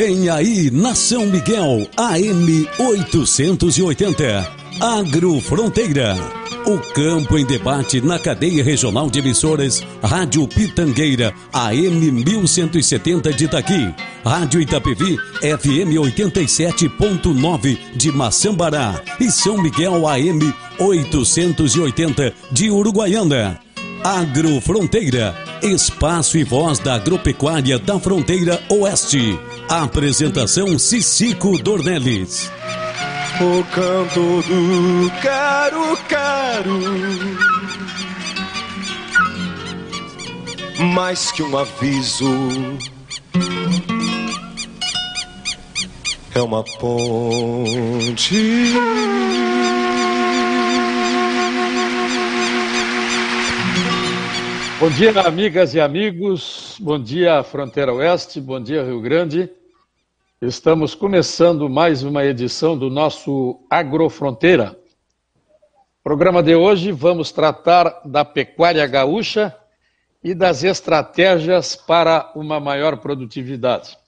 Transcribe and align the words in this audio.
Vem 0.00 0.28
aí 0.28 0.70
na 0.70 0.94
São 0.94 1.26
Miguel, 1.26 1.88
AM 1.96 2.68
880. 2.78 4.48
Agrofronteira. 4.80 6.14
O 6.64 6.78
campo 6.92 7.36
em 7.36 7.44
debate 7.44 8.00
na 8.00 8.16
cadeia 8.16 8.62
regional 8.62 9.10
de 9.10 9.18
emissoras 9.18 9.84
Rádio 10.00 10.46
Pitangueira, 10.46 11.34
AM 11.52 12.12
1170 12.12 13.32
de 13.32 13.46
Itaqui. 13.46 13.92
Rádio 14.24 14.60
Itapevi, 14.60 15.16
FM 15.40 15.90
87.9 15.98 17.76
de 17.96 18.12
Maçambará. 18.12 19.02
E 19.18 19.28
São 19.32 19.60
Miguel, 19.60 20.06
AM 20.06 20.54
880 20.78 22.32
de 22.52 22.70
Uruguaiana. 22.70 23.58
Agrofronteira, 24.02 25.34
espaço 25.62 26.38
e 26.38 26.44
voz 26.44 26.78
da 26.78 26.94
agropecuária 26.94 27.78
da 27.78 27.98
fronteira 27.98 28.60
oeste. 28.70 29.38
Apresentação 29.68 30.78
Cicico 30.78 31.58
Dornelles. 31.58 32.50
O 33.40 33.64
canto 33.72 34.42
do 34.42 35.10
caro 35.22 35.98
caro 36.08 36.80
Mais 40.94 41.30
que 41.32 41.42
um 41.42 41.56
aviso 41.56 42.26
É 46.34 46.40
uma 46.40 46.62
ponte 46.62 48.34
Bom 54.80 54.90
dia, 54.90 55.10
amigas 55.22 55.74
e 55.74 55.80
amigos. 55.80 56.76
Bom 56.80 57.02
dia, 57.02 57.42
Fronteira 57.42 57.92
Oeste. 57.92 58.40
Bom 58.40 58.62
dia, 58.62 58.84
Rio 58.84 59.00
Grande. 59.00 59.50
Estamos 60.40 60.94
começando 60.94 61.68
mais 61.68 62.04
uma 62.04 62.24
edição 62.24 62.78
do 62.78 62.88
nosso 62.88 63.58
Agrofronteira. 63.68 64.78
Programa 66.04 66.44
de 66.44 66.54
hoje 66.54 66.92
vamos 66.92 67.32
tratar 67.32 68.02
da 68.04 68.24
pecuária 68.24 68.86
gaúcha 68.86 69.52
e 70.22 70.32
das 70.32 70.62
estratégias 70.62 71.74
para 71.74 72.30
uma 72.36 72.60
maior 72.60 72.98
produtividade. 72.98 73.98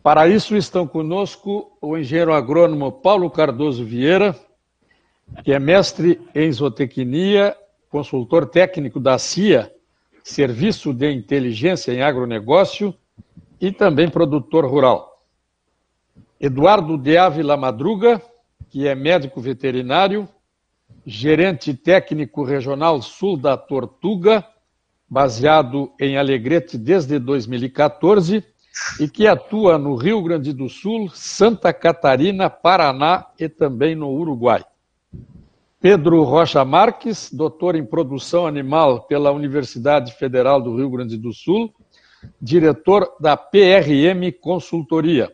Para 0.00 0.28
isso 0.28 0.54
estão 0.56 0.86
conosco 0.86 1.76
o 1.82 1.98
engenheiro 1.98 2.32
agrônomo 2.32 2.92
Paulo 2.92 3.28
Cardoso 3.28 3.84
Vieira, 3.84 4.38
que 5.42 5.52
é 5.52 5.58
mestre 5.58 6.20
em 6.32 6.52
zootecnia 6.52 7.56
consultor 7.88 8.46
técnico 8.46 9.00
da 9.00 9.18
CIA, 9.18 9.72
Serviço 10.22 10.92
de 10.92 11.10
Inteligência 11.10 11.92
em 11.92 12.02
Agronegócio, 12.02 12.94
e 13.60 13.72
também 13.72 14.08
produtor 14.08 14.64
rural. 14.64 15.24
Eduardo 16.40 16.96
de 16.96 17.16
Ávila 17.16 17.56
Madruga, 17.56 18.22
que 18.68 18.86
é 18.86 18.94
médico 18.94 19.40
veterinário, 19.40 20.28
gerente 21.04 21.74
técnico 21.74 22.44
regional 22.44 23.02
sul 23.02 23.36
da 23.36 23.56
Tortuga, 23.56 24.44
baseado 25.08 25.90
em 25.98 26.16
Alegrete 26.18 26.76
desde 26.76 27.18
2014 27.18 28.44
e 29.00 29.08
que 29.08 29.26
atua 29.26 29.78
no 29.78 29.96
Rio 29.96 30.22
Grande 30.22 30.52
do 30.52 30.68
Sul, 30.68 31.08
Santa 31.12 31.72
Catarina, 31.72 32.50
Paraná 32.50 33.26
e 33.38 33.48
também 33.48 33.94
no 33.94 34.10
Uruguai. 34.10 34.64
Pedro 35.80 36.24
Rocha 36.24 36.64
Marques, 36.64 37.32
doutor 37.32 37.76
em 37.76 37.86
produção 37.86 38.48
animal 38.48 39.02
pela 39.02 39.30
Universidade 39.30 40.12
Federal 40.12 40.60
do 40.60 40.76
Rio 40.76 40.90
Grande 40.90 41.16
do 41.16 41.32
Sul, 41.32 41.72
diretor 42.42 43.14
da 43.20 43.36
PRM 43.36 44.32
Consultoria. 44.40 45.32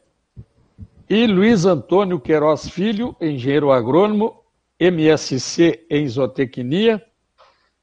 E 1.09 1.27
Luiz 1.27 1.65
Antônio 1.65 2.21
Queiroz 2.21 2.69
Filho, 2.69 3.17
engenheiro 3.19 3.73
agrônomo, 3.73 4.43
MSc 4.79 5.87
em 5.89 6.07
zootecnia, 6.07 7.03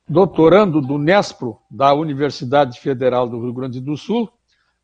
doutorando 0.07 0.79
do 0.81 0.99
Nespro 0.99 1.57
da 1.67 1.95
Universidade 1.95 2.79
Federal 2.79 3.27
do 3.27 3.41
Rio 3.41 3.53
Grande 3.53 3.81
do 3.81 3.97
Sul, 3.97 4.31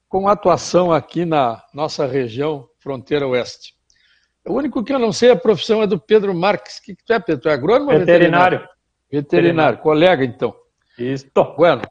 com 0.10 0.28
atuação 0.28 0.92
aqui 0.92 1.26
na 1.26 1.62
nossa 1.72 2.08
região 2.08 2.68
fronteira 2.80 3.28
oeste. 3.28 3.77
O 4.48 4.54
único 4.54 4.84
que 4.84 4.94
eu 4.94 5.00
não 5.00 5.12
sei 5.12 5.32
a 5.32 5.36
profissão 5.36 5.82
é 5.82 5.88
do 5.88 6.00
Pedro 6.00 6.34
Marques. 6.34 6.78
O 6.78 6.84
que, 6.84 6.96
que 6.96 7.04
tu 7.04 7.14
é, 7.14 7.20
Pedro? 7.20 7.42
Tu 7.42 7.50
é 7.50 7.54
agrônomo 7.54 7.92
veterinário. 7.92 8.60
veterinário? 8.60 8.70
Veterinário, 9.12 9.78
colega, 9.80 10.24
então. 10.24 10.56
Isso. 10.98 11.28
Bueno, 11.56 11.82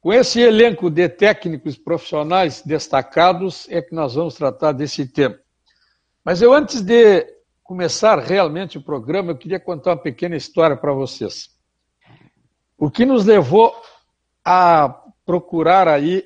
com 0.00 0.12
esse 0.12 0.40
elenco 0.40 0.90
de 0.90 1.08
técnicos 1.08 1.76
profissionais 1.76 2.62
destacados 2.62 3.66
é 3.68 3.82
que 3.82 3.94
nós 3.94 4.14
vamos 4.14 4.34
tratar 4.34 4.72
desse 4.72 5.06
tema. 5.06 5.38
Mas 6.24 6.42
eu, 6.42 6.52
antes 6.52 6.80
de 6.82 7.26
começar 7.62 8.18
realmente 8.18 8.78
o 8.78 8.82
programa, 8.82 9.32
eu 9.32 9.36
queria 9.36 9.58
contar 9.58 9.90
uma 9.90 9.96
pequena 9.96 10.36
história 10.36 10.76
para 10.76 10.92
vocês. 10.92 11.50
O 12.76 12.90
que 12.90 13.04
nos 13.04 13.24
levou 13.24 13.74
a 14.44 15.02
procurar 15.26 15.88
aí 15.88 16.24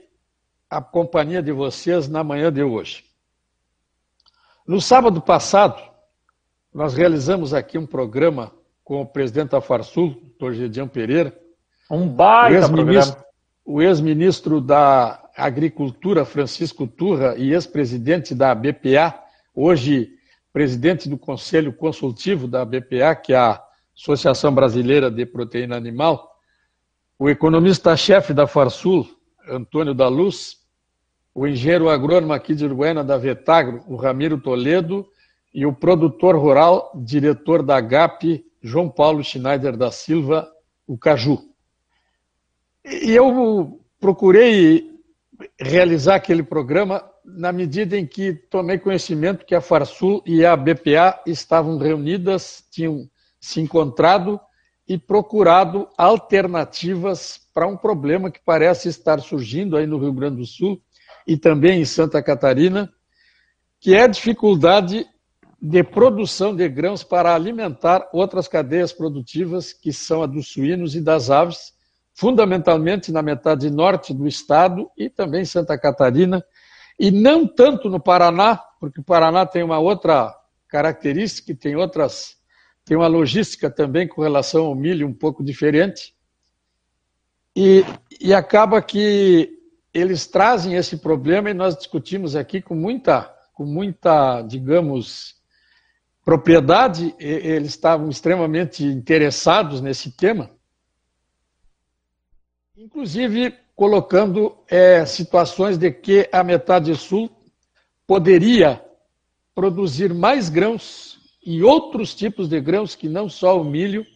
a 0.69 0.81
companhia 0.81 1.43
de 1.43 1.51
vocês 1.51 2.09
na 2.09 2.22
manhã 2.22 2.53
de 2.53 2.62
hoje. 2.62 3.05
No 4.67 4.81
sábado 4.81 5.21
passado, 5.21 5.83
nós 6.73 6.95
realizamos 6.95 7.53
aqui 7.53 7.77
um 7.77 7.87
programa 7.87 8.53
com 8.84 9.00
o 9.00 9.06
presidente 9.06 9.50
da 9.50 9.61
Farsul, 9.61 10.23
Dr. 10.39 10.53
Gedião 10.53 10.87
Pereira. 10.87 11.37
Um 11.91 12.09
baita 12.09 12.69
o 13.65 13.83
ex-ministro 13.83 14.61
da 14.61 15.21
Agricultura, 15.37 16.25
Francisco 16.25 16.87
Turra, 16.87 17.37
e 17.37 17.53
ex-presidente 17.53 18.34
da 18.34 18.55
BPA, 18.55 19.21
hoje 19.55 20.11
presidente 20.53 21.09
do 21.09 21.19
Conselho 21.19 21.72
Consultivo 21.72 22.47
da 22.47 22.65
BPA, 22.65 23.15
que 23.15 23.33
é 23.33 23.37
a 23.37 23.62
Associação 23.97 24.55
Brasileira 24.55 25.11
de 25.11 25.25
Proteína 25.25 25.77
Animal, 25.77 26.31
o 27.19 27.28
economista-chefe 27.28 28.34
da 28.34 28.47
Farsul, 28.47 29.09
Antônio 29.49 29.95
da 29.95 30.09
Luz, 30.09 30.59
o 31.34 31.47
engenheiro 31.47 31.88
agrônomo 31.88 32.32
aqui 32.32 32.54
de 32.54 32.65
Uruguaiana 32.65 33.03
da 33.03 33.16
Vetagro, 33.16 33.82
o 33.87 33.97
Ramiro 33.97 34.38
Toledo, 34.38 35.06
e 35.54 35.66
o 35.66 35.72
produtor 35.72 36.37
rural, 36.37 36.91
diretor 36.94 37.62
da 37.62 37.81
GAP, 37.81 38.44
João 38.62 38.88
Paulo 38.88 39.22
Schneider 39.22 39.76
da 39.76 39.91
Silva, 39.91 40.50
o 40.87 40.97
Caju. 40.97 41.38
E 42.84 43.12
eu 43.12 43.81
procurei 44.00 44.91
realizar 45.60 46.16
aquele 46.16 46.42
programa 46.42 47.04
na 47.25 47.53
medida 47.53 47.97
em 47.97 48.06
que 48.06 48.32
tomei 48.32 48.78
conhecimento 48.78 49.44
que 49.44 49.54
a 49.54 49.60
Farsul 49.60 50.22
e 50.26 50.44
a 50.44 50.56
BPA 50.56 51.21
estavam 51.26 51.78
reunidas, 51.78 52.65
tinham 52.71 53.09
se 53.41 53.60
encontrado 53.60 54.41
e 54.88 54.98
procurado 54.98 55.88
alternativas 55.97 57.41
para 57.54 57.66
um 57.66 57.76
problema 57.76 58.31
que 58.31 58.41
parece 58.44 58.88
estar 58.88 59.21
surgindo 59.21 59.76
aí 59.76 59.87
no 59.87 59.98
Rio 59.98 60.12
Grande 60.12 60.37
do 60.37 60.47
Sul, 60.47 60.81
e 61.27 61.37
também 61.37 61.81
em 61.81 61.84
Santa 61.84 62.22
Catarina, 62.22 62.93
que 63.81 63.94
é 63.94 64.03
a 64.03 64.09
dificuldade 64.09 65.06
de 65.60 65.84
produção 65.84 66.55
de 66.55 66.69
grãos 66.69 67.05
para 67.05 67.34
alimentar 67.34 68.09
outras 68.12 68.49
cadeias 68.49 68.93
produtivas, 68.93 69.72
que 69.72 69.93
são 69.93 70.22
a 70.22 70.27
dos 70.27 70.49
suínos 70.49 70.97
e 70.97 71.00
das 71.00 71.31
aves, 71.31 71.72
fundamentalmente 72.15 73.12
na 73.12 73.22
metade 73.22 73.71
norte 73.71 74.12
do 74.12 74.27
estado 74.27 74.91
e 74.99 75.09
também 75.09 75.43
em 75.43 75.47
Santa 75.47 75.78
Catarina, 75.78 76.44
e 76.99 77.10
não 77.10 77.47
tanto 77.47 77.89
no 77.89 78.00
Paraná, 78.00 78.57
porque 78.80 79.01
o 79.01 79.04
Paraná 79.04 79.47
tem 79.47 79.63
uma 79.63 79.78
outra 79.78 80.34
característica, 80.69 81.54
tem 81.54 81.77
outras, 81.77 82.36
tem 82.84 82.97
uma 82.97 83.07
logística 83.07 83.71
também 83.71 84.09
com 84.09 84.21
relação 84.22 84.66
ao 84.66 84.74
milho 84.74 85.07
um 85.07 85.15
pouco 85.15 85.45
diferente. 85.45 86.15
E, 87.54 87.84
e 88.21 88.33
acaba 88.34 88.80
que 88.83 89.61
eles 89.92 90.27
trazem 90.27 90.74
esse 90.74 90.97
problema 90.97 91.50
e 91.50 91.54
nós 91.54 91.77
discutimos 91.77 92.34
aqui 92.34 92.62
com 92.62 92.74
muita, 92.74 93.24
com 93.53 93.65
muita, 93.65 94.41
digamos, 94.42 95.34
propriedade. 96.24 97.15
Eles 97.18 97.71
estavam 97.71 98.09
extremamente 98.09 98.84
interessados 98.84 99.80
nesse 99.80 100.10
tema, 100.12 100.50
inclusive 102.77 103.54
colocando 103.77 104.56
é, 104.68 105.04
situações 105.04 105.77
de 105.77 105.91
que 105.91 106.28
a 106.33 106.42
metade 106.42 106.95
sul 106.95 107.30
poderia 108.06 108.83
produzir 109.54 110.15
mais 110.15 110.48
grãos 110.48 111.18
e 111.45 111.62
outros 111.62 112.15
tipos 112.15 112.48
de 112.48 112.60
grãos 112.60 112.95
que 112.95 113.09
não 113.09 113.28
só 113.28 113.60
o 113.60 113.65
milho 113.65 114.06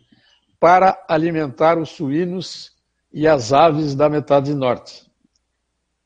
para 0.59 1.05
alimentar 1.09 1.79
os 1.79 1.91
suínos 1.91 2.73
e 3.13 3.27
as 3.27 3.53
aves 3.53 3.95
da 3.95 4.09
metade 4.09 4.55
norte. 4.55 5.06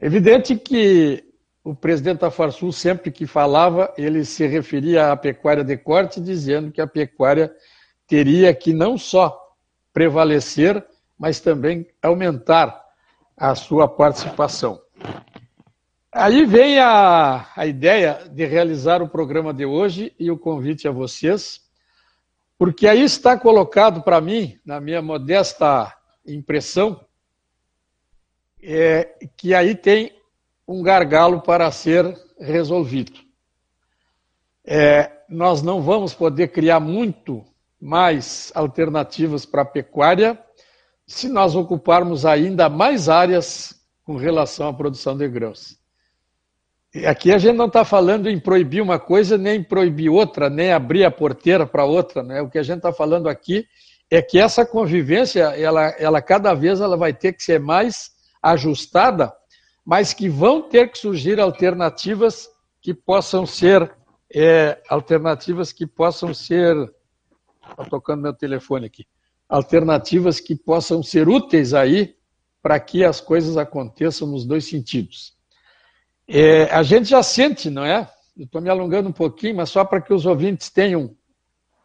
Evidente 0.01 0.57
que 0.57 1.23
o 1.63 1.75
presidente 1.75 2.21
da 2.21 2.31
Farsul, 2.31 2.73
sempre 2.73 3.11
que 3.11 3.27
falava, 3.27 3.93
ele 3.99 4.25
se 4.25 4.47
referia 4.47 5.13
à 5.13 5.17
pecuária 5.17 5.63
de 5.63 5.77
corte, 5.77 6.21
dizendo 6.21 6.73
que 6.73 6.81
a 6.81 6.87
pecuária 6.87 7.55
teria 8.07 8.55
que 8.55 8.73
não 8.73 8.97
só 8.97 9.39
prevalecer, 9.93 10.83
mas 11.19 11.39
também 11.39 11.87
aumentar 12.03 12.83
a 13.37 13.55
sua 13.55 13.87
participação. 13.87 14.81
Aí 16.11 16.47
vem 16.47 16.79
a, 16.79 17.47
a 17.55 17.67
ideia 17.67 18.27
de 18.33 18.47
realizar 18.47 19.03
o 19.03 19.09
programa 19.09 19.53
de 19.53 19.67
hoje 19.67 20.15
e 20.19 20.31
o 20.31 20.39
convite 20.39 20.89
a 20.89 20.91
vocês, 20.91 21.61
porque 22.59 22.89
aí 22.89 23.03
está 23.03 23.39
colocado 23.39 24.03
para 24.03 24.19
mim, 24.19 24.59
na 24.65 24.81
minha 24.81 25.03
modesta 25.03 25.95
impressão, 26.27 27.05
é, 28.63 29.17
que 29.37 29.55
aí 29.55 29.75
tem 29.75 30.13
um 30.67 30.83
gargalo 30.83 31.41
para 31.41 31.71
ser 31.71 32.17
resolvido. 32.39 33.19
É, 34.65 35.11
nós 35.29 35.63
não 35.63 35.83
vamos 35.83 36.15
poder 36.15 36.49
criar 36.49 36.81
muito 36.81 37.45
mais 37.81 38.53
alternativas 38.55 39.47
para 39.47 39.63
a 39.63 39.65
pecuária 39.65 40.39
se 41.07 41.29
nós 41.29 41.57
ocuparmos 41.57 42.25
ainda 42.25 42.69
mais 42.69 43.09
áreas 43.09 43.75
com 44.05 44.17
relação 44.17 44.69
à 44.69 44.73
produção 44.73 45.17
de 45.17 45.27
grãos. 45.29 45.79
Aqui 47.07 47.33
a 47.33 47.39
gente 47.39 47.57
não 47.57 47.67
está 47.67 47.85
falando 47.85 48.29
em 48.29 48.39
proibir 48.39 48.81
uma 48.81 48.99
coisa, 48.99 49.39
nem 49.39 49.63
proibir 49.63 50.09
outra, 50.09 50.51
nem 50.51 50.73
abrir 50.73 51.05
a 51.05 51.11
porteira 51.11 51.65
para 51.67 51.85
outra. 51.85 52.23
Né? 52.23 52.43
O 52.43 52.51
que 52.51 52.59
a 52.59 52.63
gente 52.63 52.79
está 52.79 52.93
falando 52.93 53.29
aqui 53.29 53.67
é 54.11 54.21
que 54.21 54.39
essa 54.39 54.67
convivência, 54.67 55.45
ela, 55.57 55.95
ela 55.99 56.21
cada 56.21 56.53
vez 56.53 56.81
ela 56.81 56.97
vai 56.97 57.13
ter 57.13 57.33
que 57.33 57.43
ser 57.43 57.61
mais 57.61 58.11
ajustada, 58.43 59.33
mas 59.85 60.13
que 60.13 60.29
vão 60.29 60.63
ter 60.63 60.91
que 60.91 60.99
surgir 60.99 61.41
alternativas 61.41 62.49
que 62.81 62.95
possam 62.95 63.45
ser 63.45 63.95
é, 64.35 64.81
alternativas 64.89 65.73
que 65.73 65.87
possam 65.87 66.33
ser. 66.33 66.77
Está 67.69 67.85
tocando 67.85 68.23
meu 68.23 68.33
telefone 68.33 68.87
aqui. 68.87 69.07
Alternativas 69.49 70.41
que 70.41 70.55
possam 70.55 71.03
ser 71.03 71.29
úteis 71.29 71.75
aí 71.75 72.17
para 72.63 72.79
que 72.79 73.05
as 73.05 73.21
coisas 73.21 73.57
aconteçam 73.57 74.29
nos 74.29 74.45
dois 74.45 74.65
sentidos. 74.65 75.35
É, 76.29 76.65
a 76.65 76.83
gente 76.83 77.09
já 77.09 77.23
sente, 77.23 77.69
não 77.71 77.85
é? 77.85 78.09
Estou 78.37 78.61
me 78.61 78.71
alongando 78.71 79.09
um 79.09 79.13
pouquinho, 79.13 79.57
mas 79.57 79.71
só 79.71 79.85
para 79.85 80.01
que 80.01 80.15
os 80.15 80.27
ouvintes 80.27 80.71
tenham 80.71 81.17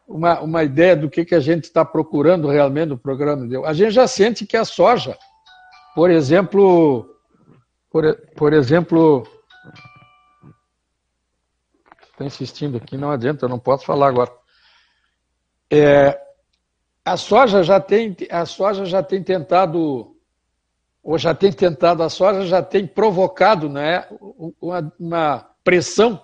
uma, 0.06 0.40
uma 0.40 0.62
ideia 0.62 0.96
do 0.96 1.10
que, 1.10 1.24
que 1.24 1.34
a 1.34 1.40
gente 1.40 1.64
está 1.64 1.84
procurando 1.84 2.48
realmente 2.48 2.90
no 2.90 2.98
programa. 2.98 3.46
A 3.66 3.72
gente 3.72 3.90
já 3.90 4.06
sente 4.06 4.46
que 4.46 4.56
a 4.56 4.64
soja, 4.64 5.18
por 5.96 6.10
exemplo, 6.10 7.08
por, 7.90 8.14
por 8.36 8.52
exemplo, 8.52 9.26
está 12.12 12.22
insistindo 12.22 12.76
aqui, 12.76 12.98
não 12.98 13.10
adianta, 13.10 13.46
eu 13.46 13.48
não 13.48 13.58
posso 13.58 13.86
falar 13.86 14.08
agora. 14.08 14.30
É, 15.72 16.20
a 17.02 17.16
soja 17.16 17.62
já 17.62 17.80
tem, 17.80 18.14
a 18.30 18.44
soja 18.44 18.84
já 18.84 19.02
tem 19.02 19.22
tentado 19.22 20.14
ou 21.02 21.16
já 21.16 21.34
tem 21.34 21.50
tentado 21.50 22.02
a 22.02 22.10
soja, 22.10 22.44
já 22.44 22.60
tem 22.60 22.86
provocado 22.86 23.66
né, 23.66 24.06
uma, 24.60 24.92
uma 25.00 25.50
pressão 25.64 26.20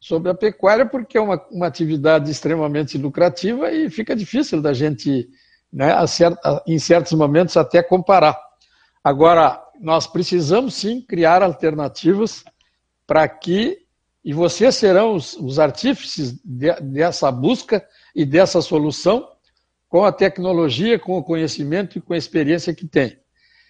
sobre 0.00 0.32
a 0.32 0.34
pecuária, 0.34 0.84
porque 0.84 1.16
é 1.16 1.20
uma, 1.20 1.40
uma, 1.48 1.68
atividade 1.68 2.28
extremamente 2.28 2.98
lucrativa 2.98 3.70
e 3.70 3.88
fica 3.88 4.16
difícil 4.16 4.60
da 4.60 4.72
gente, 4.72 5.28
né, 5.72 5.94
em 6.66 6.78
certos 6.80 7.12
momentos, 7.12 7.56
até 7.56 7.84
comparar. 7.84 8.51
Agora, 9.04 9.60
nós 9.80 10.06
precisamos 10.06 10.74
sim 10.74 11.00
criar 11.00 11.42
alternativas 11.42 12.44
para 13.06 13.28
que, 13.28 13.78
e 14.24 14.32
vocês 14.32 14.76
serão 14.76 15.14
os, 15.14 15.34
os 15.34 15.58
artífices 15.58 16.40
de, 16.44 16.72
dessa 16.80 17.30
busca 17.32 17.84
e 18.14 18.24
dessa 18.24 18.62
solução, 18.62 19.28
com 19.88 20.04
a 20.04 20.12
tecnologia, 20.12 20.98
com 20.98 21.18
o 21.18 21.22
conhecimento 21.22 21.98
e 21.98 22.00
com 22.00 22.14
a 22.14 22.16
experiência 22.16 22.72
que 22.72 22.86
tem. 22.86 23.18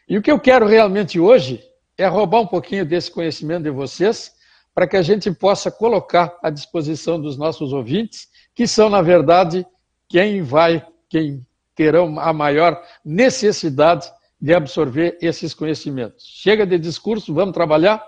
E 0.09 0.19
o 0.19 0.23
que 0.23 0.31
eu 0.31 0.39
quero 0.39 0.67
realmente 0.67 1.19
hoje 1.19 1.65
é 1.97 2.07
roubar 2.07 2.41
um 2.41 2.47
pouquinho 2.47 2.85
desse 2.85 3.11
conhecimento 3.11 3.65
de 3.65 3.71
vocês 3.71 4.33
para 4.75 4.87
que 4.87 4.97
a 4.97 5.03
gente 5.03 5.31
possa 5.33 5.71
colocar 5.71 6.39
à 6.43 6.51
disposição 6.51 7.21
dos 7.21 7.37
nossos 7.37 7.73
ouvintes, 7.73 8.29
que 8.55 8.67
são, 8.67 8.89
na 8.89 9.03
verdade, 9.03 9.67
quem 10.09 10.43
vai, 10.43 10.87
quem 11.09 11.47
terão 11.75 12.21
a 12.21 12.33
maior 12.33 12.83
necessidade 13.05 14.11
de 14.43 14.53
absorver 14.53 15.17
esses 15.23 15.55
conhecimentos. 15.55 16.27
Chega 16.27 16.67
de 16.67 16.77
discurso, 16.77 17.33
vamos 17.33 17.55
trabalhar. 17.55 18.05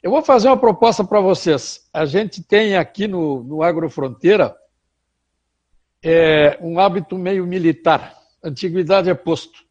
Eu 0.00 0.12
vou 0.12 0.22
fazer 0.22 0.46
uma 0.46 0.56
proposta 0.56 1.02
para 1.02 1.20
vocês. 1.20 1.88
A 1.92 2.04
gente 2.04 2.40
tem 2.40 2.76
aqui 2.76 3.08
no, 3.08 3.42
no 3.42 3.64
Agrofronteira 3.64 4.54
é, 6.00 6.56
um 6.60 6.78
hábito 6.78 7.18
meio 7.18 7.44
militar. 7.44 8.16
Antiguidade 8.44 9.10
é 9.10 9.14
posto. 9.14 9.64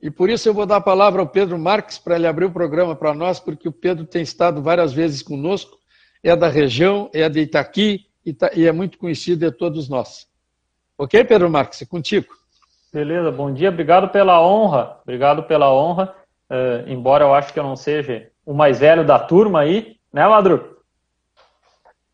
E 0.00 0.10
por 0.10 0.30
isso 0.30 0.48
eu 0.48 0.54
vou 0.54 0.64
dar 0.64 0.76
a 0.76 0.80
palavra 0.80 1.20
ao 1.20 1.28
Pedro 1.28 1.58
Marques 1.58 1.98
para 1.98 2.16
ele 2.16 2.26
abrir 2.26 2.46
o 2.46 2.50
programa 2.50 2.96
para 2.96 3.12
nós, 3.12 3.38
porque 3.38 3.68
o 3.68 3.72
Pedro 3.72 4.06
tem 4.06 4.22
estado 4.22 4.62
várias 4.62 4.94
vezes 4.94 5.20
conosco, 5.20 5.78
é 6.22 6.34
da 6.34 6.48
região, 6.48 7.10
é 7.12 7.28
de 7.28 7.40
Itaqui 7.40 8.06
e 8.24 8.66
é 8.66 8.72
muito 8.72 8.96
conhecido 8.96 9.50
de 9.50 9.54
todos 9.54 9.86
nós. 9.86 10.26
Ok, 10.96 11.22
Pedro 11.24 11.50
Marques, 11.50 11.82
é 11.82 11.86
contigo. 11.86 12.34
Beleza, 12.96 13.30
bom 13.30 13.52
dia, 13.52 13.68
obrigado 13.68 14.08
pela 14.08 14.40
honra, 14.40 14.96
obrigado 15.02 15.42
pela 15.42 15.70
honra, 15.70 16.14
uh, 16.50 16.88
embora 16.90 17.24
eu 17.24 17.34
acho 17.34 17.52
que 17.52 17.60
eu 17.60 17.62
não 17.62 17.76
seja 17.76 18.30
o 18.42 18.54
mais 18.54 18.78
velho 18.78 19.04
da 19.04 19.18
turma 19.18 19.60
aí, 19.60 19.96
né, 20.10 20.26
Madru? 20.26 20.78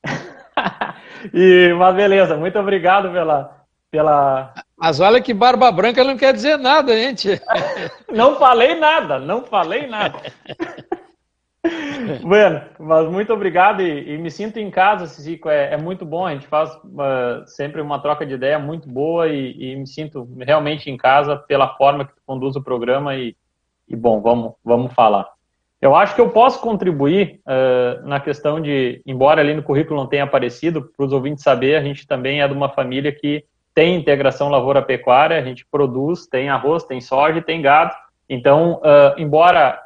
e, 1.33 1.73
mas 1.79 1.95
beleza, 1.95 2.37
muito 2.37 2.59
obrigado 2.59 3.13
pela, 3.13 3.63
pela. 3.93 4.53
Mas 4.77 4.99
olha 4.99 5.21
que 5.21 5.33
barba 5.33 5.71
branca 5.71 6.03
não 6.03 6.17
quer 6.17 6.35
dizer 6.35 6.59
nada, 6.59 6.93
gente. 6.97 7.41
não 8.13 8.35
falei 8.35 8.75
nada, 8.75 9.21
não 9.21 9.45
falei 9.45 9.87
nada. 9.87 10.19
bueno, 12.23 12.61
mas 12.79 13.09
muito 13.09 13.33
obrigado 13.33 13.83
e, 13.83 14.15
e, 14.15 14.19
me 14.19 14.31
sinto 14.31 14.59
em 14.59 14.71
casa, 14.71 15.07
Cicico. 15.07 15.49
É, 15.49 15.75
é 15.75 15.77
muito 15.77 16.05
bom, 16.05 16.27
a 16.27 16.33
gente 16.33 16.47
faz 16.47 16.75
uh, 16.75 17.47
sempre 17.47 17.81
uma 17.81 18.01
troca 18.01 18.27
de 18.27 18.35
ideia 18.35 18.59
muito 18.59 18.89
boa 18.89 19.29
e, 19.29 19.73
e, 19.73 19.77
me 19.77 19.87
sinto 19.87 20.29
realmente 20.41 20.91
em 20.91 20.97
casa 20.97 21.37
pela 21.37 21.77
forma 21.77 22.05
que 22.05 22.15
tu 22.15 22.23
conduz 22.27 22.57
o 22.57 22.63
programa 22.63 23.15
e, 23.15 23.37
e 23.89 23.95
bom, 23.95 24.21
vamos, 24.21 24.55
vamos 24.65 24.93
falar. 24.93 25.29
Eu 25.81 25.97
acho 25.97 26.15
que 26.15 26.21
eu 26.21 26.31
posso 26.31 26.61
contribuir 26.61 27.41
uh, 27.47 28.07
na 28.07 28.21
questão 28.21 28.61
de, 28.61 29.03
embora 29.07 29.41
ali 29.41 29.55
no 29.55 29.63
currículo 29.63 29.99
não 29.99 30.07
tenha 30.09 30.25
aparecido, 30.25 30.91
para 30.97 31.07
os 31.07 31.13
ouvintes 31.13 31.43
saber, 31.43 31.77
a 31.77 31.83
gente 31.83 32.07
também 32.07 32.41
é 32.41 32.47
de 32.47 32.55
uma 32.55 32.69
família 32.69 33.13
que 33.13 33.45
tem 33.75 33.97
integração 33.97 34.49
lavoura-pecuária, 34.49 35.39
a 35.39 35.43
gente 35.43 35.67
produz, 35.67 36.27
tem 36.27 36.49
arroz, 36.49 36.85
tem 36.85 37.01
soja 37.01 37.41
tem 37.41 37.63
gado. 37.63 37.95
Então, 38.29 38.75
uh, 38.75 39.19
embora 39.19 39.82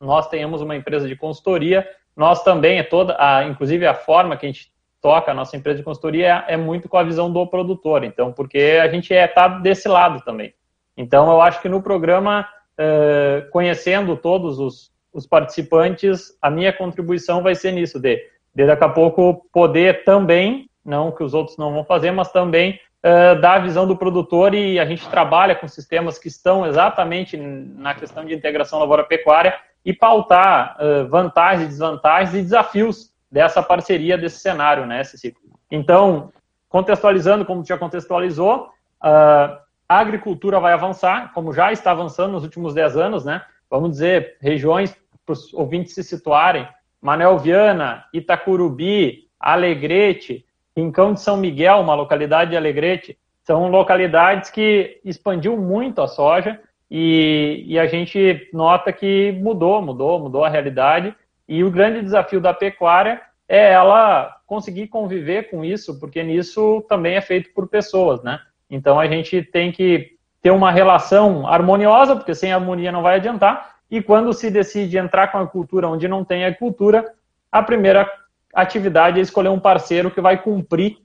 nós 0.00 0.28
tenhamos 0.28 0.60
uma 0.62 0.76
empresa 0.76 1.08
de 1.08 1.16
consultoria, 1.16 1.88
nós 2.16 2.42
também 2.42 2.78
é 2.78 2.82
toda, 2.82 3.16
a, 3.18 3.44
inclusive 3.44 3.86
a 3.86 3.94
forma 3.94 4.36
que 4.36 4.46
a 4.46 4.48
gente 4.48 4.72
toca 5.00 5.30
a 5.30 5.34
nossa 5.34 5.56
empresa 5.56 5.78
de 5.78 5.84
consultoria 5.84 6.44
é, 6.48 6.54
é 6.54 6.56
muito 6.56 6.88
com 6.88 6.96
a 6.96 7.02
visão 7.02 7.32
do 7.32 7.46
produtor. 7.46 8.02
Então, 8.04 8.32
porque 8.32 8.80
a 8.82 8.88
gente 8.88 9.14
é 9.14 9.26
tá 9.26 9.46
desse 9.46 9.88
lado 9.88 10.20
também. 10.24 10.52
Então, 10.96 11.30
eu 11.30 11.40
acho 11.40 11.62
que 11.62 11.68
no 11.68 11.80
programa, 11.80 12.48
uh, 12.76 13.48
conhecendo 13.50 14.16
todos 14.16 14.58
os, 14.58 14.92
os 15.12 15.26
participantes, 15.26 16.36
a 16.42 16.50
minha 16.50 16.72
contribuição 16.72 17.42
vai 17.42 17.54
ser 17.54 17.70
nisso, 17.70 18.00
de, 18.00 18.20
de 18.52 18.66
daqui 18.66 18.84
a 18.84 18.88
pouco 18.88 19.46
poder 19.52 20.02
também, 20.02 20.68
não 20.84 21.12
que 21.12 21.22
os 21.22 21.34
outros 21.34 21.56
não 21.56 21.72
vão 21.72 21.84
fazer, 21.84 22.10
mas 22.10 22.32
também 22.32 22.80
uh, 23.04 23.40
da 23.40 23.60
visão 23.60 23.86
do 23.86 23.96
produtor 23.96 24.54
e 24.54 24.80
a 24.80 24.84
gente 24.84 25.08
trabalha 25.08 25.54
com 25.54 25.68
sistemas 25.68 26.18
que 26.18 26.26
estão 26.26 26.66
exatamente 26.66 27.36
na 27.36 27.94
questão 27.94 28.24
de 28.24 28.34
integração 28.34 28.80
lavoura-pecuária 28.80 29.54
e 29.84 29.92
pautar 29.92 30.76
uh, 30.80 31.08
vantagens 31.08 31.68
desvantagens 31.68 32.34
e 32.34 32.42
desafios 32.42 33.12
dessa 33.30 33.62
parceria, 33.62 34.18
desse 34.18 34.40
cenário, 34.40 34.86
né, 34.86 35.04
Ceci? 35.04 35.34
Então, 35.70 36.32
contextualizando 36.68 37.44
como 37.44 37.64
já 37.64 37.78
contextualizou, 37.78 38.66
uh, 39.02 39.58
a 39.88 39.98
agricultura 40.00 40.60
vai 40.60 40.72
avançar, 40.72 41.32
como 41.32 41.52
já 41.52 41.72
está 41.72 41.90
avançando 41.90 42.32
nos 42.32 42.44
últimos 42.44 42.74
10 42.74 42.96
anos, 42.96 43.24
né? 43.24 43.42
Vamos 43.70 43.92
dizer, 43.92 44.36
regiões 44.40 44.94
para 45.24 45.32
os 45.32 45.52
ouvintes 45.54 45.94
se 45.94 46.02
situarem, 46.02 46.68
Manel 47.00 47.38
Viana, 47.38 48.04
Itacurubi, 48.12 49.28
Alegrete, 49.38 50.44
Rincão 50.76 51.12
de 51.12 51.20
São 51.20 51.36
Miguel, 51.36 51.80
uma 51.80 51.94
localidade 51.94 52.50
de 52.50 52.56
Alegrete, 52.56 53.18
são 53.42 53.68
localidades 53.68 54.50
que 54.50 55.00
expandiu 55.04 55.56
muito 55.56 56.02
a 56.02 56.06
soja 56.06 56.60
e, 56.90 57.64
e, 57.66 57.78
a 57.78 57.86
gente 57.86 58.48
nota 58.52 58.92
que 58.92 59.32
mudou, 59.32 59.82
mudou, 59.82 60.18
mudou 60.18 60.44
a 60.44 60.48
realidade. 60.48 61.14
E 61.46 61.62
o 61.62 61.70
grande 61.70 62.00
desafio 62.00 62.40
da 62.40 62.54
pecuária 62.54 63.20
é 63.46 63.72
ela 63.72 64.36
conseguir 64.46 64.88
conviver 64.88 65.50
com 65.50 65.64
isso, 65.64 65.98
porque 66.00 66.22
nisso 66.22 66.84
também 66.88 67.16
é 67.16 67.20
feito 67.20 67.50
por 67.52 67.68
pessoas, 67.68 68.22
né? 68.22 68.40
Então 68.70 68.98
a 68.98 69.06
gente 69.06 69.42
tem 69.42 69.70
que 69.70 70.16
ter 70.42 70.50
uma 70.50 70.70
relação 70.70 71.46
harmoniosa, 71.46 72.16
porque 72.16 72.34
sem 72.34 72.52
harmonia 72.52 72.92
não 72.92 73.02
vai 73.02 73.16
adiantar. 73.16 73.76
E 73.90 74.02
quando 74.02 74.32
se 74.32 74.50
decide 74.50 74.98
entrar 74.98 75.28
com 75.28 75.38
a 75.38 75.46
cultura 75.46 75.88
onde 75.88 76.06
não 76.06 76.24
tem 76.24 76.44
a 76.44 76.54
cultura, 76.54 77.04
a 77.50 77.62
primeira 77.62 78.10
atividade 78.54 79.18
é 79.18 79.22
escolher 79.22 79.48
um 79.48 79.60
parceiro 79.60 80.10
que 80.10 80.20
vai 80.20 80.42
cumprir 80.42 80.98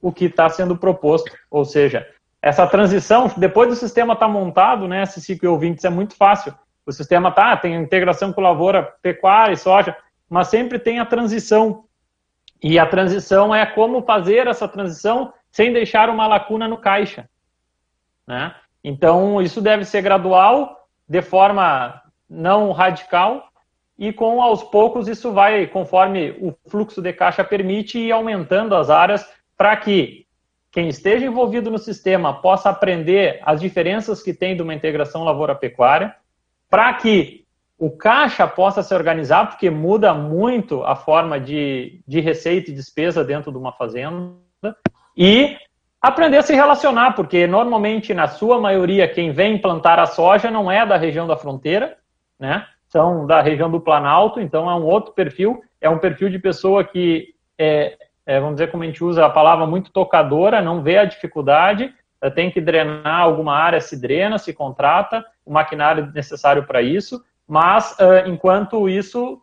o 0.00 0.12
que 0.12 0.26
está 0.26 0.48
sendo 0.48 0.76
proposto. 0.76 1.32
Ou 1.50 1.64
seja, 1.64 2.06
essa 2.42 2.66
transição, 2.66 3.30
depois 3.36 3.68
do 3.68 3.76
sistema 3.76 4.14
estar 4.14 4.26
tá 4.26 4.32
montado, 4.32 4.88
né, 4.88 5.04
esse 5.04 5.20
ciclo 5.20 5.52
ouvintes, 5.52 5.84
é 5.84 5.90
muito 5.90 6.16
fácil. 6.16 6.52
O 6.84 6.90
sistema 6.90 7.30
tá, 7.30 7.56
tem 7.56 7.76
integração 7.76 8.32
com 8.32 8.40
lavoura, 8.40 8.92
pecuária 9.00 9.52
e 9.52 9.56
soja, 9.56 9.96
mas 10.28 10.48
sempre 10.48 10.80
tem 10.80 10.98
a 10.98 11.06
transição. 11.06 11.84
E 12.60 12.80
a 12.80 12.86
transição 12.86 13.54
é 13.54 13.64
como 13.64 14.02
fazer 14.02 14.48
essa 14.48 14.66
transição 14.66 15.32
sem 15.52 15.72
deixar 15.72 16.10
uma 16.10 16.26
lacuna 16.26 16.66
no 16.66 16.78
caixa. 16.78 17.28
Né? 18.26 18.52
Então, 18.82 19.40
isso 19.40 19.60
deve 19.60 19.84
ser 19.84 20.02
gradual, 20.02 20.88
de 21.08 21.22
forma 21.22 22.02
não 22.28 22.72
radical, 22.72 23.48
e 23.96 24.12
com 24.12 24.42
aos 24.42 24.64
poucos 24.64 25.06
isso 25.06 25.32
vai, 25.32 25.66
conforme 25.68 26.30
o 26.40 26.56
fluxo 26.68 27.00
de 27.00 27.12
caixa 27.12 27.44
permite, 27.44 27.98
ir 27.98 28.10
aumentando 28.10 28.74
as 28.74 28.90
áreas 28.90 29.24
para 29.56 29.76
que 29.76 30.26
quem 30.72 30.88
esteja 30.88 31.26
envolvido 31.26 31.70
no 31.70 31.78
sistema 31.78 32.32
possa 32.32 32.70
aprender 32.70 33.40
as 33.44 33.60
diferenças 33.60 34.22
que 34.22 34.32
tem 34.32 34.56
de 34.56 34.62
uma 34.62 34.74
integração 34.74 35.22
lavoura-pecuária, 35.22 36.16
para 36.68 36.94
que 36.94 37.44
o 37.78 37.90
caixa 37.90 38.48
possa 38.48 38.82
se 38.82 38.94
organizar, 38.94 39.50
porque 39.50 39.68
muda 39.68 40.14
muito 40.14 40.82
a 40.82 40.96
forma 40.96 41.38
de, 41.38 42.00
de 42.08 42.20
receita 42.20 42.70
e 42.70 42.74
despesa 42.74 43.22
dentro 43.22 43.52
de 43.52 43.58
uma 43.58 43.72
fazenda, 43.72 44.34
e 45.14 45.58
aprender 46.00 46.38
a 46.38 46.42
se 46.42 46.54
relacionar, 46.54 47.14
porque 47.14 47.46
normalmente, 47.46 48.14
na 48.14 48.26
sua 48.26 48.58
maioria, 48.58 49.06
quem 49.06 49.30
vem 49.30 49.58
plantar 49.58 49.98
a 49.98 50.06
soja 50.06 50.50
não 50.50 50.72
é 50.72 50.86
da 50.86 50.96
região 50.96 51.26
da 51.26 51.36
fronteira, 51.36 51.98
né? 52.38 52.66
São 52.88 53.26
da 53.26 53.42
região 53.42 53.70
do 53.70 53.80
Planalto, 53.80 54.40
então 54.40 54.70
é 54.70 54.74
um 54.74 54.84
outro 54.84 55.12
perfil, 55.12 55.62
é 55.80 55.90
um 55.90 55.98
perfil 55.98 56.30
de 56.30 56.38
pessoa 56.38 56.82
que 56.82 57.34
é, 57.58 57.96
é, 58.26 58.38
vamos 58.38 58.56
dizer 58.56 58.70
como 58.70 58.82
a 58.82 58.86
gente 58.86 59.02
usa 59.02 59.24
a 59.24 59.30
palavra 59.30 59.66
muito 59.66 59.90
tocadora, 59.90 60.62
não 60.62 60.82
vê 60.82 60.98
a 60.98 61.04
dificuldade, 61.04 61.92
é, 62.20 62.30
tem 62.30 62.50
que 62.50 62.60
drenar 62.60 63.20
alguma 63.20 63.54
área, 63.54 63.80
se 63.80 64.00
drena, 64.00 64.38
se 64.38 64.52
contrata 64.52 65.24
o 65.44 65.52
maquinário 65.52 66.10
necessário 66.14 66.64
para 66.64 66.80
isso, 66.80 67.24
mas 67.46 67.92
uh, 67.98 68.28
enquanto 68.28 68.88
isso, 68.88 69.42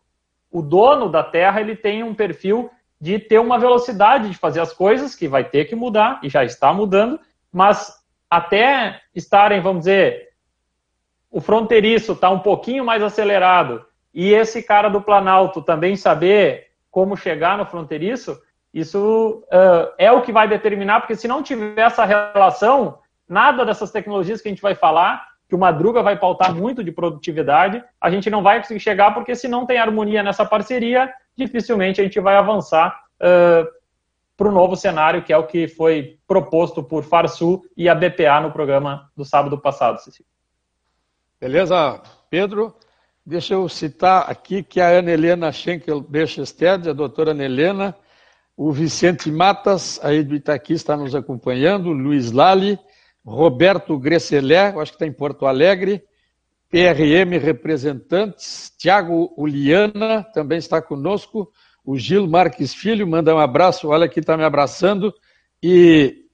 o 0.50 0.62
dono 0.62 1.08
da 1.08 1.22
terra 1.22 1.60
ele 1.60 1.76
tem 1.76 2.02
um 2.02 2.14
perfil 2.14 2.70
de 3.00 3.18
ter 3.18 3.38
uma 3.38 3.58
velocidade 3.58 4.30
de 4.30 4.36
fazer 4.36 4.60
as 4.60 4.72
coisas, 4.72 5.14
que 5.14 5.28
vai 5.28 5.44
ter 5.44 5.66
que 5.66 5.76
mudar, 5.76 6.18
e 6.22 6.28
já 6.28 6.44
está 6.44 6.72
mudando, 6.72 7.20
mas 7.52 7.94
até 8.30 9.00
estarem, 9.14 9.60
vamos 9.60 9.80
dizer, 9.80 10.30
o 11.30 11.40
fronteiriço 11.40 12.12
está 12.12 12.30
um 12.30 12.40
pouquinho 12.40 12.84
mais 12.84 13.02
acelerado 13.02 13.84
e 14.12 14.32
esse 14.32 14.62
cara 14.62 14.88
do 14.88 15.00
Planalto 15.00 15.62
também 15.62 15.96
saber 15.96 16.68
como 16.90 17.16
chegar 17.16 17.56
no 17.56 17.64
fronteiriço, 17.64 18.40
isso 18.72 19.44
uh, 19.46 19.92
é 19.98 20.10
o 20.12 20.22
que 20.22 20.32
vai 20.32 20.48
determinar, 20.48 21.00
porque 21.00 21.16
se 21.16 21.26
não 21.26 21.42
tiver 21.42 21.80
essa 21.80 22.04
relação, 22.04 22.98
nada 23.28 23.64
dessas 23.64 23.90
tecnologias 23.90 24.40
que 24.40 24.48
a 24.48 24.52
gente 24.52 24.62
vai 24.62 24.74
falar, 24.74 25.28
que 25.48 25.54
o 25.54 25.58
Madruga 25.58 26.02
vai 26.02 26.16
pautar 26.16 26.54
muito 26.54 26.82
de 26.84 26.92
produtividade, 26.92 27.82
a 28.00 28.10
gente 28.10 28.30
não 28.30 28.42
vai 28.42 28.60
conseguir 28.60 28.78
chegar, 28.78 29.12
porque 29.12 29.34
se 29.34 29.48
não 29.48 29.66
tem 29.66 29.78
harmonia 29.78 30.22
nessa 30.22 30.46
parceria, 30.46 31.12
dificilmente 31.36 32.00
a 32.00 32.04
gente 32.04 32.20
vai 32.20 32.36
avançar 32.36 33.02
uh, 33.16 33.66
para 34.36 34.48
o 34.48 34.52
novo 34.52 34.76
cenário, 34.76 35.22
que 35.22 35.32
é 35.32 35.36
o 35.36 35.46
que 35.46 35.66
foi 35.66 36.18
proposto 36.26 36.82
por 36.82 37.02
Farsul 37.02 37.62
e 37.76 37.88
a 37.88 37.94
BPA 37.94 38.40
no 38.40 38.52
programa 38.52 39.10
do 39.16 39.24
sábado 39.24 39.58
passado, 39.58 39.98
Cecília. 39.98 40.30
Beleza, 41.40 42.00
Pedro? 42.30 42.74
Deixa 43.26 43.54
eu 43.54 43.68
citar 43.68 44.30
aqui 44.30 44.62
que 44.62 44.80
a 44.80 44.88
Ana 44.88 45.10
Helena 45.10 45.52
Schenkel 45.52 46.00
Bechested, 46.00 46.88
a 46.88 46.92
doutora 46.92 47.32
Ana 47.32 47.44
Helena, 47.44 47.96
o 48.62 48.70
Vicente 48.72 49.30
Matas, 49.32 49.98
aí 50.02 50.22
do 50.22 50.34
Itaqui, 50.34 50.74
está 50.74 50.94
nos 50.94 51.14
acompanhando, 51.14 51.92
Luiz 51.92 52.30
Lali, 52.30 52.78
Roberto 53.24 53.98
Gresselé, 53.98 54.66
acho 54.78 54.92
que 54.92 54.96
está 54.96 55.06
em 55.06 55.12
Porto 55.12 55.46
Alegre, 55.46 56.04
PRM 56.68 57.38
Representantes, 57.42 58.70
Tiago 58.76 59.32
Uliana 59.34 60.24
também 60.34 60.58
está 60.58 60.82
conosco, 60.82 61.50
o 61.82 61.96
Gil 61.96 62.28
Marques 62.28 62.74
Filho, 62.74 63.06
manda 63.06 63.34
um 63.34 63.38
abraço, 63.38 63.88
olha 63.88 64.04
aqui, 64.04 64.20
está 64.20 64.36
me 64.36 64.44
abraçando, 64.44 65.10
e, 65.62 66.26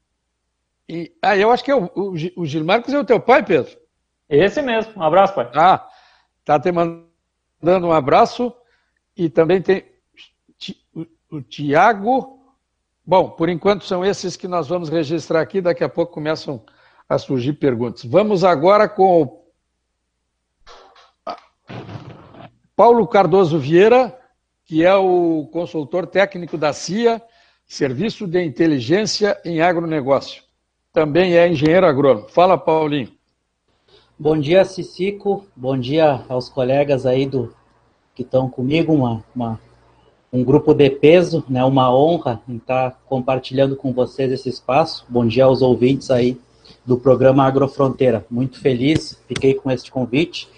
e 0.88 1.12
ah, 1.22 1.36
eu 1.36 1.52
acho 1.52 1.62
que 1.62 1.70
é 1.70 1.76
o, 1.76 1.84
o, 1.94 2.14
o 2.38 2.44
Gil 2.44 2.64
Marques 2.64 2.92
é 2.92 2.98
o 2.98 3.04
teu 3.04 3.20
pai, 3.20 3.44
Pedro? 3.44 3.70
Esse 4.28 4.60
mesmo, 4.60 4.94
um 4.96 5.02
abraço, 5.04 5.32
pai. 5.32 5.48
Ah, 5.54 5.88
está 6.40 6.58
te 6.58 6.72
mandando 6.72 7.86
um 7.86 7.92
abraço, 7.92 8.52
e 9.16 9.30
também 9.30 9.62
tem 9.62 9.84
Tiago, 11.42 12.38
bom, 13.04 13.30
por 13.30 13.48
enquanto 13.48 13.84
são 13.84 14.04
esses 14.04 14.36
que 14.36 14.48
nós 14.48 14.68
vamos 14.68 14.88
registrar 14.88 15.40
aqui, 15.40 15.60
daqui 15.60 15.84
a 15.84 15.88
pouco 15.88 16.12
começam 16.12 16.62
a 17.08 17.18
surgir 17.18 17.54
perguntas. 17.54 18.04
Vamos 18.04 18.44
agora 18.44 18.88
com 18.88 19.22
o 19.22 19.46
Paulo 22.74 23.06
Cardoso 23.06 23.58
Vieira, 23.58 24.18
que 24.64 24.84
é 24.84 24.94
o 24.94 25.48
consultor 25.52 26.06
técnico 26.06 26.58
da 26.58 26.72
CIA, 26.72 27.22
Serviço 27.66 28.26
de 28.26 28.44
Inteligência 28.44 29.40
em 29.44 29.60
Agronegócio. 29.60 30.42
Também 30.92 31.36
é 31.36 31.48
engenheiro 31.48 31.86
agrônomo. 31.86 32.28
Fala, 32.28 32.56
Paulinho. 32.56 33.12
Bom 34.18 34.38
dia, 34.38 34.64
Cicico. 34.64 35.46
Bom 35.54 35.76
dia 35.78 36.24
aos 36.28 36.48
colegas 36.48 37.04
aí 37.04 37.26
do 37.26 37.54
que 38.14 38.22
estão 38.22 38.48
comigo. 38.48 38.94
Uma, 38.94 39.22
uma, 39.34 39.60
um 40.32 40.42
grupo 40.42 40.74
de 40.74 40.90
peso, 40.90 41.44
né? 41.48 41.64
Uma 41.64 41.94
honra 41.94 42.40
estar 42.48 43.00
compartilhando 43.06 43.76
com 43.76 43.92
vocês 43.92 44.30
esse 44.32 44.48
espaço. 44.48 45.06
Bom 45.08 45.26
dia 45.26 45.44
aos 45.44 45.62
ouvintes 45.62 46.10
aí 46.10 46.38
do 46.84 46.96
programa 46.96 47.44
Agrofronteira. 47.44 48.26
Muito 48.30 48.60
feliz, 48.60 49.18
fiquei 49.28 49.54
com 49.54 49.70
este 49.70 49.90
convite 49.90 50.48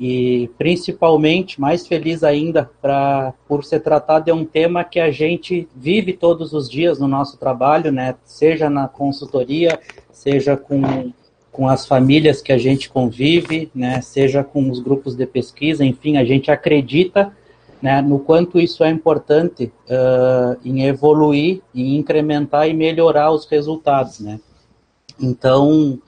e 0.00 0.50
principalmente 0.58 1.60
mais 1.60 1.86
feliz 1.86 2.24
ainda 2.24 2.68
pra, 2.80 3.34
por 3.46 3.64
ser 3.64 3.80
tratado 3.80 4.24
de 4.24 4.32
um 4.32 4.44
tema 4.44 4.82
que 4.82 4.98
a 4.98 5.10
gente 5.10 5.68
vive 5.76 6.12
todos 6.12 6.52
os 6.52 6.68
dias 6.68 6.98
no 6.98 7.06
nosso 7.06 7.36
trabalho, 7.36 7.92
né? 7.92 8.16
seja 8.24 8.68
na 8.68 8.88
consultoria, 8.88 9.78
seja 10.10 10.56
com, 10.56 11.12
com 11.52 11.68
as 11.68 11.86
famílias 11.86 12.42
que 12.42 12.52
a 12.52 12.58
gente 12.58 12.90
convive, 12.90 13.70
né? 13.74 14.00
seja 14.00 14.42
com 14.42 14.68
os 14.70 14.80
grupos 14.80 15.14
de 15.14 15.26
pesquisa, 15.26 15.84
enfim, 15.84 16.16
a 16.16 16.24
gente 16.24 16.50
acredita 16.50 17.32
né, 17.82 18.00
no 18.00 18.20
quanto 18.20 18.60
isso 18.60 18.84
é 18.84 18.90
importante 18.90 19.72
uh, 19.88 20.56
em 20.64 20.84
evoluir, 20.84 21.60
em 21.74 21.96
incrementar 21.96 22.68
e 22.68 22.72
melhorar 22.72 23.32
os 23.32 23.44
resultados. 23.44 24.20
Né? 24.20 24.38
Então, 25.20 26.00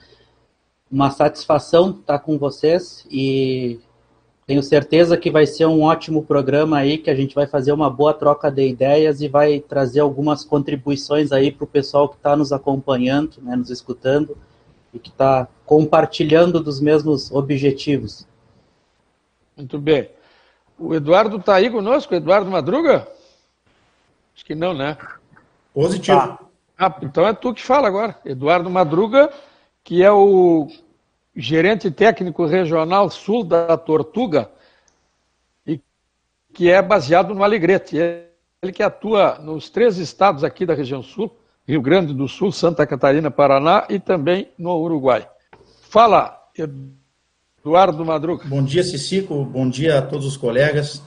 uma 0.90 1.10
satisfação 1.10 1.90
estar 1.90 2.20
com 2.20 2.38
vocês 2.38 3.04
e 3.10 3.80
tenho 4.46 4.62
certeza 4.62 5.16
que 5.16 5.30
vai 5.30 5.46
ser 5.46 5.66
um 5.66 5.82
ótimo 5.82 6.22
programa 6.22 6.78
aí, 6.78 6.96
que 6.96 7.10
a 7.10 7.14
gente 7.14 7.34
vai 7.34 7.46
fazer 7.46 7.72
uma 7.72 7.90
boa 7.90 8.14
troca 8.14 8.50
de 8.50 8.68
ideias 8.68 9.20
e 9.20 9.26
vai 9.26 9.58
trazer 9.58 9.98
algumas 9.98 10.44
contribuições 10.44 11.32
aí 11.32 11.50
para 11.50 11.64
o 11.64 11.66
pessoal 11.66 12.08
que 12.08 12.16
está 12.16 12.36
nos 12.36 12.52
acompanhando, 12.52 13.38
né, 13.42 13.56
nos 13.56 13.70
escutando 13.70 14.36
e 14.92 14.98
que 15.00 15.08
está 15.08 15.48
compartilhando 15.66 16.62
dos 16.62 16.78
mesmos 16.80 17.32
objetivos. 17.32 18.28
Muito 19.56 19.76
bem. 19.78 20.08
O 20.78 20.94
Eduardo 20.94 21.36
está 21.36 21.54
aí 21.54 21.70
conosco, 21.70 22.14
Eduardo 22.14 22.50
Madruga? 22.50 23.08
Acho 24.34 24.44
que 24.44 24.54
não, 24.54 24.74
né? 24.74 24.98
Positivo. 25.72 26.18
Ah, 26.18 26.38
ah, 26.78 26.98
então 27.02 27.26
é 27.26 27.32
tu 27.32 27.54
que 27.54 27.62
fala 27.62 27.86
agora. 27.86 28.18
Eduardo 28.24 28.68
Madruga, 28.68 29.32
que 29.82 30.02
é 30.02 30.10
o 30.10 30.68
gerente 31.34 31.90
técnico 31.90 32.44
regional 32.44 33.08
sul 33.10 33.44
da 33.44 33.76
Tortuga, 33.76 34.50
e 35.66 35.80
que 36.52 36.70
é 36.70 36.82
baseado 36.82 37.34
no 37.34 37.44
Alegrete. 37.44 37.96
Ele 37.96 38.72
que 38.72 38.82
atua 38.82 39.38
nos 39.38 39.70
três 39.70 39.98
estados 39.98 40.42
aqui 40.42 40.66
da 40.66 40.74
região 40.74 41.02
sul, 41.02 41.36
Rio 41.66 41.80
Grande 41.80 42.12
do 42.12 42.28
Sul, 42.28 42.50
Santa 42.50 42.86
Catarina, 42.86 43.30
Paraná 43.30 43.86
e 43.88 43.98
também 44.00 44.50
no 44.58 44.76
Uruguai. 44.76 45.28
Fala, 45.88 46.40
Eduardo 46.56 47.03
Madruga. 48.04 48.44
Bom 48.46 48.62
dia, 48.62 48.84
Cicico. 48.84 49.42
Bom 49.42 49.68
dia 49.68 49.98
a 49.98 50.02
todos 50.02 50.26
os 50.26 50.36
colegas. 50.36 51.02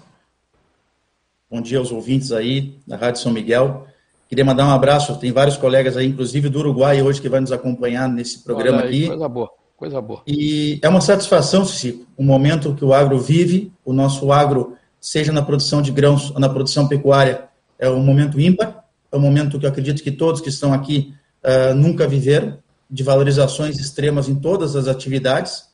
Bom 1.51 1.61
dia 1.61 1.77
aos 1.77 1.91
ouvintes 1.91 2.31
aí 2.31 2.79
da 2.87 2.97
Rádio 2.97 3.21
São 3.21 3.31
Miguel. 3.31 3.85
Queria 4.27 4.43
mandar 4.43 4.65
um 4.65 4.71
abraço, 4.71 5.17
tem 5.19 5.31
vários 5.31 5.55
colegas 5.55 5.95
aí, 5.95 6.07
inclusive 6.07 6.49
do 6.49 6.59
Uruguai 6.59 7.01
hoje, 7.01 7.21
que 7.21 7.29
vai 7.29 7.39
nos 7.39 7.51
acompanhar 7.51 8.09
nesse 8.09 8.43
programa 8.43 8.81
aí, 8.81 8.87
aqui. 8.87 9.07
Coisa 9.07 9.29
boa. 9.29 9.49
Coisa 9.77 10.01
boa. 10.01 10.23
E 10.25 10.79
é 10.81 10.89
uma 10.89 10.99
satisfação, 10.99 11.63
Cici, 11.63 12.05
o 12.17 12.23
momento 12.23 12.73
que 12.73 12.83
o 12.83 12.91
agro 12.91 13.19
vive, 13.19 13.71
o 13.85 13.93
nosso 13.93 14.31
agro, 14.31 14.75
seja 14.99 15.31
na 15.31 15.43
produção 15.43 15.79
de 15.79 15.91
grãos 15.91 16.31
ou 16.31 16.39
na 16.39 16.49
produção 16.49 16.87
pecuária, 16.87 17.47
é 17.77 17.87
um 17.87 18.01
momento 18.01 18.39
ímpar, 18.39 18.83
é 19.11 19.15
um 19.15 19.19
momento 19.19 19.59
que 19.59 19.65
eu 19.65 19.69
acredito 19.69 20.01
que 20.01 20.11
todos 20.11 20.41
que 20.41 20.49
estão 20.49 20.73
aqui 20.73 21.13
uh, 21.45 21.75
nunca 21.75 22.07
viveram, 22.07 22.57
de 22.89 23.03
valorizações 23.03 23.77
extremas 23.79 24.27
em 24.27 24.35
todas 24.35 24.75
as 24.75 24.87
atividades. 24.87 25.66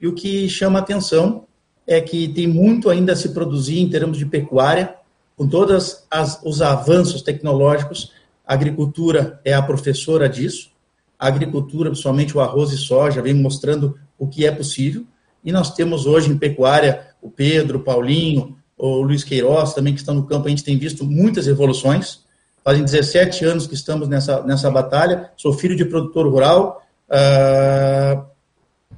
E 0.00 0.06
o 0.06 0.14
que 0.14 0.48
chama 0.48 0.78
atenção 0.78 1.44
é 1.86 2.00
que 2.00 2.28
tem 2.28 2.46
muito 2.46 2.90
ainda 2.90 3.12
a 3.12 3.16
se 3.16 3.30
produzir 3.30 3.78
em 3.78 3.88
termos 3.88 4.18
de 4.18 4.26
pecuária, 4.26 4.94
com 5.36 5.48
todos 5.48 6.04
os 6.44 6.62
avanços 6.62 7.22
tecnológicos. 7.22 8.12
A 8.46 8.54
agricultura 8.54 9.40
é 9.44 9.54
a 9.54 9.62
professora 9.62 10.28
disso 10.28 10.70
a 11.18 11.26
agricultura, 11.26 11.90
principalmente 11.90 12.36
o 12.36 12.40
arroz 12.40 12.70
e 12.70 12.76
soja, 12.76 13.20
vem 13.20 13.34
mostrando 13.34 13.98
o 14.16 14.28
que 14.28 14.46
é 14.46 14.52
possível. 14.52 15.04
E 15.44 15.50
nós 15.50 15.74
temos 15.74 16.06
hoje 16.06 16.30
em 16.30 16.38
pecuária 16.38 17.08
o 17.20 17.28
Pedro, 17.28 17.78
o 17.78 17.82
Paulinho, 17.82 18.56
o 18.76 19.02
Luiz 19.02 19.24
Queiroz 19.24 19.74
também, 19.74 19.92
que 19.92 19.98
estão 19.98 20.14
no 20.14 20.26
campo, 20.26 20.46
a 20.46 20.50
gente 20.50 20.62
tem 20.62 20.78
visto 20.78 21.04
muitas 21.04 21.48
evoluções. 21.48 22.20
Fazem 22.62 22.84
17 22.84 23.44
anos 23.44 23.66
que 23.66 23.74
estamos 23.74 24.06
nessa, 24.08 24.42
nessa 24.42 24.70
batalha. 24.70 25.30
Sou 25.36 25.52
filho 25.52 25.74
de 25.74 25.84
produtor 25.84 26.28
rural, 26.28 26.82
uh, 27.10 28.24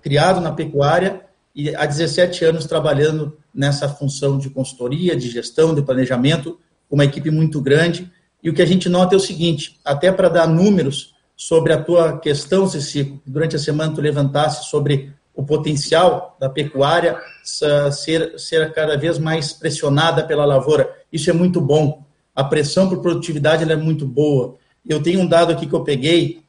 criado 0.00 0.40
na 0.40 0.52
pecuária 0.52 1.20
e 1.54 1.74
há 1.74 1.84
17 1.84 2.44
anos 2.44 2.66
trabalhando 2.66 3.36
nessa 3.54 3.88
função 3.88 4.38
de 4.38 4.50
consultoria, 4.50 5.16
de 5.16 5.28
gestão, 5.28 5.74
de 5.74 5.82
planejamento, 5.82 6.58
uma 6.90 7.04
equipe 7.04 7.30
muito 7.30 7.60
grande. 7.60 8.10
E 8.42 8.48
o 8.48 8.54
que 8.54 8.62
a 8.62 8.66
gente 8.66 8.88
nota 8.88 9.14
é 9.14 9.16
o 9.16 9.20
seguinte, 9.20 9.78
até 9.84 10.10
para 10.10 10.28
dar 10.28 10.46
números 10.46 11.14
sobre 11.36 11.72
a 11.72 11.82
tua 11.82 12.18
questão, 12.18 12.68
Ceci, 12.68 13.20
durante 13.26 13.56
a 13.56 13.58
semana 13.58 13.94
tu 13.94 14.00
levantasse 14.00 14.68
sobre 14.68 15.12
o 15.34 15.42
potencial 15.42 16.36
da 16.38 16.50
pecuária 16.50 17.18
ser, 17.42 18.38
ser 18.38 18.72
cada 18.72 18.96
vez 18.96 19.18
mais 19.18 19.52
pressionada 19.52 20.24
pela 20.24 20.44
lavoura. 20.44 20.90
Isso 21.12 21.30
é 21.30 21.32
muito 21.32 21.60
bom. 21.60 22.04
A 22.34 22.44
pressão 22.44 22.88
por 22.88 23.00
produtividade 23.00 23.70
é 23.70 23.76
muito 23.76 24.06
boa. 24.06 24.56
Eu 24.86 25.02
tenho 25.02 25.20
um 25.20 25.26
dado 25.26 25.52
aqui 25.52 25.66
que 25.66 25.74
eu 25.74 25.82
peguei, 25.82 26.42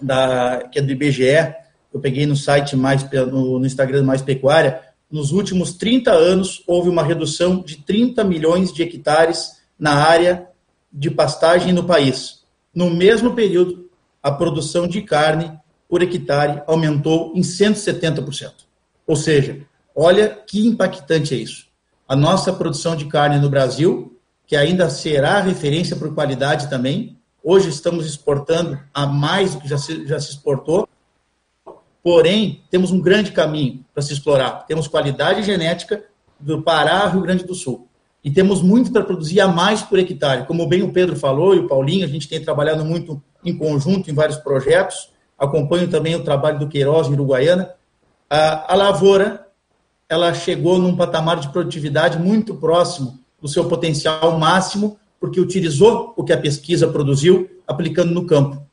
da, 0.00 0.68
que 0.70 0.78
é 0.78 0.82
do 0.82 0.90
IBGE, 0.90 1.54
eu 1.92 2.00
peguei 2.00 2.26
no 2.26 2.36
site 2.36 2.76
mais 2.76 3.04
no, 3.30 3.64
Instagram 3.64 4.02
Mais 4.02 4.22
Pecuária. 4.22 4.80
Nos 5.10 5.30
últimos 5.30 5.74
30 5.74 6.10
anos, 6.10 6.62
houve 6.66 6.88
uma 6.88 7.02
redução 7.02 7.60
de 7.60 7.76
30 7.76 8.24
milhões 8.24 8.72
de 8.72 8.82
hectares 8.82 9.60
na 9.78 9.94
área 9.94 10.48
de 10.92 11.10
pastagem 11.10 11.72
no 11.72 11.84
país. 11.84 12.42
No 12.74 12.90
mesmo 12.90 13.34
período, 13.34 13.90
a 14.22 14.30
produção 14.30 14.86
de 14.86 15.02
carne 15.02 15.52
por 15.88 16.02
hectare 16.02 16.62
aumentou 16.66 17.32
em 17.34 17.42
170%. 17.42 18.52
Ou 19.06 19.16
seja, 19.16 19.60
olha 19.94 20.28
que 20.46 20.66
impactante 20.66 21.34
é 21.34 21.36
isso. 21.36 21.66
A 22.08 22.16
nossa 22.16 22.52
produção 22.52 22.96
de 22.96 23.06
carne 23.06 23.38
no 23.38 23.50
Brasil, 23.50 24.18
que 24.46 24.56
ainda 24.56 24.88
será 24.88 25.40
referência 25.40 25.96
por 25.96 26.14
qualidade 26.14 26.70
também, 26.70 27.18
hoje 27.42 27.68
estamos 27.68 28.06
exportando 28.06 28.78
a 28.94 29.06
mais 29.06 29.54
do 29.54 29.60
que 29.60 29.68
já 29.68 29.76
se, 29.76 30.06
já 30.06 30.18
se 30.20 30.30
exportou, 30.30 30.88
porém, 32.02 32.62
temos 32.70 32.90
um 32.90 33.00
grande 33.00 33.32
caminho 33.32 33.84
para 33.92 34.02
se 34.02 34.12
explorar. 34.12 34.66
Temos 34.66 34.88
qualidade 34.88 35.42
genética 35.42 36.04
do 36.38 36.62
Pará 36.62 37.06
Rio 37.06 37.22
Grande 37.22 37.44
do 37.44 37.54
Sul. 37.54 37.88
E 38.24 38.30
temos 38.30 38.62
muito 38.62 38.92
para 38.92 39.04
produzir 39.04 39.40
a 39.40 39.48
mais 39.48 39.82
por 39.82 39.98
hectare. 39.98 40.46
Como 40.46 40.66
bem 40.66 40.82
o 40.82 40.92
Pedro 40.92 41.16
falou 41.16 41.54
e 41.54 41.58
o 41.58 41.68
Paulinho, 41.68 42.04
a 42.04 42.08
gente 42.08 42.28
tem 42.28 42.42
trabalhado 42.42 42.84
muito 42.84 43.22
em 43.44 43.56
conjunto 43.56 44.10
em 44.10 44.14
vários 44.14 44.38
projetos 44.38 45.12
acompanho 45.42 45.88
também 45.88 46.14
o 46.14 46.22
trabalho 46.22 46.60
do 46.60 46.68
Queiroz 46.68 47.08
em 47.08 47.12
Uruguaiana. 47.12 47.70
A, 48.30 48.72
a 48.72 48.76
lavoura, 48.76 49.46
ela 50.08 50.32
chegou 50.32 50.78
num 50.78 50.96
patamar 50.96 51.40
de 51.40 51.48
produtividade 51.48 52.18
muito 52.18 52.54
próximo 52.54 53.18
do 53.40 53.48
seu 53.48 53.68
potencial 53.68 54.38
máximo, 54.38 54.96
porque 55.18 55.40
utilizou 55.40 56.14
o 56.16 56.22
que 56.22 56.32
a 56.32 56.38
pesquisa 56.38 56.86
produziu, 56.86 57.50
aplicando 57.66 58.12
no 58.12 58.24
campo. 58.24 58.64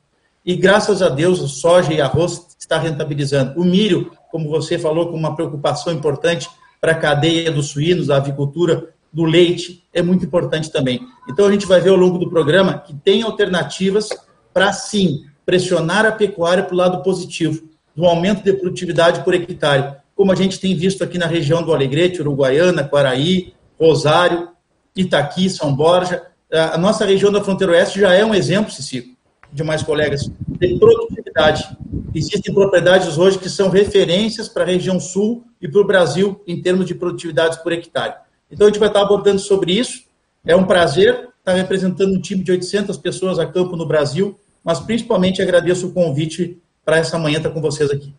E 0.46 0.54
graças 0.54 1.02
a 1.02 1.08
Deus, 1.08 1.38
soja 1.60 1.92
e 1.92 2.00
arroz 2.00 2.49
está 2.60 2.78
rentabilizando. 2.78 3.58
O 3.58 3.64
milho, 3.64 4.12
como 4.30 4.48
você 4.48 4.78
falou, 4.78 5.08
com 5.08 5.16
uma 5.16 5.34
preocupação 5.34 5.92
importante 5.92 6.48
para 6.80 6.92
a 6.92 6.96
cadeia 6.96 7.50
dos 7.50 7.68
suínos, 7.68 8.06
da 8.06 8.16
avicultura, 8.16 8.90
do 9.12 9.24
leite, 9.24 9.82
é 9.92 10.02
muito 10.02 10.24
importante 10.24 10.70
também. 10.70 11.00
Então 11.28 11.46
a 11.46 11.50
gente 11.52 11.66
vai 11.66 11.80
ver 11.80 11.90
ao 11.90 11.96
longo 11.96 12.18
do 12.18 12.30
programa 12.30 12.78
que 12.78 12.94
tem 12.94 13.22
alternativas 13.22 14.08
para 14.54 14.72
sim 14.72 15.24
pressionar 15.44 16.06
a 16.06 16.12
pecuária 16.12 16.62
para 16.62 16.74
o 16.74 16.76
lado 16.76 17.02
positivo, 17.02 17.68
do 17.96 18.04
aumento 18.04 18.44
de 18.44 18.52
produtividade 18.52 19.24
por 19.24 19.34
hectare, 19.34 19.96
como 20.14 20.30
a 20.30 20.36
gente 20.36 20.60
tem 20.60 20.76
visto 20.76 21.02
aqui 21.02 21.18
na 21.18 21.26
região 21.26 21.62
do 21.62 21.72
Alegrete, 21.74 22.20
Uruguaiana, 22.20 22.84
Quaraí, 22.84 23.52
Rosário, 23.78 24.50
Itaqui, 24.94 25.50
São 25.50 25.74
Borja. 25.74 26.22
A 26.52 26.78
nossa 26.78 27.04
região 27.04 27.32
da 27.32 27.42
fronteira 27.42 27.72
oeste 27.72 27.98
já 27.98 28.12
é 28.12 28.24
um 28.24 28.34
exemplo, 28.34 28.70
Cicico, 28.70 29.16
de 29.52 29.62
mais 29.62 29.82
colegas, 29.82 30.30
de 30.48 30.78
produtividade. 30.78 31.76
Existem 32.14 32.54
propriedades 32.54 33.18
hoje 33.18 33.38
que 33.38 33.48
são 33.48 33.68
referências 33.68 34.48
para 34.48 34.62
a 34.62 34.66
região 34.66 34.98
sul 35.00 35.44
e 35.60 35.68
para 35.68 35.80
o 35.80 35.86
Brasil 35.86 36.42
em 36.46 36.60
termos 36.60 36.86
de 36.86 36.94
produtividade 36.94 37.62
por 37.62 37.72
hectare. 37.72 38.14
Então, 38.50 38.66
a 38.66 38.70
gente 38.70 38.78
vai 38.78 38.88
estar 38.88 39.02
abordando 39.02 39.38
sobre 39.38 39.72
isso. 39.72 40.04
É 40.44 40.56
um 40.56 40.64
prazer 40.64 41.28
estar 41.38 41.54
representando 41.54 42.12
um 42.12 42.20
time 42.20 42.42
de 42.42 42.50
800 42.52 42.96
pessoas 42.96 43.38
a 43.38 43.46
campo 43.46 43.76
no 43.76 43.86
Brasil, 43.86 44.38
mas 44.62 44.80
principalmente 44.80 45.42
agradeço 45.42 45.88
o 45.88 45.92
convite 45.92 46.58
para 46.84 46.98
essa 46.98 47.18
manhã 47.18 47.38
estar 47.38 47.50
com 47.50 47.60
vocês 47.60 47.90
aqui. 47.90 48.14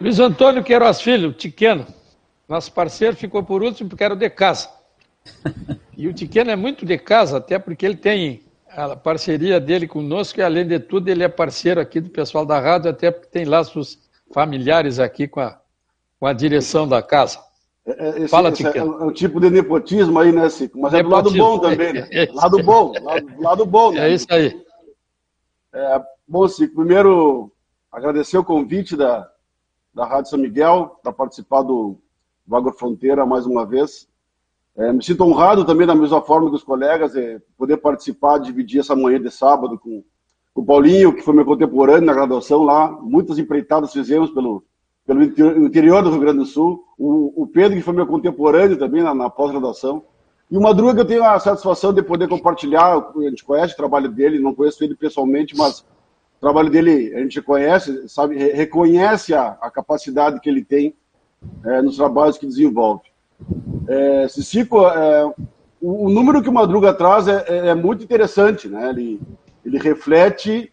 Luiz 0.00 0.18
Antônio 0.18 0.64
Queiroz 0.64 1.00
Filho, 1.00 1.32
Tiqueno, 1.32 1.86
nosso 2.48 2.72
parceiro 2.72 3.14
ficou 3.14 3.42
por 3.42 3.62
último 3.62 3.88
porque 3.88 4.02
era 4.02 4.14
o 4.14 4.16
de 4.16 4.30
casa. 4.30 4.68
E 5.94 6.08
o 6.08 6.12
Tiqueno 6.12 6.50
é 6.50 6.56
muito 6.56 6.84
de 6.86 6.98
casa, 6.98 7.36
até 7.36 7.58
porque 7.58 7.84
ele 7.86 7.96
tem 7.96 8.41
a 8.76 8.96
parceria 8.96 9.60
dele 9.60 9.86
conosco 9.86 10.40
e, 10.40 10.42
além 10.42 10.66
de 10.66 10.78
tudo, 10.78 11.08
ele 11.08 11.22
é 11.22 11.28
parceiro 11.28 11.80
aqui 11.80 12.00
do 12.00 12.10
pessoal 12.10 12.44
da 12.46 12.58
rádio, 12.58 12.90
até 12.90 13.10
porque 13.10 13.28
tem 13.28 13.44
laços 13.44 13.98
familiares 14.32 14.98
aqui 14.98 15.28
com 15.28 15.40
a, 15.40 15.60
com 16.18 16.26
a 16.26 16.32
direção 16.32 16.88
da 16.88 17.02
casa. 17.02 17.38
É, 17.84 17.90
é, 17.90 18.08
esse, 18.18 18.28
Fala, 18.28 18.50
esse 18.50 18.66
é, 18.66 18.78
é, 18.78 18.82
o 18.84 19.12
tipo 19.12 19.40
de 19.40 19.50
nepotismo 19.50 20.18
aí, 20.18 20.32
né, 20.32 20.48
Cico? 20.48 20.78
Mas 20.78 20.92
nepotismo. 20.92 21.28
é 21.28 21.30
do 21.30 21.30
lado 21.30 21.36
bom 21.36 21.58
também, 21.58 21.92
né? 21.92 22.08
É, 22.12 22.30
lado 22.32 22.62
bom, 22.62 22.92
lado, 23.02 23.40
lado 23.40 23.66
bom, 23.66 23.92
né? 23.92 24.08
É 24.08 24.14
isso 24.14 24.26
aí. 24.30 24.64
É, 25.72 26.02
bom, 26.26 26.48
Cico, 26.48 26.76
primeiro 26.76 27.52
agradecer 27.90 28.38
o 28.38 28.44
convite 28.44 28.96
da, 28.96 29.28
da 29.92 30.06
Rádio 30.06 30.30
São 30.30 30.38
Miguel 30.38 30.98
para 31.02 31.12
participar 31.12 31.62
do, 31.62 31.98
do 32.46 32.72
Fronteira 32.72 33.26
mais 33.26 33.46
uma 33.46 33.66
vez. 33.66 34.08
É, 34.76 34.92
me 34.92 35.04
sinto 35.04 35.24
honrado 35.24 35.64
também, 35.64 35.86
da 35.86 35.94
mesma 35.94 36.22
forma 36.22 36.48
que 36.48 36.56
os 36.56 36.64
colegas, 36.64 37.14
é, 37.14 37.40
poder 37.58 37.76
participar, 37.76 38.38
dividir 38.38 38.80
essa 38.80 38.96
manhã 38.96 39.20
de 39.20 39.30
sábado 39.30 39.78
com, 39.78 40.02
o 40.54 40.64
Paulinho, 40.64 41.14
que 41.14 41.22
foi 41.22 41.34
meu 41.34 41.44
contemporâneo 41.44 42.06
na 42.06 42.12
graduação 42.12 42.62
lá. 42.62 42.90
Muitas 43.00 43.38
empreitadas 43.38 43.92
fizemos 43.92 44.30
pelo, 44.30 44.64
pelo 45.06 45.22
interior 45.22 46.02
do 46.02 46.10
Rio 46.10 46.20
Grande 46.20 46.38
do 46.38 46.46
Sul. 46.46 46.84
O, 46.98 47.42
o 47.42 47.46
Pedro, 47.46 47.76
que 47.76 47.82
foi 47.82 47.94
meu 47.94 48.06
contemporâneo 48.06 48.78
também 48.78 49.02
na, 49.02 49.14
na 49.14 49.30
pós-graduação. 49.30 50.04
E 50.50 50.56
o 50.56 50.60
Madruga, 50.60 51.00
eu 51.00 51.06
tenho 51.06 51.24
a 51.24 51.38
satisfação 51.40 51.92
de 51.94 52.02
poder 52.02 52.28
compartilhar, 52.28 52.98
a 52.98 53.22
gente 53.22 53.42
conhece 53.42 53.72
o 53.72 53.76
trabalho 53.76 54.10
dele, 54.10 54.38
não 54.38 54.54
conheço 54.54 54.84
ele 54.84 54.94
pessoalmente, 54.94 55.56
mas 55.56 55.80
o 55.80 56.40
trabalho 56.40 56.68
dele 56.68 57.14
a 57.14 57.20
gente 57.20 57.40
conhece, 57.40 58.06
sabe, 58.06 58.36
reconhece 58.36 59.32
a, 59.32 59.56
a 59.62 59.70
capacidade 59.70 60.40
que 60.40 60.50
ele 60.50 60.62
tem 60.62 60.94
é, 61.64 61.80
nos 61.80 61.96
trabalhos 61.96 62.36
que 62.36 62.46
desenvolve. 62.46 63.11
É, 63.88 64.28
Cicico, 64.28 64.86
é, 64.86 65.24
o, 65.80 66.06
o, 66.06 66.10
número 66.10 66.42
que 66.42 66.48
o 66.48 66.52
Madruga 66.52 66.94
traz 66.94 67.26
é, 67.28 67.44
é, 67.48 67.68
é, 67.68 67.74
muito 67.74 68.04
interessante, 68.04 68.68
né? 68.68 68.90
ele, 68.90 69.20
ele 69.64 69.78
reflete 69.78 70.72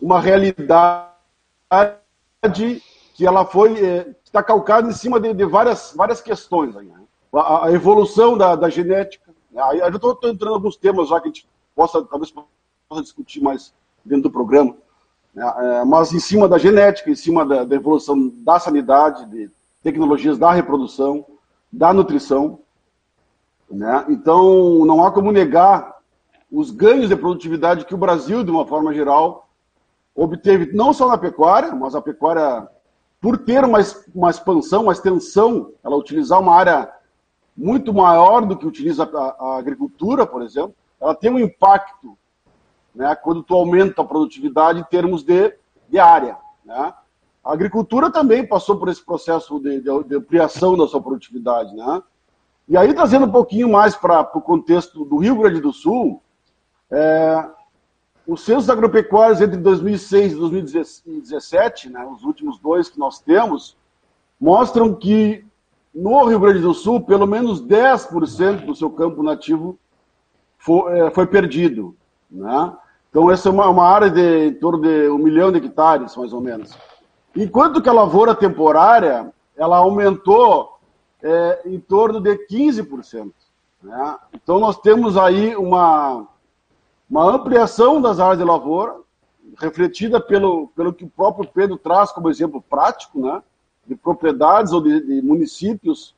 uma 0.00 0.20
realidade 0.20 1.08
que 3.14 3.26
ela 3.26 3.44
foi, 3.44 3.72
está 4.24 4.40
é, 4.40 4.42
calcada 4.42 4.88
em 4.88 4.92
cima 4.92 5.18
de, 5.18 5.34
de, 5.34 5.44
várias, 5.44 5.92
várias 5.96 6.20
questões. 6.20 6.76
Aí, 6.76 6.86
né? 6.86 7.00
a, 7.32 7.66
a 7.66 7.72
evolução 7.72 8.36
da, 8.36 8.54
da 8.54 8.68
genética. 8.68 9.32
Né? 9.50 9.62
Aí, 9.62 9.80
eu 9.80 9.88
estou 9.88 10.12
entrando 10.24 10.52
em 10.52 10.54
alguns 10.54 10.76
temas 10.76 11.08
já 11.08 11.20
que 11.20 11.28
a 11.28 11.30
gente 11.30 11.48
possa, 11.74 12.02
talvez, 12.04 12.32
possa 12.88 13.02
discutir 13.02 13.42
mais 13.42 13.72
dentro 14.04 14.24
do 14.24 14.30
programa. 14.30 14.76
Né? 15.34 15.52
É, 15.58 15.84
mas 15.84 16.12
em 16.12 16.20
cima 16.20 16.48
da 16.48 16.58
genética, 16.58 17.10
em 17.10 17.16
cima 17.16 17.44
da, 17.44 17.64
da, 17.64 17.76
evolução 17.76 18.28
da 18.28 18.58
sanidade, 18.58 19.26
de 19.26 19.50
tecnologias 19.82 20.38
da 20.38 20.52
reprodução, 20.52 21.24
da 21.72 21.92
nutrição. 21.92 22.60
Né? 23.70 24.06
Então, 24.08 24.84
não 24.84 25.04
há 25.04 25.12
como 25.12 25.32
negar 25.32 25.98
os 26.50 26.70
ganhos 26.70 27.08
de 27.08 27.16
produtividade 27.16 27.84
que 27.84 27.94
o 27.94 27.98
Brasil, 27.98 28.42
de 28.42 28.50
uma 28.50 28.66
forma 28.66 28.94
geral, 28.94 29.48
obteve 30.14 30.72
não 30.72 30.92
só 30.92 31.06
na 31.06 31.18
pecuária, 31.18 31.74
mas 31.74 31.94
a 31.94 32.00
pecuária, 32.00 32.66
por 33.20 33.38
ter 33.38 33.64
uma, 33.64 33.78
uma 34.14 34.30
expansão, 34.30 34.82
uma 34.82 34.92
extensão, 34.92 35.72
ela 35.84 35.96
utilizar 35.96 36.40
uma 36.40 36.54
área 36.54 36.90
muito 37.56 37.92
maior 37.92 38.46
do 38.46 38.56
que 38.56 38.66
utiliza 38.66 39.04
a, 39.04 39.36
a 39.38 39.58
agricultura, 39.58 40.26
por 40.26 40.42
exemplo, 40.42 40.74
ela 41.00 41.14
tem 41.14 41.30
um 41.30 41.38
impacto 41.38 42.16
né, 42.94 43.14
quando 43.14 43.42
tu 43.42 43.54
aumenta 43.54 44.02
a 44.02 44.04
produtividade 44.04 44.80
em 44.80 44.84
termos 44.84 45.22
de, 45.22 45.54
de 45.88 45.98
área. 45.98 46.36
Né? 46.64 46.92
A 47.48 47.54
agricultura 47.54 48.10
também 48.10 48.46
passou 48.46 48.76
por 48.76 48.90
esse 48.90 49.02
processo 49.02 49.58
de, 49.58 49.80
de, 49.80 50.04
de 50.04 50.16
ampliação 50.16 50.76
da 50.76 50.86
sua 50.86 51.00
produtividade. 51.00 51.74
Né? 51.74 52.02
E 52.68 52.76
aí, 52.76 52.92
trazendo 52.92 53.24
um 53.24 53.30
pouquinho 53.32 53.70
mais 53.70 53.96
para 53.96 54.20
o 54.34 54.40
contexto 54.42 55.02
do 55.06 55.16
Rio 55.16 55.36
Grande 55.36 55.58
do 55.58 55.72
Sul, 55.72 56.22
é, 56.90 57.48
os 58.26 58.42
censos 58.42 58.68
agropecuários 58.68 59.40
entre 59.40 59.56
2006 59.56 60.32
e 60.34 60.36
2017, 60.36 61.88
né, 61.88 62.06
os 62.14 62.22
últimos 62.22 62.58
dois 62.58 62.90
que 62.90 62.98
nós 62.98 63.18
temos, 63.18 63.78
mostram 64.38 64.94
que 64.94 65.42
no 65.94 66.26
Rio 66.26 66.40
Grande 66.40 66.60
do 66.60 66.74
Sul, 66.74 67.00
pelo 67.00 67.26
menos 67.26 67.62
10% 67.62 68.66
do 68.66 68.74
seu 68.74 68.90
campo 68.90 69.22
nativo 69.22 69.78
foi, 70.58 70.98
é, 70.98 71.10
foi 71.10 71.26
perdido. 71.26 71.96
Né? 72.30 72.76
Então, 73.08 73.30
essa 73.30 73.48
é 73.48 73.52
uma, 73.52 73.70
uma, 73.70 73.88
área 73.88 74.10
de 74.10 74.48
em 74.48 74.54
torno 74.54 74.82
de 74.82 75.08
um 75.08 75.16
milhão 75.16 75.50
de 75.50 75.56
hectares, 75.56 76.14
mais 76.14 76.34
ou 76.34 76.42
menos. 76.42 76.76
Enquanto 77.36 77.82
que 77.82 77.88
a 77.88 77.92
lavoura 77.92 78.34
temporária, 78.34 79.32
ela 79.56 79.78
aumentou 79.78 80.78
é, 81.22 81.62
em 81.66 81.78
torno 81.78 82.20
de 82.20 82.36
15%. 82.46 83.32
Né? 83.82 84.18
Então, 84.32 84.58
nós 84.58 84.78
temos 84.78 85.16
aí 85.16 85.56
uma, 85.56 86.26
uma 87.08 87.24
ampliação 87.24 88.00
das 88.00 88.18
áreas 88.18 88.38
de 88.38 88.44
lavoura, 88.44 88.96
refletida 89.58 90.20
pelo, 90.20 90.68
pelo 90.68 90.92
que 90.92 91.04
o 91.04 91.10
próprio 91.10 91.48
Pedro 91.48 91.76
traz 91.76 92.12
como 92.12 92.30
exemplo 92.30 92.62
prático, 92.62 93.20
né? 93.20 93.42
de 93.86 93.96
propriedades 93.96 94.72
ou 94.72 94.80
de, 94.80 95.00
de 95.00 95.22
municípios 95.22 96.14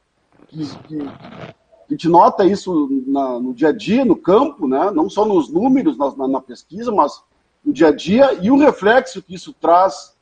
que, 0.48 0.66
que, 0.88 1.00
a 1.02 1.92
gente 1.92 2.08
nota 2.08 2.44
isso 2.44 2.88
na, 3.06 3.40
no 3.40 3.52
dia 3.52 3.68
a 3.68 3.72
dia, 3.72 4.04
no 4.04 4.16
campo, 4.16 4.68
né? 4.68 4.90
não 4.90 5.08
só 5.08 5.24
nos 5.24 5.48
números, 5.48 5.96
na, 5.96 6.28
na 6.28 6.40
pesquisa, 6.40 6.92
mas 6.92 7.22
no 7.64 7.72
dia 7.72 7.88
a 7.88 7.92
dia, 7.94 8.32
e 8.40 8.50
o 8.50 8.58
reflexo 8.58 9.22
que 9.22 9.34
isso 9.34 9.52
traz 9.52 10.16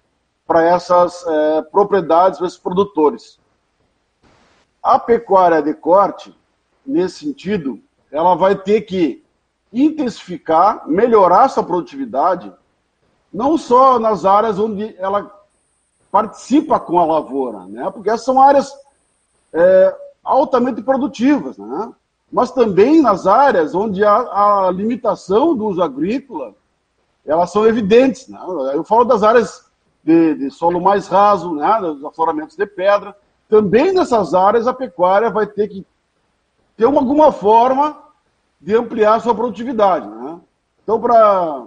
para 0.48 0.64
essas 0.64 1.26
é, 1.26 1.62
propriedades, 1.62 2.38
para 2.38 2.46
esses 2.46 2.58
produtores. 2.58 3.38
A 4.82 4.98
pecuária 4.98 5.60
de 5.60 5.74
corte, 5.74 6.34
nesse 6.86 7.26
sentido, 7.26 7.78
ela 8.10 8.34
vai 8.34 8.56
ter 8.56 8.80
que 8.80 9.22
intensificar, 9.70 10.88
melhorar 10.88 11.50
sua 11.50 11.62
produtividade, 11.62 12.50
não 13.30 13.58
só 13.58 13.98
nas 13.98 14.24
áreas 14.24 14.58
onde 14.58 14.96
ela 14.98 15.30
participa 16.10 16.80
com 16.80 16.98
a 16.98 17.04
lavoura, 17.04 17.66
né? 17.66 17.90
porque 17.90 18.08
essas 18.08 18.24
são 18.24 18.40
áreas 18.40 18.72
é, 19.52 19.94
altamente 20.24 20.80
produtivas, 20.80 21.58
né? 21.58 21.92
mas 22.32 22.52
também 22.52 23.02
nas 23.02 23.26
áreas 23.26 23.74
onde 23.74 24.02
a, 24.02 24.14
a, 24.14 24.70
limitação 24.70 25.54
do 25.54 25.66
uso 25.66 25.82
agrícola, 25.82 26.54
elas 27.26 27.52
são 27.52 27.66
evidentes. 27.66 28.28
Né? 28.28 28.38
Eu 28.72 28.82
falo 28.82 29.04
das 29.04 29.22
áreas 29.22 29.67
de, 30.02 30.34
de 30.34 30.50
solo 30.50 30.80
mais 30.80 31.08
raso, 31.08 31.54
né? 31.54 31.80
dos 31.80 32.04
afloramentos 32.04 32.56
de 32.56 32.66
pedra, 32.66 33.16
também 33.48 33.92
nessas 33.92 34.34
áreas 34.34 34.66
a 34.66 34.74
pecuária 34.74 35.30
vai 35.30 35.46
ter 35.46 35.68
que 35.68 35.86
ter 36.76 36.86
uma, 36.86 37.00
alguma 37.00 37.32
forma 37.32 37.98
de 38.60 38.74
ampliar 38.74 39.20
sua 39.20 39.34
produtividade. 39.34 40.08
Né? 40.08 40.38
Então, 40.82 41.00
para 41.00 41.66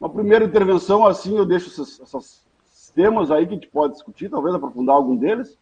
uma 0.00 0.10
primeira 0.10 0.44
intervenção, 0.44 1.06
assim, 1.06 1.36
eu 1.36 1.44
deixo 1.44 1.68
esses, 1.68 2.00
esses, 2.00 2.46
temas 2.94 3.30
aí 3.30 3.46
que 3.46 3.52
a 3.52 3.54
gente 3.56 3.68
pode 3.68 3.92
discutir, 3.92 4.30
talvez 4.30 4.54
aprofundar 4.54 4.96
algum 4.96 5.14
deles. 5.16 5.58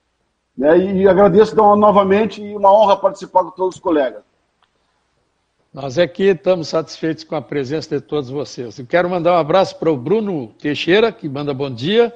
Né? 0.57 0.79
E 0.79 1.09
agradeço 1.09 1.53
então, 1.53 1.75
novamente 1.75 2.41
e 2.41 2.57
uma 2.57 2.73
honra 2.73 2.97
participar 2.97 3.43
com 3.43 3.51
todos 3.51 3.75
os 3.75 3.81
colegas. 3.81 4.23
Nós 5.75 5.99
aqui 5.99 6.27
estamos 6.27 6.69
satisfeitos 6.69 7.25
com 7.25 7.35
a 7.35 7.43
presença 7.43 7.97
de 7.97 8.01
todos 8.01 8.31
vocês. 8.31 8.79
Eu 8.79 8.87
quero 8.87 9.11
mandar 9.11 9.33
um 9.33 9.39
abraço 9.39 9.77
para 9.77 9.91
o 9.91 9.97
Bruno 9.97 10.55
Teixeira, 10.57 11.11
que 11.11 11.29
manda 11.29 11.53
bom 11.53 11.69
dia. 11.69 12.15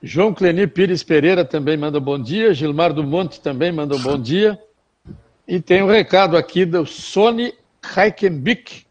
João 0.00 0.32
Cleni 0.32 0.64
Pires 0.68 1.02
Pereira 1.02 1.44
também 1.44 1.76
manda 1.76 1.98
bom 1.98 2.16
dia, 2.16 2.54
Gilmar 2.54 2.92
do 2.92 3.02
Monte 3.02 3.40
também 3.40 3.72
manda 3.72 3.98
bom 3.98 4.16
dia. 4.16 4.56
E 5.48 5.60
tem 5.60 5.82
um 5.82 5.88
recado 5.88 6.36
aqui 6.36 6.64
do 6.64 6.86
Sony 6.86 7.52
Heikenbick, 7.96 8.86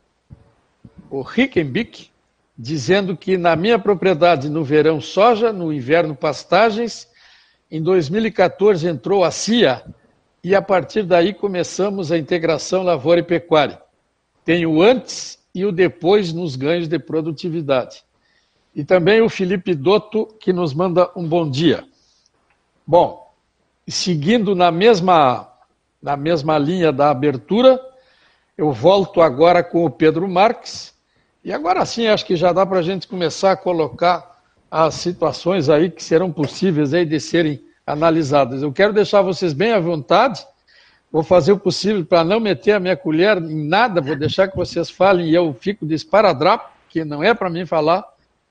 o 1.09 1.23
Heikenbick, 1.25 2.09
dizendo 2.57 3.15
que 3.15 3.37
na 3.37 3.55
minha 3.55 3.79
propriedade 3.79 4.49
no 4.49 4.65
verão 4.65 4.99
soja, 4.99 5.53
no 5.53 5.71
inverno 5.71 6.13
pastagens, 6.13 7.07
em 7.71 7.81
2014 7.81 8.85
entrou 8.85 9.23
a 9.23 9.31
CIA 9.31 9.81
e 10.43 10.53
a 10.53 10.61
partir 10.61 11.03
daí 11.03 11.33
começamos 11.33 12.11
a 12.11 12.17
integração 12.17 12.83
lavoura 12.83 13.21
e 13.21 13.23
pecuária. 13.23 13.81
Tem 14.45 14.65
o 14.65 14.81
antes 14.81 15.39
e 15.53 15.65
o 15.65 15.71
depois 15.71 16.33
nos 16.33 16.55
ganhos 16.55 16.87
de 16.87 16.99
produtividade. 16.99 18.03
E 18.75 18.83
também 18.83 19.21
o 19.21 19.29
Felipe 19.29 19.75
Dotto, 19.75 20.25
que 20.39 20.51
nos 20.51 20.73
manda 20.73 21.09
um 21.15 21.27
bom 21.27 21.49
dia. 21.49 21.83
Bom, 22.85 23.31
seguindo 23.87 24.55
na 24.55 24.71
mesma, 24.71 25.47
na 26.01 26.17
mesma 26.17 26.57
linha 26.57 26.91
da 26.91 27.11
abertura, 27.11 27.79
eu 28.57 28.71
volto 28.71 29.21
agora 29.21 29.63
com 29.63 29.85
o 29.85 29.89
Pedro 29.89 30.27
Marques. 30.27 30.93
E 31.43 31.53
agora 31.53 31.85
sim, 31.85 32.07
acho 32.07 32.25
que 32.25 32.35
já 32.35 32.51
dá 32.51 32.65
para 32.65 32.79
a 32.79 32.83
gente 32.83 33.07
começar 33.07 33.51
a 33.51 33.57
colocar 33.57 34.41
as 34.71 34.95
situações 34.95 35.69
aí 35.69 35.91
que 35.91 36.03
serão 36.03 36.31
possíveis 36.31 36.93
aí 36.93 37.05
de 37.05 37.19
serem 37.19 37.63
analisadas. 37.85 38.63
Eu 38.63 38.71
quero 38.71 38.91
deixar 38.91 39.21
vocês 39.21 39.53
bem 39.53 39.71
à 39.71 39.79
vontade. 39.79 40.45
Vou 41.13 41.23
fazer 41.23 41.53
o 41.53 41.59
possível 41.59 42.03
para 42.03 42.23
não 42.23 42.39
meter 42.39 42.71
a 42.71 42.79
minha 42.79 42.97
colher 42.97 43.37
em 43.37 43.67
nada, 43.67 44.01
vou 44.01 44.15
deixar 44.15 44.49
que 44.49 44.57
vocês 44.57 44.89
falem 44.89 45.29
e 45.29 45.35
eu 45.35 45.55
fico 45.57 45.85
de 45.85 45.93
esparadrapo, 45.93 46.71
que 46.89 47.05
não 47.05 47.23
é 47.23 47.33
para 47.33 47.49
mim 47.49 47.65
falar 47.65 48.03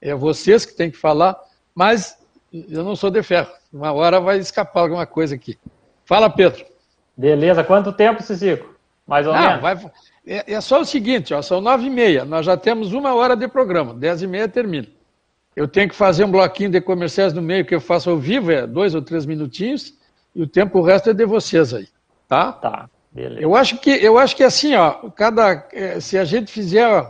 é 0.03 0.15
vocês 0.15 0.67
que 0.67 0.75
têm 0.75 0.91
que 0.91 0.97
falar, 0.97 1.41
mas 1.73 2.19
eu 2.53 2.83
não 2.83 2.97
sou 2.97 3.09
de 3.09 3.23
ferro. 3.23 3.49
Uma 3.73 3.93
hora 3.93 4.21
vai 4.21 4.39
escapar 4.39 4.81
alguma 4.81 5.07
coisa 5.07 5.37
aqui. 5.37 5.57
Fala, 6.05 6.29
Pedro. 6.29 6.65
Beleza. 7.17 7.63
Quanto 7.63 7.93
tempo, 7.93 8.21
Cicico? 8.21 8.75
Mais 9.07 9.27
ou 9.27 9.33
não, 9.33 9.41
menos? 9.41 9.63
Vai... 9.63 9.91
É, 10.27 10.55
é, 10.55 10.61
só 10.61 10.81
o 10.81 10.85
seguinte, 10.85 11.33
ó, 11.33 11.41
são 11.41 11.61
nove 11.61 11.87
e 11.87 11.91
meia. 11.91 12.25
Nós 12.25 12.45
já 12.45 12.57
temos 12.57 12.93
uma 12.93 13.15
hora 13.15 13.37
de 13.37 13.47
programa. 13.47 13.95
Dez 13.95 14.23
e 14.23 14.27
meia 14.27 14.49
termina. 14.49 14.89
Eu 15.55 15.69
tenho 15.69 15.89
que 15.89 15.95
fazer 15.95 16.25
um 16.25 16.31
bloquinho 16.31 16.71
de 16.71 16.81
comerciais 16.81 17.33
no 17.33 17.43
meio 17.43 17.65
que 17.65 17.75
eu 17.75 17.81
faço 17.81 18.11
ao 18.11 18.19
vivo, 18.19 18.51
é 18.51 18.67
dois 18.67 18.95
ou 18.95 19.03
três 19.03 19.25
minutinhos, 19.25 19.95
e 20.35 20.43
o 20.43 20.47
tempo 20.47 20.79
o 20.79 20.83
resto 20.83 21.11
é 21.11 21.13
de 21.13 21.27
vocês 21.27 21.75
aí, 21.75 21.87
tá? 22.33 22.51
Tá, 22.53 22.91
beleza. 23.11 23.43
Eu 23.43 23.55
acho 23.55 23.77
que 23.77 23.91
eu 23.91 24.19
acho 24.19 24.35
que 24.35 24.43
assim, 24.43 24.75
ó, 24.75 25.11
cada 25.11 25.69
é, 25.71 26.01
se 26.01 26.17
a 26.17 26.25
gente 26.25 26.51
fizer 26.51 27.07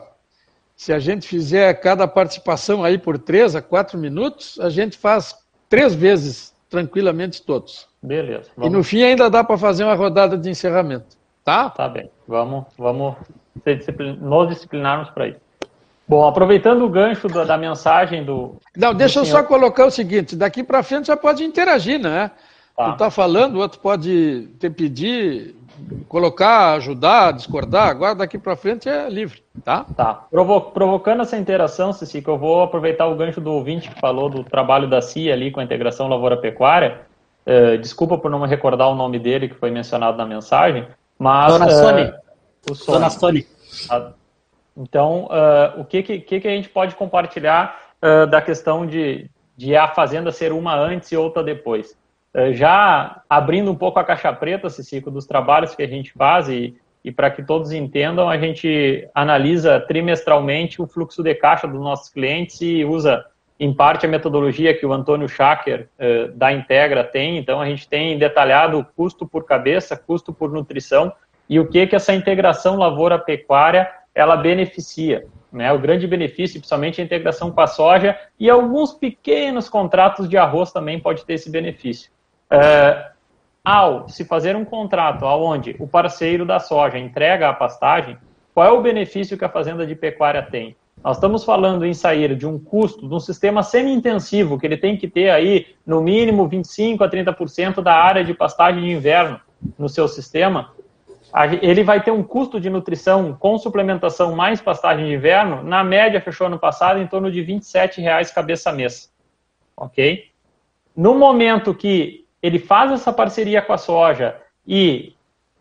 se 0.75 0.93
a 0.93 0.99
gente 0.99 1.29
fizer 1.29 1.73
cada 1.75 2.09
participação 2.09 2.83
aí 2.83 2.99
por 2.99 3.17
três 3.17 3.55
a 3.55 3.63
quatro 3.63 3.97
minutos, 3.97 4.59
a 4.59 4.69
gente 4.69 4.99
faz 4.99 5.33
três 5.69 5.95
vezes 5.95 6.53
tranquilamente 6.69 7.41
todos. 7.43 7.87
Beleza. 8.03 8.51
Vamos. 8.57 8.73
E 8.73 8.77
no 8.77 8.83
fim 8.83 9.03
ainda 9.05 9.31
dá 9.31 9.45
para 9.45 9.57
fazer 9.57 9.85
uma 9.85 9.95
rodada 9.95 10.37
de 10.37 10.51
encerramento. 10.51 11.17
Tá? 11.45 11.71
Tá 11.71 11.89
bem. 11.89 12.11
Vamos, 12.27 12.65
vamos 12.77 13.15
disciplin... 13.65 14.17
nos 14.21 14.49
disciplinarmos 14.49 15.11
para 15.11 15.29
isso. 15.29 15.41
Bom, 16.09 16.27
aproveitando 16.27 16.83
o 16.83 16.89
gancho 16.89 17.29
da, 17.29 17.45
da 17.45 17.57
mensagem 17.57 18.25
do. 18.25 18.57
Não, 18.77 18.93
deixa 18.93 19.21
do 19.21 19.27
eu 19.27 19.31
só 19.31 19.45
colocar 19.45 19.87
o 19.87 19.91
seguinte: 19.91 20.35
daqui 20.35 20.65
para 20.65 20.83
frente 20.83 21.07
já 21.07 21.17
pode 21.17 21.45
interagir, 21.45 22.01
né? 22.01 22.33
Tá. 22.77 22.85
Tu 22.87 22.93
está 22.93 23.11
falando, 23.11 23.57
o 23.57 23.61
outro 23.61 23.79
pode 23.81 24.49
te 24.59 24.71
pedir, 24.71 25.55
colocar, 26.09 26.75
ajudar, 26.75 27.33
discordar, 27.33 27.89
agora 27.89 28.15
daqui 28.15 28.39
para 28.39 28.57
frente 28.57 28.89
é 28.89 29.09
livre, 29.09 29.43
tá? 29.65 29.85
Tá. 29.97 30.15
Provo 30.31 30.61
provocando 30.61 31.23
essa 31.23 31.37
interação, 31.37 31.93
Cici, 31.93 32.23
que 32.23 32.29
eu 32.29 32.39
vou 32.39 32.63
aproveitar 32.63 33.07
o 33.07 33.15
gancho 33.15 33.41
do 33.41 33.53
ouvinte 33.53 33.91
que 33.91 34.01
falou 34.01 34.31
do 34.31 34.43
trabalho 34.43 34.89
da 34.89 35.03
CIA 35.03 35.35
ali 35.35 35.51
com 35.51 35.61
a 35.61 35.65
integração 35.65 36.09
lavoura-pecuária. 36.09 37.03
Uh, 37.47 37.77
desculpa 37.79 38.17
por 38.17 38.31
não 38.31 38.41
me 38.41 38.47
recordar 38.47 38.89
o 38.89 38.95
nome 38.95 39.19
dele, 39.19 39.49
que 39.49 39.55
foi 39.55 39.71
mencionado 39.71 40.17
na 40.17 40.25
mensagem, 40.25 40.87
mas... 41.19 41.53
Dona 41.53 41.67
uh, 41.67 41.71
Sony. 41.71 42.15
O 42.71 42.75
Sony. 42.75 42.99
Dona 42.99 43.11
Sony. 43.11 43.47
Então, 44.77 45.25
uh, 45.25 45.81
o 45.81 45.85
que, 45.85 46.03
que, 46.03 46.21
que, 46.21 46.49
a 46.49 46.53
gente 46.53 46.69
pode 46.69 46.95
compartilhar 46.95 47.81
da 48.31 48.43
questão 48.43 48.85
de, 48.85 49.31
de 49.57 49.77
a 49.77 49.87
fazenda 49.87 50.33
ser 50.33 50.51
uma 50.53 50.75
antes 50.75 51.13
e 51.13 51.17
outra 51.17 51.41
depois? 51.41 51.97
Eh, 52.35 52.55
já 52.55 53.23
abrindo 53.29 53.71
um 53.71 53.75
pouco 53.75 53.99
a 53.99 54.05
caixa 54.05 54.33
preta, 54.33 54.71
Cicico, 54.71 55.11
dos 55.11 55.27
trabalhos 55.27 55.75
que 55.75 55.83
a 55.83 55.87
gente 55.87 56.12
faz 56.12 56.49
e, 56.49 56.75
e 57.05 57.12
para 57.12 57.31
que 57.31 57.42
todos 57.42 57.73
entendam, 57.73 58.29
a 58.29 58.38
gente 58.38 59.07
analisa 59.14 59.81
trimestralmente 59.81 60.81
o 60.81 60.87
fluxo 60.87 61.23
de 61.23 61.35
caixa 61.35 61.68
dos 61.68 61.81
nossos 61.81 62.09
clientes 62.09 62.61
e 62.62 62.85
usa, 62.85 63.25
em 63.61 63.73
parte, 63.73 64.07
a 64.07 64.09
metodologia 64.09 64.77
que 64.77 64.87
o 64.87 64.92
Antônio 64.92 65.29
Schacker, 65.29 65.88
eh, 65.99 66.29
da 66.29 66.53
Integra, 66.53 67.05
tem. 67.05 67.37
Então, 67.37 67.61
a 67.61 67.66
gente 67.66 67.87
tem 67.88 68.18
detalhado 68.18 68.87
custo 68.97 69.27
por 69.27 69.45
cabeça, 69.45 69.97
custo 69.97 70.33
por 70.33 70.51
nutrição 70.51 71.12
e 71.49 71.61
o 71.61 71.68
que, 71.68 71.87
que 71.87 71.95
essa 71.95 72.14
integração 72.14 72.77
lavoura-pecuária 72.77 73.90
ela 74.14 74.37
beneficia. 74.37 75.27
Né? 75.53 75.71
O 75.71 75.79
grande 75.79 76.07
benefício, 76.07 76.59
principalmente 76.59 77.01
a 77.01 77.05
integração 77.05 77.51
com 77.51 77.61
a 77.61 77.66
soja 77.66 78.18
e 78.40 78.49
alguns 78.49 78.95
pequenos 78.95 79.68
contratos 79.68 80.29
de 80.29 80.38
arroz 80.38 80.73
também 80.73 80.99
pode 80.99 81.27
ter 81.27 81.35
esse 81.35 81.51
benefício. 81.51 82.11
É, 82.53 83.12
ao 83.65 84.09
se 84.11 84.27
fazer 84.27 84.55
um 84.55 84.65
contrato 84.65 85.25
onde 85.25 85.75
o 85.79 85.87
parceiro 85.87 86.45
da 86.45 86.61
soja 86.61 86.99
entrega 86.99 87.49
a 87.49 87.55
pastagem, 87.55 88.19
qual 88.53 88.67
é 88.67 88.71
o 88.71 88.83
benefício 88.83 89.38
que 89.38 89.45
a 89.45 89.49
fazenda 89.49 89.87
de 89.87 89.95
pecuária 89.95 90.43
tem? 90.43 90.77
Nós 91.03 91.17
estamos 91.17 91.45
falando 91.45 91.87
em 91.87 91.95
sair 91.95 92.37
de 92.37 92.47
um 92.47 92.59
custo, 92.59 93.09
de 93.09 93.15
um 93.15 93.19
sistema 93.19 93.62
semi-intensivo, 93.62 94.59
que 94.59 94.67
ele 94.67 94.77
tem 94.77 94.99
que 94.99 95.09
ter 95.09 95.31
aí, 95.31 95.67
no 95.87 96.03
mínimo, 96.03 96.47
25% 96.49 97.01
a 97.01 97.09
30% 97.09 97.81
da 97.81 97.95
área 97.95 98.23
de 98.23 98.35
pastagem 98.35 98.83
de 98.83 98.91
inverno 98.91 99.41
no 99.79 99.88
seu 99.88 100.07
sistema. 100.07 100.73
Ele 101.62 101.83
vai 101.83 102.03
ter 102.03 102.11
um 102.11 102.23
custo 102.23 102.61
de 102.61 102.69
nutrição 102.69 103.35
com 103.35 103.57
suplementação 103.57 104.37
mais 104.37 104.61
pastagem 104.61 105.07
de 105.07 105.15
inverno, 105.15 105.62
na 105.62 105.83
média, 105.83 106.21
fechou 106.21 106.47
ano 106.47 106.59
passado, 106.59 107.01
em 107.01 107.07
torno 107.07 107.33
de 107.33 107.41
R$ 107.41 107.55
27,00 107.55 108.35
cabeça 108.35 108.71
mês. 108.71 109.11
Ok? 109.75 110.27
No 110.95 111.15
momento 111.15 111.75
que 111.75 112.22
ele 112.43 112.59
faz 112.59 112.91
essa 112.91 113.13
parceria 113.13 113.63
com 113.63 113.73
a 113.73 113.79
soja 113.79 114.37
e 114.67 115.15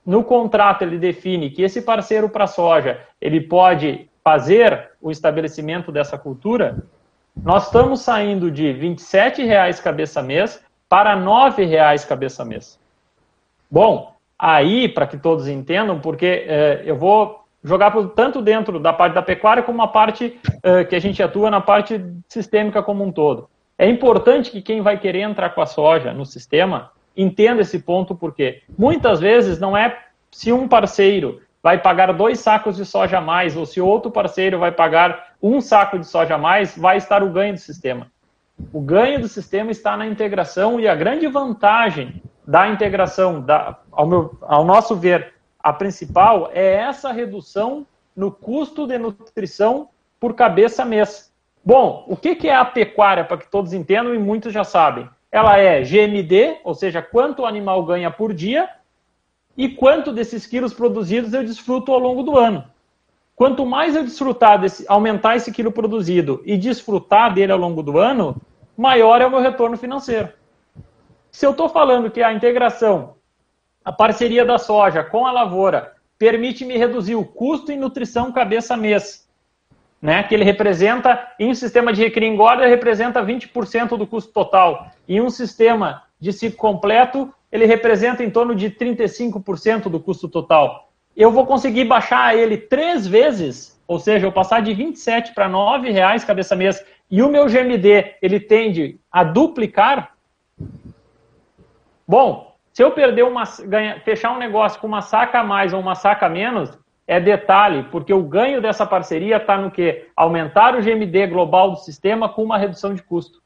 no 0.05 0.23
contrato 0.23 0.81
ele 0.81 0.97
define 0.97 1.49
que 1.49 1.61
esse 1.61 1.81
parceiro 1.81 2.27
para 2.27 2.45
a 2.45 2.47
soja 2.47 2.99
ele 3.19 3.39
pode 3.41 4.09
fazer 4.23 4.91
o 5.01 5.11
estabelecimento 5.11 5.91
dessa 5.91 6.17
cultura, 6.17 6.83
nós 7.35 7.65
estamos 7.65 8.01
saindo 8.01 8.51
de 8.51 8.71
R$ 8.71 8.89
27,00 8.89 9.81
cabeça 9.81 10.21
mês 10.21 10.63
para 10.89 11.15
R$ 11.15 11.21
9,00 11.21 12.07
cabeça 12.07 12.43
mês. 12.43 12.79
Bom, 13.69 14.13
aí, 14.37 14.89
para 14.89 15.07
que 15.07 15.17
todos 15.17 15.47
entendam, 15.47 15.99
porque 15.99 16.45
é, 16.47 16.81
eu 16.85 16.97
vou 16.97 17.45
jogar 17.63 17.91
tanto 18.15 18.41
dentro 18.41 18.79
da 18.79 18.91
parte 18.91 19.13
da 19.13 19.21
pecuária 19.21 19.63
como 19.63 19.81
a 19.81 19.87
parte 19.87 20.39
é, 20.63 20.83
que 20.83 20.95
a 20.95 20.99
gente 20.99 21.21
atua 21.21 21.49
na 21.49 21.61
parte 21.61 22.03
sistêmica 22.27 22.83
como 22.83 23.03
um 23.03 23.11
todo. 23.11 23.49
É 23.81 23.89
importante 23.89 24.51
que 24.51 24.61
quem 24.61 24.79
vai 24.79 24.99
querer 24.99 25.21
entrar 25.21 25.49
com 25.55 25.59
a 25.59 25.65
soja 25.65 26.13
no 26.13 26.23
sistema 26.23 26.91
entenda 27.17 27.63
esse 27.63 27.79
ponto, 27.79 28.13
porque 28.13 28.61
muitas 28.77 29.19
vezes 29.19 29.59
não 29.59 29.75
é 29.75 29.97
se 30.29 30.53
um 30.53 30.67
parceiro 30.67 31.41
vai 31.63 31.81
pagar 31.81 32.13
dois 32.13 32.39
sacos 32.39 32.75
de 32.77 32.85
soja 32.85 33.17
a 33.17 33.21
mais, 33.21 33.57
ou 33.57 33.65
se 33.65 33.81
outro 33.81 34.11
parceiro 34.11 34.59
vai 34.59 34.71
pagar 34.71 35.33
um 35.41 35.59
saco 35.59 35.97
de 35.97 36.05
soja 36.05 36.35
a 36.35 36.37
mais, 36.37 36.77
vai 36.77 36.97
estar 36.97 37.23
o 37.23 37.31
ganho 37.31 37.55
do 37.55 37.59
sistema. 37.59 38.05
O 38.71 38.79
ganho 38.79 39.19
do 39.19 39.27
sistema 39.27 39.71
está 39.71 39.97
na 39.97 40.05
integração 40.05 40.79
e 40.79 40.87
a 40.87 40.93
grande 40.93 41.25
vantagem 41.25 42.21
da 42.47 42.67
integração, 42.67 43.41
da, 43.41 43.79
ao, 43.91 44.05
meu, 44.05 44.37
ao 44.41 44.63
nosso 44.63 44.95
ver, 44.95 45.33
a 45.59 45.73
principal 45.73 46.51
é 46.53 46.73
essa 46.73 47.11
redução 47.11 47.87
no 48.15 48.31
custo 48.31 48.85
de 48.85 48.99
nutrição 48.99 49.89
por 50.19 50.35
cabeça 50.35 50.85
mês. 50.85 51.30
Bom, 51.63 52.05
o 52.07 52.17
que 52.17 52.47
é 52.47 52.55
a 52.55 52.65
pecuária, 52.65 53.23
para 53.23 53.37
que 53.37 53.49
todos 53.49 53.73
entendam 53.73 54.15
e 54.15 54.19
muitos 54.19 54.51
já 54.51 54.63
sabem? 54.63 55.07
Ela 55.31 55.57
é 55.57 55.81
GMD, 55.81 56.59
ou 56.63 56.73
seja, 56.73 57.01
quanto 57.01 57.43
o 57.43 57.45
animal 57.45 57.83
ganha 57.85 58.09
por 58.09 58.33
dia, 58.33 58.69
e 59.55 59.69
quanto 59.69 60.11
desses 60.11 60.47
quilos 60.47 60.73
produzidos 60.73 61.33
eu 61.33 61.43
desfruto 61.43 61.91
ao 61.91 61.99
longo 61.99 62.23
do 62.23 62.37
ano. 62.37 62.63
Quanto 63.35 63.65
mais 63.65 63.95
eu 63.95 64.03
desfrutar 64.03 64.59
desse, 64.59 64.85
aumentar 64.87 65.35
esse 65.35 65.51
quilo 65.51 65.71
produzido 65.71 66.41
e 66.45 66.57
desfrutar 66.57 67.33
dele 67.33 67.51
ao 67.51 67.57
longo 67.57 67.81
do 67.81 67.97
ano, 67.97 68.35
maior 68.77 69.21
é 69.21 69.25
o 69.25 69.29
meu 69.29 69.39
retorno 69.39 69.77
financeiro. 69.77 70.29
Se 71.31 71.45
eu 71.45 71.51
estou 71.51 71.69
falando 71.69 72.11
que 72.11 72.21
a 72.21 72.33
integração, 72.33 73.15
a 73.83 73.91
parceria 73.91 74.45
da 74.45 74.57
soja 74.57 75.03
com 75.03 75.25
a 75.25 75.31
lavoura, 75.31 75.93
permite 76.17 76.65
me 76.65 76.77
reduzir 76.77 77.15
o 77.15 77.25
custo 77.25 77.71
em 77.71 77.77
nutrição 77.77 78.31
cabeça 78.31 78.77
mês, 78.77 79.27
né, 80.01 80.23
que 80.23 80.33
ele 80.33 80.43
representa, 80.43 81.27
em 81.39 81.51
um 81.51 81.53
sistema 81.53 81.93
de 81.93 82.01
recria 82.01 82.27
engorda, 82.27 82.65
representa 82.65 83.23
20% 83.23 83.97
do 83.97 84.07
custo 84.07 84.33
total. 84.33 84.89
Em 85.07 85.21
um 85.21 85.29
sistema 85.29 86.03
de 86.19 86.33
ciclo 86.33 86.57
completo, 86.57 87.31
ele 87.51 87.65
representa 87.65 88.23
em 88.23 88.29
torno 88.29 88.55
de 88.55 88.71
35% 88.71 89.89
do 89.89 89.99
custo 89.99 90.27
total. 90.27 90.89
Eu 91.15 91.31
vou 91.31 91.45
conseguir 91.45 91.85
baixar 91.85 92.35
ele 92.35 92.57
três 92.57 93.05
vezes, 93.05 93.79
ou 93.87 93.99
seja, 93.99 94.25
eu 94.25 94.31
passar 94.31 94.61
de 94.61 94.73
27 94.73 95.33
para 95.33 95.47
9 95.47 95.91
reais 95.91 96.23
cabeça 96.23 96.55
mês, 96.55 96.83
e 97.09 97.21
o 97.21 97.29
meu 97.29 97.45
GMD 97.45 98.15
ele 98.21 98.39
tende 98.39 98.99
a 99.11 99.23
duplicar. 99.23 100.13
Bom, 102.07 102.55
se 102.71 102.81
eu 102.81 102.91
perder 102.91 103.23
uma, 103.23 103.45
fechar 104.05 104.31
um 104.31 104.39
negócio 104.39 104.79
com 104.79 104.87
uma 104.87 105.01
saca 105.01 105.41
a 105.41 105.43
mais 105.43 105.73
ou 105.73 105.79
uma 105.81 105.93
saca 105.93 106.25
a 106.25 106.29
menos, 106.29 106.71
é 107.11 107.19
detalhe, 107.19 107.83
porque 107.91 108.13
o 108.13 108.23
ganho 108.23 108.61
dessa 108.61 108.85
parceria 108.85 109.35
está 109.35 109.57
no 109.57 109.69
que? 109.69 110.07
Aumentar 110.15 110.77
o 110.77 110.81
GMD 110.81 111.27
global 111.27 111.71
do 111.71 111.75
sistema 111.75 112.29
com 112.29 112.41
uma 112.41 112.57
redução 112.57 112.93
de 112.93 113.03
custo. 113.03 113.41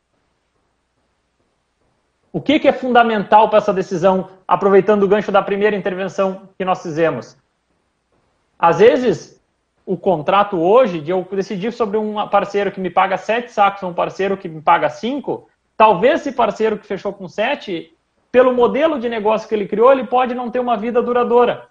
O 2.32 2.40
que, 2.40 2.60
que 2.60 2.68
é 2.68 2.72
fundamental 2.72 3.50
para 3.50 3.58
essa 3.58 3.74
decisão, 3.74 4.30
aproveitando 4.48 5.02
o 5.02 5.08
gancho 5.08 5.32
da 5.32 5.42
primeira 5.42 5.76
intervenção 5.76 6.48
que 6.60 6.64
nós 6.64 6.84
fizemos? 6.84 7.36
Às 8.60 8.78
vezes, 8.78 9.44
o 9.84 9.98
contrato 9.98 10.62
hoje, 10.62 11.02
de 11.02 11.10
eu 11.10 11.28
decidir 11.32 11.74
sobre 11.74 11.98
um 11.98 12.28
parceiro 12.28 12.72
que 12.72 12.80
me 12.80 12.92
paga 12.92 13.18
sete 13.18 13.52
sacos 13.52 13.82
ou 13.82 13.90
um 13.90 13.96
parceiro 13.96 14.38
que 14.38 14.48
me 14.48 14.62
paga 14.62 14.92
cinco, 14.92 15.50
talvez 15.76 16.22
esse 16.22 16.34
parceiro 16.34 16.78
que 16.78 16.86
fechou 16.86 17.12
com 17.12 17.28
sete, 17.28 17.98
pelo 18.32 18.54
modelo 18.54 19.00
de 19.00 19.10
negócio 19.10 19.50
que 19.50 19.56
ele 19.56 19.68
criou, 19.68 19.92
ele 19.92 20.06
pode 20.06 20.36
não 20.36 20.52
ter 20.52 20.60
uma 20.60 20.78
vida 20.78 21.02
duradoura. 21.02 21.68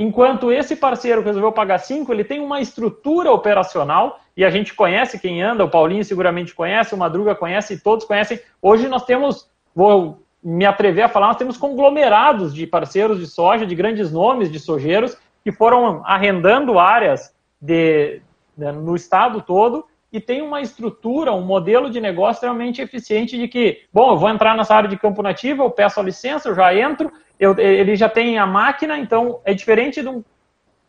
Enquanto 0.00 0.50
esse 0.50 0.74
parceiro 0.74 1.20
resolveu 1.20 1.52
pagar 1.52 1.76
cinco, 1.76 2.10
ele 2.10 2.24
tem 2.24 2.40
uma 2.40 2.58
estrutura 2.58 3.30
operacional, 3.30 4.18
e 4.34 4.42
a 4.42 4.48
gente 4.48 4.72
conhece 4.72 5.18
quem 5.18 5.42
anda, 5.42 5.62
o 5.62 5.68
Paulinho 5.68 6.02
seguramente 6.02 6.54
conhece, 6.54 6.94
o 6.94 6.96
Madruga 6.96 7.34
conhece, 7.34 7.82
todos 7.82 8.06
conhecem. 8.06 8.40
Hoje 8.62 8.88
nós 8.88 9.04
temos 9.04 9.50
vou 9.74 10.22
me 10.42 10.64
atrever 10.64 11.04
a 11.04 11.08
falar, 11.08 11.26
nós 11.26 11.36
temos 11.36 11.58
conglomerados 11.58 12.54
de 12.54 12.66
parceiros 12.66 13.18
de 13.18 13.26
soja, 13.26 13.66
de 13.66 13.74
grandes 13.74 14.10
nomes 14.10 14.50
de 14.50 14.58
sojeiros, 14.58 15.18
que 15.44 15.52
foram 15.52 16.02
arrendando 16.06 16.78
áreas 16.78 17.34
de, 17.60 18.22
de, 18.56 18.72
no 18.72 18.96
estado 18.96 19.42
todo 19.42 19.84
e 20.10 20.18
tem 20.18 20.40
uma 20.40 20.62
estrutura, 20.62 21.30
um 21.34 21.44
modelo 21.44 21.90
de 21.90 22.00
negócio 22.00 22.38
extremamente 22.38 22.80
eficiente 22.80 23.36
de 23.36 23.46
que, 23.46 23.82
bom, 23.92 24.12
eu 24.12 24.16
vou 24.16 24.30
entrar 24.30 24.56
nessa 24.56 24.74
área 24.74 24.88
de 24.88 24.96
campo 24.96 25.22
nativo, 25.22 25.62
eu 25.62 25.70
peço 25.70 26.00
a 26.00 26.02
licença, 26.02 26.48
eu 26.48 26.54
já 26.54 26.74
entro, 26.74 27.12
eu, 27.40 27.58
ele 27.58 27.96
já 27.96 28.08
tem 28.08 28.38
a 28.38 28.46
máquina, 28.46 28.98
então 28.98 29.40
é 29.44 29.54
diferente 29.54 30.02
de 30.02 30.08
um... 30.08 30.22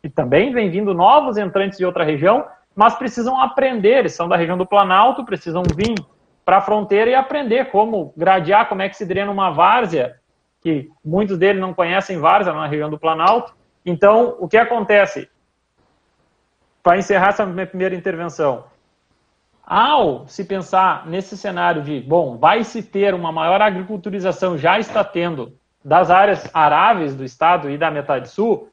E 0.04 0.10
também 0.10 0.52
vem 0.52 0.70
vindo 0.70 0.94
novos 0.94 1.38
entrantes 1.38 1.78
de 1.78 1.86
outra 1.86 2.04
região, 2.04 2.46
mas 2.76 2.96
precisam 2.96 3.40
aprender, 3.40 4.00
eles 4.00 4.14
são 4.14 4.28
da 4.28 4.36
região 4.36 4.58
do 4.58 4.66
Planalto, 4.66 5.24
precisam 5.24 5.64
vir 5.76 5.96
para 6.44 6.58
a 6.58 6.62
fronteira 6.62 7.10
e 7.10 7.16
aprender 7.16 7.72
como 7.72 8.14
gradear, 8.18 8.68
como 8.68 8.82
é 8.82 8.90
que 8.90 8.98
se 8.98 9.06
drena 9.06 9.32
uma 9.32 9.52
várzea, 9.52 10.18
que 10.62 10.90
muitos 11.04 11.38
deles 11.38 11.62
não 11.62 11.74
conhecem 11.74 12.20
várzea 12.20 12.54
na 12.54 12.68
região 12.68 12.90
do 12.90 13.00
Planalto. 13.00 13.54
Então, 13.86 14.36
o 14.40 14.48
que 14.48 14.58
acontece? 14.58 15.30
Para 16.84 16.98
encerrar 16.98 17.30
essa 17.30 17.46
minha 17.46 17.68
primeira 17.68 17.96
intervenção, 17.96 18.66
ao 19.64 20.28
se 20.28 20.44
pensar 20.44 21.08
nesse 21.08 21.38
cenário 21.38 21.82
de, 21.82 22.02
bom, 22.02 22.38
vai 22.38 22.64
se 22.64 22.84
ter 22.84 23.14
uma 23.14 23.32
maior 23.32 23.62
agriculturização, 23.62 24.58
já 24.58 24.80
está 24.80 25.04
tendo, 25.04 25.54
das 25.84 26.10
áreas 26.10 26.50
aráveis 26.54 27.16
do 27.16 27.24
estado 27.24 27.70
e 27.70 27.78
da 27.78 27.90
metade 27.90 28.30
sul, 28.30 28.70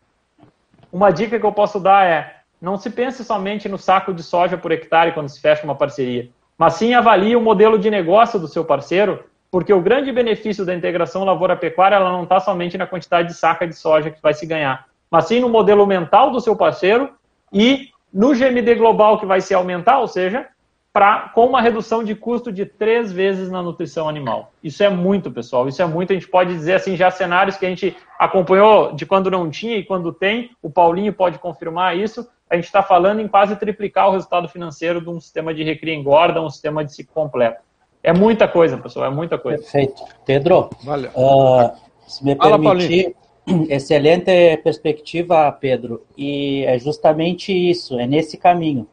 uma 0.93 1.11
dica 1.11 1.39
que 1.39 1.47
eu 1.47 1.53
posso 1.53 1.81
dar 1.81 2.07
é, 2.07 2.37
não 2.61 2.77
se 2.77 2.91
pense 2.91 3.25
somente 3.25 3.69
no 3.69 3.79
saco 3.79 4.13
de 4.13 4.23
soja 4.23 4.59
por 4.59 4.73
hectare 4.73 5.13
quando 5.13 5.29
se 5.29 5.41
fecha 5.41 5.65
uma 5.65 5.75
parceria 5.75 6.31
mas 6.59 6.75
sim 6.75 6.93
avalie 6.93 7.37
o 7.37 7.41
modelo 7.41 7.79
de 7.79 7.89
negócio 7.89 8.41
do 8.41 8.49
seu 8.49 8.65
parceiro, 8.65 9.25
porque 9.49 9.73
o 9.73 9.81
grande 9.81 10.11
benefício 10.11 10.67
da 10.67 10.75
integração 10.75 11.25
lavoura-pecuária 11.25 11.95
ela 11.95 12.11
não 12.11 12.25
está 12.25 12.41
somente 12.41 12.77
na 12.77 12.87
quantidade 12.87 13.29
de 13.29 13.35
saca 13.35 13.67
de 13.67 13.75
soja 13.75 14.11
que 14.11 14.21
vai 14.21 14.35
se 14.35 14.45
ganhar, 14.45 14.87
mas 15.09 15.27
sim 15.27 15.39
no 15.39 15.49
modelo 15.49 15.87
mental 15.87 16.33
do 16.33 16.41
seu 16.41 16.57
parceiro 16.57 17.11
e 17.53 17.91
no 18.13 18.35
GMD 18.35 18.75
global 18.75 19.21
que 19.21 19.25
vai 19.25 19.41
se 19.41 19.55
aumentar, 19.55 20.01
ou 20.01 20.09
seja, 20.09 20.49
pra, 20.93 21.31
com 21.35 21.47
uma 21.47 21.61
redução 21.61 22.03
de 22.03 22.15
custo 22.15 22.51
de 22.51 22.65
três 22.67 23.13
vezes 23.13 23.51
na 23.51 23.63
nutrição 23.63 24.09
animal. 24.09 24.53
Isso 24.63 24.83
é 24.83 24.89
muito, 24.89 25.31
pessoal. 25.31 25.69
Isso 25.69 25.83
é 25.83 25.87
muito. 25.87 26.13
A 26.13 26.15
gente 26.15 26.29
pode 26.29 26.53
dizer 26.53 26.75
assim, 26.75 26.97
já 26.97 27.11
cenários 27.11 27.57
que 27.57 27.67
a 27.67 27.69
gente 27.69 27.97
acompanhou 28.19 28.93
de 28.93 29.07
quando 29.07 29.31
não 29.31 29.51
tinha 29.51 29.77
e 29.77 29.85
quando 29.85 30.13
tem. 30.13 30.51
O 30.63 30.71
Paulinho 30.71 31.13
pode 31.13 31.39
confirmar 31.39 31.97
isso 31.97 32.27
a 32.51 32.57
gente 32.57 32.65
está 32.65 32.83
falando 32.83 33.21
em 33.21 33.29
quase 33.29 33.57
triplicar 33.57 34.09
o 34.09 34.13
resultado 34.13 34.49
financeiro 34.49 35.01
de 35.01 35.11
um 35.11 35.21
sistema 35.21 35.53
de 35.53 35.63
recria 35.63 35.95
engorda, 35.95 36.41
um 36.41 36.49
sistema 36.49 36.85
de 36.85 36.95
ciclo 36.95 37.13
completo. 37.13 37.63
É 38.03 38.13
muita 38.13 38.49
coisa, 38.49 38.79
pessoal, 38.79 39.07
é 39.07 39.11
muita 39.11 39.37
coisa. 39.37 39.63
Perfeito. 39.63 40.03
Pedro, 40.25 40.71
uh, 40.87 41.77
se 42.07 42.25
me 42.25 42.35
Fala, 42.37 42.59
permitir, 42.59 43.15
Paulinho. 43.47 43.69
excelente 43.71 44.57
perspectiva, 44.59 45.51
Pedro, 45.53 46.07
e 46.17 46.65
é 46.65 46.79
justamente 46.79 47.53
isso, 47.53 47.99
é 47.99 48.07
nesse 48.07 48.39
caminho. 48.39 48.89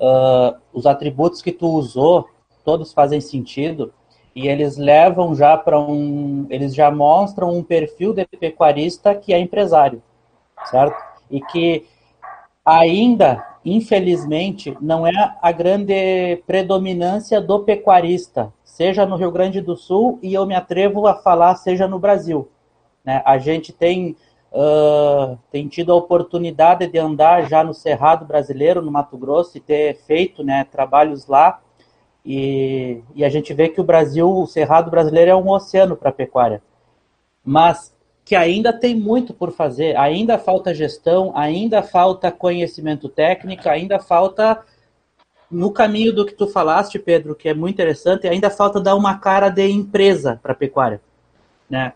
Uh, 0.00 0.56
os 0.72 0.86
atributos 0.86 1.42
que 1.42 1.52
tu 1.52 1.66
usou, 1.68 2.28
todos 2.64 2.92
fazem 2.92 3.20
sentido, 3.20 3.92
e 4.34 4.46
eles 4.46 4.76
levam 4.76 5.34
já 5.34 5.56
para 5.56 5.80
um, 5.80 6.46
eles 6.48 6.74
já 6.74 6.90
mostram 6.90 7.50
um 7.50 7.62
perfil 7.62 8.12
de 8.12 8.24
pecuarista 8.24 9.14
que 9.14 9.32
é 9.32 9.38
empresário, 9.40 10.00
certo? 10.70 10.96
E 11.28 11.40
que 11.40 11.84
ainda, 12.64 13.44
infelizmente, 13.64 14.76
não 14.80 15.06
é 15.06 15.36
a 15.42 15.50
grande 15.50 16.36
predominância 16.46 17.40
do 17.40 17.60
pecuarista, 17.60 18.52
seja 18.62 19.04
no 19.04 19.16
Rio 19.16 19.32
Grande 19.32 19.60
do 19.60 19.76
Sul 19.76 20.20
e 20.22 20.34
eu 20.34 20.46
me 20.46 20.54
atrevo 20.54 21.06
a 21.08 21.14
falar, 21.14 21.56
seja 21.56 21.88
no 21.88 21.98
Brasil. 21.98 22.48
Né? 23.04 23.22
A 23.24 23.38
gente 23.38 23.72
tem, 23.72 24.14
uh, 24.52 25.38
tem 25.50 25.68
tido 25.68 25.92
a 25.92 25.96
oportunidade 25.96 26.86
de 26.86 26.98
andar 26.98 27.48
já 27.48 27.62
no 27.62 27.74
Cerrado 27.74 28.24
brasileiro, 28.24 28.82
no 28.82 28.90
Mato 28.90 29.16
Grosso, 29.16 29.56
e 29.56 29.60
ter 29.60 29.96
feito 30.06 30.42
né, 30.42 30.64
trabalhos 30.64 31.26
lá. 31.26 31.60
E, 32.24 33.00
e 33.14 33.24
a 33.24 33.28
gente 33.28 33.54
vê 33.54 33.68
que 33.68 33.80
o 33.80 33.84
Brasil, 33.84 34.30
o 34.30 34.46
Cerrado 34.46 34.90
brasileiro 34.90 35.30
é 35.30 35.36
um 35.36 35.48
oceano 35.50 35.96
para 35.96 36.10
a 36.10 36.12
pecuária. 36.12 36.62
Mas 37.44 37.96
que 38.24 38.36
ainda 38.36 38.74
tem 38.74 38.94
muito 38.94 39.32
por 39.32 39.52
fazer, 39.52 39.96
ainda 39.96 40.38
falta 40.38 40.74
gestão, 40.74 41.32
ainda 41.34 41.82
falta 41.82 42.30
conhecimento 42.30 43.08
técnico, 43.08 43.66
ainda 43.70 43.98
falta 43.98 44.62
no 45.50 45.70
caminho 45.70 46.12
do 46.12 46.26
que 46.26 46.34
tu 46.34 46.46
falaste, 46.46 46.98
Pedro, 46.98 47.34
que 47.34 47.48
é 47.48 47.54
muito 47.54 47.76
interessante, 47.76 48.28
ainda 48.28 48.50
falta 48.50 48.80
dar 48.80 48.94
uma 48.96 49.18
cara 49.18 49.48
de 49.48 49.66
empresa 49.70 50.38
para 50.42 50.52
a 50.52 50.54
pecuária, 50.54 51.00
né? 51.70 51.94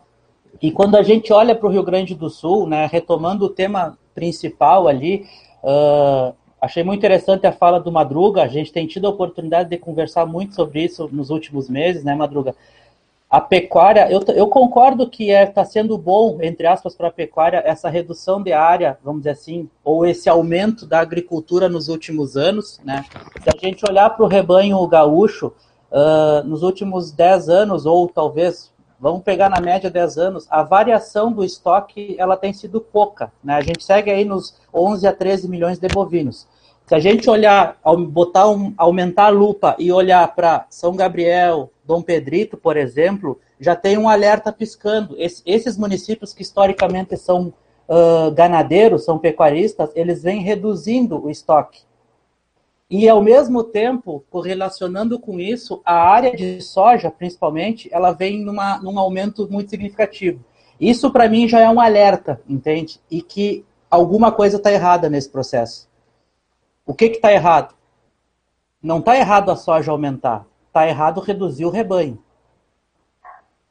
E 0.61 0.71
quando 0.71 0.97
a 0.97 1.03
gente 1.03 1.33
olha 1.33 1.55
para 1.55 1.67
o 1.67 1.71
Rio 1.71 1.83
Grande 1.83 2.15
do 2.15 2.29
Sul, 2.29 2.69
né, 2.69 2.87
retomando 2.91 3.47
o 3.47 3.51
tema 3.51 3.99
principal 4.15 4.87
ali, 4.87 5.27
uh, 5.63 6.35
achei 6.61 6.85
muito 6.85 7.01
interessante 7.01 7.47
a 7.47 7.53
fala 7.53 7.81
do 7.81 7.91
Madruga. 7.91 8.43
A 8.43 8.49
gente 8.49 8.73
tem 8.73 8.87
tido 8.87 9.07
a 9.07 9.11
oportunidade 9.11 9.71
de 9.71 9.79
conversar 9.79 10.27
muito 10.27 10.55
sobre 10.55 10.85
isso 10.85 11.09
nos 11.13 11.31
últimos 11.31 11.69
meses, 11.69 12.05
né, 12.05 12.15
Madruga? 12.15 12.55
a 13.33 13.41
pecuária, 13.41 14.13
eu, 14.13 14.21
eu 14.35 14.47
concordo 14.47 15.09
que 15.09 15.31
está 15.31 15.41
é, 15.41 15.47
tá 15.47 15.65
sendo 15.65 15.97
bom, 15.97 16.37
entre 16.43 16.67
aspas, 16.67 16.95
para 16.95 17.09
a 17.09 17.11
pecuária, 17.11 17.63
essa 17.65 17.89
redução 17.89 18.43
de 18.43 18.53
área, 18.53 18.99
vamos 19.03 19.23
dizer 19.23 19.31
assim, 19.31 19.71
ou 19.83 20.05
esse 20.05 20.29
aumento 20.29 20.85
da 20.85 21.01
agricultura 21.01 21.67
nos 21.67 21.89
últimos 21.89 22.37
anos. 22.37 22.79
Né? 22.85 23.03
Se 23.43 23.49
a 23.49 23.59
gente 23.59 23.83
olhar 23.89 24.11
para 24.11 24.23
o 24.23 24.29
rebanho 24.29 24.87
gaúcho, 24.87 25.47
uh, 25.47 26.47
nos 26.47 26.63
últimos 26.63 27.11
10 27.11 27.49
anos, 27.49 27.87
ou 27.87 28.07
talvez, 28.07 28.71
vamos 29.03 29.25
pegar 29.25 29.51
na 29.51 29.61
média 29.61 29.91
10 29.91 30.17
anos, 30.17 30.47
a 30.49 30.63
variação 30.63 31.33
do 31.33 31.43
estoque 31.43 32.15
ela 32.21 32.37
tem 32.37 32.53
sido 32.53 32.81
pouca. 32.81 33.33
Né? 33.43 33.53
A 33.53 33.61
gente 33.61 33.83
segue 33.83 34.13
aí 34.13 34.25
nos 34.25 34.55
11 34.73 35.09
a 35.09 35.13
13 35.13 35.49
milhões 35.49 35.77
de 35.81 35.89
bovinos. 35.89 36.47
Se 36.87 36.95
a 36.95 37.01
gente 37.01 37.29
olhar, 37.29 37.81
botar 38.11 38.49
um, 38.49 38.73
aumentar 38.77 39.27
a 39.27 39.31
lupa 39.31 39.75
e 39.77 39.91
olhar 39.91 40.33
para 40.37 40.67
São 40.71 40.95
Gabriel, 40.95 41.69
Dom 41.85 42.01
Pedrito, 42.01 42.57
por 42.57 42.77
exemplo, 42.77 43.41
já 43.59 43.75
tem 43.75 43.99
um 43.99 44.09
alerta 44.09 44.53
piscando. 44.53 45.17
Es, 45.19 45.43
esses 45.45 45.77
municípios 45.77 46.33
que 46.33 46.43
historicamente 46.43 47.17
são 47.17 47.53
uh, 47.89 48.31
ganadeiros, 48.31 49.05
são 49.05 49.19
pecuaristas, 49.19 49.91
eles 49.97 50.23
vêm 50.23 50.43
reduzindo 50.43 51.25
o 51.25 51.29
estoque. 51.29 51.81
E, 52.95 53.09
ao 53.09 53.23
mesmo 53.23 53.65
tempo, 53.65 54.23
correlacionando 54.29 55.19
com 55.19 55.41
isso, 55.41 55.81
a 55.83 55.95
área 55.95 56.37
de 56.37 56.61
soja, 56.61 57.11
principalmente, 57.11 57.89
ela 57.91 58.13
vem 58.13 58.45
numa, 58.45 58.83
num 58.83 58.99
aumento 58.99 59.51
muito 59.51 59.71
significativo. 59.71 60.45
Isso, 60.79 61.11
para 61.11 61.27
mim, 61.27 61.49
já 61.49 61.59
é 61.59 61.71
um 61.71 61.81
alerta, 61.81 62.43
entende? 62.47 63.01
E 63.11 63.23
que 63.23 63.65
alguma 63.91 64.31
coisa 64.31 64.59
está 64.59 64.71
errada 64.71 65.09
nesse 65.09 65.31
processo. 65.31 65.89
O 66.85 66.93
que 66.93 67.07
está 67.07 67.33
errado? 67.33 67.75
Não 68.83 68.99
está 68.99 69.17
errado 69.17 69.51
a 69.51 69.57
soja 69.57 69.91
aumentar. 69.91 70.45
Está 70.67 70.87
errado 70.87 71.23
reduzir 71.23 71.65
o 71.65 71.71
rebanho. 71.71 72.23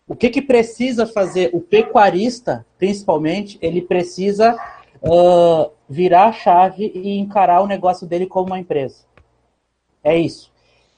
O 0.08 0.16
que, 0.16 0.32
que 0.32 0.42
precisa 0.42 1.06
fazer 1.06 1.52
o 1.54 1.62
pecuarista, 1.62 2.66
principalmente? 2.80 3.60
Ele 3.62 3.84
precisa 3.84 4.58
uh, 5.00 5.72
virar 5.88 6.30
a 6.30 6.34
chave 6.34 6.92
e 6.96 7.20
encarar 7.20 7.62
o 7.62 7.68
negócio 7.68 8.08
dele 8.08 8.26
como 8.26 8.48
uma 8.48 8.60
empresa. 8.60 9.11
É 10.04 10.18
isso. 10.18 10.52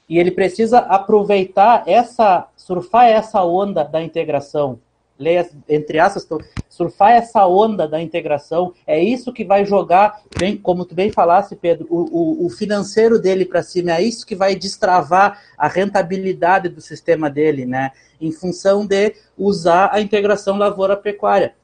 E 0.07 0.19
ele 0.19 0.31
precisa 0.31 0.79
aproveitar 0.79 1.83
essa, 1.87 2.47
surfar 2.55 3.07
essa 3.07 3.43
onda 3.43 3.83
da 3.83 4.01
integração 4.03 4.79
leia 5.17 5.49
entre 5.69 5.99
aspas, 5.99 6.27
surfar 6.69 7.11
essa 7.11 7.45
onda 7.47 7.87
da 7.87 8.01
integração, 8.01 8.73
é 8.85 9.01
isso 9.01 9.31
que 9.31 9.45
vai 9.45 9.65
jogar, 9.65 10.21
bem, 10.37 10.57
como 10.57 10.85
tu 10.85 10.95
bem 10.95 11.11
falasse, 11.11 11.55
Pedro, 11.55 11.87
o, 11.89 12.43
o, 12.43 12.45
o 12.45 12.49
financeiro 12.49 13.19
dele 13.19 13.45
para 13.45 13.63
cima, 13.63 13.91
é 13.91 14.01
isso 14.01 14.25
que 14.25 14.35
vai 14.35 14.55
destravar 14.55 15.41
a 15.57 15.67
rentabilidade 15.67 16.69
do 16.69 16.81
sistema 16.81 17.29
dele, 17.29 17.65
né? 17.65 17.91
Em 18.19 18.31
função 18.31 18.85
de 18.85 19.15
usar 19.37 19.89
a 19.93 20.01
integração 20.01 20.57
lavoura-pecuária. 20.57 21.55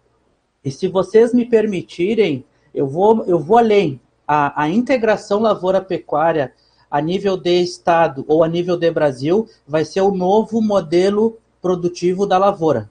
E 0.63 0.71
se 0.71 0.87
vocês 0.87 1.33
me 1.33 1.45
permitirem, 1.45 2.45
eu 2.73 2.87
vou, 2.87 3.25
eu 3.25 3.39
vou 3.39 3.57
além. 3.57 3.99
A, 4.27 4.63
a 4.63 4.69
integração 4.69 5.39
lavoura-pecuária 5.39 6.53
a 6.89 7.01
nível 7.01 7.37
de 7.37 7.61
Estado 7.61 8.25
ou 8.27 8.43
a 8.43 8.47
nível 8.47 8.75
de 8.77 8.89
Brasil 8.89 9.47
vai 9.67 9.85
ser 9.85 10.01
o 10.01 10.11
novo 10.11 10.61
modelo 10.61 11.37
produtivo 11.61 12.25
da 12.25 12.37
lavoura. 12.37 12.89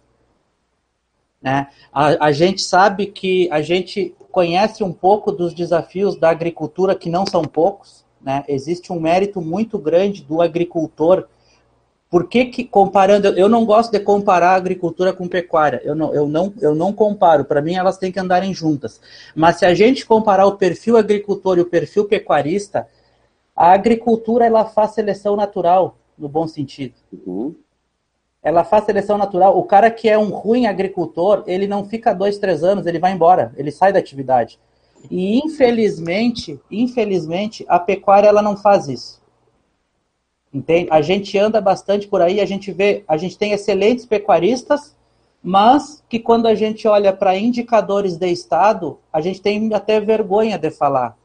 Né? 1.42 1.68
A, 1.92 2.26
a 2.26 2.32
gente 2.32 2.62
sabe 2.62 3.06
que 3.06 3.48
a 3.50 3.62
gente 3.62 4.14
conhece 4.30 4.84
um 4.84 4.92
pouco 4.92 5.32
dos 5.32 5.54
desafios 5.54 6.16
da 6.16 6.30
agricultura, 6.30 6.94
que 6.94 7.11
não 7.11 7.26
são 7.26 7.42
poucos. 7.42 8.04
Né? 8.20 8.44
Existe 8.48 8.92
um 8.92 9.00
mérito 9.00 9.40
muito 9.40 9.78
grande 9.78 10.22
do 10.22 10.42
agricultor. 10.42 11.26
Por 12.11 12.26
que, 12.26 12.46
que 12.46 12.64
comparando, 12.64 13.28
eu 13.28 13.48
não 13.48 13.64
gosto 13.64 13.92
de 13.92 14.00
comparar 14.00 14.54
agricultura 14.54 15.12
com 15.12 15.28
pecuária, 15.28 15.80
eu 15.84 15.94
não, 15.94 16.14
eu 16.14 16.26
não, 16.26 16.54
eu 16.61 16.74
não 16.74 16.90
comparo, 16.90 17.44
para 17.44 17.61
mim 17.61 17.74
elas 17.74 17.98
têm 17.98 18.11
que 18.11 18.18
andarem 18.18 18.54
juntas. 18.54 18.98
Mas 19.34 19.56
se 19.56 19.66
a 19.66 19.74
gente 19.74 20.06
comparar 20.06 20.46
o 20.46 20.56
perfil 20.56 20.96
agricultor 20.96 21.58
e 21.58 21.61
o 21.61 21.66
perfil 21.66 22.06
pecuarista, 22.06 22.88
a 23.59 23.73
agricultura 23.73 24.47
ela 24.47 24.64
faz 24.64 24.92
seleção 24.92 25.37
natural, 25.37 25.99
no 26.16 26.29
bom 26.29 26.47
sentido. 26.47 26.94
Uhum 27.27 27.55
ela 28.49 28.64
faz 28.64 28.85
seleção 28.85 29.18
natural. 29.18 29.59
O 29.59 29.64
cara 29.64 29.90
que 29.90 30.09
é 30.09 30.16
um 30.16 30.31
ruim 30.31 30.66
agricultor, 30.66 31.44
ele 31.47 31.66
não 31.66 31.85
fica 31.85 32.14
dois, 32.14 32.38
três 32.38 32.62
anos, 32.62 32.87
ele 32.87 32.99
vai 32.99 33.12
embora, 33.12 33.53
ele 33.57 33.71
sai 33.71 33.92
da 33.92 33.99
atividade. 33.99 34.59
E 35.11 35.38
infelizmente, 35.38 36.59
infelizmente, 36.71 37.64
a 37.68 37.79
pecuária 37.79 38.29
ela 38.29 38.42
não 38.42 38.57
faz 38.57 38.88
isso. 38.88 39.21
Entende? 40.53 40.88
A 40.90 41.03
gente 41.03 41.37
anda 41.37 41.61
bastante 41.61 42.09
por 42.09 42.23
aí, 42.23 42.40
a 42.40 42.47
gente 42.47 42.73
vê, 42.73 43.05
a 43.07 43.16
gente 43.16 43.37
tem 43.37 43.53
excelentes 43.53 44.07
pecuaristas, 44.07 44.97
mas 45.42 46.03
que 46.09 46.18
quando 46.18 46.47
a 46.47 46.55
gente 46.55 46.88
olha 46.88 47.12
para 47.12 47.37
indicadores 47.37 48.16
de 48.16 48.29
estado, 48.29 48.99
a 49.12 49.21
gente 49.21 49.42
tem 49.42 49.73
até 49.75 50.01
vergonha 50.01 50.59
de 50.59 50.71
falar 50.71 51.17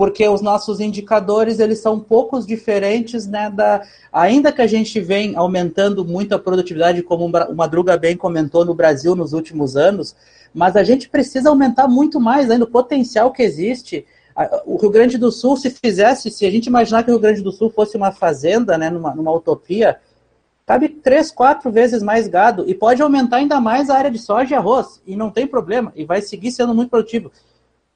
porque 0.00 0.26
os 0.26 0.40
nossos 0.40 0.80
indicadores 0.80 1.58
eles 1.58 1.80
são 1.80 2.00
poucos 2.00 2.46
diferentes, 2.46 3.26
né, 3.26 3.50
da, 3.50 3.82
ainda 4.10 4.50
que 4.50 4.62
a 4.62 4.66
gente 4.66 4.98
vem 4.98 5.36
aumentando 5.36 6.06
muito 6.06 6.34
a 6.34 6.38
produtividade, 6.38 7.02
como 7.02 7.26
o 7.26 7.54
Madruga 7.54 7.98
bem 7.98 8.16
comentou 8.16 8.64
no 8.64 8.74
Brasil 8.74 9.14
nos 9.14 9.34
últimos 9.34 9.76
anos, 9.76 10.16
mas 10.54 10.74
a 10.74 10.82
gente 10.82 11.06
precisa 11.06 11.50
aumentar 11.50 11.86
muito 11.86 12.18
mais 12.18 12.50
ainda 12.50 12.64
o 12.64 12.70
potencial 12.70 13.30
que 13.30 13.42
existe. 13.42 14.06
O 14.64 14.78
Rio 14.78 14.88
Grande 14.88 15.18
do 15.18 15.30
Sul, 15.30 15.54
se 15.58 15.68
fizesse, 15.68 16.30
se 16.30 16.46
a 16.46 16.50
gente 16.50 16.68
imaginar 16.68 17.02
que 17.02 17.10
o 17.10 17.12
Rio 17.12 17.20
Grande 17.20 17.42
do 17.42 17.52
Sul 17.52 17.68
fosse 17.68 17.94
uma 17.94 18.10
fazenda, 18.10 18.78
né, 18.78 18.88
numa, 18.88 19.14
numa 19.14 19.32
utopia, 19.32 19.98
cabe 20.64 20.88
três, 20.88 21.30
quatro 21.30 21.70
vezes 21.70 22.02
mais 22.02 22.26
gado 22.26 22.64
e 22.66 22.74
pode 22.74 23.02
aumentar 23.02 23.36
ainda 23.36 23.60
mais 23.60 23.90
a 23.90 23.98
área 23.98 24.10
de 24.10 24.18
soja 24.18 24.54
e 24.54 24.56
arroz, 24.56 25.02
e 25.06 25.14
não 25.14 25.30
tem 25.30 25.46
problema, 25.46 25.92
e 25.94 26.06
vai 26.06 26.22
seguir 26.22 26.52
sendo 26.52 26.74
muito 26.74 26.88
produtivo. 26.88 27.30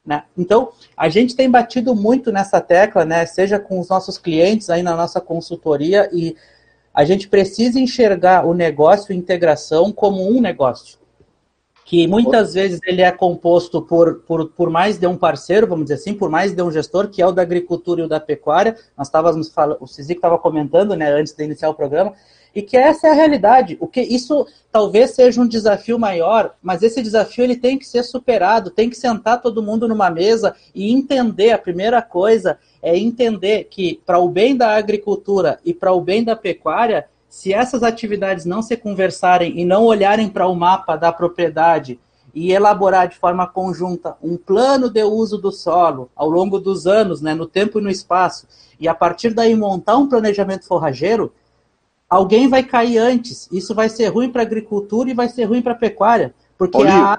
Né? 0.05 0.23
Então, 0.37 0.71
a 0.97 1.09
gente 1.09 1.35
tem 1.35 1.51
batido 1.51 1.95
muito 1.95 2.31
nessa 2.31 2.61
tecla, 2.61 3.05
né? 3.05 3.25
seja 3.25 3.59
com 3.59 3.81
os 3.81 3.89
nossos 3.89 4.19
clientes 4.19 4.69
aí 4.69 4.83
na 4.83 4.95
nossa 4.95 5.21
consultoria, 5.21 6.11
e 6.13 6.37
a 6.93 7.05
gente 7.05 7.27
precisa 7.27 7.81
enxergar 7.81 8.47
o 8.47 8.55
negócio 8.55 9.15
integração 9.15 9.91
como 9.91 10.29
um 10.29 10.41
negócio. 10.41 10.99
Que 11.87 12.07
muitas 12.07 12.55
vezes 12.55 12.81
ele 12.87 13.03
é 13.03 13.11
composto 13.11 13.83
por, 13.83 14.21
por, 14.21 14.49
por 14.51 14.71
mais 14.71 14.99
de 14.99 15.07
um 15.07 15.17
parceiro, 15.17 15.67
vamos 15.67 15.85
dizer 15.85 15.95
assim, 15.95 16.15
por 16.15 16.31
mais 16.31 16.55
de 16.55 16.63
um 16.63 16.71
gestor, 16.71 17.09
que 17.09 17.21
é 17.21 17.27
o 17.27 17.33
da 17.33 17.43
agricultura 17.43 18.01
e 18.01 18.05
o 18.05 18.09
da 18.09 18.19
pecuária. 18.19 18.77
Nós 18.97 19.09
estávamos 19.09 19.51
falando, 19.51 19.79
o 19.81 19.87
Cizic 19.87 20.19
estava 20.19 20.39
comentando, 20.39 20.97
né, 20.97 21.11
antes 21.11 21.35
de 21.35 21.45
iniciar 21.45 21.69
o 21.69 21.75
programa, 21.75 22.15
e 22.55 22.63
que 22.63 22.77
essa 22.77 23.09
é 23.09 23.11
a 23.11 23.15
realidade. 23.15 23.77
O 23.81 23.87
que 23.87 24.01
isso 24.01 24.47
talvez 24.71 25.11
seja 25.11 25.41
um 25.41 25.47
desafio 25.47 25.99
maior, 25.99 26.55
mas 26.63 26.83
esse 26.83 27.03
desafio 27.03 27.45
ele 27.45 27.57
tem 27.57 27.79
que 27.79 27.87
ser 27.87 28.03
superado, 28.05 28.71
tem 28.71 28.89
que 28.89 28.97
sentar 28.97 29.43
todo 29.43 29.63
mundo 29.63 29.89
numa 29.89 30.11
mesa 30.11 30.55
e 30.75 30.93
entender. 30.93 31.53
A 31.53 31.59
primeira 31.59 32.01
coisa 32.01 32.59
é 32.83 32.97
entender 32.97 33.65
que 33.65 34.01
para 34.07 34.19
o 34.19 34.29
bem 34.29 34.57
da 34.57 34.77
agricultura 34.77 35.59
e 35.65 35.75
para 35.75 35.93
o 35.93 36.01
bem 36.01 36.23
da 36.23 36.37
pecuária, 36.37 37.07
se 37.29 37.53
essas 37.53 37.83
atividades 37.83 38.45
não 38.45 38.63
se 38.63 38.77
conversarem 38.77 39.59
e 39.59 39.65
não 39.65 39.85
olharem 39.85 40.29
para 40.29 40.47
o 40.47 40.55
mapa 40.55 40.95
da 40.95 41.11
propriedade 41.11 41.99
e 42.33 42.53
elaborar 42.53 43.09
de 43.09 43.17
forma 43.17 43.47
conjunta 43.47 44.17
um 44.23 44.37
plano 44.37 44.91
de 44.91 45.03
uso 45.05 45.39
do 45.39 45.53
solo 45.53 46.11
ao 46.15 46.29
longo 46.29 46.59
dos 46.59 46.87
anos, 46.87 47.21
né, 47.21 47.33
no 47.33 47.47
tempo 47.47 47.79
e 47.79 47.83
no 47.83 47.91
espaço, 47.91 48.47
e 48.79 48.89
a 48.89 48.95
partir 48.95 49.33
daí 49.33 49.55
montar 49.55 49.97
um 49.97 50.09
planejamento 50.09 50.67
forrageiro, 50.67 51.33
alguém 52.15 52.49
vai 52.49 52.63
cair 52.63 52.99
antes. 52.99 53.49
Isso 53.51 53.75
vai 53.75 53.89
ser 53.89 54.07
ruim 54.09 54.31
para 54.31 54.43
a 54.43 54.45
agricultura 54.47 55.11
e 55.11 55.15
vai 55.15 55.29
ser 55.29 55.45
ruim 55.45 55.61
para 55.61 55.73
a 55.73 55.77
pecuária, 55.77 56.33
porque 56.57 56.83
a, 56.83 57.19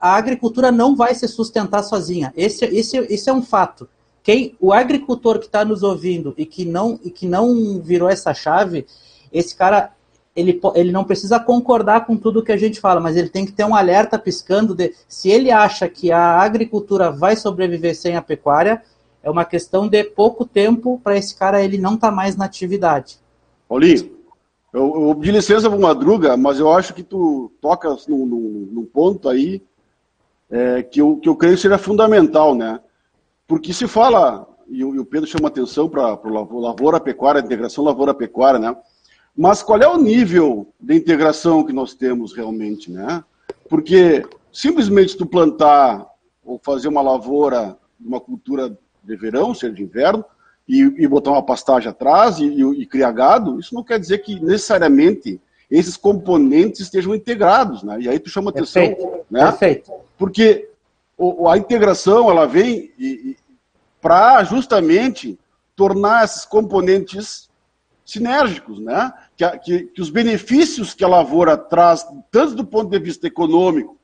a, 0.00 0.16
agricultura 0.16 0.72
não 0.72 0.96
vai 0.96 1.14
se 1.14 1.28
sustentar 1.28 1.82
sozinha. 1.82 2.32
Esse, 2.36 2.64
esse, 2.64 2.96
esse 2.96 3.28
é 3.28 3.32
um 3.32 3.42
fato. 3.42 3.88
Quem, 4.22 4.56
o 4.58 4.72
agricultor 4.72 5.38
que 5.38 5.46
está 5.46 5.64
nos 5.64 5.82
ouvindo 5.82 6.34
e 6.36 6.46
que 6.46 6.64
não 6.64 6.98
e 7.04 7.10
que 7.10 7.26
não 7.26 7.80
virou 7.80 8.08
essa 8.08 8.32
chave, 8.32 8.86
esse 9.32 9.54
cara 9.54 9.92
ele, 10.34 10.58
ele 10.74 10.92
não 10.92 11.04
precisa 11.04 11.38
concordar 11.38 12.06
com 12.06 12.16
tudo 12.16 12.42
que 12.42 12.52
a 12.52 12.56
gente 12.56 12.80
fala, 12.80 13.00
mas 13.00 13.16
ele 13.16 13.28
tem 13.28 13.44
que 13.44 13.52
ter 13.52 13.64
um 13.64 13.74
alerta 13.74 14.18
piscando 14.18 14.74
de 14.74 14.94
se 15.08 15.28
ele 15.28 15.50
acha 15.50 15.88
que 15.88 16.12
a 16.12 16.40
agricultura 16.40 17.10
vai 17.10 17.36
sobreviver 17.36 17.94
sem 17.94 18.16
a 18.16 18.22
pecuária, 18.22 18.82
é 19.22 19.28
uma 19.28 19.44
questão 19.44 19.86
de 19.88 20.02
pouco 20.04 20.46
tempo 20.46 20.98
para 21.02 21.18
esse 21.18 21.34
cara 21.34 21.62
ele 21.62 21.76
não 21.76 21.94
estar 21.94 22.08
tá 22.08 22.14
mais 22.14 22.36
na 22.36 22.46
atividade. 22.46 23.18
Paulinho, 23.68 24.19
eu, 24.72 25.08
eu 25.08 25.14
de 25.14 25.30
licença 25.32 25.68
para 25.68 25.78
Madruga, 25.78 26.36
mas 26.36 26.58
eu 26.58 26.72
acho 26.72 26.94
que 26.94 27.02
tu 27.02 27.52
tocas 27.60 28.06
num, 28.06 28.24
num, 28.24 28.68
num 28.72 28.84
ponto 28.84 29.28
aí 29.28 29.62
é, 30.50 30.82
que, 30.82 31.00
eu, 31.00 31.16
que 31.16 31.28
eu 31.28 31.36
creio 31.36 31.54
que 31.54 31.62
seja 31.62 31.78
fundamental, 31.78 32.54
né? 32.54 32.80
Porque 33.46 33.72
se 33.72 33.88
fala, 33.88 34.46
e, 34.68 34.84
o, 34.84 34.94
e 34.94 34.98
o 34.98 35.04
Pedro 35.04 35.28
chama 35.28 35.48
atenção 35.48 35.88
para 35.88 36.14
o 36.14 36.60
lavoura-pecuária, 36.60 37.40
integração 37.40 37.84
lavoura-pecuária, 37.84 38.58
né? 38.58 38.76
Mas 39.36 39.62
qual 39.62 39.80
é 39.80 39.88
o 39.88 39.96
nível 39.96 40.72
de 40.78 40.94
integração 40.94 41.64
que 41.64 41.72
nós 41.72 41.94
temos 41.94 42.32
realmente, 42.32 42.90
né? 42.90 43.24
Porque 43.68 44.24
simplesmente 44.52 45.16
tu 45.16 45.26
plantar 45.26 46.06
ou 46.44 46.60
fazer 46.62 46.88
uma 46.88 47.02
lavoura, 47.02 47.76
uma 48.00 48.20
cultura 48.20 48.76
de 49.02 49.16
verão, 49.16 49.54
seja 49.54 49.72
de 49.72 49.82
inverno, 49.82 50.24
e, 50.72 51.02
e 51.02 51.08
botar 51.08 51.32
uma 51.32 51.42
pastagem 51.42 51.88
atrás 51.90 52.38
e, 52.38 52.44
e, 52.44 52.62
e, 52.82 52.86
criar 52.86 53.10
gado, 53.12 53.58
isso 53.58 53.74
não 53.74 53.82
quer 53.82 53.98
dizer 53.98 54.18
que 54.18 54.38
necessariamente 54.38 55.40
esses 55.70 55.96
componentes 55.96 56.80
estejam 56.80 57.14
integrados, 57.14 57.82
né? 57.82 57.98
E 58.00 58.08
aí 58.08 58.18
tu 58.18 58.28
chama 58.30 58.50
atenção, 58.50 58.82
Perfeito. 58.86 59.18
né? 59.30 59.44
Perfeito. 59.46 59.92
Porque 60.18 60.68
o- 61.18 61.48
a 61.48 61.58
integração 61.58 62.30
ela 62.30 62.46
vem 62.46 62.92
para 64.00 64.42
justamente 64.44 65.38
tornar 65.76 66.24
esses 66.24 66.44
componentes 66.44 67.48
sinérgicos, 68.04 68.78
né? 68.80 69.12
Que, 69.36 69.48
que- 69.58 69.82
que 69.86 70.02
os 70.02 70.10
benefícios 70.10 70.94
que 70.94 71.04
a 71.04 71.08
lavoura 71.08 71.56
traz, 71.56 72.06
tanto 72.30 72.54
do 72.54 72.64
ponto 72.64 72.90
de 72.90 72.98
vista 72.98 73.26
econômico, 73.26 73.96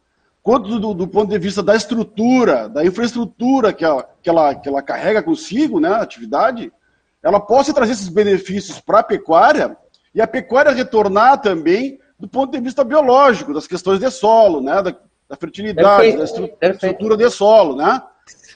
quanto 0.47 0.79
do, 0.79 0.95
do 0.95 1.09
ponto 1.09 1.29
de 1.29 1.39
vista 1.41 1.61
da 1.61 1.75
estrutura, 1.75 2.69
da 2.69 2.85
infraestrutura 2.87 3.73
que 3.73 3.85
ela, 3.85 4.09
que 4.23 4.31
ela, 4.31 4.55
que 4.55 4.69
ela 4.69 4.81
carrega 4.81 5.21
consigo, 5.21 5.81
né, 5.81 5.89
a 5.89 6.03
atividade, 6.03 6.73
ela 7.21 7.41
possa 7.41 7.75
trazer 7.75 7.95
esses 7.95 8.09
benefícios 8.09 8.79
para 8.81 9.01
a 9.01 9.03
pecuária 9.03 9.77
e 10.15 10.21
a 10.21 10.27
pecuária 10.29 10.71
retornar 10.71 11.41
também 11.41 11.99
do 12.17 12.29
ponto 12.29 12.53
de 12.53 12.61
vista 12.61 12.85
biológico, 12.85 13.53
das 13.53 13.67
questões 13.67 13.99
de 13.99 14.09
solo, 14.09 14.61
né, 14.61 14.81
da, 14.83 14.95
da 15.29 15.35
fertilidade, 15.37 15.89
Perfeito, 16.13 16.19
da 16.19 16.25
estru- 16.25 16.49
perfeito. 16.57 16.75
estrutura 16.87 17.17
de 17.17 17.29
solo, 17.29 17.75
né? 17.75 18.01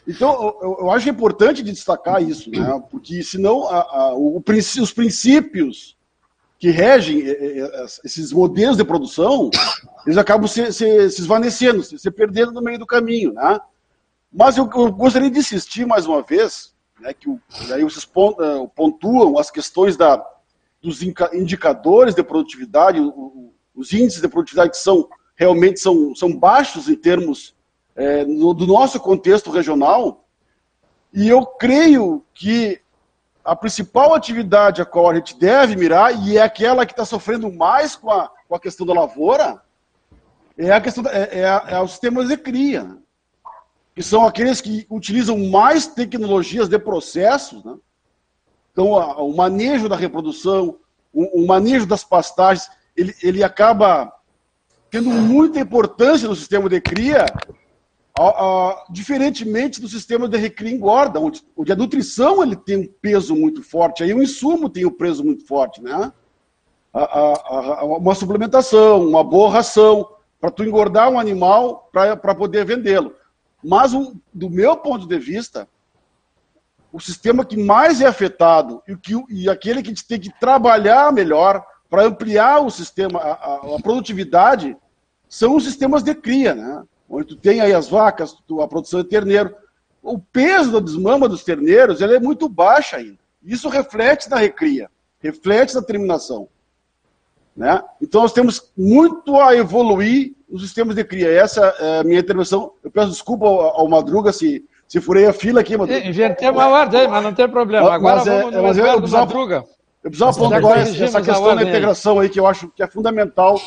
Então, 0.06 0.56
eu, 0.62 0.76
eu 0.82 0.90
acho 0.92 1.08
importante 1.08 1.60
de 1.60 1.72
destacar 1.72 2.22
isso, 2.22 2.48
né? 2.50 2.80
Porque 2.88 3.20
senão 3.24 3.66
a- 3.68 3.80
a- 3.80 4.14
o 4.14 4.40
os 4.80 4.92
princípios 4.92 5.96
que 6.60 6.70
regem 6.70 7.22
eh, 7.26 7.58
eh, 7.58 7.86
esses 8.04 8.30
modelos 8.32 8.76
de 8.76 8.84
produção, 8.84 9.50
eles 10.06 10.18
acabam 10.18 10.46
se, 10.46 10.70
se, 10.72 11.10
se 11.10 11.20
esvanecendo, 11.22 11.82
se, 11.82 11.98
se 11.98 12.10
perdendo 12.10 12.52
no 12.52 12.60
meio 12.60 12.78
do 12.78 12.86
caminho, 12.86 13.32
né? 13.32 13.58
Mas 14.30 14.58
eu, 14.58 14.68
eu 14.76 14.92
gostaria 14.92 15.30
de 15.30 15.38
insistir 15.38 15.86
mais 15.86 16.06
uma 16.06 16.22
vez, 16.22 16.72
né, 17.00 17.12
que 17.14 17.28
aí 17.72 17.82
vocês 17.82 18.04
pon- 18.04 18.36
eh, 18.38 18.70
pontuam 18.76 19.38
as 19.38 19.50
questões 19.50 19.96
da, 19.96 20.22
dos 20.82 21.02
indicadores 21.02 22.14
de 22.14 22.22
produtividade, 22.22 23.00
os 23.74 23.92
índices 23.92 24.20
de 24.20 24.28
produtividade 24.28 24.70
que 24.70 24.76
são 24.76 25.08
realmente 25.34 25.80
são, 25.80 26.14
são 26.14 26.36
baixos 26.36 26.88
em 26.90 26.94
termos 26.94 27.54
eh, 27.96 28.24
no- 28.26 28.52
do 28.52 28.66
nosso 28.66 29.00
contexto 29.00 29.50
regional, 29.50 30.26
e 31.12 31.26
eu 31.26 31.44
creio 31.46 32.22
que 32.34 32.80
a 33.44 33.56
principal 33.56 34.14
atividade 34.14 34.82
a 34.82 34.84
qual 34.84 35.08
a 35.10 35.14
gente 35.14 35.38
deve 35.38 35.76
mirar, 35.76 36.14
e 36.26 36.36
é 36.36 36.42
aquela 36.42 36.84
que 36.84 36.92
está 36.92 37.04
sofrendo 37.04 37.50
mais 37.52 37.96
com 37.96 38.10
a, 38.10 38.30
com 38.48 38.54
a 38.54 38.60
questão 38.60 38.86
da 38.86 38.92
lavoura, 38.92 39.60
é 40.58 40.70
a 40.72 40.80
questão 40.80 41.02
da, 41.02 41.10
é, 41.12 41.40
é, 41.40 41.62
é 41.74 41.80
os 41.82 41.92
sistemas 41.92 42.28
de 42.28 42.36
cria, 42.36 42.96
que 43.94 44.02
são 44.02 44.26
aqueles 44.26 44.60
que 44.60 44.86
utilizam 44.90 45.38
mais 45.48 45.86
tecnologias 45.86 46.68
de 46.68 46.78
processos, 46.78 47.64
né? 47.64 47.74
Então, 48.72 48.96
a- 48.96 49.20
o 49.22 49.34
manejo 49.34 49.88
da 49.88 49.96
reprodução, 49.96 50.76
o, 51.12 51.42
o 51.42 51.46
manejo 51.46 51.86
das 51.86 52.04
pastagens, 52.04 52.70
ele, 52.96 53.14
ele 53.22 53.42
acaba 53.42 54.12
tendo 54.90 55.08
muita 55.10 55.58
importância 55.58 56.28
no 56.28 56.36
sistema 56.36 56.68
de 56.68 56.80
cria, 56.80 57.24
diferentemente 58.90 59.80
do 59.80 59.88
sistema 59.88 60.28
de 60.28 60.36
recria 60.36 60.70
engorda, 60.70 61.18
onde, 61.20 61.42
onde 61.56 61.72
a 61.72 61.76
nutrição 61.76 62.42
ele 62.42 62.56
tem 62.56 62.76
um 62.78 62.88
peso 63.00 63.34
muito 63.34 63.62
forte, 63.62 64.02
aí 64.02 64.12
o 64.12 64.22
insumo 64.22 64.68
tem 64.68 64.84
um 64.84 64.90
peso 64.90 65.24
muito 65.24 65.46
forte, 65.46 65.82
né? 65.82 66.12
Uma 67.98 68.14
suplementação, 68.14 69.06
uma 69.06 69.22
boa 69.24 69.50
ração, 69.50 70.08
para 70.40 70.50
tu 70.50 70.64
engordar 70.64 71.10
um 71.10 71.18
animal 71.18 71.88
para 71.92 72.34
poder 72.34 72.64
vendê-lo. 72.64 73.14
Mas, 73.62 73.92
um- 73.94 74.14
do 74.32 74.48
meu 74.50 74.76
ponto 74.76 75.06
de 75.06 75.18
vista, 75.18 75.68
o 76.92 76.98
sistema 76.98 77.44
que 77.44 77.56
mais 77.56 78.00
é 78.00 78.06
afetado 78.06 78.82
e, 78.88 78.96
que, 78.96 79.12
e 79.28 79.48
aquele 79.48 79.82
que 79.82 79.88
a 79.88 79.92
gente 79.94 80.06
tem 80.06 80.18
que 80.18 80.32
trabalhar 80.40 81.12
melhor 81.12 81.64
para 81.88 82.04
ampliar 82.04 82.60
o 82.60 82.70
sistema, 82.70 83.18
a, 83.20 83.32
a- 83.32 83.76
a 83.76 83.82
produtividade, 83.82 84.76
são 85.28 85.54
os 85.56 85.64
sistemas 85.64 86.02
de 86.02 86.14
cria, 86.14 86.54
né? 86.54 86.82
Onde 87.10 87.26
tu 87.26 87.36
tem 87.36 87.60
aí 87.60 87.72
as 87.74 87.88
vacas, 87.88 88.32
tu- 88.46 88.62
a 88.62 88.68
produção 88.68 89.02
de 89.02 89.08
terneiro. 89.08 89.52
O 90.02 90.18
peso 90.18 90.70
da 90.72 90.78
desmama 90.80 91.28
dos 91.28 91.42
terneiros 91.44 92.00
é 92.00 92.18
muito 92.20 92.48
baixa 92.48 92.96
ainda. 92.98 93.18
Isso 93.44 93.68
reflete 93.68 94.30
na 94.30 94.36
recria, 94.36 94.88
reflete 95.20 95.74
na 95.74 95.82
terminação. 95.82 96.48
Né? 97.56 97.82
Então 98.00 98.22
nós 98.22 98.32
temos 98.32 98.70
muito 98.76 99.36
a 99.38 99.54
evoluir 99.56 100.32
os 100.48 100.62
sistemas 100.62 100.94
de 100.94 101.04
cria. 101.04 101.30
Essa 101.30 101.66
é 101.78 101.98
a 102.00 102.04
minha 102.04 102.20
intervenção. 102.20 102.72
Eu 102.82 102.90
peço 102.90 103.10
desculpa 103.10 103.44
ao, 103.46 103.80
ao 103.80 103.88
Madruga 103.88 104.32
se, 104.32 104.64
se 104.88 105.00
furei 105.00 105.26
a 105.26 105.32
fila 105.32 105.60
aqui, 105.60 105.76
Madruga. 105.76 106.04
Inventei 106.06 106.48
uma 106.48 106.68
ordem, 106.68 107.08
mas 107.08 107.22
não 107.22 107.34
tem 107.34 107.48
problema. 107.48 107.92
Agora 107.92 108.16
Mas 108.18 108.26
é- 108.26 108.38
vamos 108.40 108.54
no 108.56 108.62
mas 108.62 108.78
eu 108.78 108.84
precisava- 108.98 109.26
Madruga. 109.26 109.64
Eu 110.02 110.10
precisava 110.10 110.32
pontuar 110.38 110.78
essa, 110.78 111.04
essa 111.04 111.18
questão 111.20 111.42
da 111.42 111.48
ordem 111.50 111.64
aí. 111.66 111.70
integração 111.70 112.18
aí, 112.20 112.28
que 112.30 112.40
eu 112.40 112.46
acho 112.46 112.68
que 112.68 112.82
é 112.82 112.86
fundamental. 112.86 113.60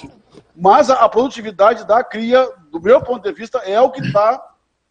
Mas 0.55 0.89
a, 0.89 0.95
a 0.95 1.09
produtividade 1.09 1.85
da 1.85 2.03
cria, 2.03 2.49
do 2.73 2.81
meu 2.81 2.99
ponto 3.01 3.21
de 3.21 3.31
vista, 3.31 3.59
é 3.59 3.79
o 3.79 3.91
que 3.91 4.01
está 4.01 4.43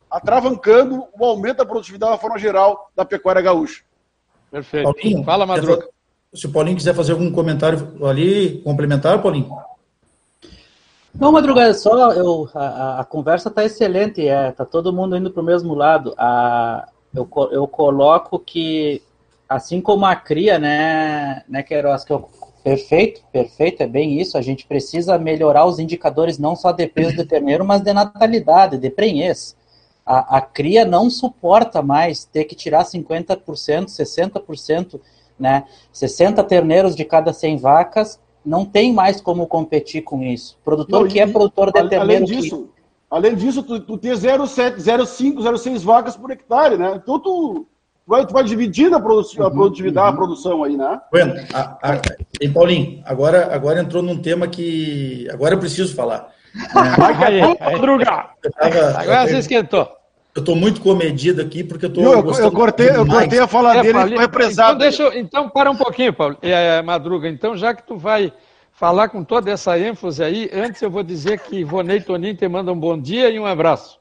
atravancando 0.08 1.04
o 1.18 1.24
aumento 1.24 1.56
da 1.56 1.66
produtividade 1.66 2.12
da 2.12 2.18
forma 2.18 2.38
geral 2.38 2.92
da 2.94 3.04
pecuária 3.04 3.42
gaúcha. 3.42 3.82
Perfeito. 4.52 4.84
Paulinho, 4.84 5.24
Fala, 5.24 5.44
Madruga. 5.44 5.88
Se 6.32 6.46
o 6.46 6.52
Paulinho 6.52 6.76
quiser 6.76 6.94
fazer 6.94 7.10
algum 7.12 7.32
comentário 7.32 8.06
ali, 8.06 8.62
complementar, 8.62 9.20
Paulinho? 9.20 9.50
Não, 11.12 11.32
Madruga, 11.32 11.74
só 11.74 12.12
eu, 12.12 12.48
a, 12.54 13.00
a- 13.00 13.04
conversa 13.04 13.48
está 13.48 13.64
excelente, 13.64 14.26
é, 14.26 14.52
tá 14.52 14.64
todo 14.64 14.92
mundo 14.92 15.16
indo 15.16 15.30
para 15.30 15.42
o 15.42 15.44
mesmo 15.44 15.74
lado. 15.74 16.14
A, 16.16 16.88
eu, 17.12 17.28
eu 17.50 17.66
coloco 17.66 18.38
que, 18.38 19.02
assim 19.48 19.80
como 19.80 20.06
a 20.06 20.14
cria, 20.14 20.56
né, 20.56 21.42
né 21.48 21.64
Queiroz, 21.64 22.04
que 22.04 22.12
eu, 22.12 22.30
perfeito, 22.62 23.22
perfeito, 23.32 23.82
é 23.82 23.86
bem 23.86 24.20
isso, 24.20 24.38
a 24.38 24.42
gente 24.42 24.66
precisa 24.66 25.18
melhorar 25.18 25.66
os 25.66 25.78
indicadores 25.78 26.38
não 26.38 26.54
só 26.56 26.72
de 26.72 26.86
peso 26.86 27.16
de 27.16 27.24
terneiro, 27.24 27.64
mas 27.64 27.80
de 27.80 27.92
natalidade, 27.92 28.78
de 28.78 28.90
prenhez. 28.90 29.56
A, 30.04 30.38
a 30.38 30.40
cria 30.40 30.84
não 30.84 31.08
suporta 31.10 31.82
mais 31.82 32.24
ter 32.24 32.44
que 32.44 32.54
tirar 32.56 32.84
50%, 32.84 33.86
60%, 33.86 35.00
né, 35.38 35.64
60 35.92 36.42
terneiros 36.44 36.94
de 36.94 37.04
cada 37.04 37.32
100 37.32 37.56
vacas, 37.58 38.18
não 38.44 38.64
tem 38.64 38.92
mais 38.92 39.20
como 39.20 39.46
competir 39.46 40.02
com 40.02 40.22
isso. 40.22 40.58
Produtor 40.64 41.02
Não, 41.02 41.08
que 41.08 41.20
é 41.20 41.26
produtor 41.26 41.66
de 41.72 41.88
terneiro 41.88 42.02
Além 42.02 42.24
que- 42.24 42.40
disso, 42.40 42.68
além 43.10 43.34
disso 43.36 43.62
tu, 43.62 43.80
tu 43.80 43.96
tem 43.96 44.12
0,7, 44.12 44.80
0,5, 44.80 45.40
0,6 45.40 45.82
vacas 45.82 46.16
por 46.16 46.30
hectare, 46.30 46.76
né? 46.76 46.94
Então 47.00 47.18
tu 47.20 47.66
vai, 48.06 48.26
tu 48.26 48.32
vai 48.32 48.44
dividindo 48.44 48.96
a, 48.96 49.00
produ 49.00 49.26
a 49.44 49.50
produtividade, 49.50 50.08
a 50.08 50.12
produção 50.12 50.64
aí, 50.64 50.76
né? 50.76 51.00
Bueno, 51.10 51.34
a, 51.52 51.60
a, 51.92 52.00
e 52.40 52.48
Paulinho, 52.48 53.02
agora, 53.06 53.54
agora 53.54 53.80
entrou 53.80 54.02
num 54.02 54.18
tema 54.18 54.46
que 54.48 55.28
agora 55.32 55.54
eu 55.54 55.58
preciso 55.58 55.94
falar. 55.94 56.28
Aí, 56.74 57.40
aí. 57.40 57.72
Madruga! 57.72 58.26
Eu 58.42 58.52
tava- 58.52 59.00
Agora 59.00 59.26
você 59.26 59.38
esquentou. 59.38 59.88
Eu 60.34 60.40
estou 60.40 60.56
muito 60.56 60.80
comedido 60.80 61.42
aqui 61.42 61.62
porque 61.62 61.84
eu 61.86 61.88
estou. 61.88 62.04
Eu, 62.04 62.12
eu, 62.12 62.34
eu 62.34 62.52
cortei, 62.52 62.88
eu 62.90 63.06
cortei 63.06 63.38
a 63.38 63.46
fala 63.46 63.76
É, 63.76 63.82
dele 63.82 63.88
e 63.90 63.92
Paulinho, 63.92 64.18
represado. 64.20 64.68
Então, 64.76 64.78
deixa 64.78 65.02
eu- 65.02 65.18
então, 65.18 65.48
para 65.48 65.70
um 65.70 65.76
pouquinho, 65.76 66.12
Paulo, 66.12 66.36
é, 66.40 66.80
Madruga. 66.82 67.28
Então, 67.28 67.54
já 67.56 67.74
que 67.74 67.82
tu 67.86 67.96
vai 67.98 68.32
falar 68.72 69.08
com 69.10 69.22
toda 69.22 69.50
essa 69.50 69.78
ênfase 69.78 70.24
aí, 70.24 70.50
antes 70.52 70.80
eu 70.80 70.90
vou 70.90 71.02
dizer 71.02 71.38
que 71.40 71.56
Ivonei 71.56 72.00
Tonin 72.00 72.34
te 72.34 72.48
manda 72.48 72.72
um 72.72 72.78
bom 72.78 72.98
dia 72.98 73.28
e 73.28 73.38
um 73.38 73.44
abraço. 73.46 73.98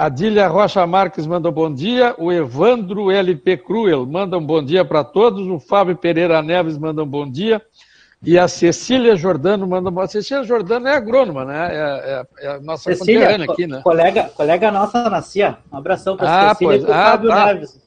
A 0.00 0.08
Dília 0.08 0.46
Rocha 0.46 0.86
Marques 0.86 1.26
manda 1.26 1.48
um 1.48 1.52
bom 1.52 1.74
dia, 1.74 2.14
o 2.18 2.30
Evandro 2.30 3.10
LP 3.10 3.56
Cruel 3.56 4.06
manda 4.06 4.38
um 4.38 4.46
bom 4.46 4.62
dia 4.62 4.84
para 4.84 5.02
todos, 5.02 5.44
o 5.48 5.58
Fábio 5.58 5.96
Pereira 5.96 6.40
Neves 6.40 6.78
manda 6.78 7.02
um 7.02 7.06
bom 7.06 7.28
dia, 7.28 7.60
e 8.22 8.38
a 8.38 8.46
Cecília 8.46 9.16
Jordano 9.16 9.66
manda 9.66 9.88
um 9.88 9.92
bom 9.92 10.02
dia. 10.02 10.04
A 10.04 10.22
Cecília 10.22 10.44
Jordano 10.44 10.86
é 10.86 10.94
agrônoma, 10.94 11.44
né? 11.44 11.68
É, 11.72 11.76
é- 12.44 12.46
é 12.46 12.50
a 12.52 12.60
nossa 12.60 12.94
Cecília, 12.94 13.22
conterrânea 13.22 13.46
co- 13.48 13.52
aqui, 13.54 13.66
né? 13.66 13.80
colega, 13.82 14.30
colega 14.36 14.70
nossa 14.70 15.10
na 15.10 15.20
CIA. 15.20 15.58
Um 15.72 15.78
abração 15.78 16.16
para 16.16 16.28
Ah, 16.30 16.50
Cecília 16.50 16.76
e 16.76 16.78
pois. 16.78 16.84
para 16.88 16.96
Ah, 16.96 17.10
Fábio 17.10 17.28
tá. 17.30 17.46
Neves. 17.46 17.80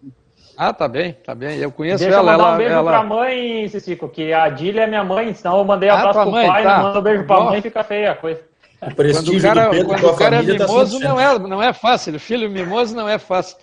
Ah, 0.58 0.74
tá 0.74 0.88
bem, 0.90 1.14
tá 1.14 1.34
bem. 1.34 1.58
Eu 1.60 1.72
conheço 1.72 2.00
Deixa 2.04 2.14
eu 2.14 2.20
ela. 2.20 2.34
mandar 2.34 2.44
ela, 2.44 2.54
um 2.54 2.58
beijo 2.58 2.74
ela... 2.74 2.92
pra 2.92 3.04
mãe, 3.06 3.68
Cicico, 3.70 4.10
que 4.10 4.34
a 4.34 4.50
Dília 4.50 4.82
é 4.84 4.88
minha 4.88 5.04
mãe, 5.06 5.34
senão 5.34 5.60
eu 5.60 5.64
mandei 5.64 5.88
Ah, 5.88 5.94
abraço 5.94 6.12
tua 6.14 6.24
pro 6.24 6.32
mãe, 6.34 6.46
pai, 6.48 6.64
tá. 6.64 6.76
não 6.78 6.84
manda 6.84 7.00
um 7.00 7.04
beijo 7.04 7.24
pra 7.24 7.38
Bom. 7.38 7.46
mãe, 7.46 7.62
fica 7.62 7.84
feia 7.86 8.12
a 8.12 8.16
coisa. 8.16 8.51
O 8.82 8.86
Quando 8.86 8.96
prestígio 8.96 9.38
o 9.38 9.42
cara, 9.42 9.66
do 9.66 9.72
Pedro 9.72 9.86
quando 9.88 10.02
com 10.02 10.08
a 10.08 10.12
o 10.12 10.16
cara 10.16 10.36
é 10.36 10.40
família 10.40 10.58
tá 10.60 10.68
mimoso, 10.68 10.98
100%. 11.00 11.04
não 11.04 11.20
é, 11.20 11.40
não 11.40 11.62
é 11.64 11.72
fácil. 11.74 12.20
Filho 12.20 12.50
mimoso 12.50 12.96
não 12.96 13.08
é 13.08 13.20
fácil. 13.20 13.56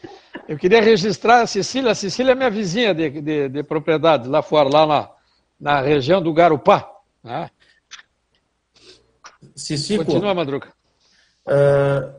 Eu 0.49 0.57
queria 0.57 0.81
registrar 0.81 1.41
a 1.43 1.47
Cecília. 1.47 1.91
A 1.91 1.95
Cecília 1.95 2.33
é 2.33 2.35
minha 2.37 2.51
vizinha 2.51 2.95
de, 2.95 3.11
de, 3.21 3.49
de 3.49 3.63
propriedade 3.65 4.29
lá 4.29 4.43
fora, 4.43 4.69
lá 4.69 4.87
na, 4.87 5.09
na 5.61 5.81
região 5.81 6.23
do 6.23 6.33
Garupá. 6.33 6.89
né? 7.25 7.51
Cicico, 9.55 10.05
Continua, 10.05 10.35
Madruga. 10.35 10.69
ah, 11.47 12.11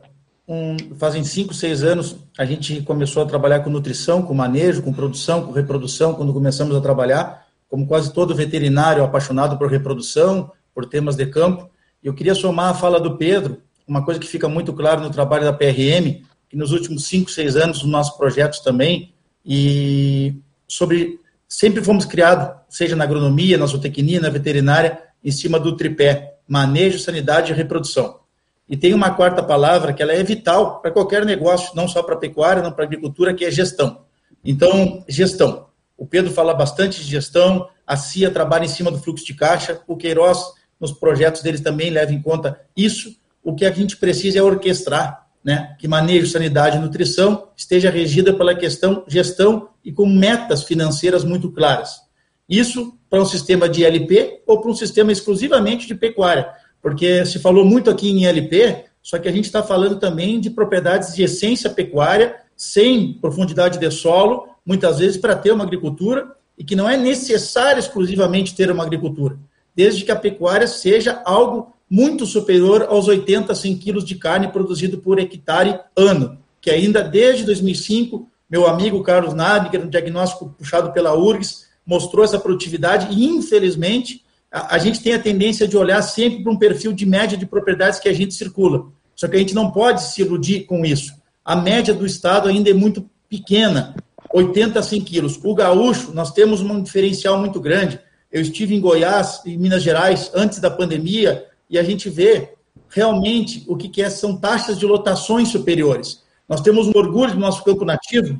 um- 0.46 0.76
fazem 0.98 1.24
cinco, 1.24 1.54
seis 1.54 1.82
anos, 1.82 2.16
a 2.38 2.44
gente 2.44 2.82
começou 2.82 3.22
a 3.22 3.26
trabalhar 3.26 3.60
com 3.60 3.70
nutrição, 3.70 4.22
com 4.22 4.34
manejo, 4.34 4.82
com 4.82 4.92
produção, 4.92 5.46
com 5.46 5.52
reprodução, 5.52 6.14
quando 6.14 6.32
começamos 6.32 6.76
a 6.76 6.80
trabalhar, 6.80 7.46
como 7.68 7.86
quase 7.86 8.12
todo 8.12 8.34
veterinário 8.34 9.02
apaixonado 9.04 9.56
por 9.56 9.70
reprodução, 9.70 10.50
por 10.74 10.84
temas 10.86 11.16
de 11.16 11.24
campo. 11.26 11.70
E 12.02 12.06
eu 12.06 12.14
queria 12.14 12.34
somar 12.34 12.70
a 12.70 12.74
fala 12.74 12.98
do 13.00 13.16
Pedro, 13.16 13.62
uma 13.86 14.04
coisa 14.04 14.20
que 14.20 14.26
fica 14.26 14.48
muito 14.48 14.72
claro 14.72 15.00
no 15.00 15.10
trabalho 15.10 15.44
da 15.44 15.52
PRM, 15.52 16.22
que 16.48 16.56
nos 16.56 16.72
últimos 16.72 17.04
cinco, 17.04 17.30
seis 17.30 17.56
anos, 17.56 17.82
nos 17.82 17.90
nossos 17.90 18.16
projetos 18.16 18.60
também, 18.60 19.12
e 19.44 20.34
sobre 20.66 21.18
sempre 21.48 21.82
fomos 21.82 22.04
criados, 22.04 22.56
seja 22.68 22.94
na 22.96 23.04
agronomia, 23.04 23.58
na 23.58 23.66
zootecnia, 23.66 24.20
na 24.20 24.28
veterinária, 24.28 24.98
em 25.22 25.30
cima 25.30 25.58
do 25.58 25.76
tripé 25.76 26.38
manejo, 26.46 26.98
sanidade 26.98 27.52
e 27.52 27.54
reprodução. 27.54 28.20
E 28.68 28.76
tem 28.76 28.94
uma 28.94 29.10
quarta 29.10 29.42
palavra 29.42 29.92
que 29.92 30.02
ela 30.02 30.12
é 30.12 30.22
vital 30.22 30.80
para 30.80 30.92
qualquer 30.92 31.24
negócio, 31.24 31.74
não 31.74 31.88
só 31.88 32.02
para 32.02 32.16
pecuária, 32.16 32.62
não 32.62 32.72
para 32.72 32.84
agricultura, 32.84 33.34
que 33.34 33.44
é 33.44 33.50
gestão. 33.50 34.02
Então, 34.44 35.04
gestão. 35.08 35.66
O 35.96 36.06
Pedro 36.06 36.32
fala 36.32 36.54
bastante 36.54 37.00
de 37.00 37.10
gestão, 37.10 37.68
a 37.86 37.96
CIA 37.96 38.30
trabalha 38.30 38.64
em 38.64 38.68
cima 38.68 38.90
do 38.90 38.98
fluxo 38.98 39.26
de 39.26 39.34
caixa, 39.34 39.80
o 39.86 39.96
Queiroz, 39.96 40.38
nos 40.80 40.92
projetos 40.92 41.42
deles 41.42 41.60
também 41.60 41.90
leva 41.90 42.12
em 42.12 42.22
conta 42.22 42.58
isso. 42.76 43.14
O 43.42 43.54
que 43.54 43.64
a 43.64 43.70
gente 43.70 43.96
precisa 43.96 44.38
é 44.38 44.42
orquestrar, 44.42 45.26
né, 45.44 45.74
que 45.78 45.86
manejo, 45.86 46.26
sanidade 46.26 46.76
e 46.76 46.80
nutrição 46.80 47.48
esteja 47.56 47.90
regida 47.90 48.32
pela 48.32 48.54
questão 48.54 49.04
gestão 49.06 49.68
e 49.84 49.92
com 49.92 50.06
metas 50.06 50.64
financeiras 50.64 51.24
muito 51.24 51.50
claras. 51.50 52.00
Isso 52.48 52.98
para 53.08 53.20
um 53.20 53.24
sistema 53.24 53.68
de 53.68 53.84
LP 53.84 54.42
ou 54.46 54.60
para 54.60 54.70
um 54.70 54.74
sistema 54.74 55.12
exclusivamente 55.12 55.86
de 55.86 55.94
pecuária, 55.94 56.48
porque 56.82 57.24
se 57.24 57.38
falou 57.38 57.64
muito 57.64 57.90
aqui 57.90 58.10
em 58.10 58.26
LP, 58.26 58.84
só 59.02 59.18
que 59.18 59.28
a 59.28 59.32
gente 59.32 59.44
está 59.44 59.62
falando 59.62 59.98
também 59.98 60.40
de 60.40 60.50
propriedades 60.50 61.14
de 61.14 61.22
essência 61.22 61.70
pecuária, 61.70 62.36
sem 62.56 63.14
profundidade 63.14 63.78
de 63.78 63.90
solo, 63.90 64.48
muitas 64.64 64.98
vezes 64.98 65.16
para 65.16 65.34
ter 65.34 65.52
uma 65.52 65.64
agricultura, 65.64 66.36
e 66.58 66.64
que 66.64 66.76
não 66.76 66.88
é 66.88 66.96
necessário 66.96 67.80
exclusivamente 67.80 68.54
ter 68.54 68.70
uma 68.70 68.84
agricultura, 68.84 69.38
desde 69.80 70.04
que 70.04 70.12
a 70.12 70.16
pecuária 70.16 70.66
seja 70.66 71.22
algo 71.24 71.72
muito 71.88 72.26
superior 72.26 72.82
aos 72.82 73.08
80 73.08 73.50
a 73.50 73.54
100 73.54 73.78
quilos 73.78 74.04
de 74.04 74.14
carne 74.14 74.48
produzido 74.48 74.98
por 74.98 75.18
hectare 75.18 75.80
ano, 75.96 76.36
que 76.60 76.70
ainda 76.70 77.02
desde 77.02 77.46
2005, 77.46 78.28
meu 78.50 78.66
amigo 78.66 79.02
Carlos 79.02 79.32
Nabiger, 79.32 79.82
no 79.82 79.90
diagnóstico 79.90 80.54
puxado 80.58 80.92
pela 80.92 81.16
URGS, 81.16 81.64
mostrou 81.86 82.22
essa 82.22 82.38
produtividade 82.38 83.08
e, 83.10 83.24
infelizmente, 83.24 84.22
a, 84.52 84.74
a 84.74 84.78
gente 84.78 85.00
tem 85.00 85.14
a 85.14 85.18
tendência 85.18 85.66
de 85.66 85.78
olhar 85.78 86.02
sempre 86.02 86.42
para 86.42 86.52
um 86.52 86.58
perfil 86.58 86.92
de 86.92 87.06
média 87.06 87.38
de 87.38 87.46
propriedades 87.46 87.98
que 87.98 88.08
a 88.10 88.12
gente 88.12 88.34
circula. 88.34 88.84
Só 89.16 89.28
que 89.28 89.36
a 89.36 89.38
gente 89.38 89.54
não 89.54 89.70
pode 89.70 90.02
se 90.02 90.20
iludir 90.20 90.66
com 90.66 90.84
isso. 90.84 91.14
A 91.42 91.56
média 91.56 91.94
do 91.94 92.04
Estado 92.04 92.50
ainda 92.50 92.68
é 92.68 92.74
muito 92.74 93.08
pequena, 93.30 93.94
80 94.30 94.78
a 94.78 94.82
100 94.82 95.00
quilos. 95.00 95.40
O 95.42 95.54
gaúcho, 95.54 96.12
nós 96.12 96.32
temos 96.32 96.60
um 96.60 96.82
diferencial 96.82 97.38
muito 97.38 97.58
grande. 97.58 97.98
Eu 98.30 98.40
estive 98.40 98.74
em 98.74 98.80
Goiás, 98.80 99.42
em 99.44 99.56
Minas 99.58 99.82
Gerais, 99.82 100.30
antes 100.34 100.60
da 100.60 100.70
pandemia, 100.70 101.46
e 101.68 101.78
a 101.78 101.82
gente 101.82 102.08
vê 102.08 102.54
realmente 102.88 103.64
o 103.68 103.76
que, 103.76 104.02
é, 104.02 104.10
são 104.10 104.36
taxas 104.36 104.78
de 104.78 104.86
lotações 104.86 105.48
superiores. 105.48 106.22
Nós 106.48 106.60
temos 106.60 106.86
um 106.86 106.92
orgulho 106.94 107.32
do 107.32 107.40
nosso 107.40 107.64
campo 107.64 107.84
nativo. 107.84 108.34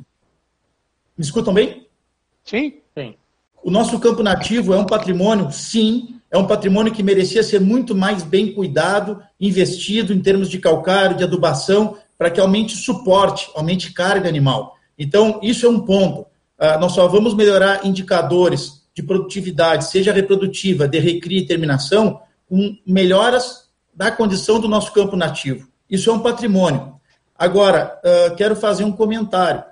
Me 1.17 1.23
escutam 1.23 1.53
bem? 1.53 1.87
Sim. 2.43 2.73
Sim. 2.97 3.15
O 3.63 3.69
nosso 3.69 3.99
campo 3.99 4.23
nativo 4.23 4.73
é 4.73 4.77
um 4.77 4.85
patrimônio, 4.85 5.51
sim, 5.51 6.19
é 6.31 6.37
um 6.37 6.47
patrimônio 6.47 6.93
que 6.93 7.03
merecia 7.03 7.43
ser 7.43 7.59
muito 7.61 7.93
mais 7.93 8.23
bem 8.23 8.53
cuidado, 8.53 9.21
investido 9.39 10.13
em 10.13 10.21
termos 10.21 10.49
de 10.49 10.57
calcário, 10.57 11.15
de 11.15 11.23
adubação, 11.23 11.97
para 12.17 12.31
que 12.31 12.39
aumente 12.39 12.75
suporte, 12.75 13.49
aumente 13.55 13.93
carga 13.93 14.27
animal. 14.27 14.75
Então, 14.97 15.39
isso 15.43 15.65
é 15.65 15.69
um 15.69 15.81
ponto. 15.81 16.21
Uh, 16.59 16.79
nós 16.79 16.93
só 16.93 17.07
vamos 17.07 17.33
melhorar 17.33 17.85
indicadores 17.85 18.80
de 19.01 19.07
produtividade, 19.07 19.85
seja 19.85 20.13
reprodutiva, 20.13 20.87
de 20.87 20.99
recria 20.99 21.39
e 21.39 21.45
terminação, 21.45 22.21
com 22.47 22.77
melhoras 22.85 23.69
da 23.93 24.11
condição 24.11 24.59
do 24.59 24.67
nosso 24.67 24.91
campo 24.93 25.15
nativo. 25.15 25.67
Isso 25.89 26.09
é 26.09 26.13
um 26.13 26.19
patrimônio. 26.19 26.95
Agora, 27.37 27.99
quero 28.37 28.55
fazer 28.55 28.83
um 28.83 28.91
comentário. 28.91 29.63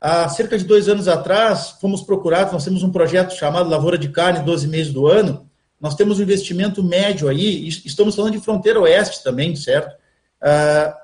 Há 0.00 0.28
cerca 0.28 0.58
de 0.58 0.64
dois 0.64 0.88
anos 0.88 1.06
atrás, 1.06 1.76
fomos 1.80 2.02
procurados, 2.02 2.52
nós 2.52 2.64
temos 2.64 2.82
um 2.82 2.90
projeto 2.90 3.34
chamado 3.34 3.70
Lavoura 3.70 3.96
de 3.96 4.08
Carne, 4.08 4.44
12 4.44 4.66
meses 4.66 4.92
do 4.92 5.06
ano. 5.06 5.48
Nós 5.80 5.94
temos 5.94 6.18
um 6.18 6.22
investimento 6.22 6.82
médio 6.82 7.28
aí, 7.28 7.68
estamos 7.68 8.16
falando 8.16 8.32
de 8.32 8.40
fronteira 8.40 8.80
oeste 8.80 9.22
também, 9.22 9.54
certo? 9.54 9.94
Uh, 10.42 11.01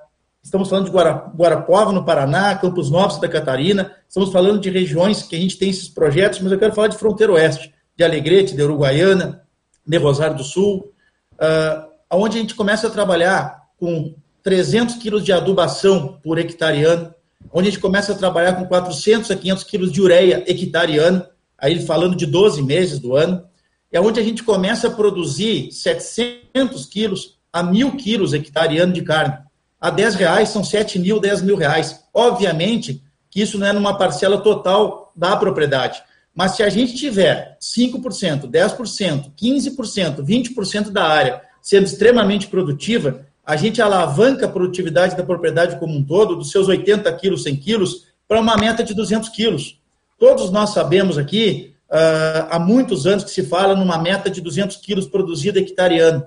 estamos 0.49 0.68
falando 0.68 0.86
de 0.86 0.90
Guara, 0.90 1.30
Guarapuava, 1.36 1.92
no 1.92 2.05
Paraná, 2.05 2.57
Campos 2.57 2.90
Novos, 2.90 3.14
Santa 3.14 3.28
Catarina. 3.28 3.94
Estamos 4.09 4.32
falando 4.32 4.61
de 4.61 4.70
regiões 4.70 5.22
que 5.22 5.36
a 5.36 5.38
gente 5.38 5.59
tem 5.59 5.68
esses 5.68 5.88
projetos, 5.88 6.40
mas 6.40 6.51
eu 6.51 6.59
quero 6.59 6.74
falar 6.74 6.88
de 6.88 6.96
fronteira 6.96 7.34
oeste, 7.34 7.72
de 7.96 8.03
Alegrete, 8.03 8.57
de 8.57 8.62
Uruguaiana, 8.62 9.42
de 9.86 9.96
Rosário 9.99 10.36
do 10.36 10.44
Sul, 10.44 10.92
uh, 11.34 11.88
onde 12.11 12.38
a 12.38 12.40
gente 12.40 12.55
começa 12.55 12.86
a 12.86 12.90
trabalhar 12.90 13.62
com 13.78 14.14
300 14.42 14.96
quilos 14.96 15.22
de 15.22 15.32
adubação 15.32 16.18
por 16.22 16.38
hectare 16.38 16.82
ano, 16.82 17.14
onde 17.53 17.68
a 17.68 17.70
gente 17.70 17.80
começa 17.80 18.12
a 18.12 18.16
trabalhar 18.16 18.55
com 18.55 18.64
400 18.64 19.30
a 19.30 19.36
500 19.36 19.64
quilos 19.64 19.92
de 19.92 20.01
ureia 20.01 20.44
hectareano, 20.46 21.26
aí 21.59 21.78
falando 21.84 22.16
de 22.16 22.24
12 22.24 22.62
meses 22.62 22.99
do 22.99 23.14
ano, 23.14 23.44
é 23.92 24.01
onde 24.01 24.18
a 24.18 24.22
gente 24.22 24.42
começa 24.42 24.88
a 24.88 24.90
produzir 24.90 25.70
700 25.72 26.86
quilos 26.86 27.38
a 27.53 27.62
1.000 27.62 27.96
quilos 27.96 28.32
hectareano 28.32 28.92
de 28.92 29.03
carne. 29.03 29.47
A 29.81 29.91
10 29.91 30.14
reais 30.16 30.49
são 30.49 30.64
7 30.64 30.99
mil, 30.99 31.20
10 31.20 31.43
mil 31.43 31.57
reais. 31.57 32.05
Obviamente 32.12 33.03
que 33.31 33.41
isso 33.41 33.59
não 33.59 33.66
é 33.66 33.72
numa 33.72 33.97
parcela 33.97 34.39
total 34.39 35.12
da 35.14 35.37
propriedade. 35.37 36.03
Mas 36.35 36.53
se 36.53 36.62
a 36.62 36.68
gente 36.68 36.95
tiver 36.95 37.57
5%, 37.61 38.49
10%, 38.49 39.33
15%, 39.37 40.24
20% 40.24 40.91
da 40.91 41.05
área 41.05 41.43
sendo 41.61 41.85
extremamente 41.85 42.47
produtiva, 42.47 43.26
a 43.45 43.57
gente 43.57 43.83
alavanca 43.83 44.47
a 44.47 44.49
produtividade 44.49 45.16
da 45.16 45.22
propriedade 45.22 45.79
como 45.79 45.97
um 45.97 46.03
todo, 46.03 46.37
dos 46.37 46.51
seus 46.51 46.68
80 46.68 47.12
quilos, 47.14 47.43
100 47.43 47.57
quilos, 47.57 48.07
para 48.26 48.41
uma 48.41 48.57
meta 48.57 48.85
de 48.85 48.95
200 48.95 49.31
quilos. 49.31 49.79
Todos 50.18 50.51
nós 50.51 50.70
sabemos 50.70 51.16
aqui, 51.16 51.74
uh, 51.91 52.47
há 52.51 52.59
muitos 52.59 53.07
anos 53.07 53.24
que 53.24 53.31
se 53.31 53.43
fala 53.43 53.74
numa 53.74 53.99
meta 53.99 54.31
de 54.31 54.41
200 54.41 54.76
quilos 54.76 55.07
produzido 55.07 55.59
hectare 55.59 55.99
ano. 55.99 56.26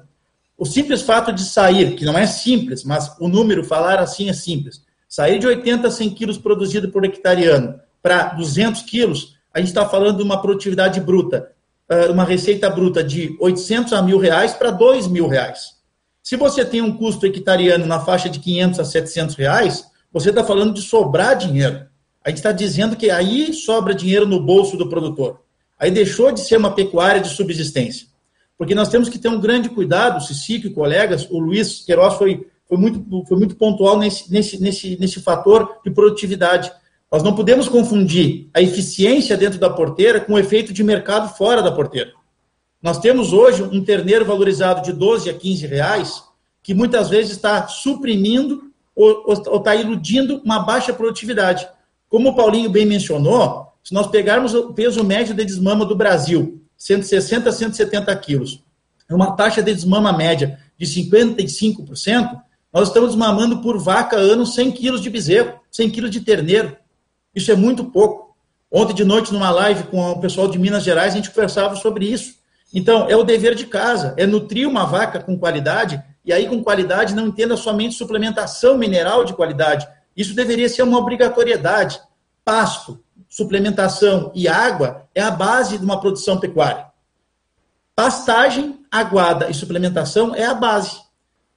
O 0.62 0.66
simples 0.68 1.01
fato 1.01 1.34
de 1.34 1.43
sair, 1.43 1.95
que 1.95 2.05
não 2.05 2.16
é 2.16 2.28
simples, 2.28 2.84
mas 2.84 3.16
o 3.20 3.28
número 3.28 3.64
falar 3.64 3.97
assim 3.97 4.30
é 4.30 4.34
simples, 4.34 4.84
sair 5.09 5.39
de 5.39 5.47
80 5.47 5.88
a 5.88 5.89
100 5.89 6.12
quilos 6.12 6.38
produzido 6.38 6.91
por 6.91 7.03
hectare 7.03 7.47
ano 7.47 7.80
para 7.99 8.26
200 8.36 8.84
quilos, 8.84 9.38
a 9.51 9.57
gente 9.57 9.70
está 9.70 9.89
falando 9.89 10.18
de 10.18 10.24
uma 10.24 10.39
produtividade 10.39 10.99
bruta, 10.99 11.49
uh, 11.89 12.12
uma 12.12 12.24
receita 12.24 12.70
bruta 12.70 13.03
de 13.03 13.36
800 13.39 13.91
a 13.93 14.03
mil 14.03 14.20
reais 14.20 14.53
para 14.53 14.70
2 14.70 15.07
mil 15.07 15.28
reais. 15.28 15.78
Se 16.22 16.36
você 16.36 16.64
tem 16.64 16.80
um 16.80 16.95
custo 16.95 17.26
hectareano 17.26 17.88
na 17.88 17.99
faixa 17.99 18.30
de 18.30 18.38
500 18.38 18.82
a 18.82 18.86
700 18.86 19.36
reais, 19.38 19.86
você 20.14 20.30
está 20.30 20.43
falando 20.43 20.76
de 20.76 20.84
sobrar 20.84 21.36
dinheiro. 21.36 21.88
A 22.24 22.30
gente 22.30 22.38
está 22.38 22.51
dizendo 22.51 22.95
que 22.95 23.09
aí 23.09 23.51
sobra 23.51 23.95
dinheiro 23.95 24.28
no 24.28 24.39
bolso 24.39 24.78
do 24.78 24.88
produtor. 24.88 25.41
Aí 25.80 25.89
deixou 25.89 26.32
de 26.32 26.41
ser 26.41 26.57
uma 26.57 26.76
pecuária 26.76 27.20
de 27.20 27.30
subsistência. 27.30 28.11
Porque 28.62 28.76
nós 28.76 28.89
temos 28.89 29.09
que 29.09 29.18
ter 29.18 29.28
um 29.28 29.41
grande 29.41 29.70
cuidado, 29.70 30.24
Cicico 30.24 30.68
e 30.68 30.70
colegas, 30.70 31.28
o 31.32 31.39
Luiz 31.39 31.84
Queiroz 31.84 32.14
foi, 32.14 32.45
foi, 32.70 32.78
muito, 32.78 33.26
foi 33.28 33.36
muito 33.36 33.55
pontual 33.55 33.97
nesse, 33.97 34.32
nesse, 34.32 34.62
nesse, 34.62 34.99
nesse 34.99 35.20
fator 35.20 35.80
de 35.84 35.89
produtividade. 35.89 36.72
Nós 37.12 37.24
não 37.24 37.34
podemos 37.34 37.68
confundir 37.68 38.51
a 38.53 38.62
eficiência 38.62 39.36
dentro 39.36 39.57
da 39.57 39.68
porteira 39.68 40.20
com 40.20 40.34
o 40.34 40.38
efeito 40.38 40.72
de 40.74 40.84
mercado 40.84 41.36
fora 41.36 41.64
da 41.64 41.72
porteira. 41.72 42.12
Nós 42.84 42.99
temos 42.99 43.34
hoje 43.34 43.64
um 43.64 43.84
terneiro 43.84 44.26
valorizado 44.26 44.84
de 44.84 44.93
12 44.93 45.28
a 45.28 45.34
15 45.34 45.66
reais, 45.66 46.24
que 46.62 46.76
muitas 46.76 47.09
vezes 47.09 47.32
está 47.32 47.68
suprimindo 47.68 48.72
ou 48.95 49.34
está 49.57 49.74
iludindo 49.74 50.39
uma 50.45 50.59
baixa 50.59 50.93
produtividade. 50.93 51.68
Como 52.07 52.30
o 52.30 52.36
Paulinho 52.36 52.70
bem 52.70 52.86
mencionou, 52.86 53.74
se 53.84 53.91
nós 53.91 54.05
pegarmos 54.05 54.53
o 54.53 54.72
peso 54.72 55.03
médio 55.03 55.34
de 55.34 55.43
desmama 55.43 55.84
do 55.84 55.95
Brasil, 55.95 56.61
160 56.82 57.47
a 57.47 57.53
170 57.53 58.15
quilos, 58.15 58.63
uma 59.07 59.36
taxa 59.36 59.61
de 59.61 59.71
desmama 59.71 60.11
média 60.11 60.57
de 60.79 60.88
55%, 60.88 62.41
nós 62.73 62.88
estamos 62.88 63.09
desmamando 63.09 63.61
por 63.61 63.77
vaca 63.77 64.15
ano 64.15 64.47
100 64.47 64.71
quilos 64.71 64.99
de 64.99 65.07
bezerro, 65.07 65.59
100 65.71 65.91
quilos 65.91 66.09
de 66.09 66.21
terneiro. 66.21 66.75
Isso 67.36 67.51
é 67.51 67.55
muito 67.55 67.86
pouco. 67.86 68.36
Ontem 68.71 68.95
de 68.95 69.05
noite, 69.05 69.32
numa 69.32 69.51
live 69.51 69.84
com 69.84 70.01
o 70.09 70.19
pessoal 70.19 70.47
de 70.47 70.57
Minas 70.57 70.84
Gerais, 70.84 71.13
a 71.13 71.17
gente 71.17 71.29
conversava 71.29 71.75
sobre 71.75 72.05
isso. 72.05 72.34
Então, 72.73 73.07
é 73.07 73.15
o 73.15 73.23
dever 73.23 73.53
de 73.53 73.67
casa, 73.67 74.15
é 74.17 74.25
nutrir 74.25 74.67
uma 74.67 74.86
vaca 74.86 75.19
com 75.19 75.38
qualidade, 75.38 76.01
e 76.25 76.34
aí 76.34 76.47
com 76.47 76.63
qualidade 76.63 77.13
não 77.13 77.27
entenda 77.27 77.55
somente 77.55 77.93
suplementação 77.93 78.75
mineral 78.75 79.23
de 79.23 79.36
qualidade. 79.36 79.88
Isso 80.17 80.34
deveria 80.34 80.67
ser 80.67 80.82
uma 80.82 80.97
obrigatoriedade. 80.97 82.01
Pasto, 82.43 83.03
suplementação 83.32 84.29
e 84.36 84.45
água 84.45 85.07
é 85.15 85.21
a 85.21 85.32
base 85.32 85.77
de 85.77 85.86
uma 85.86 86.01
produção 86.01 86.38
pecuária. 86.38 86.88
Pastagem, 87.95 88.82
aguada 88.91 89.49
e 89.49 89.53
suplementação 89.53 90.36
é 90.36 90.43
a 90.43 90.53
base. 90.53 90.99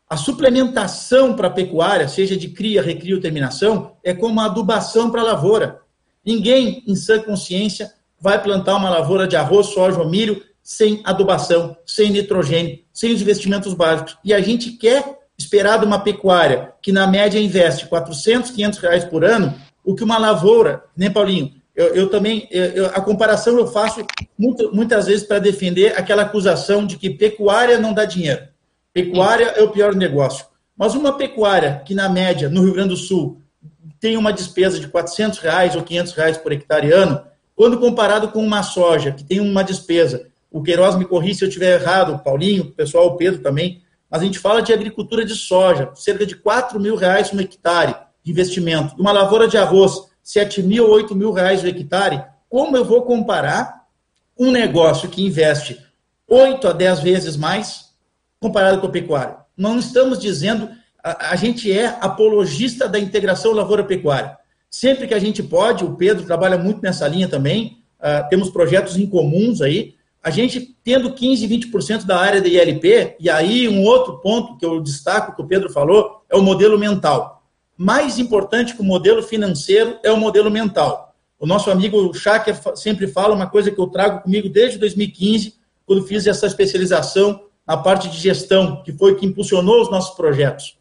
A 0.08 0.16
suplementação 0.16 1.34
para 1.34 1.48
a 1.48 1.50
pecuária, 1.50 2.06
seja 2.06 2.36
de 2.36 2.48
cria, 2.48 2.80
recria 2.80 3.16
ou 3.16 3.20
terminação, 3.20 3.96
é 4.04 4.14
como 4.14 4.40
a 4.40 4.44
adubação 4.44 5.10
para 5.10 5.22
a 5.22 5.24
lavoura. 5.24 5.80
Ninguém, 6.24 6.84
em 6.86 6.94
sã 6.94 7.20
consciência, 7.20 7.92
vai 8.20 8.40
plantar 8.40 8.76
uma 8.76 8.88
lavoura 8.88 9.26
de 9.26 9.34
arroz, 9.34 9.66
soja 9.66 9.98
ou 9.98 10.08
milho 10.08 10.40
sem 10.62 11.02
adubação, 11.04 11.76
sem 11.84 12.10
nitrogênio, 12.10 12.78
sem 12.92 13.12
os 13.12 13.20
investimentos 13.20 13.74
básicos. 13.74 14.16
E 14.24 14.32
a 14.32 14.40
gente 14.40 14.70
quer 14.72 15.18
esperar 15.36 15.80
de 15.80 15.86
uma 15.86 15.98
pecuária 15.98 16.72
que, 16.80 16.92
na 16.92 17.08
média, 17.08 17.40
investe 17.40 17.86
400, 17.86 18.52
500 18.52 18.78
reais 18.78 19.04
por 19.04 19.24
ano, 19.24 19.52
o 19.84 19.94
que 19.94 20.04
uma 20.04 20.18
lavoura, 20.18 20.84
né, 20.96 21.10
Paulinho, 21.10 21.63
eu, 21.74 21.94
eu 21.94 22.08
também, 22.08 22.46
eu, 22.50 22.86
a 22.86 23.00
comparação 23.00 23.58
eu 23.58 23.66
faço 23.66 24.04
muito, 24.38 24.74
muitas 24.74 25.06
vezes 25.06 25.26
para 25.26 25.38
defender 25.38 25.98
aquela 25.98 26.22
acusação 26.22 26.86
de 26.86 26.96
que 26.96 27.10
pecuária 27.10 27.78
não 27.78 27.92
dá 27.92 28.04
dinheiro. 28.04 28.42
Pecuária 28.92 29.46
é 29.56 29.62
o 29.62 29.70
pior 29.70 29.94
negócio. 29.94 30.46
Mas 30.76 30.94
uma 30.94 31.16
pecuária 31.16 31.82
que, 31.84 31.94
na 31.94 32.08
média, 32.08 32.48
no 32.48 32.62
Rio 32.62 32.74
Grande 32.74 32.90
do 32.90 32.96
Sul, 32.96 33.40
tem 34.00 34.16
uma 34.16 34.32
despesa 34.32 34.78
de 34.78 34.88
400 34.88 35.38
reais 35.38 35.74
ou 35.74 35.82
500 35.82 36.12
reais 36.12 36.36
por 36.36 36.52
hectare 36.52 36.92
ano, 36.92 37.22
quando 37.56 37.78
comparado 37.78 38.28
com 38.28 38.44
uma 38.44 38.62
soja, 38.62 39.12
que 39.12 39.24
tem 39.24 39.40
uma 39.40 39.62
despesa, 39.62 40.26
o 40.50 40.62
Queiroz 40.62 40.96
me 40.96 41.04
corri 41.04 41.34
se 41.34 41.44
eu 41.44 41.48
estiver 41.48 41.80
errado, 41.80 42.14
o 42.14 42.18
Paulinho, 42.18 42.64
o 42.64 42.70
pessoal, 42.70 43.06
o 43.06 43.16
Pedro 43.16 43.40
também, 43.40 43.82
mas 44.10 44.22
a 44.22 44.24
gente 44.24 44.38
fala 44.38 44.62
de 44.62 44.72
agricultura 44.72 45.24
de 45.24 45.34
soja, 45.34 45.90
cerca 45.94 46.24
de 46.24 46.36
4 46.36 46.78
mil 46.78 46.94
reais 46.94 47.32
um 47.32 47.40
hectare 47.40 47.94
de 48.22 48.30
investimento. 48.30 48.94
Uma 48.96 49.10
lavoura 49.10 49.48
de 49.48 49.56
arroz, 49.56 50.08
7 50.24 50.62
mil, 50.62 50.88
8 50.88 51.14
mil 51.14 51.30
reais 51.30 51.62
o 51.62 51.68
hectare. 51.68 52.24
Como 52.48 52.76
eu 52.76 52.84
vou 52.84 53.02
comparar 53.02 53.84
um 54.36 54.50
negócio 54.50 55.08
que 55.10 55.22
investe 55.22 55.78
8 56.26 56.66
a 56.66 56.72
10 56.72 57.00
vezes 57.00 57.36
mais 57.36 57.92
comparado 58.40 58.80
com 58.80 58.86
a 58.86 58.90
pecuária? 58.90 59.36
Não 59.56 59.78
estamos 59.78 60.18
dizendo, 60.18 60.70
a, 61.02 61.32
a 61.32 61.36
gente 61.36 61.70
é 61.70 61.86
apologista 62.00 62.88
da 62.88 62.98
integração 62.98 63.52
lavoura-pecuária. 63.52 64.36
Sempre 64.70 65.06
que 65.06 65.14
a 65.14 65.18
gente 65.20 65.42
pode, 65.42 65.84
o 65.84 65.94
Pedro 65.94 66.24
trabalha 66.24 66.58
muito 66.58 66.82
nessa 66.82 67.06
linha 67.06 67.28
também, 67.28 67.78
uh, 68.00 68.28
temos 68.28 68.50
projetos 68.50 68.96
em 68.96 69.06
comuns 69.06 69.60
aí, 69.60 69.94
a 70.22 70.30
gente 70.30 70.74
tendo 70.82 71.12
15, 71.12 71.46
20% 71.46 72.04
da 72.04 72.18
área 72.18 72.40
da 72.40 72.48
ILP, 72.48 73.14
e 73.20 73.28
aí 73.28 73.68
um 73.68 73.84
outro 73.84 74.20
ponto 74.20 74.56
que 74.56 74.64
eu 74.64 74.80
destaco, 74.80 75.36
que 75.36 75.42
o 75.42 75.46
Pedro 75.46 75.70
falou, 75.70 76.24
é 76.30 76.36
o 76.36 76.42
modelo 76.42 76.78
mental. 76.78 77.33
Mais 77.76 78.18
importante 78.18 78.74
que 78.74 78.80
o 78.80 78.84
modelo 78.84 79.22
financeiro 79.22 79.98
é 80.02 80.10
o 80.12 80.16
modelo 80.16 80.50
mental. 80.50 81.14
O 81.38 81.46
nosso 81.46 81.70
amigo 81.70 82.14
Schacker 82.14 82.56
sempre 82.76 83.06
fala 83.06 83.34
uma 83.34 83.48
coisa 83.48 83.70
que 83.70 83.78
eu 83.80 83.88
trago 83.88 84.22
comigo 84.22 84.48
desde 84.48 84.78
2015, 84.78 85.54
quando 85.84 86.06
fiz 86.06 86.26
essa 86.26 86.46
especialização 86.46 87.44
na 87.66 87.76
parte 87.76 88.08
de 88.08 88.16
gestão, 88.18 88.82
que 88.82 88.92
foi 88.92 89.16
que 89.16 89.26
impulsionou 89.26 89.82
os 89.82 89.90
nossos 89.90 90.14
projetos. 90.16 90.78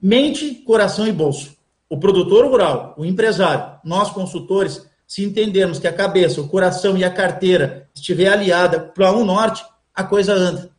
Mente, 0.00 0.54
coração 0.66 1.06
e 1.06 1.12
bolso. 1.12 1.56
O 1.88 1.98
produtor 1.98 2.46
rural, 2.46 2.94
o 2.98 3.04
empresário, 3.04 3.78
nós 3.82 4.10
consultores, 4.10 4.86
se 5.06 5.24
entendermos 5.24 5.78
que 5.78 5.86
a 5.86 5.92
cabeça, 5.92 6.40
o 6.40 6.48
coração 6.48 6.96
e 6.96 7.04
a 7.04 7.10
carteira 7.10 7.88
estiver 7.94 8.28
aliada 8.28 8.80
para 8.80 9.12
um 9.12 9.24
norte, 9.24 9.64
a 9.94 10.04
coisa 10.04 10.34
anda. 10.34 10.70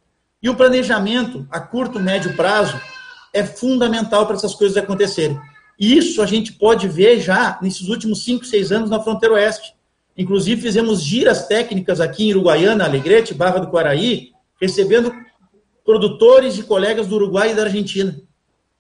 E 0.42 0.50
o 0.50 0.56
planejamento 0.56 1.48
a 1.50 1.60
curto, 1.60 2.00
médio 2.00 2.36
prazo 2.36 2.80
é 3.36 3.44
fundamental 3.44 4.26
para 4.26 4.38
essas 4.38 4.56
coisas 4.56 4.78
acontecerem. 4.78 5.38
Isso 5.78 6.22
a 6.22 6.26
gente 6.26 6.54
pode 6.54 6.88
ver 6.88 7.20
já 7.20 7.60
nesses 7.62 7.90
últimos 7.90 8.24
cinco, 8.24 8.46
seis 8.46 8.72
anos 8.72 8.90
na 8.90 9.02
fronteira 9.02 9.36
oeste. 9.36 9.76
Inclusive, 10.18 10.62
fizemos 10.62 11.04
giras 11.04 11.46
técnicas 11.46 12.00
aqui 12.00 12.24
em 12.24 12.32
Uruguaiana, 12.32 12.86
Alegrete, 12.86 13.34
Barra 13.34 13.60
do 13.60 13.68
Quaraí, 13.68 14.32
recebendo 14.60 15.14
produtores 15.84 16.58
e 16.58 16.64
colegas 16.64 17.08
do 17.08 17.16
Uruguai 17.16 17.52
e 17.52 17.56
da 17.56 17.64
Argentina. 17.64 18.16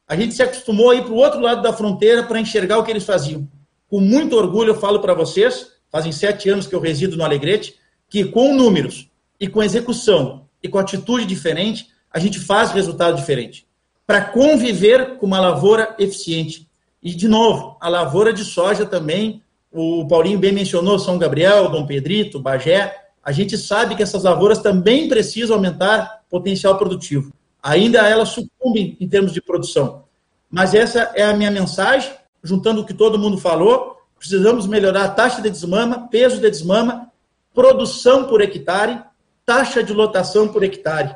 A 0.08 0.16
gente 0.16 0.34
se 0.34 0.42
acostumou 0.42 0.92
a 0.92 0.96
ir 0.96 1.04
para 1.04 1.12
o 1.12 1.18
outro 1.18 1.42
lado 1.42 1.62
da 1.62 1.74
fronteira 1.74 2.24
para 2.24 2.40
enxergar 2.40 2.78
o 2.78 2.84
que 2.84 2.92
eles 2.92 3.04
faziam. 3.04 3.46
Com 3.90 4.00
muito 4.00 4.38
orgulho, 4.38 4.70
eu 4.70 4.80
falo 4.80 5.02
para 5.02 5.14
vocês, 5.14 5.68
fazem 5.92 6.14
sete 6.14 6.50
anos 6.50 6.66
que 6.66 6.74
eu 6.74 6.80
resido 6.80 7.18
no 7.18 7.26
Alegrete, 7.26 7.76
que 8.10 8.24
com 8.24 8.56
números 8.56 9.10
e 9.38 9.50
com 9.50 9.62
execução 9.62 10.48
e 10.64 10.70
com 10.70 10.80
atitude 10.80 11.26
diferente, 11.26 11.88
a 12.10 12.20
gente 12.20 12.40
faz 12.40 12.72
resultado 12.72 13.18
diferente. 13.18 13.65
Para 14.06 14.22
conviver 14.22 15.18
com 15.18 15.26
uma 15.26 15.40
lavoura 15.40 15.96
eficiente. 15.98 16.68
E, 17.02 17.14
de 17.14 17.28
novo, 17.28 17.78
a 17.80 17.90
lavoura 17.90 18.34
de 18.34 18.44
soja 18.44 18.86
também, 18.86 19.42
o 19.72 20.08
Paulinho 20.08 20.40
bem 20.40 20.52
mencionou 20.52 20.98
São 20.98 21.18
Gabriel, 21.18 21.70
Dom 21.70 21.86
Pedrito, 21.86 22.40
Bagé, 22.40 23.06
a 23.24 23.32
gente 23.32 23.58
sabe 23.58 23.96
que 23.96 24.04
essas 24.04 24.24
lavouras 24.24 24.60
também 24.60 25.10
precisam 25.10 25.56
aumentar 25.56 26.22
potencial 26.30 26.78
produtivo. 26.78 27.34
Ainda 27.62 28.08
elas 28.08 28.30
sucumbem 28.30 28.96
em 29.00 29.08
termos 29.08 29.34
de 29.34 29.42
produção. 29.42 30.04
Mas 30.52 30.76
essa 30.76 31.12
é 31.16 31.24
a 31.24 31.34
minha 31.34 31.50
mensagem, 31.50 32.12
juntando 32.44 32.82
o 32.82 32.86
que 32.86 32.94
todo 32.94 33.18
mundo 33.18 33.38
falou. 33.40 33.98
Precisamos 34.20 34.68
melhorar 34.68 35.06
a 35.06 35.10
taxa 35.10 35.42
de 35.42 35.50
desmama, 35.50 36.08
peso 36.08 36.40
de 36.40 36.50
desmama, 36.50 37.12
produção 37.54 38.26
por 38.26 38.42
hectare, 38.42 39.02
taxa 39.44 39.84
de 39.84 39.94
lotação 39.94 40.48
por 40.48 40.64
hectare. 40.64 41.16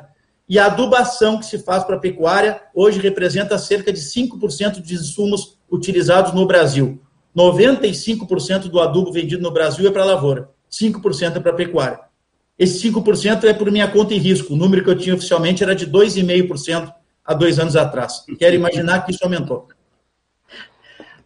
E 0.50 0.58
a 0.58 0.66
adubação 0.66 1.38
que 1.38 1.46
se 1.46 1.60
faz 1.60 1.84
para 1.84 1.94
a 1.94 2.00
pecuária 2.00 2.60
hoje 2.74 2.98
representa 2.98 3.56
cerca 3.56 3.92
de 3.92 4.00
5% 4.00 4.82
de 4.82 4.94
insumos 4.94 5.56
utilizados 5.70 6.34
no 6.34 6.44
Brasil. 6.44 7.00
95% 7.36 8.62
do 8.62 8.80
adubo 8.80 9.12
vendido 9.12 9.40
no 9.44 9.52
Brasil 9.52 9.88
é 9.88 9.92
para 9.92 10.02
a 10.02 10.06
lavoura. 10.06 10.50
5% 10.68 11.36
é 11.36 11.38
para 11.38 11.52
pecuária. 11.52 12.00
Esse 12.58 12.90
5% 12.90 13.44
é 13.44 13.52
por 13.52 13.70
minha 13.70 13.86
conta 13.86 14.12
e 14.12 14.18
risco. 14.18 14.54
O 14.54 14.56
número 14.56 14.82
que 14.82 14.90
eu 14.90 14.98
tinha 14.98 15.14
oficialmente 15.14 15.62
era 15.62 15.72
de 15.72 15.86
2,5% 15.86 16.92
há 17.24 17.32
dois 17.32 17.60
anos 17.60 17.76
atrás. 17.76 18.24
Quero 18.36 18.56
imaginar 18.56 19.06
que 19.06 19.12
isso 19.12 19.22
aumentou. 19.22 19.68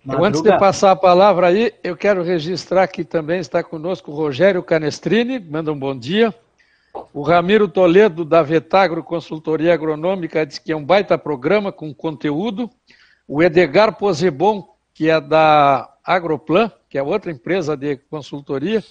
Madruga. 0.04 0.28
Antes 0.28 0.42
de 0.42 0.58
passar 0.58 0.90
a 0.90 0.96
palavra 0.96 1.46
aí, 1.46 1.72
eu 1.82 1.96
quero 1.96 2.22
registrar 2.22 2.86
que 2.88 3.02
também 3.02 3.40
está 3.40 3.64
conosco 3.64 4.12
o 4.12 4.14
Rogério 4.14 4.62
Canestrini, 4.62 5.40
manda 5.40 5.72
um 5.72 5.78
bom 5.78 5.98
dia. 5.98 6.34
O 7.12 7.22
Ramiro 7.22 7.68
Toledo, 7.68 8.24
da 8.24 8.42
Vetagro 8.42 9.02
Consultoria 9.02 9.74
Agronômica, 9.74 10.46
diz 10.46 10.58
que 10.58 10.72
é 10.72 10.76
um 10.76 10.84
baita 10.84 11.18
programa 11.18 11.70
com 11.70 11.92
conteúdo. 11.94 12.70
O 13.26 13.42
Edgar 13.42 13.96
Posebon, 13.96 14.68
que 14.92 15.10
é 15.10 15.20
da 15.20 15.92
Agroplan, 16.04 16.70
que 16.88 16.96
é 16.96 17.02
outra 17.02 17.30
empresa 17.30 17.76
de 17.76 17.96
consultoria, 17.96 18.82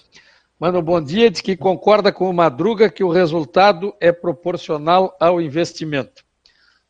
Manda 0.63 0.79
um 0.79 0.81
bom 0.81 1.01
dia, 1.01 1.29
diz 1.29 1.41
que 1.41 1.57
concorda 1.57 2.09
com 2.09 2.29
o 2.29 2.33
Madruga 2.33 2.89
que 2.89 3.03
o 3.03 3.09
resultado 3.09 3.93
é 3.99 4.13
proporcional 4.13 5.13
ao 5.19 5.41
investimento. 5.41 6.23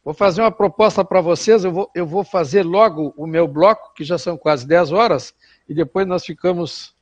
Vou 0.05 0.13
fazer 0.13 0.41
uma 0.41 0.51
proposta 0.51 1.03
para 1.03 1.21
vocês, 1.21 1.63
eu 1.63 1.71
vou, 1.71 1.89
eu 1.95 2.05
vou 2.05 2.23
fazer 2.23 2.61
logo 2.61 3.15
o 3.17 3.25
meu 3.25 3.47
bloco, 3.47 3.91
que 3.95 4.03
já 4.03 4.19
são 4.19 4.37
quase 4.37 4.67
10 4.67 4.91
horas, 4.91 5.33
e 5.67 5.73
depois 5.73 6.05
nós 6.05 6.23
ficamos 6.23 6.93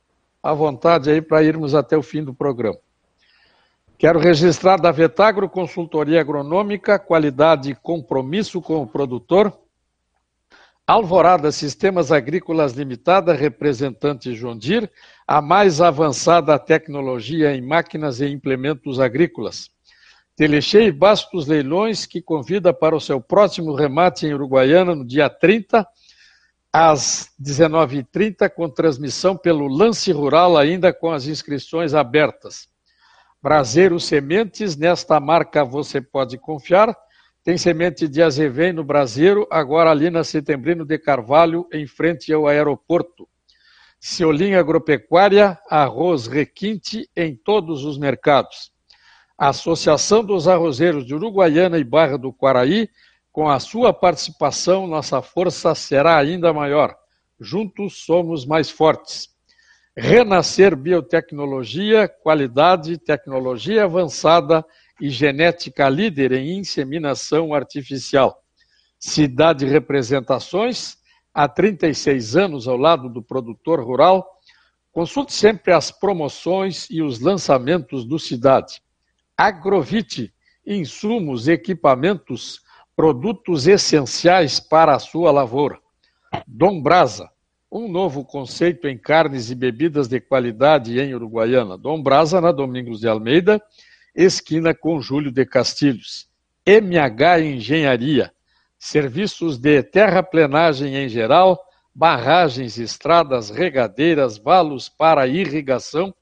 à 0.42 0.54
vontade 0.54 1.10
aí 1.10 1.20
para 1.20 1.42
irmos 1.42 1.74
até 1.74 1.94
o 1.94 2.02
fim 2.02 2.24
do 2.24 2.32
programa. 2.32 2.78
Quero 4.02 4.18
registrar 4.18 4.80
da 4.80 4.90
Vetagro 4.90 5.48
Consultoria 5.48 6.20
Agronômica, 6.20 6.98
qualidade 6.98 7.70
e 7.70 7.74
compromisso 7.76 8.60
com 8.60 8.82
o 8.82 8.86
produtor. 8.86 9.56
Alvorada 10.84 11.52
Sistemas 11.52 12.10
Agrícolas 12.10 12.72
Limitada, 12.72 13.32
representante 13.32 14.34
Jondir, 14.34 14.90
a 15.24 15.40
mais 15.40 15.80
avançada 15.80 16.58
tecnologia 16.58 17.54
em 17.54 17.60
máquinas 17.60 18.20
e 18.20 18.26
implementos 18.26 18.98
agrícolas. 18.98 19.70
Telechei 20.34 20.90
Bastos 20.90 21.46
Leilões, 21.46 22.04
que 22.04 22.20
convida 22.20 22.74
para 22.74 22.96
o 22.96 23.00
seu 23.00 23.20
próximo 23.20 23.72
remate 23.72 24.26
em 24.26 24.34
Uruguaiana 24.34 24.96
no 24.96 25.06
dia 25.06 25.30
30, 25.30 25.86
às 26.72 27.30
19h30, 27.40 28.50
com 28.50 28.68
transmissão 28.68 29.36
pelo 29.36 29.68
Lance 29.68 30.10
Rural, 30.10 30.56
ainda 30.56 30.92
com 30.92 31.12
as 31.12 31.28
inscrições 31.28 31.94
abertas. 31.94 32.71
Braseiro 33.42 33.98
Sementes, 33.98 34.76
nesta 34.76 35.18
marca 35.18 35.64
você 35.64 36.00
pode 36.00 36.38
confiar. 36.38 36.96
Tem 37.42 37.58
semente 37.58 38.06
de 38.06 38.22
azevém 38.22 38.72
no 38.72 38.84
Braseiro, 38.84 39.48
agora 39.50 39.90
ali 39.90 40.10
na 40.10 40.22
Setembrino 40.22 40.84
de 40.84 40.96
Carvalho, 40.96 41.66
em 41.72 41.84
frente 41.84 42.32
ao 42.32 42.46
aeroporto. 42.46 43.28
Ciolim 43.98 44.54
Agropecuária, 44.54 45.58
arroz 45.68 46.28
requinte 46.28 47.10
em 47.16 47.34
todos 47.34 47.84
os 47.84 47.98
mercados. 47.98 48.70
Associação 49.36 50.22
dos 50.22 50.46
Arrozeiros 50.46 51.04
de 51.04 51.12
Uruguaiana 51.12 51.78
e 51.78 51.84
Barra 51.84 52.16
do 52.16 52.32
Quaraí, 52.32 52.88
com 53.32 53.50
a 53.50 53.58
sua 53.58 53.92
participação, 53.92 54.86
nossa 54.86 55.20
força 55.20 55.74
será 55.74 56.16
ainda 56.16 56.52
maior. 56.52 56.94
Juntos 57.40 58.04
somos 58.04 58.46
mais 58.46 58.70
fortes. 58.70 59.31
Renascer 59.94 60.74
Biotecnologia, 60.74 62.08
qualidade, 62.08 62.96
tecnologia 62.96 63.84
avançada 63.84 64.64
e 64.98 65.10
genética 65.10 65.86
líder 65.86 66.32
em 66.32 66.58
inseminação 66.58 67.52
artificial. 67.52 68.42
Cidade 68.98 69.66
Representações, 69.66 70.96
há 71.34 71.46
36 71.46 72.36
anos 72.36 72.66
ao 72.66 72.78
lado 72.78 73.10
do 73.10 73.22
produtor 73.22 73.84
rural, 73.84 74.26
consulte 74.90 75.34
sempre 75.34 75.74
as 75.74 75.90
promoções 75.90 76.88
e 76.88 77.02
os 77.02 77.20
lançamentos 77.20 78.06
do 78.06 78.18
Cidade. 78.18 78.82
Agrovite, 79.36 80.32
insumos, 80.66 81.48
equipamentos, 81.48 82.62
produtos 82.96 83.66
essenciais 83.66 84.58
para 84.58 84.94
a 84.94 84.98
sua 84.98 85.30
lavoura. 85.30 85.78
Dom 86.46 86.80
Brasa, 86.80 87.31
um 87.72 87.88
novo 87.88 88.22
conceito 88.22 88.86
em 88.86 88.98
carnes 88.98 89.50
e 89.50 89.54
bebidas 89.54 90.06
de 90.06 90.20
qualidade 90.20 91.00
em 91.00 91.14
Uruguaiana. 91.14 91.78
Dom 91.78 92.02
Brasa, 92.02 92.38
na 92.38 92.52
Domingos 92.52 93.00
de 93.00 93.08
Almeida, 93.08 93.62
esquina 94.14 94.74
com 94.74 95.00
Júlio 95.00 95.32
de 95.32 95.46
Castilhos. 95.46 96.28
MH 96.66 97.40
Engenharia, 97.40 98.30
serviços 98.78 99.56
de 99.56 99.82
terraplenagem 99.82 100.96
em 100.96 101.08
geral, 101.08 101.58
barragens, 101.94 102.76
estradas, 102.76 103.48
regadeiras, 103.48 104.36
valos 104.36 104.90
para 104.90 105.26
irrigação 105.26 106.14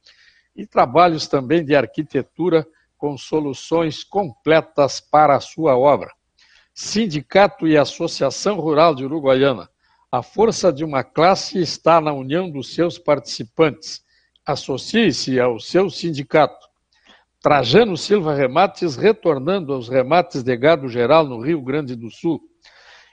e 0.54 0.64
trabalhos 0.64 1.26
também 1.26 1.64
de 1.64 1.74
arquitetura 1.74 2.64
com 2.96 3.18
soluções 3.18 4.04
completas 4.04 5.00
para 5.00 5.34
a 5.34 5.40
sua 5.40 5.76
obra. 5.76 6.12
Sindicato 6.72 7.66
e 7.66 7.76
Associação 7.76 8.60
Rural 8.60 8.94
de 8.94 9.04
Uruguaiana. 9.04 9.68
A 10.12 10.24
força 10.24 10.72
de 10.72 10.84
uma 10.84 11.04
classe 11.04 11.60
está 11.60 12.00
na 12.00 12.12
união 12.12 12.50
dos 12.50 12.74
seus 12.74 12.98
participantes. 12.98 14.02
Associe-se 14.44 15.38
ao 15.38 15.60
seu 15.60 15.88
sindicato. 15.88 16.66
Trajano 17.40 17.96
Silva 17.96 18.34
Remates 18.34 18.96
retornando 18.96 19.72
aos 19.72 19.88
remates 19.88 20.42
de 20.42 20.56
gado 20.56 20.88
geral 20.88 21.24
no 21.24 21.40
Rio 21.40 21.62
Grande 21.62 21.94
do 21.94 22.10
Sul. 22.10 22.40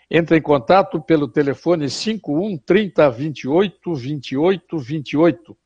Entre 0.10 0.38
em 0.38 0.42
contato 0.42 1.00
pelo 1.00 1.28
telefone 1.28 1.88
51 1.88 2.58
30 2.66 3.12
28 3.12 3.94
28 3.94 4.80
28. 4.80 5.58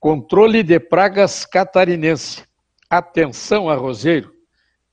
Controle 0.00 0.64
de 0.64 0.80
pragas 0.80 1.46
catarinense. 1.46 2.42
Atenção, 2.90 3.70
arrozeiro. 3.70 4.32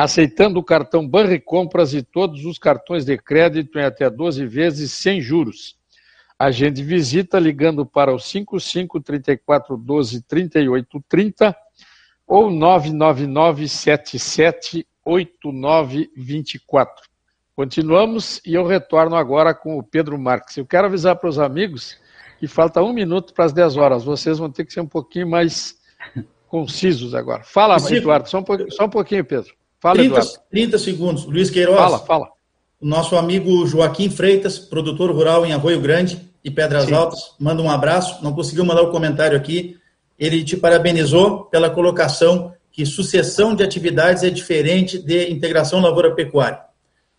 aceitando 0.02 0.58
o 0.58 0.64
cartão 0.64 1.06
Banri 1.06 1.38
Compras 1.38 1.92
e 1.92 2.02
todos 2.02 2.46
os 2.46 2.58
cartões 2.58 3.04
de 3.04 3.18
crédito 3.18 3.78
em 3.78 3.84
até 3.84 4.08
12 4.08 4.46
vezes 4.46 4.92
sem 4.92 5.20
juros. 5.20 5.76
Agende 6.38 6.82
visita 6.82 7.38
ligando 7.38 7.84
para 7.84 8.14
o 8.14 8.18
55 8.18 8.98
34 9.00 9.76
12 9.76 10.22
38 10.22 11.04
30 11.06 11.56
ou 12.26 12.50
999 12.50 13.68
77 13.68 14.86
89 15.04 16.10
24. 16.16 17.04
Continuamos 17.54 18.40
e 18.46 18.54
eu 18.54 18.66
retorno 18.66 19.16
agora 19.16 19.52
com 19.52 19.76
o 19.76 19.82
Pedro 19.82 20.18
Marques. 20.18 20.56
Eu 20.56 20.64
quero 20.64 20.86
avisar 20.86 21.16
para 21.16 21.28
os 21.28 21.38
amigos 21.38 21.98
que 22.38 22.46
falta 22.46 22.82
um 22.82 22.94
minuto 22.94 23.34
para 23.34 23.44
as 23.44 23.52
10 23.52 23.76
horas. 23.76 24.02
Vocês 24.02 24.38
vão 24.38 24.50
ter 24.50 24.64
que 24.64 24.72
ser 24.72 24.80
um 24.80 24.86
pouquinho 24.86 25.28
mais 25.28 25.78
concisos 26.48 27.14
agora. 27.14 27.42
Fala, 27.44 27.76
Eduardo, 27.90 28.30
só 28.30 28.38
um, 28.38 28.42
pouquinho, 28.42 28.72
só 28.72 28.86
um 28.86 28.88
pouquinho, 28.88 29.24
Pedro. 29.26 29.59
Fala, 29.80 29.94
30, 29.94 30.14
Eduardo. 30.14 30.40
30 30.50 30.78
segundos. 30.78 31.24
Luiz 31.24 31.50
Queiroz. 31.50 31.78
Fala, 31.78 31.98
fala. 32.00 32.28
O 32.80 32.86
nosso 32.86 33.16
amigo 33.16 33.66
Joaquim 33.66 34.10
Freitas, 34.10 34.58
produtor 34.58 35.10
rural 35.10 35.44
em 35.44 35.52
Arroio 35.52 35.80
Grande 35.80 36.30
e 36.44 36.50
Pedras 36.50 36.84
Sim. 36.84 36.94
Altas, 36.94 37.34
manda 37.38 37.62
um 37.62 37.70
abraço. 37.70 38.22
Não 38.22 38.32
conseguiu 38.32 38.64
mandar 38.64 38.82
o 38.82 38.90
comentário 38.90 39.36
aqui. 39.36 39.76
Ele 40.18 40.44
te 40.44 40.56
parabenizou 40.56 41.44
pela 41.46 41.70
colocação 41.70 42.52
que 42.70 42.86
sucessão 42.86 43.54
de 43.54 43.64
atividades 43.64 44.22
é 44.22 44.30
diferente 44.30 44.98
de 44.98 45.30
integração 45.30 45.80
lavoura-pecuária. 45.80 46.60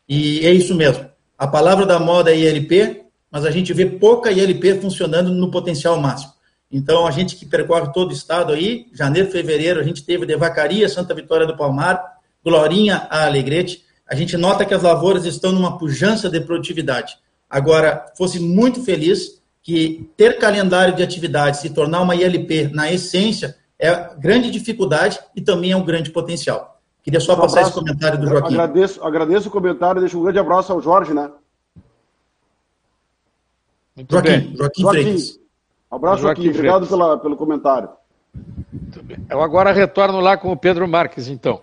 E 0.08 0.46
é 0.46 0.52
isso 0.52 0.76
mesmo. 0.76 1.10
A 1.38 1.48
palavra 1.48 1.86
da 1.86 2.00
moda 2.00 2.32
é 2.32 2.38
ILP, 2.38 3.04
mas 3.30 3.46
a 3.46 3.52
gente 3.52 3.74
vê 3.74 3.86
pouca 3.86 4.32
ILP 4.32 4.80
funcionando 4.80 5.32
no 5.32 5.50
potencial 5.50 6.00
máximo. 6.00 6.34
Então, 6.72 7.06
a 7.06 7.12
gente 7.12 7.36
que 7.36 7.46
percorre 7.46 7.92
todo 7.92 8.12
o 8.12 8.14
estado 8.14 8.54
aí, 8.54 8.88
janeiro, 8.94 9.30
fevereiro, 9.30 9.80
a 9.80 9.84
gente 9.84 10.04
teve 10.04 10.26
de 10.26 10.36
Vacaria, 10.38 10.88
Santa 10.88 11.14
Vitória 11.14 11.46
do 11.46 11.58
Palmar, 11.58 12.21
Glorinha 12.44 13.08
a 13.10 13.26
Alegrete, 13.26 13.84
a 14.08 14.16
gente 14.16 14.36
nota 14.36 14.66
que 14.66 14.74
as 14.74 14.84
lavouras 14.84 15.26
estão 15.26 15.52
numa 15.52 15.78
pujança 15.78 16.30
de 16.30 16.40
produtividade. 16.42 17.18
Agora, 17.50 18.06
fosse 18.18 18.40
muito 18.40 18.84
feliz 18.84 19.42
que 19.64 20.10
ter 20.18 20.38
calendário 20.38 20.96
de 20.96 21.04
atividades 21.04 21.64
e 21.64 21.70
tornar 21.70 22.02
uma 22.02 22.16
ILP 22.16 22.70
na 22.74 22.92
essência 22.92 23.56
é 23.78 24.16
grande 24.18 24.52
dificuldade 24.52 25.20
e 25.36 25.42
também 25.42 25.72
é 25.72 25.78
um 25.78 25.84
grande 25.84 26.12
potencial. 26.12 26.80
Queria 27.04 27.20
só 27.20 27.34
um 27.34 27.38
passar 27.38 27.62
abraço. 27.62 27.70
esse 27.70 27.80
comentário 27.80 28.20
do 28.20 28.28
Joaquim. 28.28 28.54
Agradeço, 28.54 29.04
agradeço 29.04 29.48
o 29.48 29.52
comentário, 29.52 30.02
deixo 30.02 30.20
um 30.20 30.24
grande 30.24 30.40
abraço 30.40 30.72
ao 30.72 30.82
Jorge, 30.82 31.14
né? 31.14 31.32
Muito 33.96 34.12
Joaquim, 34.12 34.30
bem. 34.30 34.56
Joaquim, 34.56 34.82
Joaquim 34.82 35.02
Freitas. 35.04 35.40
Abraço, 35.90 36.22
Joaquim. 36.22 36.44
Joaquim. 36.44 36.60
Obrigado 36.60 36.88
pela, 36.88 37.18
pelo 37.18 37.36
comentário. 37.36 37.90
Muito 38.72 39.04
bem. 39.04 39.18
Eu 39.30 39.42
agora 39.42 39.72
retorno 39.72 40.20
lá 40.20 40.38
com 40.38 40.52
o 40.52 40.58
Pedro 40.58 40.88
Marques, 40.88 41.28
então. 41.28 41.62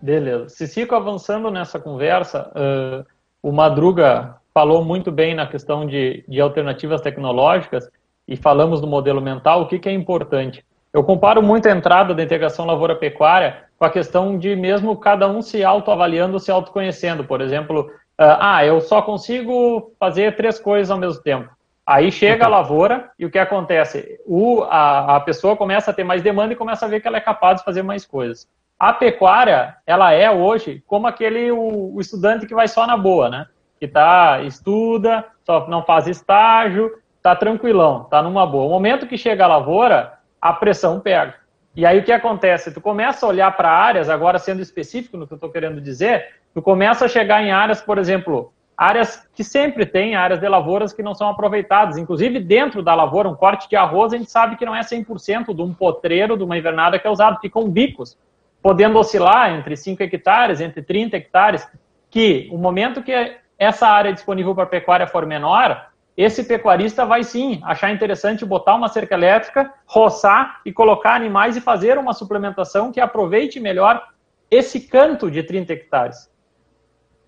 Beleza. 0.00 0.48
Se 0.48 0.66
fico 0.66 0.94
avançando 0.94 1.50
nessa 1.50 1.78
conversa, 1.78 2.50
uh, 2.54 3.04
o 3.42 3.52
Madruga 3.52 4.36
falou 4.52 4.84
muito 4.84 5.10
bem 5.10 5.34
na 5.34 5.46
questão 5.46 5.84
de, 5.84 6.24
de 6.28 6.40
alternativas 6.40 7.00
tecnológicas 7.00 7.90
e 8.26 8.36
falamos 8.36 8.80
do 8.80 8.86
modelo 8.86 9.20
mental. 9.20 9.62
O 9.62 9.66
que, 9.66 9.78
que 9.78 9.88
é 9.88 9.92
importante? 9.92 10.64
Eu 10.92 11.02
comparo 11.02 11.42
muito 11.42 11.68
a 11.68 11.72
entrada 11.72 12.14
da 12.14 12.22
integração 12.22 12.64
lavoura-pecuária 12.64 13.64
com 13.76 13.84
a 13.84 13.90
questão 13.90 14.38
de 14.38 14.54
mesmo 14.54 14.96
cada 14.96 15.28
um 15.28 15.42
se 15.42 15.64
autoavaliando, 15.64 16.38
se 16.38 16.52
autoconhecendo. 16.52 17.24
Por 17.24 17.40
exemplo, 17.40 17.90
ah, 18.16 18.58
ah, 18.58 18.64
eu 18.64 18.80
só 18.80 19.02
consigo 19.02 19.92
fazer 19.98 20.36
três 20.36 20.60
coisas 20.60 20.92
ao 20.92 20.98
mesmo 20.98 21.20
tempo. 21.20 21.50
Aí 21.84 22.10
chega 22.12 22.46
a 22.46 22.48
lavoura 22.48 23.10
e 23.18 23.26
o 23.26 23.30
que 23.30 23.38
acontece? 23.38 24.18
O, 24.24 24.62
a, 24.62 25.16
a 25.16 25.20
pessoa 25.20 25.56
começa 25.56 25.90
a 25.90 25.94
ter 25.94 26.04
mais 26.04 26.22
demanda 26.22 26.52
e 26.52 26.56
começa 26.56 26.86
a 26.86 26.88
ver 26.88 27.00
que 27.00 27.08
ela 27.08 27.18
é 27.18 27.20
capaz 27.20 27.58
de 27.58 27.64
fazer 27.64 27.82
mais 27.82 28.06
coisas. 28.06 28.48
A 28.84 28.92
pecuária, 28.92 29.76
ela 29.86 30.12
é 30.12 30.30
hoje 30.30 30.84
como 30.86 31.06
aquele 31.06 31.50
o, 31.50 31.94
o 31.94 32.00
estudante 32.02 32.46
que 32.46 32.54
vai 32.54 32.68
só 32.68 32.86
na 32.86 32.98
boa, 32.98 33.30
né? 33.30 33.46
Que 33.80 33.88
tá, 33.88 34.42
estuda, 34.42 35.24
só 35.42 35.66
não 35.68 35.82
faz 35.82 36.06
estágio, 36.06 36.92
tá 37.22 37.34
tranquilão, 37.34 38.04
tá 38.04 38.22
numa 38.22 38.46
boa. 38.46 38.66
O 38.66 38.68
momento 38.68 39.06
que 39.06 39.16
chega 39.16 39.44
a 39.44 39.48
lavoura, 39.48 40.18
a 40.38 40.52
pressão 40.52 41.00
pega. 41.00 41.34
E 41.74 41.86
aí 41.86 41.98
o 41.98 42.04
que 42.04 42.12
acontece? 42.12 42.74
Tu 42.74 42.78
começa 42.78 43.24
a 43.24 43.28
olhar 43.30 43.56
para 43.56 43.70
áreas, 43.70 44.10
agora 44.10 44.38
sendo 44.38 44.60
específico 44.60 45.16
no 45.16 45.26
que 45.26 45.32
eu 45.32 45.36
estou 45.36 45.48
querendo 45.48 45.80
dizer, 45.80 46.34
tu 46.52 46.60
começa 46.60 47.06
a 47.06 47.08
chegar 47.08 47.42
em 47.42 47.52
áreas, 47.52 47.80
por 47.80 47.96
exemplo, 47.96 48.52
áreas 48.76 49.26
que 49.34 49.42
sempre 49.42 49.86
tem, 49.86 50.14
áreas 50.14 50.40
de 50.40 50.46
lavouras 50.46 50.92
que 50.92 51.02
não 51.02 51.14
são 51.14 51.30
aproveitadas. 51.30 51.96
Inclusive, 51.96 52.38
dentro 52.38 52.82
da 52.82 52.94
lavoura, 52.94 53.30
um 53.30 53.34
corte 53.34 53.66
de 53.66 53.76
arroz, 53.76 54.12
a 54.12 54.18
gente 54.18 54.30
sabe 54.30 54.56
que 54.56 54.66
não 54.66 54.76
é 54.76 54.82
100% 54.82 55.54
de 55.54 55.62
um 55.62 55.72
potreiro, 55.72 56.36
de 56.36 56.44
uma 56.44 56.58
invernada 56.58 56.98
que 56.98 57.06
é 57.06 57.10
usado. 57.10 57.40
Ficam 57.40 57.66
bicos, 57.66 58.18
podendo 58.64 58.98
oscilar 58.98 59.52
entre 59.52 59.76
5 59.76 60.02
hectares, 60.02 60.58
entre 60.58 60.80
30 60.80 61.18
hectares, 61.18 61.68
que 62.08 62.48
o 62.50 62.56
momento 62.56 63.02
que 63.02 63.36
essa 63.58 63.86
área 63.86 64.10
disponível 64.10 64.54
para 64.54 64.64
pecuária 64.64 65.06
for 65.06 65.26
menor, 65.26 65.88
esse 66.16 66.44
pecuarista 66.44 67.04
vai 67.04 67.22
sim 67.24 67.60
achar 67.62 67.90
interessante 67.90 68.42
botar 68.42 68.74
uma 68.74 68.88
cerca 68.88 69.16
elétrica, 69.16 69.70
roçar 69.84 70.62
e 70.64 70.72
colocar 70.72 71.14
animais 71.14 71.58
e 71.58 71.60
fazer 71.60 71.98
uma 71.98 72.14
suplementação 72.14 72.90
que 72.90 73.00
aproveite 73.00 73.60
melhor 73.60 74.02
esse 74.50 74.80
canto 74.80 75.30
de 75.30 75.42
30 75.42 75.74
hectares. 75.74 76.32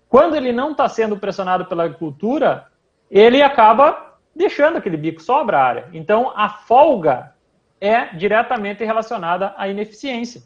Quando 0.09 0.35
ele 0.35 0.51
não 0.51 0.71
está 0.71 0.89
sendo 0.89 1.17
pressionado 1.17 1.65
pela 1.65 1.83
agricultura, 1.83 2.65
ele 3.11 3.43
acaba 3.43 4.15
deixando 4.35 4.77
aquele 4.77 4.97
bico 4.97 5.21
sobra 5.21 5.59
a 5.59 5.63
área. 5.63 5.85
Então, 5.93 6.33
a 6.35 6.49
folga 6.49 7.35
é 7.79 8.05
diretamente 8.15 8.83
relacionada 8.83 9.53
à 9.55 9.67
ineficiência. 9.67 10.41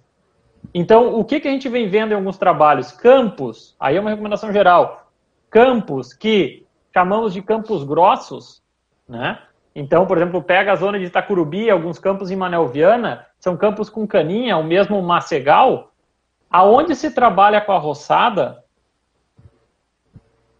Então, 0.73 1.15
o 1.15 1.25
que, 1.25 1.39
que 1.39 1.47
a 1.47 1.51
gente 1.51 1.67
vem 1.67 1.89
vendo 1.89 2.11
em 2.11 2.15
alguns 2.15 2.37
trabalhos? 2.37 2.91
Campos, 2.91 3.75
aí 3.79 3.97
é 3.97 3.99
uma 3.99 4.09
recomendação 4.09 4.51
geral, 4.53 5.11
campos 5.49 6.13
que 6.13 6.65
chamamos 6.93 7.33
de 7.33 7.41
campos 7.41 7.83
grossos, 7.83 8.61
né? 9.07 9.39
Então, 9.73 10.05
por 10.05 10.17
exemplo, 10.17 10.41
pega 10.41 10.73
a 10.73 10.75
zona 10.75 10.99
de 10.99 11.05
Itacurubi, 11.05 11.69
alguns 11.69 11.97
campos 11.97 12.29
em 12.29 12.35
Manelviana, 12.35 13.25
são 13.39 13.55
campos 13.55 13.89
com 13.89 14.05
caninha, 14.05 14.57
o 14.57 14.63
mesmo 14.63 15.01
macegal, 15.01 15.91
aonde 16.49 16.93
se 16.95 17.11
trabalha 17.11 17.61
com 17.61 17.71
a 17.71 17.77
roçada, 17.77 18.61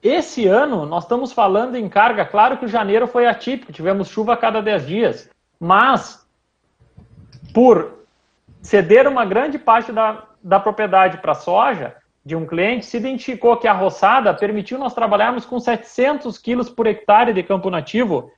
esse 0.02 0.48
ano 0.48 0.86
nós 0.86 1.04
estamos 1.04 1.32
falando 1.32 1.76
em 1.76 1.88
carga, 1.88 2.26
claro 2.26 2.58
que 2.58 2.66
o 2.66 2.70
janeiro 2.70 3.06
foi 3.06 3.28
atípico, 3.28 3.72
tivemos 3.72 4.08
chuva 4.08 4.34
a 4.34 4.38
cada 4.38 4.62
10 4.62 4.88
dias, 4.88 5.30
mas 5.60 6.26
por 7.54 8.01
ceder 8.62 9.08
uma 9.08 9.26
grande 9.26 9.58
parte 9.58 9.92
da, 9.92 10.24
da 10.42 10.60
propriedade 10.60 11.18
para 11.18 11.34
soja, 11.34 11.96
de 12.24 12.36
um 12.36 12.46
cliente, 12.46 12.86
se 12.86 12.98
identificou 12.98 13.58
que 13.58 13.68
a 13.68 13.74
roçada 13.74 14.34
permitiu 14.34 14.78
nós 14.78 14.94
trabalharmos 14.94 15.46
com 15.46 15.60
700 15.60 16.38
quilos 16.38 16.70
por 16.70 16.86
hectare 16.86 17.34
de 17.34 17.42
campo 17.42 17.70
nativo, 17.70 18.32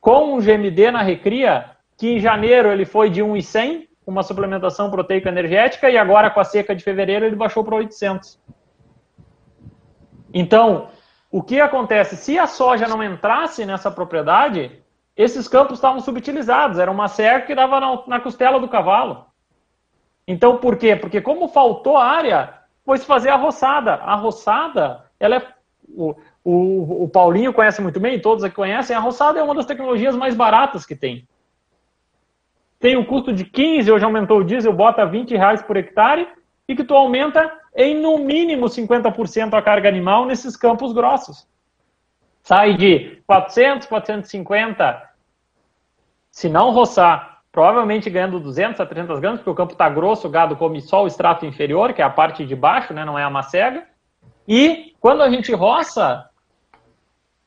com 0.00 0.34
um 0.34 0.40
GMD 0.40 0.90
na 0.90 1.02
recria, 1.02 1.70
que 1.96 2.14
em 2.14 2.20
janeiro 2.20 2.68
ele 2.70 2.84
foi 2.84 3.08
de 3.08 3.22
1,100, 3.22 3.88
uma 4.06 4.22
suplementação 4.22 4.90
proteica 4.90 5.30
energética, 5.30 5.88
e 5.88 5.96
agora 5.96 6.28
com 6.28 6.40
a 6.40 6.44
seca 6.44 6.74
de 6.76 6.84
fevereiro 6.84 7.24
ele 7.24 7.36
baixou 7.36 7.64
para 7.64 7.76
800. 7.76 8.38
Então, 10.34 10.88
O 11.36 11.42
que 11.42 11.60
acontece? 11.60 12.14
Se 12.14 12.38
a 12.38 12.46
soja 12.46 12.86
não 12.86 13.02
entrasse 13.02 13.66
nessa 13.66 13.90
propriedade, 13.90 14.80
esses 15.16 15.48
campos 15.48 15.78
estavam 15.78 15.98
subutilizados. 15.98 16.78
Era 16.78 16.88
uma 16.88 17.08
cerca 17.08 17.48
que 17.48 17.56
dava 17.56 17.80
na, 17.80 18.06
na 18.06 18.20
costela 18.20 18.60
do 18.60 18.68
cavalo. 18.68 19.26
Então, 20.26 20.58
por 20.58 20.76
quê? 20.76 20.96
Porque 20.96 21.20
como 21.20 21.48
faltou 21.48 21.96
área, 21.96 22.54
foi 22.84 22.98
se 22.98 23.06
fazer 23.06 23.30
a 23.30 23.36
roçada. 23.36 23.94
A 23.94 24.14
roçada, 24.14 25.04
ela 25.18 25.36
é. 25.36 25.54
O, 25.88 26.14
o, 26.42 27.04
o 27.04 27.08
Paulinho 27.08 27.52
conhece 27.52 27.80
muito 27.80 28.00
bem, 28.00 28.20
todos 28.20 28.44
aqui 28.44 28.54
conhecem, 28.54 28.94
a 28.94 29.00
roçada 29.00 29.38
é 29.38 29.42
uma 29.42 29.54
das 29.54 29.66
tecnologias 29.66 30.16
mais 30.16 30.34
baratas 30.34 30.84
que 30.84 30.94
tem. 30.94 31.26
Tem 32.78 32.96
um 32.96 33.04
custo 33.04 33.32
de 33.32 33.44
15, 33.44 33.90
hoje 33.90 34.04
aumentou 34.04 34.40
o 34.40 34.44
diesel, 34.44 34.72
bota 34.72 35.06
20 35.06 35.36
reais 35.36 35.62
por 35.62 35.76
hectare, 35.76 36.28
e 36.68 36.76
que 36.76 36.84
tu 36.84 36.94
aumenta 36.94 37.50
em 37.74 37.98
no 38.00 38.18
mínimo 38.18 38.66
50% 38.66 39.54
a 39.54 39.62
carga 39.62 39.88
animal 39.88 40.26
nesses 40.26 40.56
campos 40.56 40.92
grossos. 40.92 41.46
Sai 42.42 42.74
de 42.74 43.22
400, 43.26 43.88
450, 43.88 45.10
se 46.30 46.48
não 46.48 46.72
roçar, 46.72 47.33
provavelmente 47.54 48.10
ganhando 48.10 48.40
200 48.40 48.80
a 48.80 48.84
300 48.84 49.20
gramas, 49.20 49.38
porque 49.38 49.50
o 49.50 49.54
campo 49.54 49.74
está 49.74 49.88
grosso, 49.88 50.26
o 50.26 50.30
gado 50.30 50.56
come 50.56 50.80
só 50.80 51.04
o 51.04 51.06
extrato 51.06 51.46
inferior, 51.46 51.92
que 51.92 52.02
é 52.02 52.04
a 52.04 52.10
parte 52.10 52.44
de 52.44 52.56
baixo, 52.56 52.92
né, 52.92 53.04
não 53.04 53.16
é 53.16 53.22
a 53.22 53.30
macega. 53.30 53.84
E 54.46 54.92
quando 54.98 55.22
a 55.22 55.30
gente 55.30 55.54
roça, 55.54 56.28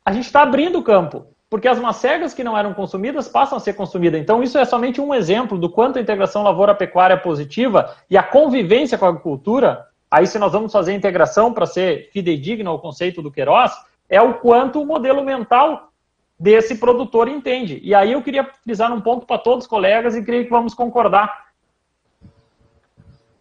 a 0.06 0.14
gente 0.14 0.24
está 0.24 0.44
abrindo 0.44 0.80
o 0.80 0.84
campo, 0.84 1.28
porque 1.50 1.68
as 1.68 1.78
macegas 1.78 2.34
que 2.34 2.42
não 2.42 2.58
eram 2.58 2.74
consumidas 2.74 3.28
passam 3.28 3.58
a 3.58 3.60
ser 3.60 3.74
consumidas. 3.74 4.22
Então, 4.22 4.42
isso 4.42 4.58
é 4.58 4.64
somente 4.64 5.02
um 5.02 5.14
exemplo 5.14 5.58
do 5.58 5.70
quanto 5.70 6.00
a 6.00 6.02
integração 6.02 6.42
lavoura-pecuária 6.42 7.16
é 7.16 7.18
positiva 7.18 7.94
e 8.10 8.18
a 8.18 8.24
convivência 8.24 8.98
com 8.98 9.06
a 9.08 9.10
agricultura. 9.10 9.88
Aí, 10.10 10.26
se 10.26 10.40
nós 10.40 10.54
vamos 10.54 10.72
fazer 10.72 10.94
integração 10.94 11.52
para 11.52 11.66
ser 11.66 12.10
fidedigno 12.14 12.70
ao 12.70 12.80
conceito 12.80 13.22
do 13.22 13.30
Queiroz, 13.30 13.74
é 14.10 14.22
o 14.22 14.36
quanto 14.36 14.82
o 14.82 14.86
modelo 14.86 15.22
mental 15.22 15.92
desse 16.40 16.76
produtor 16.76 17.28
entende. 17.28 17.80
E 17.84 17.96
aí 17.96 18.12
eu 18.12 18.22
queria 18.22 18.44
frisar 18.64 18.92
um 18.94 19.02
ponto 19.02 19.26
para 19.26 19.38
todos 19.38 19.66
os 19.66 19.70
colegas 19.70 20.16
e 20.16 20.24
creio 20.24 20.46
que 20.46 20.52
vamos 20.52 20.74
concordar. 20.74 21.48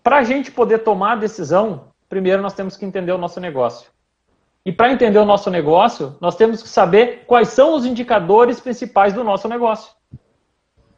Para 0.03 0.19
a 0.19 0.23
gente 0.23 0.51
poder 0.51 0.79
tomar 0.79 1.13
a 1.13 1.17
decisão, 1.17 1.89
primeiro 2.09 2.43
nós 2.43 2.55
temos 2.55 2.77
que 2.77 2.85
entender 2.85 3.13
o 3.13 3.19
nosso 3.19 3.41
negócio. 3.41 3.91
E 4.65 4.73
para 4.73 4.91
entender 4.93 5.19
o 5.19 5.25
nosso 5.25 5.51
negócio, 5.51 6.17
nós 6.21 6.35
temos 6.37 6.63
que 6.63 6.69
saber 6.69 7.25
quais 7.27 7.49
são 7.49 7.75
os 7.75 7.85
indicadores 7.85 8.59
principais 8.59 9.13
do 9.13 9.23
nosso 9.23 9.49
negócio. 9.49 9.93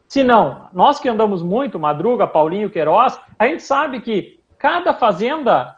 Se 0.06 0.24
não, 0.24 0.70
nós 0.72 0.98
que 0.98 1.08
andamos 1.08 1.42
muito, 1.42 1.78
Madruga, 1.78 2.26
Paulinho, 2.26 2.70
Queiroz, 2.70 3.20
a 3.38 3.46
gente 3.46 3.62
sabe 3.62 4.00
que 4.00 4.40
cada 4.56 4.94
fazenda, 4.94 5.76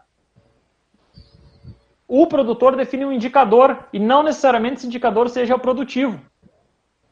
o 2.10 2.26
produtor 2.26 2.76
define 2.76 3.04
um 3.04 3.12
indicador 3.12 3.86
e 3.92 3.98
não 3.98 4.22
necessariamente 4.22 4.76
esse 4.76 4.86
indicador 4.86 5.28
seja 5.28 5.54
o 5.54 5.60
produtivo. 5.60 6.20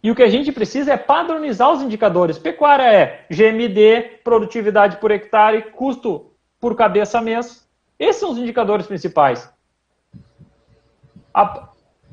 E 0.03 0.11
o 0.11 0.15
que 0.15 0.23
a 0.23 0.29
gente 0.29 0.53
precisa 0.53 0.93
é 0.93 0.97
padronizar 0.97 1.71
os 1.73 1.83
indicadores. 1.83 2.39
Pecuária 2.39 2.85
é 2.85 3.25
GMD, 3.31 4.21
produtividade 4.23 4.99
por 4.99 5.11
hectare, 5.11 5.71
custo 5.73 6.33
por 6.61 6.75
cabeça 6.77 7.21
mês. 7.21 7.67
Esses 7.99 8.21
são 8.21 8.31
os 8.31 8.39
indicadores 8.39 8.87
principais 8.87 9.51
a, 11.39 11.69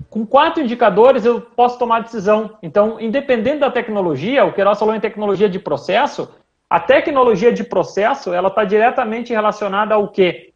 com 0.09 0.25
quatro 0.25 0.61
indicadores 0.61 1.25
eu 1.25 1.41
posso 1.41 1.79
tomar 1.79 2.03
decisão. 2.03 2.57
Então, 2.61 2.99
independente 2.99 3.59
da 3.59 3.71
tecnologia, 3.71 4.45
o 4.45 4.53
que 4.53 4.63
nós 4.63 4.77
falou 4.77 4.95
em 4.95 4.99
tecnologia 4.99 5.49
de 5.49 5.59
processo, 5.59 6.29
a 6.69 6.79
tecnologia 6.79 7.51
de 7.51 7.63
processo 7.63 8.33
ela 8.33 8.49
está 8.49 8.63
diretamente 8.63 9.33
relacionada 9.33 9.95
ao 9.95 10.09
quê? 10.09 10.53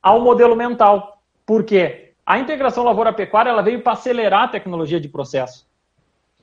Ao 0.00 0.20
modelo 0.20 0.54
mental. 0.54 1.11
Por 1.52 1.64
quê? 1.64 2.14
A 2.24 2.38
integração 2.38 2.82
lavoura-pecuária 2.82 3.50
ela 3.50 3.60
veio 3.60 3.82
para 3.82 3.92
acelerar 3.92 4.44
a 4.44 4.48
tecnologia 4.48 4.98
de 4.98 5.06
processo. 5.06 5.68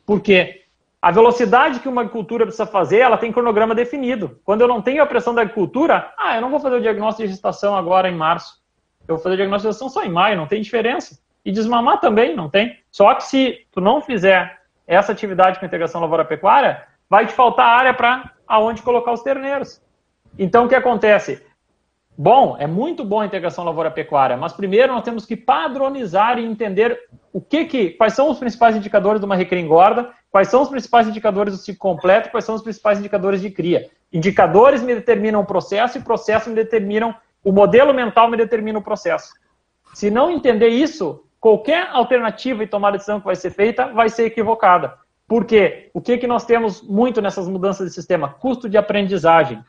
Por 0.06 0.22
quê? 0.22 0.66
A 1.02 1.10
velocidade 1.10 1.80
que 1.80 1.90
uma 1.90 2.02
agricultura 2.02 2.46
precisa 2.46 2.68
fazer, 2.68 3.00
ela 3.00 3.18
tem 3.18 3.32
cronograma 3.32 3.74
definido. 3.74 4.40
Quando 4.46 4.62
eu 4.62 4.68
não 4.68 4.84
tenho 4.84 5.02
a 5.02 5.08
pressão 5.08 5.34
da 5.34 5.42
agricultura, 5.42 6.14
ah, 6.16 6.36
eu 6.36 6.42
não 6.42 6.52
vou 6.52 6.60
fazer 6.60 6.76
o 6.76 6.82
diagnóstico 6.82 7.24
de 7.24 7.34
gestação 7.34 7.76
agora 7.76 8.08
em 8.08 8.16
março. 8.16 8.62
Eu 9.08 9.16
vou 9.16 9.24
fazer 9.24 9.34
o 9.34 9.38
diagnóstico 9.38 9.70
de 9.70 9.74
gestação 9.74 9.90
só 9.90 10.08
em 10.08 10.12
maio, 10.12 10.38
não 10.38 10.46
tem 10.46 10.62
diferença. 10.62 11.20
E 11.44 11.52
desmamar 11.52 12.00
também, 12.00 12.36
não 12.36 12.48
tem. 12.48 12.78
Só 12.92 13.16
que 13.16 13.24
se 13.24 13.66
tu 13.72 13.82
não 13.82 14.04
fizer 14.04 14.60
essa 14.86 15.12
atividade 15.12 15.60
com 15.60 15.66
integração 15.66 16.02
lavoura-pecuária, 16.02 16.84
vai 17.10 17.26
te 17.26 17.34
faltar 17.34 17.66
área 17.66 17.96
para 17.96 18.32
aonde 18.48 18.84
colocar 18.84 19.12
os 19.12 19.24
terneiros. 19.24 19.82
Então, 20.38 20.66
o 20.66 20.70
que 20.70 20.76
acontece? 20.76 21.44
Bom, 22.22 22.58
é 22.60 22.68
muito 22.68 23.06
bom 23.06 23.22
a 23.22 23.26
integração 23.26 23.64
lavoura-pecuária, 23.64 24.36
mas 24.36 24.52
primeiro 24.52 24.92
nós 24.92 25.06
temos 25.06 25.26
que 25.26 25.38
padronizar 25.38 26.38
e 26.38 26.44
entender 26.44 27.00
o 27.32 27.40
que 27.40 27.64
que, 27.64 27.92
quais 27.92 28.12
são 28.12 28.30
os 28.30 28.38
principais 28.38 28.76
indicadores 28.76 29.22
de 29.22 29.26
uma 29.26 29.38
recria 29.38 29.62
engorda, 29.62 30.10
quais 30.30 30.50
são 30.50 30.62
os 30.62 30.68
principais 30.68 31.08
indicadores 31.08 31.54
do 31.54 31.58
ciclo 31.58 31.80
completo, 31.80 32.30
quais 32.30 32.44
são 32.44 32.56
os 32.56 32.62
principais 32.62 33.00
indicadores 33.00 33.40
de 33.40 33.50
cria. 33.50 33.90
Indicadores 34.12 34.84
me 34.84 34.94
determinam 34.96 35.40
o 35.40 35.46
processo 35.46 35.98
e 35.98 36.02
processo 36.02 36.50
me 36.50 36.58
determinam, 36.58 37.16
o 37.42 37.54
modelo 37.54 37.94
mental 37.94 38.30
me 38.30 38.36
determina 38.36 38.80
o 38.80 38.84
processo. 38.84 39.32
Se 39.94 40.12
não 40.12 40.30
entender 40.30 40.68
isso, 40.68 41.24
qualquer 41.40 41.88
alternativa 41.90 42.62
e 42.62 42.68
tomar 42.68 42.92
decisão 42.92 43.22
que 43.22 43.28
vai 43.28 43.36
ser 43.38 43.52
feita 43.52 43.94
vai 43.94 44.10
ser 44.10 44.26
equivocada. 44.26 44.94
Por 45.26 45.46
quê? 45.46 45.90
O 45.94 46.02
que, 46.02 46.18
que 46.18 46.28
nós 46.28 46.44
temos 46.44 46.82
muito 46.82 47.22
nessas 47.22 47.48
mudanças 47.48 47.88
de 47.88 47.94
sistema? 47.94 48.28
Custo 48.28 48.68
de 48.68 48.78
aprendizagem. 48.78 49.64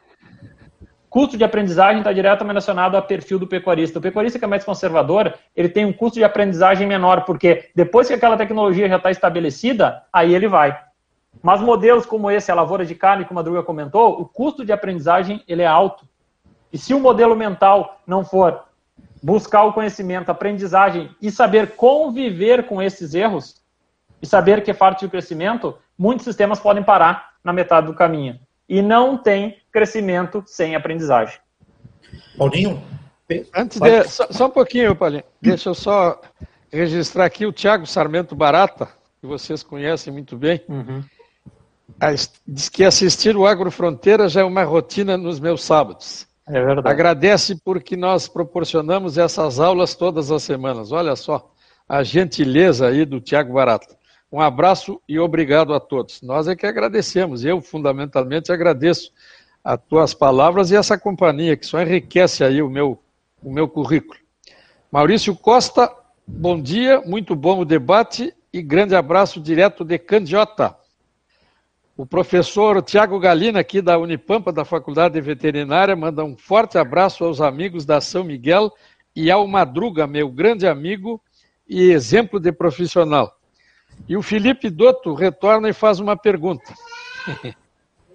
Custo 1.11 1.37
de 1.37 1.43
aprendizagem 1.43 1.99
está 1.99 2.13
diretamente 2.13 2.53
relacionado 2.53 2.95
ao 2.95 3.03
perfil 3.03 3.37
do 3.37 3.47
pecuarista. 3.49 3.99
O 3.99 4.03
pecuarista 4.03 4.39
que 4.39 4.45
é 4.45 4.49
mais 4.49 4.65
conservador, 4.65 5.35
ele 5.57 5.69
tem 5.69 5.85
um 5.85 5.93
custo 5.93 6.21
de 6.21 6.25
aprendizagem 6.25 6.87
menor, 6.87 7.25
porque 7.25 7.69
depois 7.75 8.07
que 8.07 8.15
aquela 8.15 8.37
tecnologia 8.37 8.89
já 8.89 8.97
está 8.97 9.11
estabelecida, 9.11 10.05
aí 10.13 10.33
ele 10.33 10.47
vai. 10.47 10.79
Mas 11.43 11.61
modelos 11.61 12.07
como 12.07 12.31
esse, 12.31 12.53
a 12.53 12.55
lavoura 12.55 12.87
de 12.87 12.95
carne, 12.95 13.25
como 13.25 13.41
a 13.41 13.43
Druga 13.43 13.65
comentou, 13.65 14.21
o 14.21 14.25
custo 14.25 14.65
de 14.65 14.71
aprendizagem 14.71 15.43
ele 15.49 15.63
é 15.63 15.67
alto. 15.67 16.07
E 16.73 16.79
se 16.79 16.95
o 16.95 17.01
modelo 17.01 17.35
mental 17.35 18.01
não 18.07 18.25
for 18.25 18.63
buscar 19.21 19.65
o 19.65 19.73
conhecimento, 19.73 20.31
aprendizagem 20.31 21.11
e 21.21 21.29
saber 21.29 21.75
conviver 21.75 22.67
com 22.67 22.81
esses 22.81 23.15
erros 23.15 23.61
e 24.23 24.27
saber 24.27 24.63
que 24.63 24.71
é 24.71 24.75
parte 24.75 25.05
do 25.05 25.11
crescimento, 25.11 25.77
muitos 25.99 26.25
sistemas 26.25 26.61
podem 26.61 26.85
parar 26.85 27.31
na 27.43 27.53
metade 27.53 27.89
do 27.89 27.95
caminho. 27.95 28.39
E 28.71 28.81
não 28.81 29.18
tem 29.18 29.57
crescimento 29.73 30.45
sem 30.47 30.77
aprendizagem. 30.77 31.41
Paulinho? 32.39 32.81
Antes 33.53 33.81
de, 33.81 34.05
só, 34.05 34.29
só, 34.31 34.47
um 34.47 34.51
pouquinho, 34.51 34.95
Paulinho. 34.95 35.25
Deixa 35.43 35.71
eu 35.71 35.75
só 35.75 36.21
registrar 36.73 37.25
aqui 37.25 37.45
o 37.45 37.53
Tiago 37.53 37.85
Sarmento 37.85 38.37
Barata, 38.37 38.89
que 39.21 39.27
vocês 39.27 39.64
conhecem 39.64 40.12
muito 40.12 40.37
bem. 40.37 40.62
Uhum. 40.68 41.03
Diz 42.47 42.68
que 42.68 42.85
assistir 42.85 43.37
o 43.37 43.45
Agrofronteira 43.45 44.29
já 44.29 44.43
é 44.43 44.45
uma 44.45 44.62
rotina 44.62 45.16
nos 45.16 45.41
meus 45.41 45.64
sábados. 45.64 46.29
É 46.47 46.53
verdade. 46.53 46.89
Agradece 46.89 47.57
porque 47.64 47.97
nós 47.97 48.29
proporcionamos 48.29 49.18
essas 49.18 49.59
aulas 49.59 49.97
todas 49.97 50.31
as 50.31 50.45
semanas. 50.45 50.93
Olha 50.93 51.16
só 51.16 51.53
a 51.89 52.05
gentileza 52.05 52.87
aí 52.87 53.05
do 53.05 53.21
Tiago 53.21 53.53
Barata. 53.53 53.99
Um 54.33 54.41
abraço 54.41 55.01
e 55.09 55.18
obrigado 55.18 55.74
a 55.74 55.81
todos. 55.81 56.22
Nós 56.22 56.47
é 56.47 56.55
que 56.55 56.66
agradecemos. 56.66 57.45
Eu, 57.45 57.61
fundamentalmente, 57.61 58.53
agradeço 58.53 59.12
as 59.62 59.78
tuas 59.89 60.14
palavras 60.14 60.70
e 60.70 60.76
essa 60.76 60.97
companhia 60.97 61.57
que 61.57 61.66
só 61.66 61.83
enriquece 61.83 62.45
aí 62.45 62.62
o 62.62 62.70
meu, 62.70 62.99
o 63.43 63.53
meu 63.53 63.68
currículo. 63.68 64.18
Maurício 64.91 65.35
Costa, 65.35 65.93
bom 66.26 66.61
dia, 66.61 67.01
muito 67.01 67.35
bom 67.35 67.61
o 67.61 67.64
debate 67.64 68.33
e 68.53 68.62
grande 68.62 68.95
abraço 68.95 69.41
direto 69.41 69.85
de 69.85 69.99
Candiota. 69.99 70.76
O 71.97 72.07
professor 72.07 72.81
Tiago 72.83 73.18
Galina, 73.18 73.61
aqui 73.61 73.83
da 73.83 73.99
Unipampa, 73.99 74.53
da 74.53 74.64
Faculdade 74.64 75.14
de 75.14 75.20
Veterinária, 75.20 75.95
manda 75.95 76.24
um 76.24 76.37
forte 76.37 76.78
abraço 76.78 77.24
aos 77.24 77.41
amigos 77.41 77.85
da 77.85 78.01
São 78.01 78.24
Miguel 78.24 78.72
e 79.14 79.31
ao 79.31 79.47
Madruga, 79.47 80.07
meu 80.07 80.31
grande 80.31 80.66
amigo 80.66 81.20
e 81.68 81.91
exemplo 81.91 82.41
de 82.41 82.51
profissional. 82.53 83.39
E 84.09 84.16
o 84.16 84.22
Felipe 84.22 84.68
Dotto 84.70 85.14
retorna 85.14 85.68
e 85.68 85.72
faz 85.72 86.01
uma 86.01 86.16
pergunta. 86.16 86.74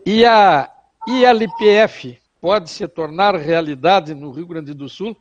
E 0.07 0.23
a 0.23 0.69
ILPF 1.07 2.19
pode 2.39 2.69
se 2.69 2.87
tornar 2.87 3.33
realidade 3.33 4.13
no 4.13 4.29
Rio 4.29 4.45
Grande 4.45 4.71
do 4.71 4.87
Sul? 4.87 5.17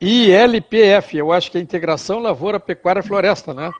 ILPF, 0.00 1.18
eu 1.18 1.30
acho 1.30 1.50
que 1.50 1.58
é 1.58 1.60
Integração 1.60 2.20
Lavoura, 2.20 2.58
Pecuária 2.58 3.02
Floresta, 3.02 3.52
né? 3.52 3.70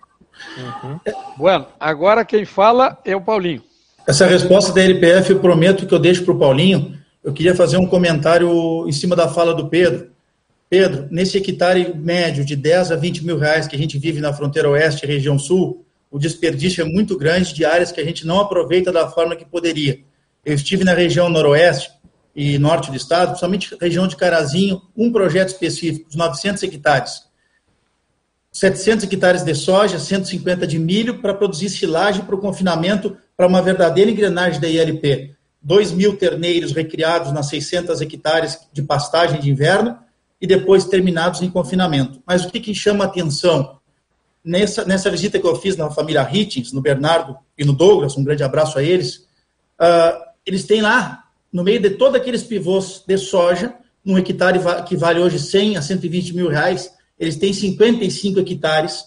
Uhum. 0.59 1.01
Bueno, 1.39 1.67
agora 1.81 2.27
quem 2.27 2.45
fala 2.45 2.99
é 3.07 3.17
o 3.17 3.23
Paulinho. 3.23 3.63
Essa 4.07 4.27
resposta 4.27 4.71
da 4.71 4.83
LPF 4.83 5.33
eu 5.33 5.41
prometo 5.41 5.87
que 5.87 5.95
eu 5.95 5.99
deixo 5.99 6.25
para 6.25 6.35
o 6.35 6.39
Paulinho. 6.39 6.99
Eu 7.23 7.33
queria 7.33 7.55
fazer 7.55 7.79
um 7.79 7.87
comentário 7.87 8.87
em 8.87 8.93
cima 8.93 9.17
da 9.17 9.29
fala 9.29 9.55
do 9.55 9.69
Pedro. 9.69 10.11
Pedro, 10.75 11.07
nesse 11.09 11.39
hectare 11.39 11.95
médio 11.95 12.45
de 12.45 12.57
10 12.57 12.91
a 12.91 12.97
20 12.97 13.25
mil 13.25 13.39
reais 13.39 13.69
que 13.69 13.77
a 13.77 13.79
gente 13.79 13.97
vive 13.97 14.21
na 14.21 14.33
fronteira 14.33 14.69
oeste 14.69 15.07
e 15.07 15.09
região 15.09 15.39
sul, 15.39 15.87
o 16.11 16.19
desperdício 16.19 16.83
é 16.83 16.85
muito 16.85 17.17
grande 17.17 17.55
de 17.55 17.65
áreas 17.65 17.93
que 17.93 18.01
a 18.01 18.05
gente 18.05 18.27
não 18.27 18.41
aproveita 18.41 18.91
da 18.91 19.09
forma 19.09 19.37
que 19.37 19.45
poderia. 19.45 20.01
Eu 20.45 20.53
estive 20.53 20.83
na 20.83 20.93
região 20.93 21.29
noroeste 21.29 21.93
e 22.35 22.59
norte 22.59 22.91
do 22.91 22.97
estado, 22.97 23.29
principalmente 23.29 23.77
região 23.81 24.09
de 24.09 24.17
Carazinho, 24.17 24.83
um 24.97 25.13
projeto 25.13 25.51
específico, 25.51 26.09
os 26.09 26.17
900 26.17 26.65
hectares 26.65 27.23
700 28.51 29.05
hectares 29.05 29.45
de 29.45 29.55
soja, 29.55 30.01
150 30.01 30.67
de 30.67 30.81
milho, 30.81 31.21
para 31.21 31.35
produzir 31.35 31.69
silagem 31.69 32.25
para 32.25 32.35
o 32.35 32.39
confinamento, 32.39 33.17
para 33.37 33.47
uma 33.47 33.63
verdadeira 33.63 34.11
engrenagem 34.11 34.61
da 34.61 34.69
ILP. 34.69 35.37
2 35.63 35.93
mil 35.93 36.17
terneiros 36.17 36.73
recriados 36.73 37.33
nas 37.33 37.47
600 37.47 38.01
hectares 38.01 38.59
de 38.73 38.83
pastagem 38.83 39.41
de 39.41 39.49
inverno 39.49 40.03
e 40.45 40.47
depois 40.47 40.85
terminados 40.85 41.41
em 41.41 41.49
confinamento. 41.49 42.23
Mas 42.27 42.45
o 42.45 42.51
que, 42.51 42.61
que 42.61 42.75
chama 42.75 43.07
atenção? 43.07 43.79
Nessa, 44.45 44.85
nessa 44.85 45.11
visita 45.11 45.39
que 45.39 45.47
eu 45.47 45.57
fiz 45.57 45.75
na 45.75 45.91
família 45.91 46.21
Hittins, 46.31 46.71
no 46.71 46.83
Bernardo 46.83 47.35
e 47.57 47.65
no 47.65 47.73
Douglas, 47.73 48.15
um 48.15 48.23
grande 48.23 48.43
abraço 48.43 48.79
a 48.79 48.83
eles, 48.83 49.27
uh, 49.81 50.23
eles 50.45 50.65
têm 50.65 50.83
lá, 50.83 51.25
no 51.51 51.65
meio 51.65 51.81
de 51.81 51.89
todos 51.89 52.17
aqueles 52.17 52.43
pivôs 52.43 53.03
de 53.07 53.17
soja, 53.17 53.75
um 54.05 54.19
hectare 54.19 54.61
que 54.87 54.99
vale 54.99 55.19
hoje 55.19 55.39
100 55.39 55.79
a 55.79 55.83
120 55.83 56.37
mil 56.37 56.51
reais, 56.51 56.93
eles 57.19 57.37
têm 57.37 57.55
55 57.55 58.41
hectares 58.41 59.03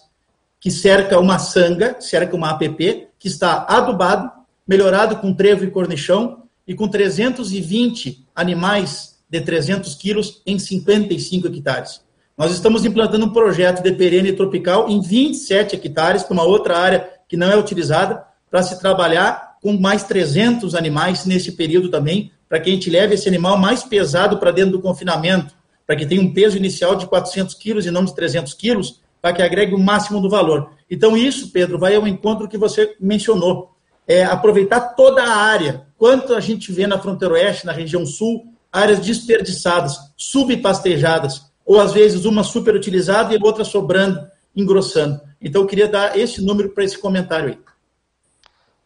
que 0.58 0.72
cerca 0.72 1.20
uma 1.20 1.38
sanga, 1.38 2.00
cerca 2.00 2.34
uma 2.34 2.50
APP, 2.50 3.10
que 3.16 3.28
está 3.28 3.64
adubado, 3.68 4.28
melhorado 4.66 5.14
com 5.18 5.32
trevo 5.32 5.62
e 5.62 5.70
cornichão, 5.70 6.42
e 6.66 6.74
com 6.74 6.88
320 6.88 8.26
animais 8.34 9.17
de 9.28 9.40
300 9.40 9.94
quilos 9.94 10.42
em 10.46 10.58
55 10.58 11.48
hectares. 11.48 12.00
Nós 12.36 12.52
estamos 12.52 12.84
implantando 12.84 13.26
um 13.26 13.32
projeto 13.32 13.82
de 13.82 13.92
perene 13.92 14.32
tropical 14.32 14.88
em 14.88 15.00
27 15.00 15.74
hectares, 15.74 16.22
para 16.22 16.34
uma 16.34 16.44
outra 16.44 16.78
área 16.78 17.08
que 17.28 17.36
não 17.36 17.50
é 17.50 17.56
utilizada, 17.56 18.24
para 18.50 18.62
se 18.62 18.78
trabalhar 18.80 19.56
com 19.60 19.76
mais 19.76 20.04
300 20.04 20.74
animais 20.74 21.26
nesse 21.26 21.52
período 21.52 21.90
também, 21.90 22.30
para 22.48 22.60
que 22.60 22.70
a 22.70 22.72
gente 22.72 22.88
leve 22.88 23.14
esse 23.14 23.28
animal 23.28 23.58
mais 23.58 23.82
pesado 23.82 24.38
para 24.38 24.52
dentro 24.52 24.72
do 24.72 24.80
confinamento, 24.80 25.52
para 25.86 25.96
que 25.96 26.06
tenha 26.06 26.22
um 26.22 26.32
peso 26.32 26.56
inicial 26.56 26.94
de 26.94 27.06
400 27.06 27.54
quilos 27.54 27.86
e 27.86 27.90
não 27.90 28.04
de 28.04 28.14
300 28.14 28.54
quilos, 28.54 29.00
para 29.20 29.32
que 29.32 29.42
agregue 29.42 29.74
o 29.74 29.78
máximo 29.78 30.20
do 30.20 30.30
valor. 30.30 30.70
Então, 30.90 31.16
isso, 31.16 31.50
Pedro, 31.50 31.78
vai 31.78 31.94
ao 31.96 32.06
encontro 32.06 32.48
que 32.48 32.56
você 32.56 32.94
mencionou. 33.00 33.74
É 34.06 34.24
aproveitar 34.24 34.80
toda 34.80 35.22
a 35.22 35.36
área. 35.36 35.86
Quanto 35.98 36.34
a 36.34 36.40
gente 36.40 36.72
vê 36.72 36.86
na 36.86 36.98
fronteira 36.98 37.34
oeste, 37.34 37.66
na 37.66 37.72
região 37.72 38.06
sul, 38.06 38.46
áreas 38.72 39.00
desperdiçadas, 39.00 39.96
subpastejadas, 40.16 41.50
ou 41.64 41.80
às 41.80 41.92
vezes 41.92 42.24
uma 42.24 42.42
superutilizada 42.42 43.34
e 43.34 43.38
outra 43.42 43.64
sobrando, 43.64 44.26
engrossando. 44.54 45.20
Então, 45.40 45.62
eu 45.62 45.68
queria 45.68 45.88
dar 45.88 46.18
esse 46.18 46.44
número 46.44 46.70
para 46.70 46.84
esse 46.84 46.98
comentário 46.98 47.50
aí. 47.50 47.58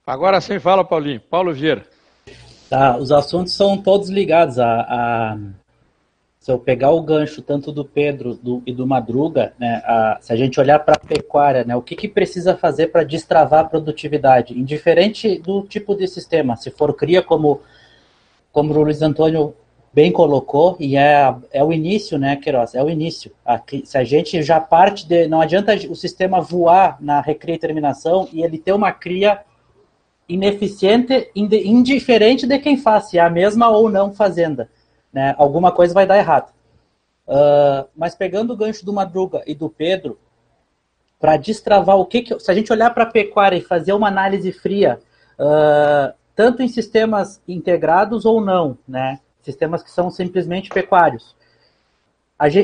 Agora 0.06 0.40
sim, 0.40 0.58
fala, 0.58 0.84
Paulinho. 0.84 1.20
Paulo 1.20 1.54
Vieira. 1.54 1.86
Tá, 2.68 2.96
os 2.96 3.12
assuntos 3.12 3.52
são 3.52 3.76
todos 3.76 4.08
ligados 4.08 4.58
a, 4.58 4.80
a 4.80 5.38
se 6.42 6.50
eu 6.50 6.58
pegar 6.58 6.90
o 6.90 7.00
gancho 7.00 7.40
tanto 7.40 7.70
do 7.70 7.84
Pedro 7.84 8.34
do, 8.34 8.62
e 8.66 8.72
do 8.72 8.84
Madruga, 8.84 9.52
né, 9.60 9.80
a, 9.84 10.18
se 10.20 10.32
a 10.32 10.36
gente 10.36 10.58
olhar 10.58 10.80
para 10.80 10.96
a 10.96 10.98
pecuária, 10.98 11.64
né, 11.64 11.76
o 11.76 11.82
que, 11.82 11.94
que 11.94 12.08
precisa 12.08 12.56
fazer 12.56 12.88
para 12.88 13.04
destravar 13.04 13.60
a 13.60 13.68
produtividade, 13.68 14.58
indiferente 14.58 15.38
do 15.38 15.62
tipo 15.62 15.94
de 15.94 16.08
sistema, 16.08 16.56
se 16.56 16.68
for 16.70 16.92
cria 16.94 17.22
como 17.22 17.60
como 18.50 18.74
o 18.74 18.82
Luiz 18.82 19.00
Antônio 19.00 19.54
bem 19.92 20.10
colocou, 20.10 20.76
e 20.80 20.96
é, 20.96 21.34
é 21.50 21.62
o 21.62 21.72
início, 21.72 22.18
né, 22.18 22.36
Queiroz? 22.36 22.74
É 22.74 22.82
o 22.82 22.88
início. 22.88 23.32
se 23.84 23.98
a 23.98 24.04
gente 24.04 24.42
já 24.42 24.60
parte 24.60 25.06
de. 25.06 25.26
Não 25.26 25.40
adianta 25.40 25.74
o 25.88 25.94
sistema 25.94 26.40
voar 26.40 26.96
na 27.00 27.20
recria 27.20 27.54
e 27.54 27.58
terminação 27.58 28.28
e 28.32 28.42
ele 28.42 28.58
ter 28.58 28.72
uma 28.72 28.92
cria 28.92 29.40
ineficiente, 30.28 31.30
indiferente 31.34 32.46
de 32.46 32.58
quem 32.58 32.76
faz, 32.76 33.10
se 33.10 33.18
é 33.18 33.20
a 33.20 33.28
mesma 33.28 33.68
ou 33.68 33.90
não 33.90 34.12
fazenda. 34.12 34.70
Né? 35.12 35.34
Alguma 35.36 35.70
coisa 35.72 35.92
vai 35.92 36.06
dar 36.06 36.16
errado. 36.16 36.52
Uh, 37.26 37.86
mas 37.94 38.14
pegando 38.14 38.52
o 38.52 38.56
gancho 38.56 38.84
do 38.84 38.92
Madruga 38.92 39.42
e 39.46 39.54
do 39.54 39.68
Pedro, 39.68 40.18
para 41.20 41.36
destravar 41.36 41.96
o 41.96 42.06
que, 42.06 42.22
que, 42.22 42.40
Se 42.40 42.50
a 42.50 42.54
gente 42.54 42.72
olhar 42.72 42.90
para 42.90 43.04
a 43.04 43.10
pecuária 43.10 43.56
e 43.56 43.60
fazer 43.60 43.92
uma 43.92 44.08
análise 44.08 44.50
fria, 44.52 44.98
uh, 45.38 46.12
tanto 46.34 46.62
em 46.62 46.68
sistemas 46.68 47.40
integrados 47.46 48.24
ou 48.24 48.40
não, 48.40 48.76
né? 48.88 49.20
Sistemas 49.42 49.82
que 49.82 49.90
são 49.90 50.10
simplesmente 50.10 50.70
pecuários. 50.70 51.34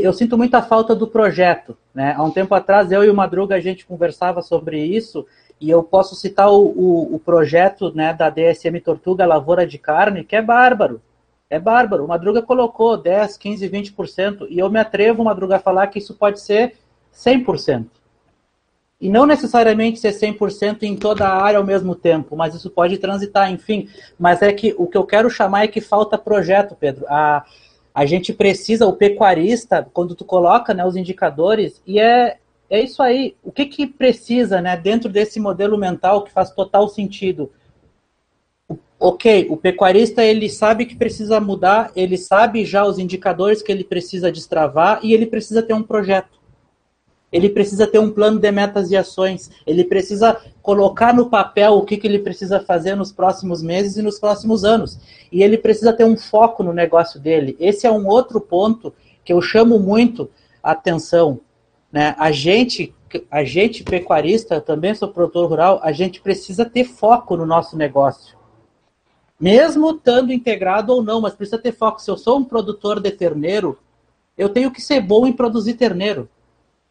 Eu 0.03 0.13
sinto 0.13 0.37
muita 0.37 0.61
falta 0.61 0.95
do 0.95 1.07
projeto. 1.07 1.77
Né? 1.95 2.13
Há 2.17 2.23
um 2.23 2.31
tempo 2.31 2.55
atrás, 2.55 2.91
eu 2.91 3.05
e 3.05 3.11
o 3.11 3.15
Madruga, 3.15 3.55
a 3.55 3.61
gente 3.61 3.87
conversava 3.87 4.43
sobre 4.43 4.83
isso, 4.83 5.25
e 5.61 5.71
eu 5.71 5.83
posso 5.83 6.17
citar 6.17 6.51
o, 6.51 6.67
o, 6.67 7.15
o 7.15 7.19
projeto 7.19 7.93
né, 7.95 8.13
da 8.13 8.29
DSM 8.29 8.81
Tortuga 8.81 9.27
Lavoura 9.27 9.67
de 9.67 9.79
Carne, 9.79 10.25
que 10.25 10.35
é 10.35 10.43
bárbaro. 10.43 11.01
É 11.49 11.59
bárbaro. 11.59 12.05
O 12.05 12.09
Madruga 12.09 12.43
colocou 12.43 12.97
10, 12.97 13.37
15, 13.37 13.69
20%, 13.69 14.47
e 14.51 14.59
eu 14.59 14.69
me 14.69 14.81
atrevo, 14.81 15.25
Madruga, 15.25 15.57
a 15.57 15.61
falar 15.61 15.87
que 15.87 15.99
isso 15.99 16.15
pode 16.15 16.41
ser 16.41 16.75
100%. 17.15 17.87
E 19.01 19.09
não 19.09 19.27
necessariamente 19.27 20.01
ser 20.01 20.13
100% 20.13 20.83
em 20.83 20.97
toda 20.97 21.27
a 21.27 21.43
área 21.43 21.59
ao 21.59 21.65
mesmo 21.65 21.95
tempo, 21.95 22.37
mas 22.37 22.55
isso 22.55 22.69
pode 22.69 22.99
transitar, 22.99 23.51
enfim. 23.51 23.89
Mas 24.19 24.43
é 24.43 24.53
que 24.53 24.75
o 24.77 24.87
que 24.87 24.97
eu 24.97 25.05
quero 25.05 25.31
chamar 25.31 25.65
é 25.65 25.69
que 25.69 25.81
falta 25.81 26.19
projeto, 26.19 26.75
Pedro. 26.75 27.07
A, 27.09 27.45
a 27.95 28.07
gente 28.07 28.33
precisa, 28.33 28.87
o 28.87 28.93
pecuarista, 28.93 29.89
quando 29.93 30.17
tu 30.17 30.25
coloca 30.25 30.75
né, 30.75 30.85
os 30.85 30.97
indicadores, 30.97 31.81
e 31.87 32.01
é, 32.01 32.39
é 32.69 32.81
isso 32.81 33.01
aí. 33.01 33.37
O 33.43 33.53
que, 33.53 33.67
que 33.67 33.87
precisa 33.87 34.61
né, 34.61 34.77
dentro 34.77 35.09
desse 35.09 35.39
modelo 35.39 35.79
mental 35.79 36.23
que 36.23 36.33
faz 36.33 36.51
total 36.51 36.89
sentido? 36.89 37.51
ok, 38.99 39.47
o 39.49 39.57
pecuarista 39.57 40.25
ele 40.25 40.49
sabe 40.51 40.85
que 40.85 40.97
precisa 40.97 41.41
mudar, 41.41 41.93
ele 41.95 42.17
sabe 42.17 42.65
já 42.65 42.85
os 42.85 42.99
indicadores 42.99 43.63
que 43.63 43.71
ele 43.71 43.85
precisa 43.85 44.33
destravar 44.33 44.99
e 45.03 45.13
ele 45.13 45.27
precisa 45.27 45.63
ter 45.63 45.75
um 45.75 45.83
projeto. 45.83 46.38
Ele 47.31 47.49
precisa 47.49 47.87
ter 47.87 47.99
um 47.99 48.11
plano 48.11 48.39
de 48.39 48.51
metas 48.51 48.91
e 48.91 48.97
ações. 48.97 49.51
Ele 49.67 49.85
precisa 49.85 50.41
colocar 50.63 51.13
no 51.13 51.29
papel 51.29 51.75
o 51.75 51.85
que, 51.85 51.97
que 51.97 52.07
ele 52.07 52.19
precisa 52.19 52.61
fazer 52.61 52.95
nos 52.95 53.13
próximos 53.13 53.63
meses 53.63 53.97
e 53.97 54.03
nos 54.03 54.19
próximos 54.19 54.65
anos. 54.65 54.99
E 55.31 55.43
ele 55.43 55.59
precisa 55.59 55.93
ter 55.93 56.05
um 56.05 56.17
foco 56.17 56.63
no 56.63 56.73
negócio 56.73 57.21
dele. 57.21 57.57
Esse 57.61 57.87
é 57.87 57.91
um 57.91 58.07
outro 58.07 58.41
ponto 58.41 58.95
que 59.25 59.33
eu 59.33 59.43
chamo 59.43 59.79
muito 59.79 60.31
a 60.63 60.73
atenção. 60.73 61.41
Né? 61.93 62.15
A 62.19 62.31
gente, 62.31 62.95
a 63.31 63.45
gente 63.45 63.85
pecuarista, 63.85 64.61
também 64.61 64.95
sou 64.95 65.09
produtor 65.09 65.49
rural, 65.51 65.81
a 65.83 65.93
gente 65.93 66.21
precisa 66.21 66.65
ter 66.65 66.85
foco 66.85 67.37
no 67.37 67.45
nosso 67.45 67.77
negócio. 67.77 68.39
Mesmo 69.39 69.91
estando 69.91 70.33
integrado 70.33 70.93
ou 70.93 71.03
não, 71.03 71.21
mas 71.21 71.35
precisa 71.35 71.59
ter 71.59 71.73
foco. 71.73 72.01
Se 72.01 72.11
eu 72.11 72.17
sou 72.17 72.39
um 72.39 72.45
produtor 72.45 73.01
de 73.01 73.11
terneiro, 73.11 73.79
eu 74.37 74.49
tenho 74.49 74.71
que 74.71 74.81
ser 74.81 75.01
bom 75.01 75.27
em 75.27 75.33
produzir 75.33 75.75
terneiro. 75.75 76.29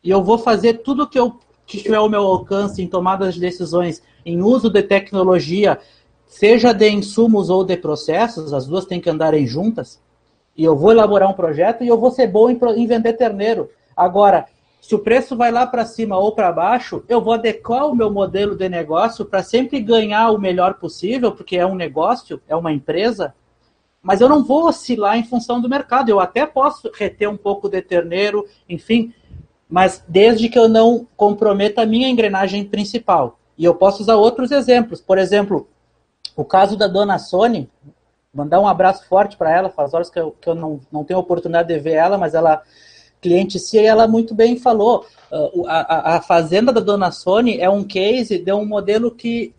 E 0.03 0.09
eu 0.09 0.23
vou 0.23 0.37
fazer 0.37 0.75
tudo 0.75 1.07
que 1.07 1.19
eu 1.19 1.39
que 1.67 1.83
tiver 1.83 1.97
ao 1.97 2.09
meu 2.09 2.21
alcance 2.21 2.81
em 2.81 2.87
tomadas 2.87 3.35
de 3.35 3.41
decisões, 3.41 4.01
em 4.25 4.41
uso 4.41 4.69
de 4.69 4.81
tecnologia, 4.81 5.77
seja 6.25 6.73
de 6.73 6.89
insumos 6.89 7.49
ou 7.49 7.63
de 7.63 7.75
processos, 7.75 8.53
as 8.53 8.65
duas 8.65 8.85
têm 8.85 9.01
que 9.01 9.09
andarem 9.09 9.45
juntas. 9.45 10.01
E 10.55 10.63
eu 10.63 10.75
vou 10.75 10.91
elaborar 10.91 11.29
um 11.29 11.33
projeto 11.33 11.83
e 11.83 11.87
eu 11.87 11.97
vou 11.99 12.09
ser 12.09 12.27
bom 12.27 12.49
em, 12.49 12.57
em 12.77 12.87
vender 12.87 13.13
terneiro. 13.13 13.69
Agora, 13.95 14.45
se 14.79 14.95
o 14.95 14.99
preço 14.99 15.35
vai 15.35 15.51
lá 15.51 15.67
para 15.67 15.85
cima 15.85 16.17
ou 16.17 16.31
para 16.31 16.51
baixo, 16.51 17.03
eu 17.09 17.21
vou 17.21 17.33
adequar 17.33 17.85
o 17.85 17.95
meu 17.95 18.09
modelo 18.09 18.55
de 18.55 18.69
negócio 18.69 19.25
para 19.25 19.43
sempre 19.43 19.81
ganhar 19.81 20.31
o 20.31 20.39
melhor 20.39 20.75
possível, 20.75 21.33
porque 21.33 21.57
é 21.57 21.65
um 21.65 21.75
negócio, 21.75 22.41
é 22.47 22.55
uma 22.55 22.71
empresa, 22.71 23.35
mas 24.01 24.21
eu 24.21 24.29
não 24.29 24.43
vou 24.43 24.67
oscilar 24.67 25.17
em 25.17 25.25
função 25.25 25.59
do 25.59 25.67
mercado. 25.67 26.09
Eu 26.09 26.19
até 26.19 26.45
posso 26.45 26.89
reter 26.93 27.29
um 27.29 27.35
pouco 27.35 27.67
de 27.67 27.81
terneiro, 27.81 28.45
enfim, 28.69 29.13
mas 29.69 30.03
desde 30.07 30.49
que 30.49 30.57
eu 30.57 30.67
não 30.69 31.07
comprometa 31.15 31.81
a 31.81 31.85
minha 31.85 32.07
engrenagem 32.07 32.63
principal. 32.63 33.37
E 33.57 33.65
eu 33.65 33.75
posso 33.75 34.01
usar 34.01 34.15
outros 34.15 34.51
exemplos. 34.51 35.01
Por 35.01 35.17
exemplo, 35.17 35.67
o 36.35 36.45
caso 36.45 36.77
da 36.77 36.87
dona 36.87 37.17
Sony, 37.17 37.69
mandar 38.33 38.59
um 38.59 38.67
abraço 38.67 39.07
forte 39.07 39.35
para 39.35 39.51
ela, 39.51 39.69
faz 39.69 39.93
horas 39.93 40.09
que 40.09 40.19
eu, 40.19 40.35
que 40.39 40.47
eu 40.47 40.55
não, 40.55 40.79
não 40.91 41.03
tenho 41.03 41.19
oportunidade 41.19 41.67
de 41.67 41.79
ver 41.79 41.93
ela, 41.93 42.17
mas 42.17 42.33
ela 42.33 42.61
cliente 43.19 43.57
se 43.59 43.77
ela 43.79 44.07
muito 44.07 44.35
bem 44.35 44.57
falou. 44.57 45.05
Uh, 45.31 45.67
a, 45.67 46.15
a, 46.15 46.21
fazenda 46.21 46.71
da 46.71 46.79
Dona 46.79 47.11
Sony 47.11 47.59
é 47.59 47.69
um 47.69 47.83
case 47.83 48.37
de 48.37 48.53
um 48.53 48.65
modelo 48.65 49.11
que 49.11 49.53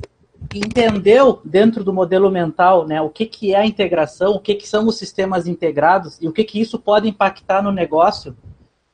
entendeu 0.54 1.40
dentro 1.44 1.82
do 1.82 1.92
modelo 1.92 2.30
mental 2.30 2.86
né, 2.86 3.02
o 3.02 3.10
que, 3.10 3.26
que 3.26 3.52
é 3.52 3.58
a 3.58 3.66
integração, 3.66 4.32
o 4.32 4.40
que, 4.40 4.54
que 4.54 4.68
são 4.68 4.86
os 4.86 4.96
sistemas 4.96 5.46
integrados 5.46 6.16
e 6.22 6.28
o 6.28 6.32
que, 6.32 6.44
que 6.44 6.60
isso 6.60 6.78
pode 6.78 7.08
impactar 7.08 7.60
no 7.60 7.72
negócio, 7.72 8.36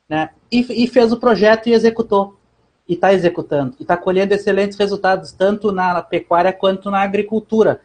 né, 0.08 0.30
e, 0.50 0.84
e 0.84 0.86
fez 0.86 1.12
o 1.12 1.16
projeto 1.16 1.68
e 1.68 1.72
executou. 1.72 2.36
E 2.88 2.94
está 2.94 3.12
executando. 3.12 3.74
E 3.78 3.82
está 3.82 3.96
colhendo 3.96 4.34
excelentes 4.34 4.76
resultados, 4.76 5.32
tanto 5.32 5.72
na 5.72 6.02
pecuária 6.02 6.52
quanto 6.52 6.90
na 6.90 7.00
agricultura. 7.00 7.80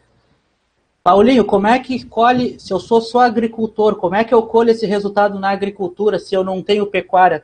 Paulinho, 1.02 1.46
como 1.46 1.66
é 1.66 1.78
que 1.78 2.04
colhe, 2.04 2.60
se 2.60 2.72
eu 2.72 2.78
sou 2.78 3.00
só 3.00 3.20
agricultor, 3.20 3.96
como 3.96 4.14
é 4.14 4.22
que 4.22 4.34
eu 4.34 4.42
colho 4.42 4.70
esse 4.70 4.84
resultado 4.84 5.38
na 5.38 5.48
agricultura 5.48 6.18
se 6.18 6.34
eu 6.34 6.44
não 6.44 6.62
tenho 6.62 6.86
pecuária? 6.86 7.42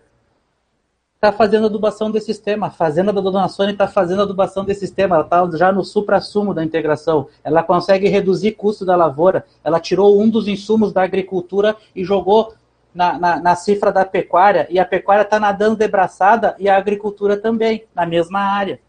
Está 1.15 1.33
fazendo 1.33 1.65
adubação 1.65 2.11
desse 2.11 2.27
sistema. 2.27 2.67
A 2.67 2.71
fazenda 2.71 3.11
da 3.11 3.23
Dona 3.23 3.49
Sônia 3.49 3.73
está 3.73 3.89
fazendo 3.89 4.21
adubação 4.21 4.67
desse 4.67 4.81
sistema. 4.81 5.17
Ela 5.17 5.25
está 5.25 5.51
já 5.57 5.73
no 5.73 5.83
supra-sumo 5.83 6.53
da 6.53 6.63
integração. 6.63 7.29
Ela 7.43 7.63
consegue 7.63 8.07
reduzir 8.07 8.53
custo 8.53 8.85
da 8.85 8.95
lavoura. 8.95 9.47
Ela 9.65 9.81
tirou 9.81 10.21
um 10.21 10.29
dos 10.29 10.47
insumos 10.47 10.93
da 10.93 11.03
agricultura 11.03 11.75
e 11.95 12.05
jogou 12.05 12.53
na, 12.97 13.19
na, 13.19 13.41
na 13.41 13.55
cifra 13.55 13.93
da 13.93 14.05
pecuária 14.05 14.67
e 14.71 14.79
a 14.79 14.85
pecuária 14.85 15.23
está 15.23 15.39
nadando 15.39 15.77
de 15.77 15.87
braçada 15.87 16.57
e 16.59 16.69
a 16.69 16.77
agricultura 16.77 17.37
também, 17.37 17.85
na 17.95 18.07
mesma 18.07 18.41
área. 18.41 18.81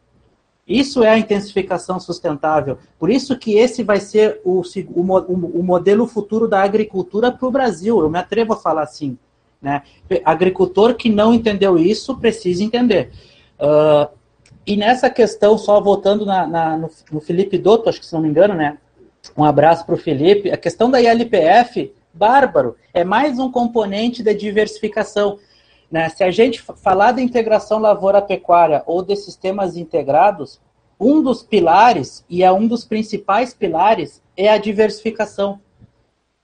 Isso 0.65 1.03
é 1.03 1.09
a 1.09 1.17
intensificação 1.17 1.99
sustentável. 1.99 2.77
Por 2.97 3.09
isso 3.09 3.37
que 3.37 3.57
esse 3.57 3.83
vai 3.83 3.99
ser 3.99 4.41
o, 4.43 4.61
o, 4.61 5.01
o 5.01 5.63
modelo 5.63 6.07
futuro 6.07 6.47
da 6.47 6.61
agricultura 6.61 7.31
para 7.31 7.47
o 7.47 7.51
Brasil. 7.51 7.99
Eu 7.99 8.09
me 8.09 8.17
atrevo 8.17 8.53
a 8.53 8.57
falar 8.57 8.83
assim. 8.83 9.17
Né? 9.61 9.81
Agricultor 10.23 10.95
que 10.95 11.09
não 11.09 11.33
entendeu 11.33 11.77
isso 11.77 12.17
precisa 12.17 12.63
entender. 12.63 13.11
Uh, 13.59 14.09
e 14.65 14.75
nessa 14.75 15.09
questão, 15.09 15.57
só 15.57 15.79
voltando 15.79 16.25
na, 16.25 16.45
na, 16.45 16.77
no, 16.77 16.89
no, 17.11 17.21
Felipe 17.21 17.57
Dotto, 17.57 17.87
acho 17.89 17.99
que 17.99 18.05
se 18.05 18.13
não 18.13 18.21
me 18.21 18.27
engano, 18.27 18.53
né? 18.53 18.77
Um 19.37 19.43
abraço 19.43 19.85
para 19.85 19.95
o 19.95 19.97
Felipe. 19.97 20.51
A 20.51 20.57
questão 20.57 20.91
da 20.91 21.01
ILPF, 21.01 21.93
bárbaro, 22.17 22.75
é 22.93 23.03
mais 23.03 23.37
um 23.37 23.51
componente 23.51 24.23
da 24.23 24.33
diversificação. 24.33 25.37
Né? 25.91 26.09
Se 26.09 26.23
a 26.23 26.31
gente 26.31 26.61
falar 26.61 27.11
da 27.11 27.21
integração 27.21 27.79
lavoura-pecuária 27.79 28.83
ou 28.85 29.03
de 29.03 29.15
sistemas 29.15 29.77
integrados, 29.77 30.59
um 30.99 31.21
dos 31.21 31.43
pilares, 31.43 32.25
e 32.27 32.43
é 32.43 32.51
um 32.51 32.67
dos 32.67 32.83
principais 32.83 33.53
pilares, 33.53 34.21
é 34.35 34.49
a 34.49 34.57
diversificação. 34.57 35.61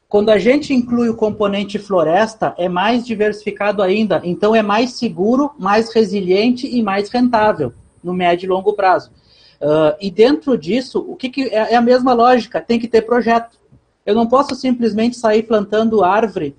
Quando 0.08 0.30
a 0.30 0.38
gente 0.38 0.76
inclui 0.76 1.10
o 1.10 1.16
componente 1.16 1.80
floresta, 1.80 2.54
é 2.56 2.70
mais 2.70 3.04
diversificado 3.04 3.82
ainda, 3.82 4.22
então 4.24 4.56
é 4.56 4.62
mais 4.62 4.92
seguro, 4.92 5.52
mais 5.58 5.92
resiliente 5.92 6.68
e 6.68 6.84
mais 6.84 7.10
rentável 7.10 7.74
no 8.04 8.14
médio 8.14 8.46
e 8.46 8.50
longo 8.50 8.74
prazo. 8.74 9.12
Uh, 9.60 9.96
e 10.00 10.12
dentro 10.12 10.56
disso, 10.56 11.00
o 11.00 11.16
que, 11.16 11.30
que 11.30 11.44
é, 11.44 11.74
é 11.74 11.76
a 11.76 11.82
mesma 11.82 12.14
lógica? 12.14 12.62
Tem 12.62 12.78
que 12.80 12.88
ter 12.88 13.02
projeto. 13.02 13.58
Eu 14.06 14.16
não 14.16 14.28
posso 14.28 14.56
simplesmente 14.56 15.18
sair 15.18 15.44
plantando 15.44 16.04
árvore 16.04 16.56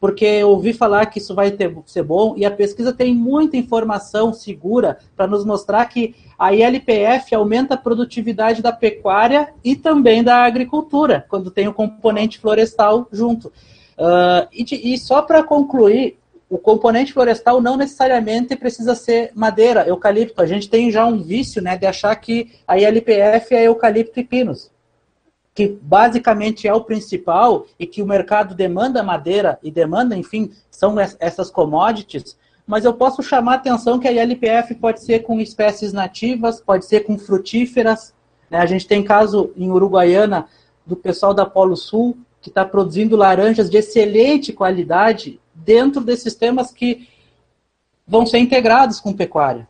porque 0.00 0.24
eu 0.24 0.50
ouvi 0.50 0.72
falar 0.72 1.06
que 1.06 1.18
isso 1.18 1.34
vai 1.34 1.50
ter, 1.50 1.76
ser 1.86 2.02
bom 2.02 2.34
e 2.36 2.44
a 2.44 2.50
pesquisa 2.50 2.92
tem 2.92 3.14
muita 3.14 3.56
informação 3.56 4.32
segura 4.32 4.98
para 5.16 5.26
nos 5.26 5.44
mostrar 5.44 5.84
que 5.86 6.14
a 6.38 6.54
ILPF 6.54 7.34
aumenta 7.34 7.74
a 7.74 7.78
produtividade 7.78 8.62
da 8.62 8.70
pecuária 8.70 9.52
e 9.64 9.74
também 9.74 10.22
da 10.22 10.44
agricultura, 10.44 11.26
quando 11.28 11.50
tem 11.50 11.66
o 11.66 11.74
componente 11.74 12.38
florestal 12.38 13.08
junto. 13.10 13.48
Uh, 13.98 14.46
e, 14.52 14.94
e 14.94 14.98
só 14.98 15.20
para 15.20 15.42
concluir, 15.42 16.16
o 16.48 16.56
componente 16.56 17.12
florestal 17.12 17.60
não 17.60 17.76
necessariamente 17.76 18.54
precisa 18.54 18.94
ser 18.94 19.32
madeira, 19.34 19.86
eucalipto. 19.86 20.40
A 20.40 20.46
gente 20.46 20.70
tem 20.70 20.90
já 20.92 21.04
um 21.04 21.20
vício 21.20 21.60
né, 21.60 21.76
de 21.76 21.86
achar 21.86 22.14
que 22.16 22.52
a 22.66 22.78
ILPF 22.78 23.54
é 23.54 23.64
eucalipto 23.64 24.20
e 24.20 24.24
pinos 24.24 24.70
que 25.58 25.76
basicamente 25.82 26.68
é 26.68 26.72
o 26.72 26.84
principal 26.84 27.66
e 27.80 27.84
que 27.84 28.00
o 28.00 28.06
mercado 28.06 28.54
demanda 28.54 29.02
madeira 29.02 29.58
e 29.60 29.72
demanda, 29.72 30.16
enfim, 30.16 30.52
são 30.70 30.94
essas 31.18 31.50
commodities, 31.50 32.38
mas 32.64 32.84
eu 32.84 32.94
posso 32.94 33.24
chamar 33.24 33.54
a 33.54 33.56
atenção 33.56 33.98
que 33.98 34.06
a 34.06 34.12
ILPF 34.12 34.76
pode 34.76 35.02
ser 35.02 35.24
com 35.24 35.40
espécies 35.40 35.92
nativas, 35.92 36.60
pode 36.60 36.84
ser 36.84 37.00
com 37.00 37.18
frutíferas. 37.18 38.14
Né? 38.48 38.58
A 38.58 38.66
gente 38.66 38.86
tem 38.86 39.02
caso 39.02 39.50
em 39.56 39.68
Uruguaiana 39.68 40.46
do 40.86 40.94
pessoal 40.94 41.34
da 41.34 41.44
Polo 41.44 41.76
Sul 41.76 42.16
que 42.40 42.50
está 42.50 42.64
produzindo 42.64 43.16
laranjas 43.16 43.68
de 43.68 43.78
excelente 43.78 44.52
qualidade 44.52 45.40
dentro 45.52 46.00
desses 46.02 46.22
sistemas 46.22 46.70
que 46.70 47.08
vão 48.06 48.24
ser 48.24 48.38
integrados 48.38 49.00
com 49.00 49.12
pecuária. 49.12 49.66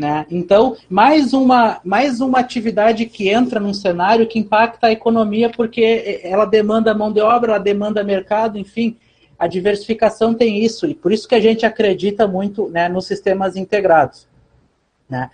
Né? 0.00 0.24
Então, 0.30 0.78
mais 0.88 1.34
uma, 1.34 1.78
mais 1.84 2.22
uma 2.22 2.38
atividade 2.38 3.04
que 3.04 3.28
entra 3.28 3.60
num 3.60 3.74
cenário 3.74 4.26
que 4.26 4.38
impacta 4.38 4.86
a 4.86 4.92
economia, 4.92 5.50
porque 5.50 6.22
ela 6.24 6.46
demanda 6.46 6.94
mão 6.94 7.12
de 7.12 7.20
obra, 7.20 7.52
ela 7.52 7.62
demanda 7.62 8.02
mercado, 8.02 8.56
enfim, 8.56 8.96
a 9.38 9.46
diversificação 9.46 10.32
tem 10.32 10.64
isso, 10.64 10.86
e 10.86 10.94
por 10.94 11.12
isso 11.12 11.28
que 11.28 11.34
a 11.34 11.40
gente 11.40 11.66
acredita 11.66 12.26
muito 12.26 12.70
né, 12.70 12.88
nos 12.88 13.06
sistemas 13.06 13.56
integrados. 13.56 14.26
Né? 15.06 15.30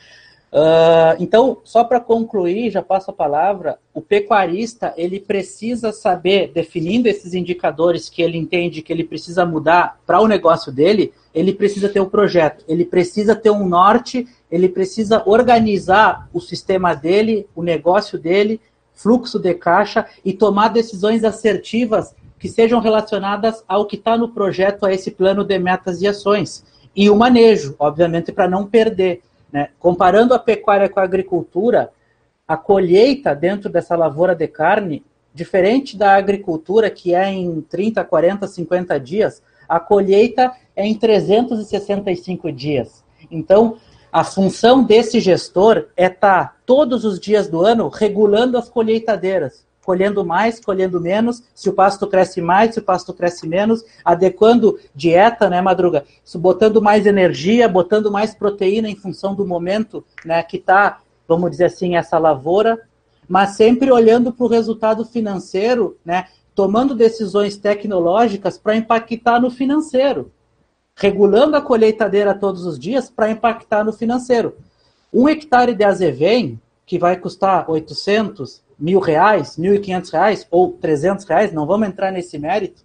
Uh, 0.53 1.19
então, 1.19 1.59
só 1.65 1.85
para 1.85 2.01
concluir, 2.01 2.71
já 2.71 2.81
passo 2.81 3.11
a 3.11 3.15
palavra, 3.15 3.79
o 3.93 4.01
pecuarista 4.01 4.95
ele 4.97 5.21
precisa 5.21 5.93
saber, 5.93 6.51
definindo 6.55 7.09
esses 7.09 7.35
indicadores 7.35 8.09
que 8.09 8.23
ele 8.23 8.39
entende 8.39 8.81
que 8.81 8.93
ele 8.93 9.05
precisa 9.05 9.45
mudar 9.45 9.99
para 10.07 10.21
o 10.21 10.29
negócio 10.29 10.73
dele, 10.73 11.13
ele 11.35 11.53
precisa 11.53 11.89
ter 11.89 12.01
um 12.01 12.09
projeto, 12.09 12.65
ele 12.67 12.85
precisa 12.85 13.35
ter 13.35 13.51
um 13.51 13.69
norte, 13.69 14.27
ele 14.51 14.69
precisa 14.69 15.23
organizar 15.27 16.29
o 16.33 16.41
sistema 16.41 16.95
dele, 16.95 17.47
o 17.55 17.63
negócio 17.63 18.19
dele, 18.19 18.61
fluxo 18.95 19.39
de 19.39 19.53
caixa 19.53 20.07
e 20.25 20.33
tomar 20.33 20.69
decisões 20.69 21.25
assertivas 21.25 22.15
que 22.39 22.49
sejam 22.49 22.81
relacionadas 22.81 23.63
ao 23.69 23.87
que 23.87 23.97
está 23.97 24.17
no 24.17 24.29
projeto, 24.29 24.87
a 24.87 24.93
esse 24.93 25.11
plano 25.11 25.45
de 25.45 25.59
metas 25.59 26.01
e 26.01 26.07
ações. 26.07 26.65
E 26.95 27.11
o 27.11 27.17
manejo, 27.17 27.75
obviamente, 27.79 28.33
para 28.33 28.49
não 28.49 28.67
perder. 28.67 29.23
Né? 29.57 29.71
Comparando 29.79 30.35
a 30.35 30.39
pecuária 30.39 30.87
com 30.87 31.01
a 31.01 31.03
agricultura, 31.03 31.91
a 32.47 32.59
colheita 32.59 33.35
dentro 33.35 33.71
dessa 33.71 33.97
lavoura 33.97 34.35
de 34.35 34.47
carne, 34.47 35.03
diferente 35.33 35.97
da 35.97 36.15
agricultura, 36.15 36.91
que 36.91 37.15
é 37.15 37.31
em 37.31 37.63
30, 37.63 38.05
40, 38.05 38.47
50 38.47 39.01
dias, 39.01 39.43
a 39.67 39.81
colheita 39.81 40.53
é 40.77 40.87
em 40.87 40.95
365 40.95 42.53
dias. 42.53 43.03
Então, 43.31 43.79
a 44.13 44.23
função 44.23 44.85
desse 44.85 45.21
gestor 45.21 45.87
é 45.97 46.05
estar 46.05 46.49
tá, 46.49 46.57
todos 46.67 47.07
os 47.07 47.19
dias 47.19 47.49
do 47.49 47.63
ano 47.63 47.89
regulando 47.89 48.59
as 48.59 48.69
colheitadeiras, 48.69 49.66
colhendo 49.87 50.25
mais, 50.25 50.59
colhendo 50.59 51.01
menos, 51.01 51.45
se 51.55 51.69
o 51.69 51.73
pasto 51.73 52.09
cresce 52.09 52.43
mais, 52.43 52.75
se 52.75 52.81
o 52.81 52.83
pasto 52.83 53.15
cresce 53.15 53.47
menos, 53.47 53.85
adequando 54.05 54.81
dieta, 54.93 55.49
né, 55.49 55.61
Madruga? 55.63 56.05
Botando 56.35 56.83
mais 56.83 57.07
energia, 57.07 57.69
botando 57.69 58.11
mais 58.11 58.35
proteína 58.35 58.91
em 58.91 58.97
função 58.97 59.33
do 59.33 59.47
momento 59.47 60.05
né, 60.25 60.43
que 60.43 60.57
está, 60.57 60.99
vamos 61.29 61.53
dizer 61.53 61.67
assim, 61.67 61.95
essa 61.95 62.19
lavoura, 62.19 62.83
mas 63.29 63.51
sempre 63.51 63.93
olhando 63.93 64.33
para 64.33 64.45
o 64.45 64.49
resultado 64.49 65.05
financeiro, 65.05 65.97
né, 66.05 66.27
tomando 66.53 66.93
decisões 66.93 67.57
tecnológicas 67.57 68.59
para 68.59 68.75
impactar 68.75 69.41
no 69.41 69.53
financeiro, 69.53 70.33
regulando 70.97 71.57
a 71.57 71.61
colheitadeira 71.61 72.35
todos 72.35 72.67
os 72.67 72.77
dias 72.77 73.09
para 73.09 73.31
impactar 73.31 73.85
no 73.85 73.93
financeiro. 73.93 74.57
Um 75.15 75.29
hectare 75.29 75.77
de 75.77 75.85
azevém, 75.85 76.61
que 76.85 76.99
vai 76.99 77.17
custar 77.17 77.71
800, 77.71 78.66
mil 78.79 79.01
reais, 79.01 79.57
mil 79.57 79.75
e 79.75 79.79
quinhentos 79.79 80.11
reais 80.11 80.47
ou 80.51 80.73
trezentos 80.73 81.25
reais, 81.25 81.53
não 81.53 81.67
vamos 81.67 81.89
entrar 81.89 82.11
nesse 82.11 82.39
mérito. 82.39 82.85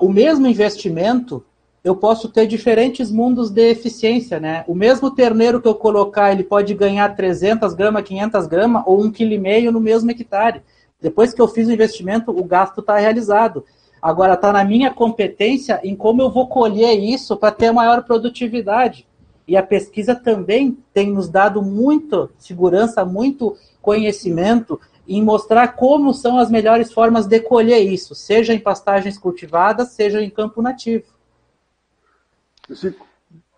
O 0.00 0.10
mesmo 0.10 0.46
investimento, 0.46 1.42
eu 1.82 1.96
posso 1.96 2.28
ter 2.28 2.46
diferentes 2.46 3.10
mundos 3.10 3.48
de 3.50 3.70
eficiência, 3.70 4.38
né? 4.38 4.62
O 4.68 4.74
mesmo 4.74 5.10
terneiro 5.10 5.62
que 5.62 5.68
eu 5.68 5.74
colocar, 5.74 6.30
ele 6.30 6.44
pode 6.44 6.74
ganhar 6.74 7.16
300 7.16 7.72
gramas, 7.72 8.02
500 8.02 8.46
gramas 8.46 8.82
ou 8.84 9.02
um 9.02 9.10
quilo 9.10 9.32
e 9.32 9.38
meio 9.38 9.72
no 9.72 9.80
mesmo 9.80 10.10
hectare. 10.10 10.62
Depois 11.00 11.32
que 11.32 11.40
eu 11.40 11.48
fiz 11.48 11.66
o 11.68 11.72
investimento, 11.72 12.30
o 12.30 12.44
gasto 12.44 12.80
está 12.80 12.98
realizado. 12.98 13.64
Agora 14.02 14.34
está 14.34 14.52
na 14.52 14.62
minha 14.62 14.92
competência 14.92 15.80
em 15.82 15.96
como 15.96 16.20
eu 16.20 16.30
vou 16.30 16.48
colher 16.48 16.92
isso 16.98 17.34
para 17.34 17.50
ter 17.50 17.72
maior 17.72 18.02
produtividade. 18.04 19.07
E 19.48 19.56
a 19.56 19.62
pesquisa 19.62 20.14
também 20.14 20.76
tem 20.92 21.10
nos 21.10 21.30
dado 21.30 21.62
muito 21.62 22.30
segurança, 22.36 23.02
muito 23.02 23.56
conhecimento 23.80 24.78
em 25.08 25.22
mostrar 25.22 25.68
como 25.68 26.12
são 26.12 26.38
as 26.38 26.50
melhores 26.50 26.92
formas 26.92 27.26
de 27.26 27.40
colher 27.40 27.80
isso, 27.80 28.14
seja 28.14 28.52
em 28.52 28.58
pastagens 28.58 29.16
cultivadas, 29.16 29.92
seja 29.92 30.22
em 30.22 30.28
campo 30.28 30.60
nativo. 30.60 31.04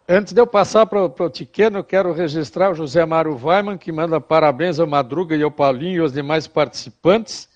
Antes 0.09 0.33
de 0.33 0.41
eu 0.41 0.47
passar 0.47 0.87
para 0.87 1.05
o 1.05 1.31
Tiqueno, 1.31 1.79
eu 1.79 1.85
quero 1.85 2.13
registrar 2.13 2.71
o 2.71 2.75
José 2.75 3.05
Mário 3.05 3.37
Weiman, 3.37 3.77
que 3.77 3.91
manda 3.91 4.21
parabéns 4.21 4.79
ao 4.79 4.87
Madruga 4.87 5.35
e 5.35 5.43
ao 5.43 5.51
Paulinho 5.51 5.97
e 5.97 6.01
aos 6.01 6.13
demais 6.13 6.47
participantes. 6.47 7.49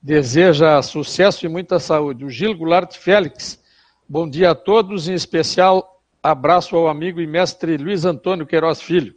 Deseja 0.00 0.82
sucesso 0.82 1.46
e 1.46 1.48
muita 1.48 1.78
saúde. 1.78 2.26
O 2.26 2.30
Gil 2.30 2.54
Goulart 2.54 2.94
Félix, 2.98 3.58
bom 4.06 4.28
dia 4.28 4.50
a 4.50 4.54
todos, 4.54 5.08
em 5.08 5.14
especial 5.14 5.97
abraço 6.22 6.76
ao 6.76 6.88
amigo 6.88 7.20
e 7.20 7.26
mestre 7.26 7.76
Luiz 7.76 8.04
Antônio 8.04 8.46
Queiroz 8.46 8.80
Filho. 8.80 9.14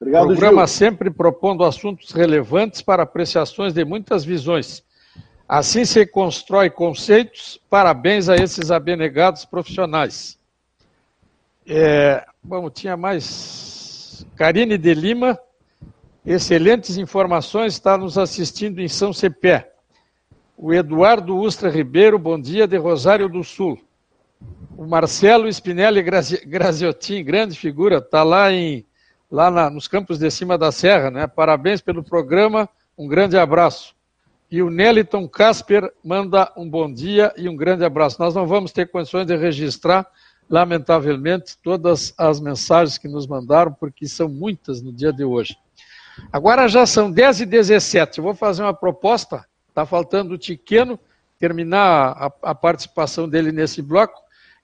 Obrigado, 0.00 0.26
Programa 0.26 0.66
Gil. 0.66 0.74
sempre 0.74 1.10
propondo 1.10 1.64
assuntos 1.64 2.12
relevantes 2.12 2.80
para 2.80 3.02
apreciações 3.02 3.72
de 3.72 3.84
muitas 3.84 4.24
visões. 4.24 4.84
Assim 5.48 5.84
se 5.84 6.06
constrói 6.06 6.68
conceitos. 6.68 7.58
Parabéns 7.70 8.28
a 8.28 8.36
esses 8.36 8.70
abnegados 8.70 9.44
profissionais. 9.44 10.38
É, 11.66 12.24
bom, 12.42 12.68
tinha 12.70 12.96
mais. 12.96 14.26
Karine 14.36 14.76
de 14.76 14.94
Lima, 14.94 15.38
excelentes 16.24 16.96
informações, 16.96 17.72
está 17.74 17.96
nos 17.96 18.18
assistindo 18.18 18.80
em 18.80 18.88
São 18.88 19.12
Cepé. 19.12 19.72
O 20.56 20.72
Eduardo 20.72 21.36
Ustra 21.36 21.70
Ribeiro, 21.70 22.18
bom 22.18 22.40
dia, 22.40 22.66
de 22.66 22.76
Rosário 22.76 23.28
do 23.28 23.42
Sul. 23.42 23.78
O 24.76 24.86
Marcelo 24.86 25.48
Spinelli 25.48 26.02
Graziotin, 26.46 27.24
grande 27.24 27.58
figura, 27.58 27.98
está 27.98 28.22
lá 28.22 28.52
em 28.52 28.86
lá 29.30 29.50
na, 29.50 29.68
nos 29.68 29.86
campos 29.86 30.18
de 30.18 30.30
cima 30.30 30.56
da 30.56 30.72
serra, 30.72 31.10
né? 31.10 31.26
Parabéns 31.26 31.80
pelo 31.80 32.02
programa, 32.02 32.68
um 32.96 33.06
grande 33.06 33.36
abraço. 33.36 33.94
E 34.50 34.62
o 34.62 34.70
Neliton 34.70 35.28
Casper 35.28 35.92
manda 36.02 36.50
um 36.56 36.68
bom 36.68 36.90
dia 36.90 37.34
e 37.36 37.48
um 37.48 37.56
grande 37.56 37.84
abraço. 37.84 38.16
Nós 38.18 38.34
não 38.34 38.46
vamos 38.46 38.72
ter 38.72 38.90
condições 38.90 39.26
de 39.26 39.36
registrar, 39.36 40.06
lamentavelmente, 40.48 41.58
todas 41.62 42.14
as 42.16 42.40
mensagens 42.40 42.96
que 42.96 43.06
nos 43.06 43.26
mandaram, 43.26 43.72
porque 43.72 44.08
são 44.08 44.28
muitas 44.28 44.80
no 44.80 44.90
dia 44.90 45.12
de 45.12 45.22
hoje. 45.22 45.54
Agora 46.32 46.66
já 46.66 46.86
são 46.86 47.10
10 47.10 47.42
e 47.42 47.46
17 47.46 48.18
Eu 48.18 48.24
vou 48.24 48.34
fazer 48.34 48.62
uma 48.62 48.74
proposta. 48.74 49.44
Está 49.68 49.84
faltando 49.84 50.34
o 50.34 50.38
Tiqueno 50.38 50.98
terminar 51.38 52.16
a, 52.16 52.50
a 52.50 52.54
participação 52.54 53.28
dele 53.28 53.52
nesse 53.52 53.82
bloco. 53.82 54.18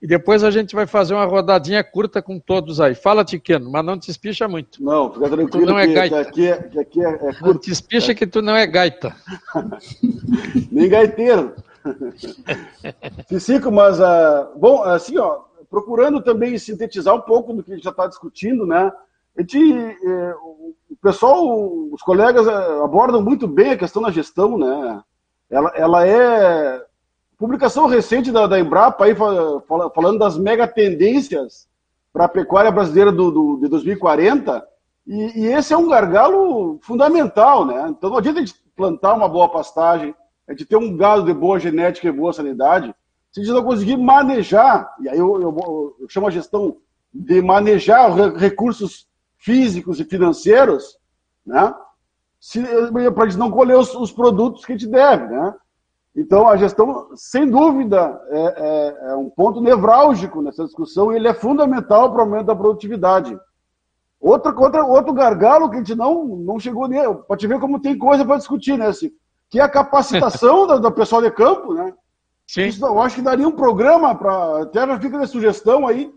E 0.05 0.07
depois 0.07 0.43
a 0.43 0.51
gente 0.51 0.75
vai 0.75 0.85
fazer 0.85 1.15
uma 1.15 1.25
rodadinha 1.25 1.83
curta 1.83 2.21
com 2.21 2.37
todos 2.37 2.79
aí. 2.79 2.93
Fala, 2.93 3.25
Tiqueno, 3.25 3.71
mas 3.71 3.83
não 3.83 3.97
te 3.97 4.11
espicha 4.11 4.47
muito. 4.47 4.83
Não, 4.83 5.11
fica 5.11 5.27
tranquilo 5.27 5.65
tu 5.65 5.71
não 5.71 5.79
é 5.79 5.87
gaita. 5.87 6.25
que 6.25 6.29
aqui, 6.29 6.47
é, 6.47 6.57
que 6.61 6.79
aqui 6.79 7.03
é, 7.03 7.09
é 7.09 7.17
curto. 7.17 7.41
Não 7.41 7.57
te 7.57 7.71
espicha 7.71 8.13
que 8.13 8.27
tu 8.27 8.39
não 8.39 8.55
é 8.55 8.67
gaita. 8.67 9.15
Nem 10.71 10.87
gaiteiro. 10.87 11.55
Cicico, 13.27 13.71
mas, 13.71 13.99
uh, 13.99 14.55
bom, 14.55 14.83
assim, 14.83 15.17
ó, 15.17 15.39
procurando 15.71 16.21
também 16.21 16.55
sintetizar 16.59 17.15
um 17.15 17.21
pouco 17.21 17.51
do 17.51 17.63
que 17.63 17.71
a 17.71 17.73
gente 17.75 17.83
já 17.83 17.89
está 17.89 18.05
discutindo, 18.05 18.63
né? 18.63 18.91
A 19.35 19.41
gente, 19.41 19.57
eh, 19.57 20.35
o 20.35 20.95
pessoal, 21.01 21.43
os 21.91 22.03
colegas 22.03 22.45
eh, 22.45 22.83
abordam 22.83 23.23
muito 23.23 23.47
bem 23.47 23.71
a 23.71 23.77
questão 23.77 24.03
da 24.03 24.11
gestão, 24.11 24.55
né? 24.55 25.01
Ela, 25.49 25.71
ela 25.75 26.07
é 26.07 26.84
Publicação 27.45 27.85
recente 27.85 28.31
da, 28.31 28.47
da 28.47 28.59
Embrapa 28.59 29.05
aí 29.05 29.13
fala, 29.13 29.61
falando 29.93 30.17
das 30.17 30.35
mega 30.35 30.67
tendências 30.67 31.67
para 32.11 32.25
a 32.25 32.27
pecuária 32.27 32.71
brasileira 32.71 33.11
do, 33.11 33.29
do, 33.29 33.57
de 33.57 33.67
2040, 33.67 34.67
e, 35.05 35.41
e, 35.41 35.45
esse 35.53 35.71
é 35.71 35.77
um 35.77 35.87
gargalo 35.87 36.79
fundamental, 36.81 37.63
né? 37.63 37.85
Então 37.89 38.09
não 38.09 38.17
adianta 38.17 38.39
a 38.39 38.43
gente 38.43 38.59
plantar 38.75 39.13
uma 39.13 39.29
boa 39.29 39.47
pastagem, 39.47 40.15
a 40.47 40.53
gente 40.53 40.65
ter 40.65 40.75
um 40.75 40.97
gado 40.97 41.23
de 41.23 41.35
boa 41.35 41.59
genética 41.59 42.07
e 42.07 42.11
boa 42.11 42.33
sanidade, 42.33 42.95
se 43.31 43.39
a 43.39 43.43
gente 43.43 43.53
não 43.53 43.63
conseguir 43.63 43.97
manejar, 43.97 44.95
e 44.99 45.07
aí 45.07 45.19
eu, 45.19 45.39
eu, 45.39 45.95
eu 45.99 46.09
chamo 46.09 46.25
a 46.25 46.31
gestão 46.31 46.77
de 47.13 47.43
manejar 47.43 48.11
recursos 48.35 49.07
físicos 49.37 49.99
e 49.99 50.03
financeiros, 50.03 50.97
né? 51.45 51.75
Para 53.13 53.23
a 53.25 53.29
gente 53.29 53.37
não 53.37 53.51
colher 53.51 53.77
os, 53.77 53.93
os 53.93 54.11
produtos 54.11 54.65
que 54.65 54.73
a 54.73 54.75
gente 54.75 54.89
deve, 54.89 55.27
né? 55.27 55.53
Então, 56.15 56.47
a 56.47 56.55
gestão, 56.55 57.09
sem 57.15 57.49
dúvida, 57.49 58.21
é, 58.29 58.39
é, 58.39 59.11
é, 59.11 59.15
um 59.15 59.29
ponto 59.29 59.59
nevrálgico 59.59 60.41
nessa 60.41 60.63
discussão 60.63 61.11
e 61.11 61.17
ele 61.17 61.27
é 61.27 61.33
fundamental 61.33 62.09
para 62.09 62.19
o 62.19 62.21
aumento 62.21 62.45
da 62.45 62.55
produtividade. 62.55 63.37
Outro, 64.19 64.57
outro, 64.57 64.87
outro 64.87 65.13
gargalo 65.13 65.69
que 65.69 65.75
a 65.75 65.79
gente 65.79 65.93
não, 65.93 66.23
não 66.23 66.57
chegou 66.57 66.87
nem. 66.87 67.13
Para 67.13 67.35
te 67.35 67.45
ver 67.47 67.59
como 67.59 67.81
tem 67.81 67.97
coisa 67.97 68.23
para 68.25 68.37
discutir, 68.37 68.77
né, 68.77 68.93
Cico? 68.93 69.15
Que 69.49 69.59
é 69.59 69.63
a 69.63 69.69
capacitação 69.69 70.65
do, 70.79 70.91
pessoal 70.91 71.21
de 71.21 71.29
campo, 71.31 71.73
né? 71.73 71.93
Sim. 72.47 72.67
Isso, 72.67 72.85
eu 72.85 73.01
acho 73.01 73.17
que 73.17 73.21
daria 73.21 73.47
um 73.47 73.51
programa 73.51 74.15
para. 74.15 74.63
Até 74.63 74.87
já 74.87 74.99
fica 74.99 75.19
de 75.19 75.27
sugestão 75.27 75.85
aí, 75.85 76.13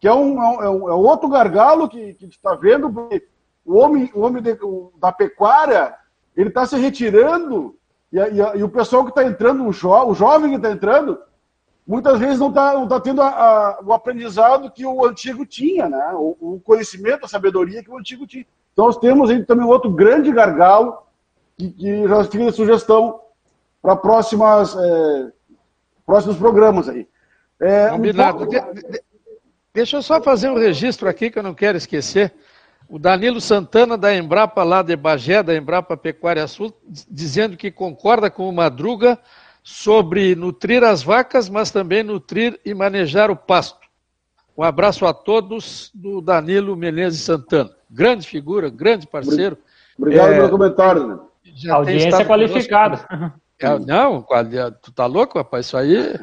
que 0.00 0.08
é 0.08 0.12
um, 0.12 0.42
é 0.42 0.68
um, 0.68 0.88
é 0.88 0.94
um 0.94 1.06
outro 1.06 1.28
gargalo 1.28 1.88
que, 1.88 2.14
que 2.14 2.24
a 2.24 2.26
gente 2.26 2.36
está 2.36 2.56
vendo, 2.56 2.90
porque 2.90 3.24
o 3.64 3.76
homem, 3.76 4.10
o 4.14 4.20
homem 4.20 4.42
de, 4.42 4.52
o, 4.62 4.92
da 4.98 5.12
pecuária 5.12 5.94
ele 6.36 6.48
está 6.48 6.66
se 6.66 6.76
retirando 6.76 7.77
e, 8.12 8.18
e, 8.18 8.58
e 8.58 8.62
o 8.62 8.68
pessoal 8.68 9.04
que 9.04 9.10
está 9.10 9.24
entrando, 9.24 9.66
o, 9.66 9.72
jo, 9.72 9.90
o 9.90 10.14
jovem 10.14 10.50
que 10.50 10.56
está 10.56 10.70
entrando, 10.70 11.18
muitas 11.86 12.18
vezes 12.18 12.38
não 12.38 12.48
está 12.48 12.74
não 12.74 12.88
tá 12.88 13.00
tendo 13.00 13.22
a, 13.22 13.78
o 13.84 13.92
aprendizado 13.92 14.70
que 14.70 14.84
o 14.84 15.04
antigo 15.04 15.44
tinha, 15.46 15.88
né? 15.88 16.12
O, 16.14 16.36
o, 16.40 16.60
conhecimento, 16.60 17.24
a 17.24 17.28
sabedoria 17.28 17.82
que 17.82 17.90
o 17.90 17.98
antigo 17.98 18.26
tinha. 18.26 18.46
Então 18.72 18.86
nós 18.86 18.98
temos 18.98 19.30
aí 19.30 19.44
também 19.44 19.66
outro 19.66 19.90
grande 19.90 20.32
gargalo 20.32 20.98
que, 21.56 21.70
que 21.70 22.08
já 22.08 22.24
fica 22.24 22.52
sugestão 22.52 23.20
para 23.82 23.96
próximas 23.96 24.76
é, 24.76 25.32
próximos 26.06 26.36
programas 26.36 26.88
aí. 26.88 27.08
É, 27.60 27.88
Combinado. 27.88 28.44
Um 28.44 28.48
pouco... 28.48 28.74
de, 28.74 28.82
de, 28.82 29.02
deixa 29.74 29.96
eu 29.96 30.02
só 30.02 30.20
fazer 30.20 30.48
um 30.50 30.58
registro 30.58 31.08
aqui 31.08 31.30
que 31.30 31.38
eu 31.38 31.42
não 31.42 31.54
quero 31.54 31.76
esquecer. 31.76 32.32
O 32.88 32.98
Danilo 32.98 33.40
Santana, 33.40 33.98
da 33.98 34.14
Embrapa, 34.16 34.64
lá 34.64 34.80
de 34.80 34.96
Bagé, 34.96 35.42
da 35.42 35.54
Embrapa 35.54 35.96
Pecuária 35.96 36.46
Sul, 36.46 36.72
dizendo 37.10 37.56
que 37.56 37.70
concorda 37.70 38.30
com 38.30 38.48
o 38.48 38.52
Madruga 38.52 39.18
sobre 39.62 40.34
nutrir 40.34 40.82
as 40.82 41.02
vacas, 41.02 41.50
mas 41.50 41.70
também 41.70 42.02
nutrir 42.02 42.58
e 42.64 42.72
manejar 42.72 43.30
o 43.30 43.36
pasto. 43.36 43.86
Um 44.56 44.62
abraço 44.62 45.06
a 45.06 45.12
todos 45.12 45.90
do 45.94 46.22
Danilo 46.22 46.74
Menezes 46.74 47.20
Santana. 47.20 47.70
Grande 47.90 48.26
figura, 48.26 48.70
grande 48.70 49.06
parceiro. 49.06 49.58
Obrigado 49.98 50.32
é, 50.32 50.36
pelo 50.36 50.50
comentário. 50.50 51.06
Né? 51.06 51.18
Já 51.54 51.74
Audiência 51.74 52.24
qualificada. 52.24 53.34
É, 53.60 53.78
não, 53.78 54.24
tu 54.80 54.92
tá 54.92 55.04
louco, 55.04 55.36
rapaz? 55.36 55.66
Isso 55.66 55.76
aí. 55.76 56.18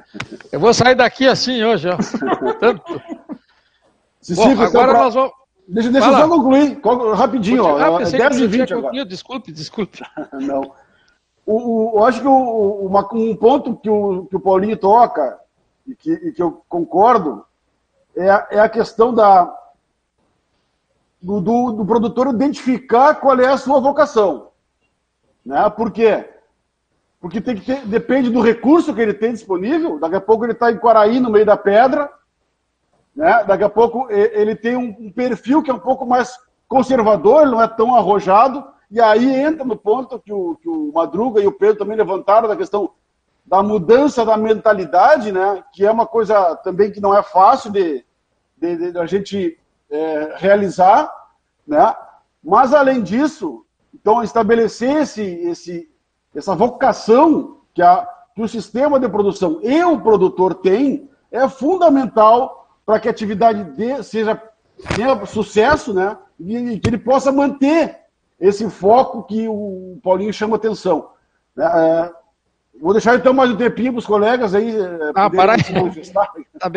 Eu 0.52 0.60
vou 0.60 0.74
sair 0.74 0.96
daqui 0.96 1.28
assim 1.28 1.64
hoje, 1.64 1.88
ó. 1.90 1.98
Tanto. 2.60 3.02
Bom, 4.36 4.62
agora 4.62 4.94
nós 4.94 5.14
vamos. 5.14 5.45
Deixa, 5.68 5.90
deixa 5.90 6.08
eu 6.08 6.14
só 6.14 6.28
concluir, 6.30 6.80
rapidinho, 7.16 7.64
ó. 7.64 7.98
Ah, 7.98 8.04
10 8.04 8.38
e 8.38 8.48
20 8.48 8.74
agora. 8.74 9.06
Desculpe, 9.06 9.52
desculpe. 9.52 10.02
Não. 10.34 10.72
O, 11.46 11.96
o, 11.96 12.00
eu 12.00 12.06
acho 12.06 12.22
que 12.22 12.28
o, 12.28 12.86
uma, 12.86 13.08
um 13.14 13.36
ponto 13.36 13.76
que 13.76 13.90
o, 13.90 14.26
que 14.26 14.36
o 14.36 14.40
Paulinho 14.40 14.78
toca, 14.78 15.40
e 15.88 15.96
que, 15.96 16.12
e 16.12 16.32
que 16.32 16.42
eu 16.42 16.64
concordo, 16.68 17.46
é 18.16 18.30
a, 18.30 18.48
é 18.52 18.60
a 18.60 18.70
questão 18.70 19.14
da, 19.14 19.54
do, 21.22 21.42
do, 21.42 21.72
do, 21.72 21.86
produtor 21.86 22.28
identificar 22.28 23.16
qual 23.16 23.40
é 23.40 23.48
a 23.48 23.58
sua 23.58 23.80
vocação. 23.80 24.50
Né? 25.46 25.70
Por 25.72 25.92
quê? 25.92 26.30
Porque 27.20 27.42
tem 27.42 27.56
que 27.56 27.66
ter, 27.66 27.86
depende 27.86 28.30
do 28.30 28.42
recurso 28.42 28.94
que 28.94 29.02
ele 29.02 29.14
tem 29.14 29.34
disponível. 29.34 30.00
Daqui 30.00 30.16
a 30.16 30.22
pouco 30.22 30.46
ele 30.46 30.54
está 30.54 30.72
em 30.72 30.78
Quaraí, 30.78 31.20
no 31.20 31.30
meio 31.30 31.46
da 31.46 31.58
pedra, 31.58 32.10
né? 33.16 33.44
Daqui 33.46 33.64
a 33.64 33.70
pouco 33.70 34.08
ele 34.10 34.56
tem 34.56 34.76
um 34.76 35.12
perfil 35.12 35.64
que 35.64 35.72
é 35.72 35.74
um 35.74 35.80
pouco 35.80 36.06
mais 36.06 36.38
conservador, 36.68 37.48
não 37.48 37.62
é 37.62 37.68
tão 37.68 37.96
arrojado, 37.96 38.66
e 38.90 39.00
aí 39.00 39.34
entra 39.34 39.64
no 39.64 39.76
ponto 39.76 40.20
que 40.20 40.34
o, 40.34 40.56
que 40.56 40.70
o 40.70 40.92
Madruga 40.94 41.42
e 41.42 41.48
o 41.48 41.52
Pedro 41.52 41.78
também 41.78 41.98
levantaram 41.98 42.48
da 42.48 42.56
questão 42.56 42.92
da 43.46 43.62
mudança 43.62 44.26
da 44.26 44.36
mentalidade, 44.36 45.32
né? 45.32 45.64
que 45.72 45.86
é 45.86 45.92
uma 45.92 46.08
coisa 46.08 46.56
também 46.58 46.92
que 46.92 47.00
não 47.00 47.16
é 47.16 47.22
fácil 47.22 47.72
de, 47.72 48.04
de, 48.58 48.76
de, 48.76 48.92
de 48.92 48.98
a 48.98 49.06
gente 49.06 49.60
é, 49.90 50.34
realizar, 50.38 51.12
né? 51.68 51.96
mas 52.44 52.74
além 52.74 53.04
disso, 53.04 53.64
então 53.94 54.24
estabelecer 54.24 54.98
esse, 54.98 55.22
esse, 55.22 55.92
essa 56.34 56.56
vocação 56.56 57.60
que, 57.74 57.82
a, 57.82 58.08
que 58.34 58.42
o 58.42 58.48
sistema 58.48 59.00
de 59.00 59.08
produção 59.08 59.60
e 59.62 59.84
o 59.84 60.00
produtor 60.00 60.56
tem 60.56 61.10
é 61.32 61.48
fundamental 61.48 62.65
para 62.86 63.00
que 63.00 63.08
a 63.08 63.12
atividade 63.12 63.64
de, 63.76 64.04
seja 64.04 64.42
tenha 64.96 65.26
sucesso, 65.26 65.94
né? 65.94 66.18
E 66.40 66.80
que 66.80 66.90
ele 66.90 66.98
possa 66.98 67.32
manter 67.32 67.98
esse 68.40 68.70
foco 68.70 69.24
que 69.24 69.48
o 69.48 69.98
Paulinho 70.04 70.34
chama 70.34 70.58
atenção. 70.58 71.10
É, 71.58 71.64
é 71.64 72.12
vou 72.80 72.92
deixar 72.92 73.16
então 73.16 73.34
mais 73.34 73.50
um 73.50 73.56
tempinho 73.56 73.94
para 73.94 74.00
os 74.00 74.06
colegas 74.06 74.54
aí. 74.54 74.76
É, 74.76 75.12
ah, 75.16 75.30
para 75.30 75.54
aí. 75.54 75.62
Tá 76.60 76.70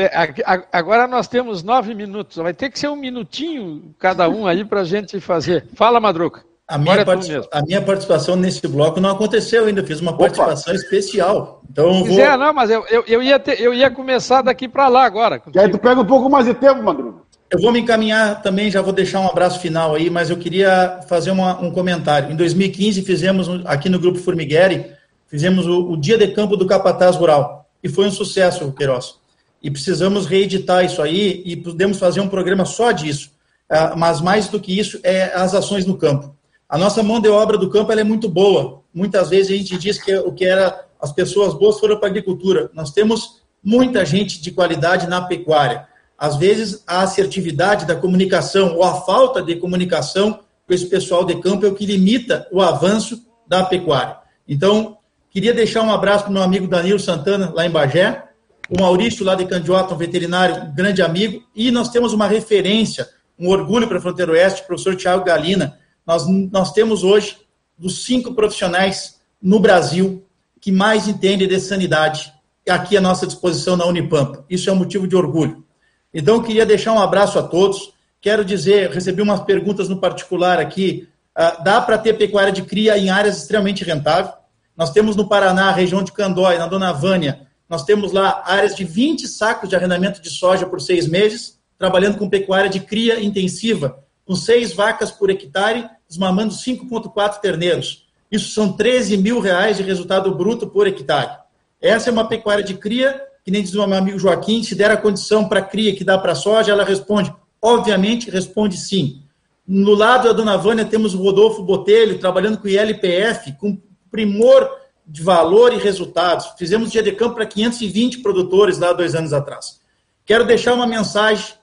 agora 0.72 1.06
nós 1.06 1.28
temos 1.28 1.62
nove 1.62 1.94
minutos. 1.94 2.36
Vai 2.36 2.54
ter 2.54 2.70
que 2.70 2.78
ser 2.78 2.88
um 2.88 2.96
minutinho 2.96 3.94
cada 3.98 4.28
um 4.28 4.46
aí 4.46 4.64
para 4.64 4.80
a 4.80 4.84
gente 4.84 5.20
fazer. 5.20 5.66
Fala, 5.74 6.00
Madruca. 6.00 6.47
A 6.68 6.76
minha, 6.76 6.96
é 6.96 7.04
a 7.50 7.62
minha, 7.62 7.80
participação 7.80 8.36
nesse 8.36 8.68
bloco 8.68 9.00
não 9.00 9.08
aconteceu 9.08 9.64
ainda, 9.64 9.82
fiz 9.82 10.02
uma 10.02 10.14
participação 10.14 10.74
Opa. 10.74 10.82
especial. 10.82 11.62
Então 11.70 12.04
vou... 12.04 12.20
É, 12.20 12.36
não, 12.36 12.52
mas 12.52 12.68
eu, 12.68 12.84
eu, 12.90 13.02
eu, 13.06 13.22
ia 13.22 13.38
ter, 13.38 13.58
eu 13.58 13.72
ia 13.72 13.90
começar 13.90 14.42
daqui 14.42 14.68
para 14.68 14.86
lá 14.86 15.06
agora. 15.06 15.40
E 15.54 15.58
aí 15.58 15.70
tu 15.70 15.78
pega 15.78 15.98
um 15.98 16.04
pouco 16.04 16.28
mais 16.28 16.44
de 16.44 16.52
tempo, 16.52 16.82
Madruga. 16.82 17.20
Eu 17.50 17.58
vou 17.58 17.72
me 17.72 17.80
encaminhar 17.80 18.42
também, 18.42 18.70
já 18.70 18.82
vou 18.82 18.92
deixar 18.92 19.20
um 19.20 19.26
abraço 19.26 19.58
final 19.60 19.94
aí, 19.94 20.10
mas 20.10 20.28
eu 20.28 20.36
queria 20.36 21.00
fazer 21.08 21.30
uma, 21.30 21.58
um 21.58 21.70
comentário. 21.70 22.30
Em 22.30 22.36
2015 22.36 23.00
fizemos, 23.00 23.48
aqui 23.64 23.88
no 23.88 23.98
Grupo 23.98 24.18
Formigueri, 24.18 24.92
fizemos 25.26 25.66
o, 25.66 25.92
o, 25.92 25.96
Dia 25.96 26.18
de 26.18 26.28
Campo 26.28 26.54
do 26.54 26.66
Capataz 26.66 27.16
Rural. 27.16 27.66
E 27.82 27.88
foi 27.88 28.06
um 28.06 28.10
sucesso, 28.10 28.70
Queiroz. 28.72 29.14
E 29.62 29.70
precisamos 29.70 30.26
reeditar 30.26 30.84
isso 30.84 31.00
aí 31.00 31.42
e 31.46 31.56
podemos 31.56 31.98
fazer 31.98 32.20
um 32.20 32.28
programa 32.28 32.66
só 32.66 32.92
disso. 32.92 33.30
Uh, 33.70 33.96
mas 33.96 34.20
mais 34.20 34.48
do 34.48 34.60
que 34.60 34.78
isso, 34.78 35.00
é 35.02 35.32
as 35.34 35.54
ações 35.54 35.86
no 35.86 35.96
campo. 35.96 36.36
A 36.68 36.76
nossa 36.76 37.02
mão 37.02 37.18
de 37.18 37.28
obra 37.30 37.56
do 37.56 37.70
campo 37.70 37.92
é 37.92 38.04
muito 38.04 38.28
boa. 38.28 38.82
Muitas 38.92 39.30
vezes 39.30 39.50
a 39.50 39.56
gente 39.56 39.78
diz 39.78 39.96
que 39.96 40.14
o 40.18 40.32
que 40.32 40.44
era 40.44 40.86
as 41.00 41.10
pessoas 41.10 41.54
boas 41.54 41.80
foram 41.80 41.96
para 41.96 42.08
a 42.08 42.10
agricultura. 42.10 42.70
Nós 42.74 42.90
temos 42.90 43.40
muita 43.64 44.04
gente 44.04 44.42
de 44.42 44.50
qualidade 44.50 45.06
na 45.06 45.22
pecuária. 45.22 45.86
Às 46.18 46.36
vezes 46.36 46.82
a 46.86 47.00
assertividade 47.00 47.86
da 47.86 47.96
comunicação 47.96 48.74
ou 48.76 48.84
a 48.84 49.00
falta 49.00 49.42
de 49.42 49.56
comunicação 49.56 50.40
com 50.66 50.74
esse 50.74 50.84
pessoal 50.86 51.24
de 51.24 51.40
campo 51.40 51.64
é 51.64 51.68
o 51.70 51.74
que 51.74 51.86
limita 51.86 52.46
o 52.52 52.60
avanço 52.60 53.24
da 53.46 53.64
pecuária. 53.64 54.18
Então, 54.46 54.98
queria 55.30 55.54
deixar 55.54 55.82
um 55.82 55.90
abraço 55.90 56.24
para 56.24 56.30
o 56.30 56.34
meu 56.34 56.42
amigo 56.42 56.68
Danilo 56.68 56.98
Santana, 56.98 57.50
lá 57.54 57.64
em 57.64 57.70
Bagé, 57.70 58.24
o 58.68 58.78
Maurício, 58.78 59.24
lá 59.24 59.34
de 59.34 59.46
Candiota, 59.46 59.94
um 59.94 59.96
veterinário, 59.96 60.64
um 60.64 60.74
grande 60.74 61.00
amigo, 61.00 61.42
e 61.56 61.70
nós 61.70 61.88
temos 61.88 62.12
uma 62.12 62.26
referência, 62.26 63.08
um 63.38 63.48
orgulho 63.48 63.88
para 63.88 63.96
a 63.96 64.00
Fronteira 64.00 64.32
Oeste, 64.32 64.60
o 64.60 64.66
professor 64.66 64.94
Tiago 64.94 65.24
Galina, 65.24 65.78
nós, 66.08 66.26
nós 66.26 66.72
temos 66.72 67.04
hoje, 67.04 67.36
dos 67.76 68.06
cinco 68.06 68.32
profissionais 68.32 69.20
no 69.40 69.60
Brasil 69.60 70.24
que 70.58 70.72
mais 70.72 71.06
entende 71.06 71.46
de 71.46 71.60
sanidade 71.60 72.32
aqui 72.68 72.96
à 72.96 73.00
nossa 73.00 73.26
disposição 73.26 73.76
na 73.76 73.84
Unipampa. 73.84 74.42
Isso 74.48 74.70
é 74.70 74.72
um 74.72 74.76
motivo 74.76 75.06
de 75.06 75.14
orgulho. 75.14 75.64
Então, 76.12 76.36
eu 76.36 76.42
queria 76.42 76.64
deixar 76.64 76.94
um 76.94 76.98
abraço 76.98 77.38
a 77.38 77.42
todos. 77.42 77.92
Quero 78.20 78.42
dizer, 78.42 78.90
recebi 78.90 79.20
umas 79.20 79.42
perguntas 79.42 79.88
no 79.88 80.00
particular 80.00 80.58
aqui. 80.58 81.06
Uh, 81.36 81.62
dá 81.62 81.80
para 81.80 81.98
ter 81.98 82.14
pecuária 82.14 82.52
de 82.52 82.62
cria 82.62 82.96
em 82.96 83.10
áreas 83.10 83.36
extremamente 83.36 83.84
rentáveis. 83.84 84.34
Nós 84.74 84.90
temos 84.90 85.14
no 85.14 85.28
Paraná, 85.28 85.70
região 85.70 86.02
de 86.02 86.12
Candói, 86.12 86.56
na 86.56 86.66
Dona 86.66 86.92
Vânia, 86.92 87.46
nós 87.68 87.84
temos 87.84 88.12
lá 88.12 88.42
áreas 88.46 88.74
de 88.74 88.82
20 88.82 89.28
sacos 89.28 89.68
de 89.68 89.76
arrendamento 89.76 90.22
de 90.22 90.30
soja 90.30 90.64
por 90.64 90.80
seis 90.80 91.06
meses, 91.06 91.60
trabalhando 91.76 92.16
com 92.16 92.28
pecuária 92.28 92.70
de 92.70 92.80
cria 92.80 93.22
intensiva, 93.22 94.02
com 94.24 94.34
seis 94.34 94.72
vacas 94.72 95.10
por 95.10 95.28
hectare, 95.28 95.88
desmamando 96.08 96.54
5,4 96.54 97.40
terneiros. 97.40 98.08
Isso 98.30 98.50
são 98.50 98.72
13 98.72 99.16
mil 99.16 99.40
reais 99.40 99.76
de 99.76 99.82
resultado 99.82 100.34
bruto 100.34 100.66
por 100.66 100.86
hectare. 100.86 101.38
Essa 101.80 102.10
é 102.10 102.12
uma 102.12 102.26
pecuária 102.26 102.64
de 102.64 102.74
cria, 102.74 103.20
que 103.44 103.50
nem 103.50 103.62
diz 103.62 103.74
o 103.74 103.86
meu 103.86 103.98
amigo 103.98 104.18
Joaquim, 104.18 104.62
se 104.62 104.74
der 104.74 104.90
a 104.90 104.96
condição 104.96 105.48
para 105.48 105.62
cria 105.62 105.94
que 105.94 106.04
dá 106.04 106.18
para 106.18 106.34
soja, 106.34 106.72
ela 106.72 106.84
responde. 106.84 107.32
Obviamente, 107.60 108.30
responde 108.30 108.76
sim. 108.76 109.22
No 109.66 109.94
lado 109.94 110.28
da 110.28 110.32
dona 110.32 110.56
Vânia, 110.56 110.84
temos 110.84 111.14
o 111.14 111.22
Rodolfo 111.22 111.62
Botelho, 111.62 112.18
trabalhando 112.18 112.58
com 112.58 112.68
ILPF, 112.68 113.52
com 113.58 113.78
primor 114.10 114.68
de 115.06 115.22
valor 115.22 115.72
e 115.72 115.76
resultados. 115.76 116.52
Fizemos 116.58 116.90
dia 116.90 117.02
de 117.02 117.12
campo 117.12 117.34
para 117.34 117.46
520 117.46 118.18
produtores 118.18 118.78
lá 118.78 118.92
dois 118.92 119.14
anos 119.14 119.32
atrás. 119.32 119.80
Quero 120.24 120.46
deixar 120.46 120.74
uma 120.74 120.86
mensagem. 120.86 121.54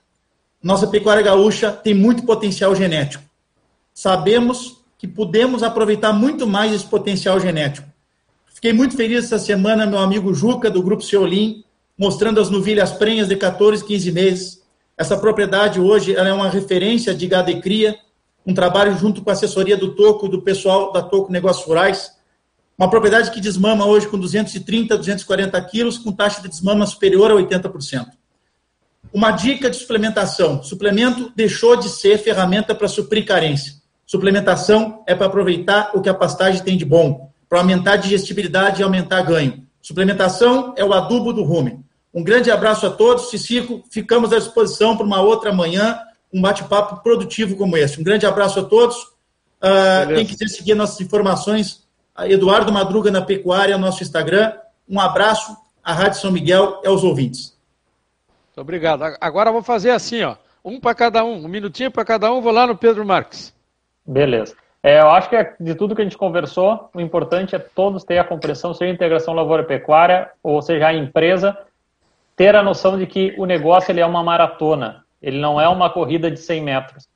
Nossa 0.62 0.88
pecuária 0.88 1.22
gaúcha 1.22 1.72
tem 1.72 1.94
muito 1.94 2.24
potencial 2.24 2.76
genético. 2.76 3.24
Sabemos 3.98 4.84
que 4.98 5.08
podemos 5.08 5.64
aproveitar 5.64 6.12
muito 6.12 6.46
mais 6.46 6.74
esse 6.74 6.84
potencial 6.84 7.40
genético. 7.40 7.88
Fiquei 8.54 8.74
muito 8.74 8.94
feliz 8.98 9.24
essa 9.24 9.40
semana, 9.40 9.86
meu 9.86 10.00
amigo 10.00 10.34
Juca, 10.34 10.70
do 10.70 10.84
Grupo 10.84 11.02
Seolim, 11.02 11.64
mostrando 11.98 12.42
as 12.42 12.50
novilhas 12.50 12.92
prenhas 12.92 13.30
de 13.30 13.38
14, 13.38 13.86
15 13.86 14.12
meses. 14.12 14.62
Essa 14.98 15.18
propriedade 15.18 15.80
hoje 15.80 16.14
é 16.14 16.34
uma 16.34 16.50
referência 16.50 17.16
de 17.16 17.26
gado 17.26 17.50
e 17.50 17.62
cria, 17.62 17.98
um 18.46 18.54
trabalho 18.54 18.98
junto 18.98 19.22
com 19.22 19.30
a 19.30 19.34
assessoria 19.34 19.78
do 19.78 19.96
Toco, 19.96 20.28
do 20.28 20.42
pessoal 20.42 20.92
da 20.92 21.02
Toco 21.02 21.32
Negócios 21.32 21.66
Rurais. 21.66 22.12
Uma 22.78 22.90
propriedade 22.90 23.32
que 23.32 23.40
desmama 23.40 23.86
hoje 23.86 24.10
com 24.10 24.20
230, 24.20 24.98
240 24.98 25.62
quilos, 25.64 25.98
com 25.98 26.12
taxa 26.12 26.42
de 26.42 26.50
desmama 26.50 26.86
superior 26.86 27.32
a 27.32 27.36
80%. 27.36 28.08
Uma 29.14 29.32
dica 29.32 29.70
de 29.70 29.78
suplementação: 29.78 30.62
suplemento 30.62 31.32
deixou 31.34 31.78
de 31.78 31.88
ser 31.88 32.18
ferramenta 32.18 32.76
para 32.76 32.90
suprir 32.90 33.26
carência. 33.26 33.85
Suplementação 34.06 35.04
é 35.08 35.16
para 35.16 35.28
aproveitar 35.28 35.92
o 35.94 36.02
que 36.02 36.10
a 36.10 36.14
pastagem 36.14 36.62
tem 36.64 36.78
de 36.78 36.86
bom 36.86 37.32
para 37.50 37.60
aumentar 37.60 37.94
a 37.94 37.98
digestibilidade 37.98 38.82
e 38.82 38.84
aumentar 38.84 39.22
ganho. 39.24 39.66
Suplementação 39.82 40.74
é 40.76 40.84
o 40.84 40.94
adubo 40.94 41.32
do 41.32 41.44
rumen. 41.44 41.84
Um 42.14 42.24
grande 42.24 42.50
abraço 42.50 42.88
a 42.88 42.90
todos. 42.90 43.30
Cicico, 43.30 43.84
ficamos 43.90 44.32
à 44.32 44.38
disposição 44.38 44.96
para 44.96 45.06
uma 45.06 45.22
outra 45.22 45.54
manhã, 45.54 46.00
um 46.34 46.42
bate-papo 46.42 47.04
produtivo 47.04 47.56
como 47.56 47.78
esse. 47.78 48.00
Um 48.00 48.04
grande 48.04 48.26
abraço 48.26 48.60
a 48.60 48.64
todos. 48.64 48.96
Uh, 49.62 50.14
quem 50.14 50.26
quiser 50.26 50.48
seguir 50.48 50.76
nossas 50.76 51.02
informações, 51.02 51.84
Eduardo 52.20 52.72
Madruga 52.72 53.12
na 53.12 53.22
Pecuária, 53.22 53.78
nosso 53.78 54.04
Instagram. 54.04 54.54
Um 54.88 55.00
abraço 55.00 55.56
à 55.84 55.94
Rádio 55.94 56.20
São 56.20 56.32
Miguel 56.32 56.82
e 56.84 56.88
aos 56.88 57.04
ouvintes. 57.04 57.58
Muito 58.48 58.62
obrigado. 58.62 59.04
Agora 59.20 59.52
vou 59.52 59.62
fazer 59.62 59.92
assim, 59.92 60.24
ó. 60.24 60.36
Um 60.64 60.80
para 60.80 60.96
cada 60.96 61.24
um, 61.24 61.46
um 61.46 61.48
minutinho 61.48 61.92
para 61.92 62.06
cada 62.06 62.32
um, 62.32 62.42
vou 62.42 62.52
lá 62.52 62.66
no 62.66 62.76
Pedro 62.76 63.06
Marques. 63.06 63.55
Beleza. 64.06 64.56
É, 64.84 65.00
eu 65.00 65.10
acho 65.10 65.30
que 65.30 65.36
é, 65.36 65.56
de 65.60 65.74
tudo 65.74 65.96
que 65.96 66.02
a 66.02 66.04
gente 66.04 66.18
conversou, 66.18 66.92
o 66.94 67.02
importante 67.02 67.56
é 67.56 67.60
todos 67.60 68.04
ter 68.04 68.20
a 68.20 68.24
compreensão, 68.24 68.72
seja 68.74 68.92
a 68.92 68.94
integração 68.94 69.34
lavoura-pecuária, 69.34 70.30
ou 70.44 70.62
seja, 70.62 70.88
a 70.88 70.94
empresa, 70.94 71.58
ter 72.36 72.56
a 72.56 72.62
noção 72.62 72.96
de 72.96 73.08
que 73.08 73.34
o 73.38 73.46
negócio 73.46 73.92
ele 73.92 74.02
é 74.02 74.06
uma 74.06 74.24
maratona, 74.24 75.04
ele 75.20 75.40
não 75.40 75.60
é 75.60 75.68
uma 75.68 75.90
corrida 75.90 76.30
de 76.30 76.38
100 76.40 76.62
metros. 76.62 77.08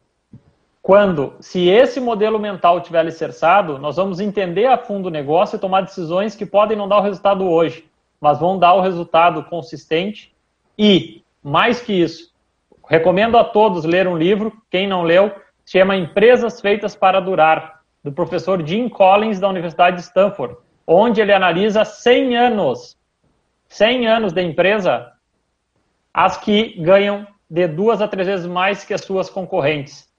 Quando, 0.81 1.35
se 1.39 1.69
esse 1.69 1.99
modelo 1.99 2.39
mental 2.39 2.81
tiver 2.81 3.01
alicerçado, 3.01 3.77
nós 3.77 3.97
vamos 3.97 4.19
entender 4.19 4.65
a 4.65 4.75
fundo 4.75 5.05
o 5.05 5.11
negócio 5.11 5.55
e 5.55 5.59
tomar 5.59 5.81
decisões 5.81 6.35
que 6.35 6.47
podem 6.47 6.75
não 6.75 6.87
dar 6.87 6.97
o 6.97 7.03
resultado 7.03 7.47
hoje, 7.47 7.85
mas 8.19 8.39
vão 8.39 8.57
dar 8.57 8.73
o 8.73 8.81
resultado 8.81 9.43
consistente 9.43 10.33
e, 10.75 11.21
mais 11.43 11.79
que 11.81 11.93
isso, 11.93 12.33
recomendo 12.87 13.37
a 13.37 13.43
todos 13.43 13.85
ler 13.85 14.07
um 14.07 14.17
livro, 14.17 14.51
quem 14.71 14.87
não 14.87 15.03
leu, 15.03 15.31
chama 15.71 15.95
Empresas 15.95 16.59
Feitas 16.59 16.95
para 16.95 17.19
Durar, 17.19 17.81
do 18.03 18.11
professor 18.11 18.65
Jim 18.65 18.89
Collins, 18.89 19.39
da 19.39 19.47
Universidade 19.47 19.97
de 19.97 20.01
Stanford, 20.01 20.55
onde 20.87 21.21
ele 21.21 21.31
analisa 21.31 21.85
100 21.85 22.35
anos, 22.35 22.97
100 23.67 24.07
anos 24.07 24.33
de 24.33 24.41
empresa, 24.41 25.11
as 26.11 26.37
que 26.37 26.81
ganham 26.81 27.27
de 27.47 27.67
duas 27.67 28.01
a 28.01 28.07
três 28.07 28.27
vezes 28.27 28.47
mais 28.47 28.83
que 28.83 28.95
as 28.95 29.01
suas 29.01 29.29
concorrentes. 29.29 30.09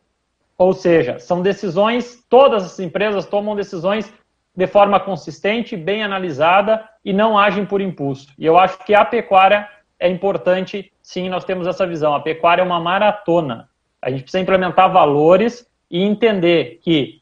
Ou 0.57 0.73
seja, 0.73 1.19
são 1.19 1.43
decisões, 1.43 2.25
todas 2.29 2.65
as 2.65 2.79
empresas 2.79 3.27
tomam 3.27 3.57
decisões 3.57 4.13
de 4.55 4.67
forma 4.69 5.01
consistente, 5.01 5.77
bem 5.77 6.05
analisada 6.05 6.89
e 7.05 7.13
não 7.13 7.37
agem 7.37 7.67
por 7.67 7.81
impulso. 7.81 8.29
E 8.39 8.47
eu 8.47 8.57
acho 8.57 8.79
que 8.85 8.95
a 8.95 9.05
pecuária 9.05 9.69
é 9.99 10.09
importante, 10.09 10.93
sim, 11.03 11.29
nós 11.29 11.45
temos 11.45 11.67
essa 11.67 11.85
visão. 11.85 12.15
A 12.15 12.21
pecuária 12.21 12.63
é 12.63 12.65
uma 12.65 12.79
maratona. 12.79 13.70
A 14.03 14.11
gente 14.11 14.23
precisa 14.23 14.43
implementar 14.43 14.91
valores 14.93 15.67
e 15.91 16.03
entender 16.03 16.81
que 16.83 17.21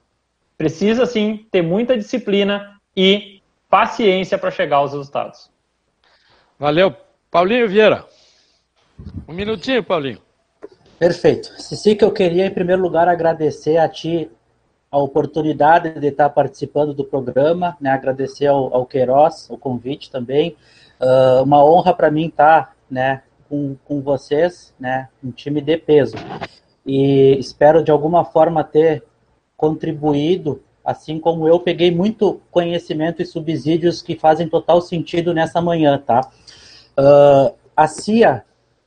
precisa 0.57 1.07
sim 1.07 1.47
ter 1.51 1.63
muita 1.63 1.97
disciplina 1.97 2.79
e 2.97 3.41
paciência 3.69 4.39
para 4.39 4.51
chegar 4.51 4.77
aos 4.79 4.93
resultados. 4.93 5.51
Valeu. 6.59 6.95
Paulinho 7.31 7.69
Vieira. 7.69 8.05
Um 9.29 9.33
minutinho, 9.33 9.83
Paulinho. 9.83 10.21
Perfeito. 10.99 11.49
Cici, 11.63 11.95
que 11.95 12.05
eu 12.05 12.11
queria, 12.11 12.47
em 12.47 12.51
primeiro 12.51 12.83
lugar, 12.83 13.09
agradecer 13.09 13.77
a 13.77 13.89
ti 13.89 14.29
a 14.91 14.99
oportunidade 14.99 16.01
de 16.01 16.09
estar 16.09 16.31
participando 16.31 16.95
do 16.95 17.05
programa, 17.05 17.77
né? 17.81 17.91
agradecer 17.91 18.47
ao, 18.47 18.75
ao 18.75 18.87
Queiroz 18.87 19.49
o 19.51 19.59
convite 19.59 20.11
também. 20.11 20.57
Uh, 20.99 21.43
uma 21.43 21.63
honra 21.65 21.95
para 21.95 22.11
mim 22.11 22.27
estar 22.27 22.75
né, 22.91 23.23
com, 23.49 23.77
com 23.85 24.01
vocês, 24.01 24.75
né, 24.81 25.09
um 25.23 25.31
time 25.31 25.61
de 25.61 25.77
peso 25.77 26.17
e 26.89 27.39
espero 27.39 27.85
de 27.85 27.91
alguma 27.91 28.25
forma 28.25 28.65
ter 28.65 29.05
contribuído, 29.59 30.63
assim 30.83 31.21
como 31.21 31.47
eu 31.47 31.61
peguei 31.61 31.91
muito 31.91 32.41
conhecimento 32.51 33.21
e 33.21 33.27
subsídios 33.27 34.01
que 34.01 34.17
fazem 34.17 34.49
total 34.49 34.81
sentido 34.81 35.35
nessa 35.35 35.61
manhã, 35.61 35.99
tá? 35.99 36.23
Uh, 36.99 37.55
a 37.77 37.87
CIA, 37.87 38.43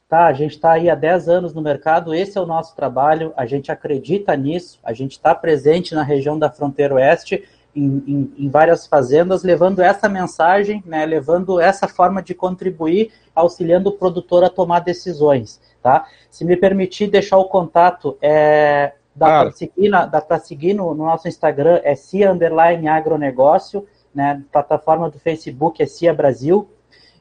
tá? 0.10 0.26
A 0.26 0.34
gente 0.34 0.56
está 0.56 0.72
aí 0.72 0.90
há 0.90 0.96
10 0.96 1.30
anos 1.30 1.54
no 1.54 1.62
mercado, 1.62 2.16
esse 2.16 2.40
é 2.40 2.42
o 2.42 2.46
nosso 2.48 2.76
trabalho, 2.76 3.34
a 3.38 3.46
gente 3.46 3.72
acredita 3.72 4.36
nisso, 4.36 4.80
a 4.84 4.94
gente 4.94 5.12
está 5.12 5.36
presente 5.36 5.94
na 5.94 6.02
região 6.02 6.40
da 6.40 6.50
fronteira 6.50 6.96
oeste, 6.96 7.48
em, 7.76 8.04
em, 8.08 8.34
em, 8.46 8.50
várias 8.50 8.88
fazendas, 8.88 9.44
levando 9.44 9.80
essa 9.80 10.10
mensagem, 10.10 10.84
né, 10.86 11.06
levando 11.06 11.60
essa 11.60 11.88
forma 11.88 12.22
de 12.22 12.34
contribuir, 12.34 13.12
auxiliando 13.34 13.90
o 13.90 13.94
produtor 13.94 14.44
a 14.44 14.50
tomar 14.50 14.80
decisões 14.80 15.62
tá? 15.82 16.06
Se 16.30 16.46
me 16.46 16.56
permitir 16.56 17.08
deixar 17.08 17.38
o 17.38 17.46
contato, 17.46 18.18
é, 18.22 18.94
dá 19.16 19.26
claro. 19.26 19.50
para 19.50 19.58
seguir, 19.58 19.90
na, 19.90 20.06
dá 20.06 20.22
para 20.22 20.40
seguir 20.40 20.74
no, 20.74 20.94
no, 20.94 21.06
nosso 21.06 21.28
Instagram, 21.28 21.82
é 21.84 21.96
CIA 21.96 22.32
Underline 22.32 22.88
Agronegócio, 22.88 23.88
né? 24.14 24.42
Plataforma 24.52 25.10
do 25.10 25.20
Facebook 25.20 25.82
é 25.82 25.86
CIA 25.86 26.14
Brasil. 26.14 26.70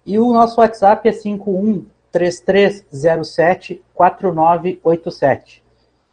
E 0.05 0.19
o 0.19 0.33
nosso 0.33 0.61
WhatsApp 0.61 1.09
é 1.09 1.13
51 1.13 1.87
3307 2.11 3.83
4987. 3.95 5.63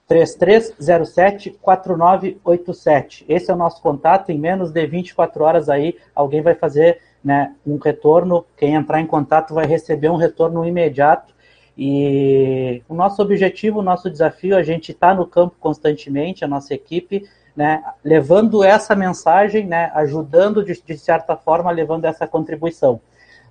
3307 0.07 1.57
4987. 1.61 3.26
Esse 3.28 3.52
é 3.52 3.53
o 3.53 3.57
nosso 3.57 3.82
contato. 3.82 4.32
Em 4.32 4.40
menos 4.40 4.72
de 4.72 4.86
24 4.86 5.44
horas 5.44 5.69
aí, 5.69 5.98
alguém 6.15 6.41
vai 6.41 6.56
fazer 6.56 7.02
né, 7.24 7.53
um 7.65 7.78
retorno. 7.78 8.45
Quem 8.56 8.76
entrar 8.76 9.02
em 9.02 9.07
contato 9.07 9.53
vai 9.53 9.65
receber 9.65 10.10
um 10.10 10.15
retorno 10.15 10.65
imediato 10.65 11.36
e 11.78 12.82
o 12.90 12.95
nosso 12.95 13.22
objetivo, 13.22 13.80
o 13.80 13.84
nosso 13.84 14.10
desafio, 14.10 14.58
a 14.58 14.64
gente 14.64 14.91
está 14.91 15.14
no 15.14 15.28
campo 15.28 15.56
constantemente, 15.60 16.44
a 16.44 16.48
nossa 16.48 16.74
equipe, 16.74 17.30
né, 17.56 17.84
levando 18.04 18.64
essa 18.64 18.95
mensagem, 18.95 19.68
né, 19.68 19.91
ajudando 19.94 20.64
de, 20.64 20.82
de 20.82 20.98
certa 20.98 21.36
forma, 21.36 21.70
levando 21.70 22.06
essa 22.06 22.28
contribuição. 22.28 22.99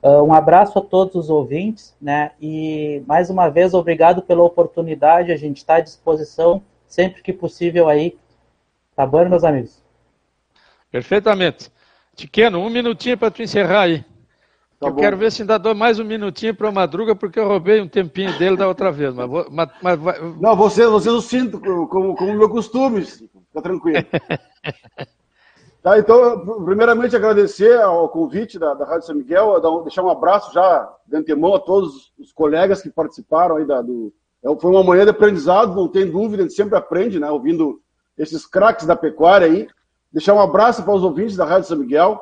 Uh, 0.03 0.23
um 0.23 0.33
abraço 0.33 0.79
a 0.79 0.83
todos 0.83 1.15
os 1.15 1.31
ouvintes, 1.31 1.97
né, 2.01 2.33
e 2.41 3.03
mais 3.07 3.31
uma 3.31 3.49
vez, 3.49 3.75
obrigado 3.75 4.23
pela 4.23 4.43
oportunidade, 4.43 5.31
a 5.31 5.37
gente 5.37 5.59
está 5.59 5.77
à 5.77 5.81
disposição 5.81 6.63
sempre 6.89 7.23
que 7.23 7.33
possível 7.33 7.89
aí. 7.89 8.17
Tá 8.97 9.07
bom, 9.07 9.29
meus 9.29 9.45
amigos? 9.45 9.83
Perfeitamente. 10.91 11.71
Tiqueno, 12.15 12.59
um 12.59 12.71
minutinho 12.71 13.19
para 13.19 13.31
tu 13.31 13.43
encerrar 13.43 13.83
aí. 13.83 14.05
Tá 14.79 14.89
eu 14.89 14.93
bom. 14.93 15.01
quero 15.01 15.17
ver 15.17 15.33
se 15.33 15.43
ainda 15.43 15.59
dou 15.59 15.75
mais 15.75 15.99
um 15.99 16.05
minutinho 16.05 16.55
para 16.55 16.69
o 16.69 16.73
Madruga, 16.73 17.17
porque 17.17 17.39
eu 17.39 17.49
roubei 17.49 17.81
um 17.81 17.89
tempinho 17.89 18.37
dele 18.39 18.57
da 18.57 18.69
outra 18.69 18.93
vez. 18.93 19.15
Mas, 19.15 19.29
vou, 19.29 19.47
mas, 19.51 19.71
mas 19.83 19.99
vai... 19.99 20.21
Não, 20.39 20.55
você, 20.55 20.87
você 20.87 21.11
não 21.11 21.21
sinto 21.21 21.59
como, 21.61 22.15
como 22.15 22.35
meu 22.35 22.49
costume, 22.51 23.03
fica 23.03 23.63
tranquilo. 23.63 24.05
Tá, 25.87 25.97
então, 26.01 26.65
primeiramente 26.65 27.15
agradecer 27.15 27.81
ao 27.81 28.09
convite 28.09 28.59
da, 28.59 28.75
da 28.75 28.85
Rádio 28.85 29.07
São 29.07 29.15
Miguel, 29.15 29.61
deixar 29.85 30.03
um 30.03 30.11
abraço 30.11 30.53
já 30.53 30.93
de 31.07 31.17
antemão 31.17 31.55
a 31.55 31.61
todos 31.61 32.13
os 32.19 32.33
colegas 32.33 32.83
que 32.83 32.91
participaram 32.91 33.55
aí 33.55 33.65
da, 33.65 33.81
do. 33.83 34.13
É, 34.43 34.49
foi 34.61 34.73
uma 34.73 34.83
manhã 34.83 35.05
de 35.05 35.11
aprendizado, 35.11 35.77
não 35.77 35.87
tem 35.87 36.11
dúvida, 36.11 36.43
a 36.43 36.47
gente 36.47 36.57
sempre 36.57 36.77
aprende, 36.77 37.21
né? 37.21 37.31
Ouvindo 37.31 37.81
esses 38.19 38.45
craques 38.45 38.85
da 38.85 38.97
pecuária 38.97 39.47
aí. 39.47 39.69
Deixar 40.13 40.35
um 40.35 40.41
abraço 40.41 40.83
para 40.83 40.93
os 40.93 41.05
ouvintes 41.05 41.37
da 41.37 41.45
Rádio 41.45 41.69
São 41.69 41.79
Miguel 41.79 42.21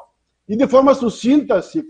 e 0.49 0.57
de 0.57 0.67
forma 0.67 0.95
sucinta, 0.95 1.63
se, 1.63 1.83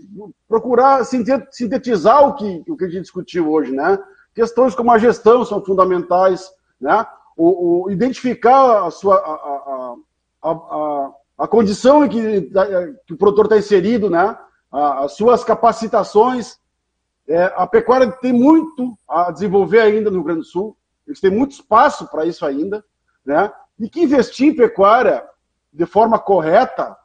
procurar 0.47 1.03
sintetizar 1.03 2.27
o 2.27 2.35
que, 2.35 2.63
o 2.69 2.77
que 2.77 2.85
a 2.85 2.89
gente 2.89 3.01
discutiu 3.01 3.51
hoje, 3.51 3.71
né? 3.71 3.99
Questões 4.33 4.73
como 4.73 4.91
a 4.91 4.97
gestão 4.97 5.43
são 5.43 5.63
fundamentais, 5.63 6.49
né? 6.79 7.05
O, 7.35 7.85
o 7.85 7.91
identificar 7.91 8.85
a 8.85 8.91
sua 8.91 9.15
a, 9.17 9.95
a, 10.41 10.51
a, 10.51 11.11
a 11.39 11.47
condição 11.47 12.05
em 12.05 12.09
que, 12.09 12.51
que 13.05 13.13
o 13.13 13.17
produtor 13.17 13.45
está 13.45 13.57
inserido, 13.57 14.09
né? 14.09 14.37
as 14.71 15.13
suas 15.13 15.43
capacitações. 15.43 16.57
É, 17.27 17.51
a 17.55 17.65
pecuária 17.65 18.11
tem 18.11 18.31
muito 18.31 18.97
a 19.07 19.31
desenvolver 19.31 19.79
ainda 19.79 20.09
no 20.09 20.17
Rio 20.17 20.25
Grande 20.25 20.41
do 20.41 20.45
Sul, 20.45 20.77
eles 21.07 21.19
têm 21.19 21.31
muito 21.31 21.53
espaço 21.53 22.07
para 22.07 22.25
isso 22.25 22.45
ainda, 22.45 22.85
né? 23.25 23.51
E 23.79 23.89
que 23.89 24.01
investir 24.01 24.47
em 24.47 24.55
pecuária 24.55 25.23
de 25.73 25.85
forma 25.85 26.19
correta 26.19 26.95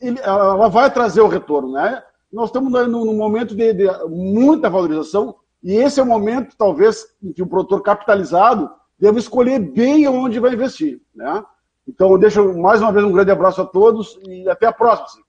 ela 0.00 0.68
vai 0.68 0.90
trazer 0.90 1.20
o 1.20 1.28
retorno, 1.28 1.72
né? 1.72 2.02
Nós 2.32 2.48
estamos 2.48 2.72
num 2.88 3.14
momento 3.14 3.54
de, 3.54 3.72
de, 3.72 3.86
muita 4.08 4.70
valorização 4.70 5.36
e 5.62 5.74
esse 5.74 6.00
é 6.00 6.02
o 6.02 6.06
momento, 6.06 6.56
talvez, 6.56 7.04
em 7.22 7.32
que 7.32 7.42
o 7.42 7.46
produtor 7.46 7.82
capitalizado 7.82 8.70
deve 8.98 9.18
escolher 9.18 9.58
bem 9.58 10.06
onde 10.08 10.38
vai 10.38 10.52
investir, 10.52 11.00
né? 11.14 11.44
Então, 11.86 12.12
eu 12.12 12.18
deixo 12.18 12.56
mais 12.58 12.80
uma 12.80 12.92
vez 12.92 13.04
um 13.04 13.12
grande 13.12 13.30
abraço 13.30 13.60
a 13.60 13.66
todos 13.66 14.18
e 14.26 14.48
até 14.48 14.66
a 14.66 14.72
próxima. 14.72 15.24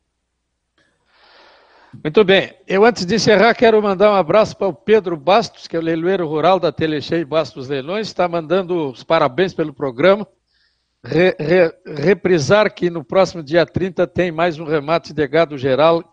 Muito 2.03 2.23
bem. 2.23 2.53
Eu, 2.68 2.85
antes 2.85 3.06
de 3.06 3.15
encerrar, 3.15 3.53
quero 3.53 3.81
mandar 3.81 4.11
um 4.11 4.15
abraço 4.15 4.56
para 4.56 4.68
o 4.68 4.73
Pedro 4.73 5.18
Bastos, 5.18 5.68
que 5.68 5.76
é 5.76 5.80
o 5.80 5.81
leiloeiro 5.81 6.27
rural 6.27 6.60
da 6.60 6.72
Telechei 6.72 7.26
Bastos 7.26 7.68
Leilões, 7.68 8.07
está 8.07 8.27
mandando 8.27 8.91
os 8.91 9.03
parabéns 9.03 9.53
pelo 9.53 9.73
programa 9.73 10.26
re, 11.03 11.36
re, 11.40 11.73
reprisar 11.86 12.73
que 12.73 12.90
no 12.90 13.03
próximo 13.03 13.44
dia 13.44 13.65
30 13.65 14.06
tem 14.07 14.32
mais 14.32 14.60
um 14.60 14.65
remate 14.65 15.14
de 15.14 15.28
gado 15.28 15.57
geral 15.57 16.03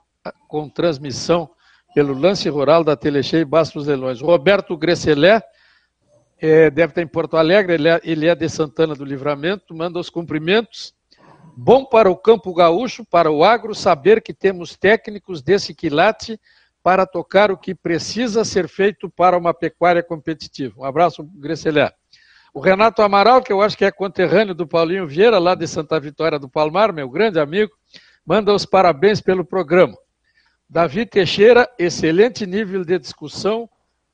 com 0.46 0.68
transmissão 0.68 1.50
pelo 1.94 2.12
lance 2.12 2.48
rural 2.48 2.84
da 2.84 2.96
Telecheia 2.96 3.44
Bastos 3.44 3.86
Leilões. 3.86 4.20
Roberto 4.20 4.76
Gresselé, 4.76 5.42
é, 6.40 6.70
deve 6.70 6.92
estar 6.92 7.02
em 7.02 7.06
Porto 7.06 7.36
Alegre, 7.36 7.74
ele 7.74 7.88
é, 7.88 8.00
ele 8.04 8.26
é 8.26 8.34
de 8.34 8.48
Santana 8.48 8.94
do 8.94 9.04
Livramento, 9.04 9.74
manda 9.74 9.98
os 9.98 10.10
cumprimentos. 10.10 10.94
Bom 11.56 11.84
para 11.84 12.08
o 12.08 12.16
campo 12.16 12.54
gaúcho, 12.54 13.04
para 13.04 13.30
o 13.32 13.42
agro, 13.42 13.74
saber 13.74 14.22
que 14.22 14.32
temos 14.32 14.76
técnicos 14.76 15.42
desse 15.42 15.74
quilate 15.74 16.38
para 16.82 17.04
tocar 17.04 17.50
o 17.50 17.58
que 17.58 17.74
precisa 17.74 18.44
ser 18.44 18.68
feito 18.68 19.10
para 19.10 19.36
uma 19.36 19.52
pecuária 19.52 20.02
competitiva. 20.02 20.74
Um 20.78 20.84
abraço, 20.84 21.24
Gresselé. 21.34 21.92
O 22.52 22.60
Renato 22.60 23.02
Amaral, 23.02 23.42
que 23.42 23.52
eu 23.52 23.60
acho 23.60 23.76
que 23.76 23.84
é 23.84 23.90
conterrâneo 23.90 24.54
do 24.54 24.66
Paulinho 24.66 25.06
Vieira, 25.06 25.38
lá 25.38 25.54
de 25.54 25.66
Santa 25.66 26.00
Vitória 26.00 26.38
do 26.38 26.48
Palmar, 26.48 26.92
meu 26.92 27.08
grande 27.08 27.38
amigo, 27.38 27.72
manda 28.24 28.52
os 28.52 28.64
parabéns 28.64 29.20
pelo 29.20 29.44
programa. 29.44 29.96
Davi 30.68 31.06
Teixeira, 31.06 31.68
excelente 31.78 32.46
nível 32.46 32.84
de 32.84 32.98
discussão, 32.98 33.68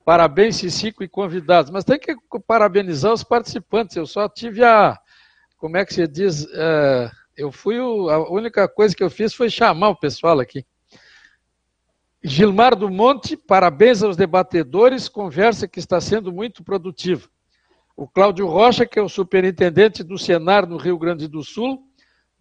parabéns, 0.05 0.57
Cicico 0.57 1.03
e 1.03 1.07
convidados. 1.07 1.71
Mas 1.71 1.83
tem 1.83 1.99
que 1.99 2.15
parabenizar 2.47 3.11
os 3.11 3.23
participantes, 3.23 3.95
eu 3.95 4.05
só 4.05 4.29
tive 4.29 4.63
a, 4.63 4.97
como 5.57 5.77
é 5.77 5.85
que 5.85 5.93
se 5.93 6.07
diz, 6.07 6.43
uh, 6.43 7.09
eu 7.35 7.51
fui, 7.51 7.79
o, 7.79 8.09
a 8.09 8.31
única 8.31 8.67
coisa 8.67 8.95
que 8.95 9.03
eu 9.03 9.09
fiz 9.09 9.33
foi 9.33 9.49
chamar 9.49 9.89
o 9.89 9.99
pessoal 9.99 10.39
aqui. 10.39 10.65
Gilmar 12.23 12.75
do 12.75 12.89
Monte, 12.89 13.37
parabéns 13.37 14.01
aos 14.01 14.17
debatedores, 14.17 15.07
conversa 15.07 15.67
que 15.67 15.79
está 15.79 16.01
sendo 16.01 16.31
muito 16.31 16.63
produtiva. 16.63 17.27
O 17.95 18.07
Cláudio 18.07 18.45
Rocha, 18.45 18.85
que 18.85 18.99
é 18.99 19.01
o 19.01 19.07
superintendente 19.07 20.03
do 20.03 20.17
Senar 20.17 20.67
no 20.67 20.75
Rio 20.75 20.97
Grande 20.97 21.27
do 21.29 21.41
Sul, 21.41 21.81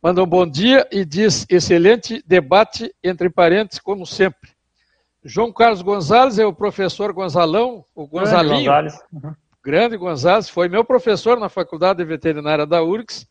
manda 0.02 0.22
um 0.22 0.26
bom 0.26 0.44
dia 0.44 0.86
e 0.90 1.04
diz: 1.04 1.46
excelente 1.48 2.22
debate, 2.26 2.92
entre 3.02 3.30
parênteses, 3.30 3.80
como 3.80 4.04
sempre. 4.04 4.50
João 5.24 5.52
Carlos 5.52 5.80
Gonzalez 5.80 6.38
é 6.38 6.44
o 6.44 6.52
professor 6.52 7.12
Gonzalão, 7.12 7.84
o 7.94 8.06
Gonzalinho. 8.06 8.64
Grande, 8.64 8.94
uhum. 9.12 9.34
Grande 9.62 9.96
Gonzalez, 9.96 10.48
foi 10.48 10.68
meu 10.68 10.84
professor 10.84 11.38
na 11.38 11.48
Faculdade 11.48 11.98
de 11.98 12.04
Veterinária 12.04 12.66
da 12.66 12.82
URGS, 12.82 13.26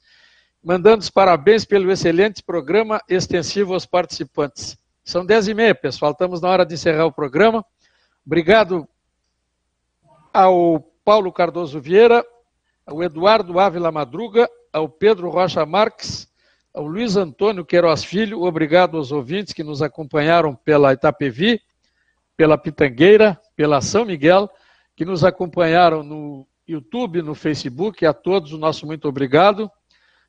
mandando 0.63 0.99
os 0.99 1.09
parabéns 1.09 1.65
pelo 1.65 1.91
excelente 1.91 2.41
programa 2.41 3.01
extensivo 3.09 3.73
aos 3.73 3.85
participantes. 3.85 4.77
São 5.03 5.25
dez 5.25 5.49
e 5.49 5.53
meia, 5.53 5.75
pessoal, 5.75 6.13
estamos 6.13 6.41
na 6.41 6.47
hora 6.47 6.65
de 6.65 6.73
encerrar 6.73 7.05
o 7.05 7.11
programa. 7.11 7.63
Obrigado 8.25 8.87
ao 10.33 10.93
Paulo 11.03 11.31
Cardoso 11.31 11.80
Vieira, 11.81 12.25
ao 12.85 13.03
Eduardo 13.03 13.59
Ávila 13.59 13.91
Madruga, 13.91 14.49
ao 14.71 14.88
Pedro 14.88 15.30
Rocha 15.30 15.65
Marques, 15.65 16.27
ao 16.73 16.88
Luiz 16.88 17.15
Antônio 17.15 17.65
Queiroz 17.65 18.03
Filho, 18.03 18.43
obrigado 18.43 18.97
aos 18.97 19.11
ouvintes 19.11 19.53
que 19.53 19.63
nos 19.63 19.81
acompanharam 19.81 20.55
pela 20.55 20.93
Itapevi, 20.93 21.61
pela 22.35 22.57
Pitangueira, 22.57 23.39
pela 23.55 23.81
São 23.81 24.05
Miguel, 24.05 24.49
que 24.95 25.05
nos 25.05 25.23
acompanharam 25.23 26.03
no 26.03 26.47
YouTube, 26.67 27.21
no 27.21 27.35
Facebook, 27.35 28.05
a 28.05 28.13
todos 28.13 28.53
o 28.53 28.57
nosso 28.57 28.85
muito 28.85 29.07
obrigado. 29.07 29.69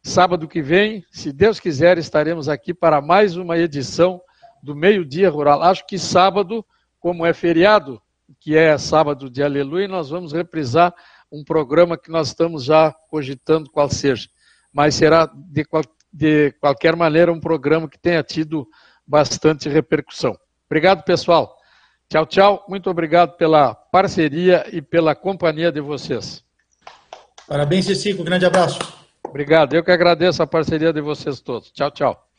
Sábado 0.03 0.47
que 0.47 0.61
vem, 0.61 1.05
se 1.11 1.33
Deus 1.33 1.59
quiser, 1.59 1.97
estaremos 1.97 2.49
aqui 2.49 2.75
para 2.75 3.01
mais 3.01 3.37
uma 3.37 3.57
edição 3.57 4.21
do 4.63 4.75
Meio 4.75 5.05
Dia 5.05 5.31
Rural. 5.31 5.63
Acho 5.63 5.87
que 5.87 5.99
sábado, 5.99 6.65
como 7.01 7.25
é 7.25 7.33
feriado, 7.33 8.03
que 8.41 8.57
é 8.57 8.77
sábado 8.79 9.31
de 9.31 9.43
Aleluia, 9.43 9.85
e 9.85 9.89
nós 9.89 10.11
vamos 10.11 10.33
reprisar 10.33 10.95
um 11.31 11.43
programa 11.45 11.99
que 11.99 12.11
nós 12.11 12.29
estamos 12.29 12.65
já 12.65 12.93
cogitando 13.09 13.71
qual 13.71 13.89
seja. 13.89 14.29
Mas 14.73 14.95
será, 14.95 15.31
de, 15.35 15.65
qual, 15.65 15.83
de 16.13 16.53
qualquer 16.61 16.97
maneira, 16.97 17.33
um 17.33 17.41
programa 17.41 17.89
que 17.89 17.99
tenha 17.99 18.23
tido 18.23 18.67
bastante 19.07 19.69
repercussão. 19.69 20.37
Obrigado, 20.67 21.03
pessoal. 21.05 21.57
Tchau, 22.09 22.27
tchau. 22.27 22.65
Muito 22.69 22.91
obrigado 22.91 23.37
pela 23.37 23.75
parceria 23.75 24.67
e 24.73 24.81
pela 24.81 25.15
companhia 25.15 25.73
de 25.73 25.81
vocês. 25.81 26.45
Parabéns, 27.47 27.87
Cecico. 27.87 28.25
Grande 28.25 28.47
abraço. 28.47 28.79
Obrigado. 29.25 29.75
Eu 29.75 29.83
que 29.83 29.91
agradeço 29.91 30.43
a 30.43 30.47
parceria 30.47 30.93
de 30.93 31.01
vocês 31.01 31.41
todos. 31.41 31.71
Tchau, 31.73 31.91
tchau. 31.91 32.34